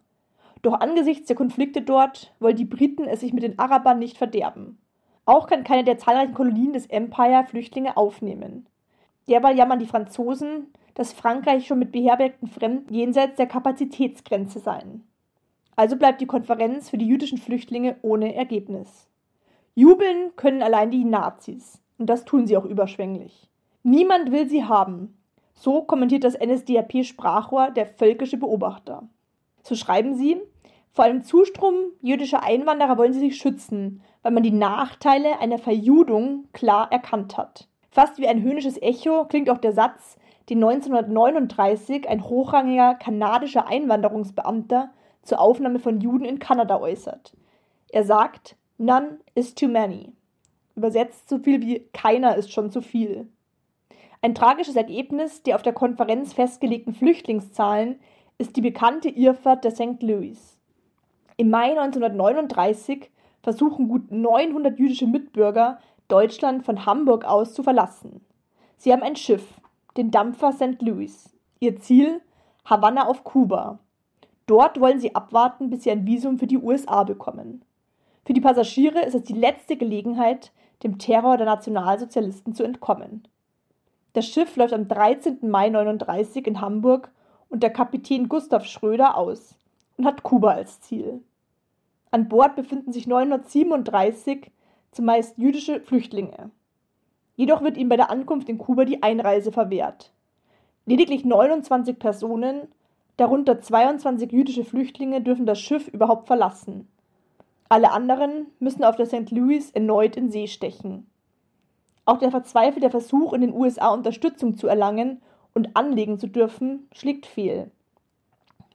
Doch 0.62 0.74
angesichts 0.74 1.28
der 1.28 1.38
Konflikte 1.38 1.82
dort 1.82 2.34
wollen 2.42 2.58
die 2.58 2.66
Briten 2.66 3.06
es 3.06 3.22
sich 3.22 3.32
mit 3.32 3.44
den 3.44 3.58
Arabern 3.60 4.00
nicht 4.00 4.18
verderben. 4.18 4.78
Auch 5.26 5.48
kann 5.48 5.64
keine 5.64 5.86
der 5.86 6.00
zahlreichen 6.00 6.34
Kolonien 6.34 6.74
des 6.74 6.86
Empire 6.88 7.46
Flüchtlinge 7.48 7.96
aufnehmen. 7.96 8.68
Derweil 9.28 9.58
jammern 9.58 9.80
die 9.80 9.86
Franzosen, 9.86 10.68
dass 10.94 11.14
Frankreich 11.14 11.68
schon 11.68 11.80
mit 11.80 11.92
beherbergten 11.92 12.48
Fremden 12.48 12.94
jenseits 12.94 13.36
der 13.36 13.48
Kapazitätsgrenze 13.48 14.60
seien. 14.60 15.08
Also 15.76 15.96
bleibt 15.96 16.22
die 16.22 16.26
Konferenz 16.26 16.90
für 16.90 16.98
die 16.98 17.08
jüdischen 17.08 17.38
Flüchtlinge 17.38 17.98
ohne 18.02 18.34
Ergebnis. 18.34 19.08
Jubeln 19.76 20.36
können 20.36 20.64
allein 20.64 20.90
die 20.90 21.06
Nazis, 21.06 21.80
und 22.00 22.10
das 22.10 22.26
tun 22.26 22.48
sie 22.48 22.58
auch 22.58 22.66
überschwänglich. 22.66 23.48
Niemand 23.84 24.32
will 24.32 24.50
sie 24.50 24.64
haben. 24.64 25.18
So 25.54 25.84
kommentiert 25.84 26.24
das 26.24 26.38
NSDAP-Sprachrohr 26.40 27.70
der 27.72 27.86
völkische 27.86 28.38
Beobachter. 28.38 29.08
So 29.62 29.76
schreiben 29.76 30.16
sie, 30.16 30.38
vor 30.92 31.06
allem 31.06 31.22
Zustrom 31.22 31.76
jüdischer 32.02 32.42
Einwanderer 32.42 32.98
wollen 32.98 33.14
sie 33.14 33.20
sich 33.20 33.38
schützen, 33.38 34.02
weil 34.24 34.32
man 34.32 34.42
die 34.42 34.52
Nachteile 34.52 35.40
einer 35.40 35.60
Verjudung 35.60 36.46
klar 36.54 36.92
erkannt 36.92 37.38
hat. 37.38 37.68
Fast 37.98 38.20
wie 38.20 38.28
ein 38.28 38.44
höhnisches 38.44 38.80
Echo 38.80 39.26
klingt 39.26 39.50
auch 39.50 39.58
der 39.58 39.74
Satz, 39.74 40.20
den 40.50 40.64
1939 40.64 42.08
ein 42.08 42.30
hochrangiger 42.30 42.94
kanadischer 42.94 43.66
Einwanderungsbeamter 43.66 44.92
zur 45.24 45.40
Aufnahme 45.42 45.80
von 45.80 46.00
Juden 46.00 46.24
in 46.24 46.38
Kanada 46.38 46.80
äußert. 46.80 47.34
Er 47.90 48.04
sagt, 48.04 48.56
None 48.78 49.18
is 49.34 49.56
too 49.56 49.68
many. 49.68 50.14
Übersetzt 50.76 51.28
so 51.28 51.40
viel 51.40 51.60
wie 51.62 51.88
keiner 51.92 52.36
ist 52.36 52.52
schon 52.52 52.70
zu 52.70 52.82
viel. 52.82 53.30
Ein 54.22 54.36
tragisches 54.36 54.76
Ergebnis 54.76 55.42
der 55.42 55.56
auf 55.56 55.64
der 55.64 55.74
Konferenz 55.74 56.34
festgelegten 56.34 56.94
Flüchtlingszahlen 56.94 58.00
ist 58.38 58.56
die 58.56 58.62
bekannte 58.62 59.10
Irrfahrt 59.10 59.64
der 59.64 59.72
St. 59.72 60.04
Louis. 60.04 60.60
Im 61.36 61.50
Mai 61.50 61.72
1939 61.72 63.10
versuchen 63.42 63.88
gut 63.88 64.12
900 64.12 64.78
jüdische 64.78 65.08
Mitbürger 65.08 65.80
Deutschland 66.08 66.64
von 66.66 66.86
Hamburg 66.86 67.26
aus 67.26 67.54
zu 67.54 67.64
verlassen. 67.64 68.22
Sie 68.78 68.94
haben 68.94 69.04
ein 69.04 69.16
Schiff, 69.16 69.44
den 69.98 70.12
Dampfer 70.12 70.54
St. 70.54 70.82
Louis. 70.82 71.30
Ihr 71.60 71.76
Ziel 71.78 72.22
Havanna 72.64 73.08
auf 73.08 73.24
Kuba. 73.24 73.80
Dort 74.46 74.80
wollen 74.80 75.00
sie 75.00 75.16
abwarten, 75.16 75.70
bis 75.70 75.84
sie 75.84 75.92
ein 75.92 76.06
Visum 76.06 76.40
für 76.40 76.48
die 76.48 76.58
USA 76.58 77.04
bekommen. 77.04 77.64
Für 78.26 78.34
die 78.34 78.42
Passagiere 78.42 79.02
ist 79.02 79.16
es 79.16 79.24
die 79.24 79.34
letzte 79.34 79.76
Gelegenheit, 79.76 80.52
dem 80.84 80.98
Terror 80.98 81.38
der 81.38 81.46
Nationalsozialisten 81.46 82.54
zu 82.54 82.64
entkommen. 82.64 83.28
Das 84.14 84.28
Schiff 84.28 84.56
läuft 84.56 84.74
am 84.74 84.88
13. 84.88 85.50
Mai 85.50 85.68
1939 85.68 86.48
in 86.48 86.62
Hamburg 86.62 87.12
unter 87.50 87.70
Kapitän 87.70 88.30
Gustav 88.30 88.66
Schröder 88.66 89.18
aus 89.18 89.56
und 89.98 90.06
hat 90.06 90.24
Kuba 90.24 90.52
als 90.52 90.80
Ziel. 90.82 91.22
An 92.12 92.30
Bord 92.30 92.56
befinden 92.56 92.94
sich 92.94 93.08
937 93.08 94.52
zumeist 94.98 95.38
jüdische 95.38 95.80
Flüchtlinge. 95.80 96.50
Jedoch 97.36 97.62
wird 97.62 97.78
ihm 97.78 97.88
bei 97.88 97.98
der 97.98 98.10
Ankunft 98.10 98.50
in 98.50 98.58
Kuba 98.58 98.84
die 98.84 99.04
Einreise 99.04 99.52
verwehrt. 99.52 100.12
Lediglich 100.88 101.24
29 101.24 102.00
Personen, 102.00 102.68
darunter 103.16 103.62
22 103.62 104.32
jüdische 104.32 104.66
Flüchtlinge, 104.66 105.22
dürfen 105.22 105.46
das 105.46 105.60
Schiff 105.60 105.88
überhaupt 105.88 106.26
verlassen. 106.26 106.88
Alle 107.70 107.92
anderen 107.92 108.48
müssen 108.60 108.84
auf 108.84 108.96
der 108.96 109.06
St. 109.06 109.30
Louis 109.30 109.70
erneut 109.70 110.16
in 110.16 110.32
See 110.32 110.48
stechen. 110.48 111.08
Auch 112.06 112.18
der 112.18 112.32
verzweifelte 112.32 112.90
Versuch, 112.90 113.34
in 113.34 113.42
den 113.42 113.54
USA 113.54 113.94
Unterstützung 113.94 114.58
zu 114.58 114.68
erlangen 114.68 115.22
und 115.54 115.76
anlegen 115.76 116.18
zu 116.18 116.28
dürfen, 116.28 116.88
schlägt 116.92 117.28
fehl. 117.28 117.70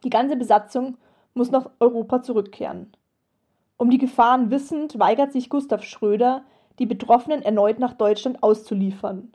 Die 0.05 0.11
ganze 0.11 0.37
Besatzung 0.37 0.99
muss 1.35 1.51
nach 1.51 1.69
Europa 1.81 2.23
zurückkehren. 2.23 2.93
Um 3.77 3.91
die 3.91 3.99
Gefahren 3.99 4.51
wissend, 4.51 4.99
weigert 4.99 5.33
sich 5.33 5.49
Gustav 5.49 5.83
Schröder, 5.83 6.45
die 6.79 6.87
Betroffenen 6.87 7.43
erneut 7.43 7.79
nach 7.79 7.95
Deutschland 7.95 8.43
auszuliefern. 8.43 9.33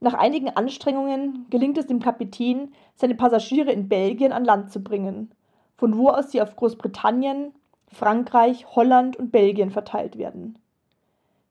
Nach 0.00 0.14
einigen 0.14 0.50
Anstrengungen 0.50 1.46
gelingt 1.50 1.78
es 1.78 1.86
dem 1.86 2.00
Kapitän, 2.00 2.72
seine 2.94 3.14
Passagiere 3.14 3.72
in 3.72 3.88
Belgien 3.88 4.32
an 4.32 4.44
Land 4.44 4.70
zu 4.70 4.82
bringen, 4.82 5.32
von 5.76 5.96
wo 5.96 6.08
aus 6.08 6.30
sie 6.30 6.40
auf 6.40 6.54
Großbritannien, 6.56 7.52
Frankreich, 7.88 8.66
Holland 8.76 9.16
und 9.16 9.32
Belgien 9.32 9.70
verteilt 9.70 10.18
werden. 10.18 10.58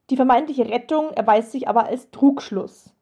Die 0.09 0.15
vermeintliche 0.15 0.69
Rettung 0.69 1.11
erweist 1.11 1.51
sich 1.51 1.67
aber 1.67 1.87
als 1.87 2.09
Trugschluss. 2.11 2.93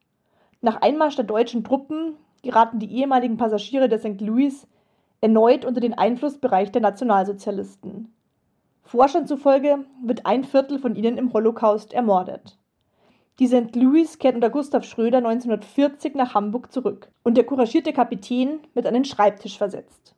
Nach 0.62 0.82
Einmarsch 0.82 1.16
der 1.16 1.26
deutschen 1.26 1.64
Truppen 1.64 2.16
geraten 2.42 2.80
die 2.80 2.92
ehemaligen 2.92 3.38
Passagiere 3.38 3.90
der 3.90 4.00
St. 4.00 4.22
Louis 4.22 4.68
erneut 5.22 5.66
unter 5.66 5.82
den 5.82 5.94
Einflussbereich 5.94 6.72
der 6.72 6.82
Nationalsozialisten. 6.82 8.15
Forschern 8.86 9.26
zufolge 9.26 9.80
wird 10.04 10.26
ein 10.26 10.44
Viertel 10.44 10.80
von 10.80 10.96
ihnen 10.96 11.18
im 11.18 11.34
Holocaust 11.34 11.92
ermordet. 11.92 12.58
Die 13.40 13.48
St. 13.48 13.76
Louis 13.76 14.20
kehrt 14.20 14.36
unter 14.36 14.50
Gustav 14.50 14.86
Schröder 14.86 15.18
1940 15.18 16.16
nach 16.16 16.36
Hamburg 16.36 16.72
zurück 16.72 17.10
und 17.24 17.36
der 17.36 17.46
couragierte 17.46 17.92
Kapitän 17.92 18.60
wird 18.74 18.86
an 18.86 18.94
den 18.94 19.04
Schreibtisch 19.04 19.58
versetzt. 19.58 20.16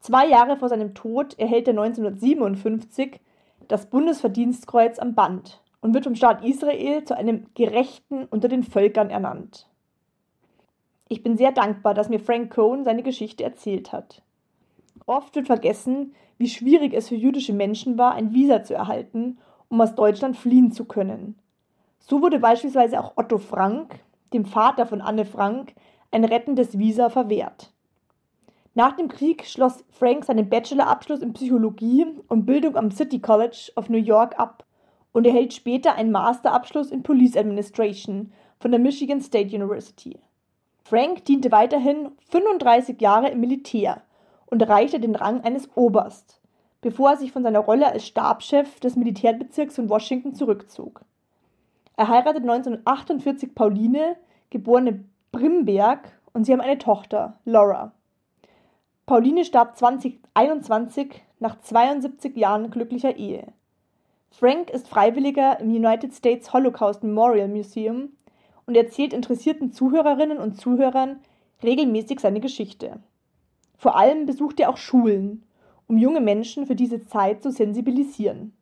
Zwei 0.00 0.26
Jahre 0.26 0.56
vor 0.56 0.68
seinem 0.68 0.94
Tod 0.94 1.38
erhält 1.38 1.68
er 1.68 1.72
1957 1.78 3.20
das 3.68 3.90
Bundesverdienstkreuz 3.90 4.98
am 4.98 5.14
Band 5.14 5.60
und 5.80 5.92
wird 5.94 6.04
vom 6.04 6.14
Staat 6.14 6.44
Israel 6.44 7.04
zu 7.04 7.16
einem 7.16 7.46
Gerechten 7.54 8.24
unter 8.24 8.48
den 8.48 8.62
Völkern 8.62 9.10
ernannt. 9.10 9.68
Ich 11.08 11.22
bin 11.22 11.36
sehr 11.36 11.52
dankbar, 11.52 11.94
dass 11.94 12.08
mir 12.08 12.20
Frank 12.20 12.54
Cohn 12.54 12.84
seine 12.84 13.02
Geschichte 13.02 13.44
erzählt 13.44 13.92
hat. 13.92 14.22
Oft 15.06 15.36
wird 15.36 15.46
vergessen, 15.46 16.14
wie 16.38 16.48
schwierig 16.48 16.94
es 16.94 17.08
für 17.08 17.16
jüdische 17.16 17.52
Menschen 17.52 17.98
war, 17.98 18.14
ein 18.14 18.32
Visa 18.32 18.62
zu 18.62 18.74
erhalten, 18.74 19.38
um 19.68 19.80
aus 19.80 19.94
Deutschland 19.94 20.36
fliehen 20.36 20.72
zu 20.72 20.84
können. 20.84 21.36
So 21.98 22.22
wurde 22.22 22.38
beispielsweise 22.38 23.00
auch 23.00 23.12
Otto 23.16 23.38
Frank, 23.38 24.00
dem 24.32 24.46
Vater 24.46 24.86
von 24.86 25.00
Anne 25.00 25.24
Frank, 25.24 25.74
ein 26.10 26.24
rettendes 26.24 26.78
Visa 26.78 27.10
verwehrt. 27.10 27.72
Nach 28.74 28.92
dem 28.92 29.08
Krieg 29.08 29.44
schloss 29.44 29.84
Frank 29.90 30.24
seinen 30.24 30.48
Bachelorabschluss 30.48 31.20
in 31.20 31.32
Psychologie 31.32 32.06
und 32.28 32.46
Bildung 32.46 32.76
am 32.76 32.92
City 32.92 33.18
College 33.18 33.72
of 33.74 33.88
New 33.88 33.98
York 33.98 34.38
ab 34.38 34.64
und 35.12 35.26
erhält 35.26 35.52
später 35.52 35.96
einen 35.96 36.12
Masterabschluss 36.12 36.90
in 36.90 37.02
Police 37.02 37.36
Administration 37.36 38.32
von 38.60 38.70
der 38.70 38.80
Michigan 38.80 39.20
State 39.20 39.54
University. 39.54 40.18
Frank 40.84 41.24
diente 41.24 41.50
weiterhin 41.50 42.12
35 42.30 43.00
Jahre 43.00 43.28
im 43.28 43.40
Militär 43.40 44.02
und 44.50 44.62
erreichte 44.62 45.00
den 45.00 45.14
Rang 45.14 45.42
eines 45.42 45.68
Oberst, 45.74 46.40
bevor 46.80 47.10
er 47.10 47.16
sich 47.16 47.32
von 47.32 47.42
seiner 47.42 47.60
Rolle 47.60 47.86
als 47.90 48.06
Stabschef 48.06 48.80
des 48.80 48.96
Militärbezirks 48.96 49.76
von 49.76 49.88
Washington 49.88 50.34
zurückzog. 50.34 51.02
Er 51.96 52.08
heiratet 52.08 52.42
1948 52.42 53.54
Pauline, 53.54 54.16
geborene 54.50 55.04
Brimberg, 55.32 56.12
und 56.32 56.44
sie 56.44 56.52
haben 56.52 56.60
eine 56.60 56.78
Tochter, 56.78 57.38
Laura. 57.44 57.92
Pauline 59.06 59.44
starb 59.44 59.76
2021 59.76 61.22
nach 61.40 61.58
72 61.60 62.36
Jahren 62.36 62.70
glücklicher 62.70 63.16
Ehe. 63.16 63.52
Frank 64.30 64.70
ist 64.70 64.88
Freiwilliger 64.88 65.58
im 65.60 65.70
United 65.70 66.14
States 66.14 66.52
Holocaust 66.52 67.02
Memorial 67.02 67.48
Museum 67.48 68.10
und 68.66 68.76
erzählt 68.76 69.12
interessierten 69.12 69.72
Zuhörerinnen 69.72 70.38
und 70.38 70.60
Zuhörern 70.60 71.20
regelmäßig 71.62 72.20
seine 72.20 72.40
Geschichte. 72.40 73.00
Vor 73.78 73.96
allem 73.96 74.26
besucht 74.26 74.60
er 74.60 74.70
auch 74.70 74.76
Schulen, 74.76 75.44
um 75.86 75.96
junge 75.96 76.20
Menschen 76.20 76.66
für 76.66 76.74
diese 76.74 77.06
Zeit 77.06 77.42
zu 77.42 77.50
sensibilisieren. 77.50 78.52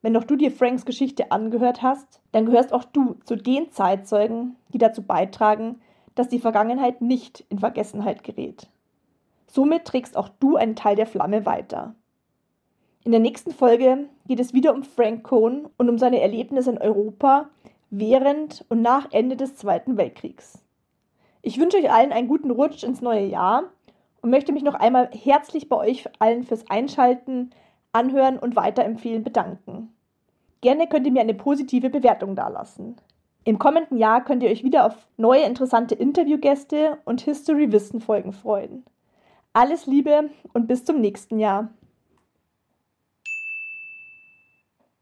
Wenn 0.00 0.16
auch 0.16 0.24
du 0.24 0.36
dir 0.36 0.50
Franks 0.50 0.84
Geschichte 0.84 1.30
angehört 1.30 1.82
hast, 1.82 2.20
dann 2.32 2.46
gehörst 2.46 2.72
auch 2.72 2.84
du 2.84 3.14
zu 3.24 3.36
den 3.36 3.70
Zeitzeugen, 3.70 4.56
die 4.72 4.78
dazu 4.78 5.02
beitragen, 5.02 5.80
dass 6.14 6.28
die 6.28 6.40
Vergangenheit 6.40 7.02
nicht 7.02 7.44
in 7.50 7.60
Vergessenheit 7.60 8.24
gerät. 8.24 8.68
Somit 9.46 9.84
trägst 9.84 10.16
auch 10.16 10.30
du 10.40 10.56
einen 10.56 10.76
Teil 10.76 10.96
der 10.96 11.06
Flamme 11.06 11.46
weiter. 11.46 11.94
In 13.04 13.12
der 13.12 13.20
nächsten 13.20 13.52
Folge 13.52 14.08
geht 14.26 14.40
es 14.40 14.54
wieder 14.54 14.74
um 14.74 14.82
Frank 14.82 15.24
Cohn 15.24 15.68
und 15.76 15.88
um 15.88 15.98
seine 15.98 16.20
Erlebnisse 16.20 16.70
in 16.70 16.78
Europa 16.78 17.50
während 17.90 18.64
und 18.70 18.80
nach 18.80 19.08
Ende 19.12 19.36
des 19.36 19.56
Zweiten 19.56 19.98
Weltkriegs. 19.98 20.64
Ich 21.42 21.58
wünsche 21.58 21.76
euch 21.76 21.92
allen 21.92 22.12
einen 22.12 22.28
guten 22.28 22.50
Rutsch 22.50 22.82
ins 22.82 23.02
neue 23.02 23.26
Jahr 23.26 23.64
und 24.22 24.30
möchte 24.30 24.52
mich 24.52 24.62
noch 24.62 24.74
einmal 24.74 25.10
herzlich 25.12 25.68
bei 25.68 25.76
euch 25.76 26.08
allen 26.18 26.44
fürs 26.44 26.70
Einschalten, 26.70 27.50
Anhören 27.92 28.38
und 28.38 28.56
Weiterempfehlen 28.56 29.22
bedanken. 29.22 29.92
Gerne 30.62 30.86
könnt 30.86 31.06
ihr 31.06 31.12
mir 31.12 31.20
eine 31.20 31.34
positive 31.34 31.90
Bewertung 31.90 32.36
dalassen. 32.36 32.96
Im 33.44 33.58
kommenden 33.58 33.98
Jahr 33.98 34.24
könnt 34.24 34.42
ihr 34.44 34.50
euch 34.50 34.62
wieder 34.62 34.86
auf 34.86 34.94
neue 35.16 35.42
interessante 35.42 35.96
Interviewgäste 35.96 36.98
und 37.04 37.20
History-Wissen-Folgen 37.22 38.32
freuen. 38.32 38.84
Alles 39.52 39.86
Liebe 39.86 40.30
und 40.54 40.68
bis 40.68 40.84
zum 40.84 41.00
nächsten 41.00 41.40
Jahr. 41.40 41.68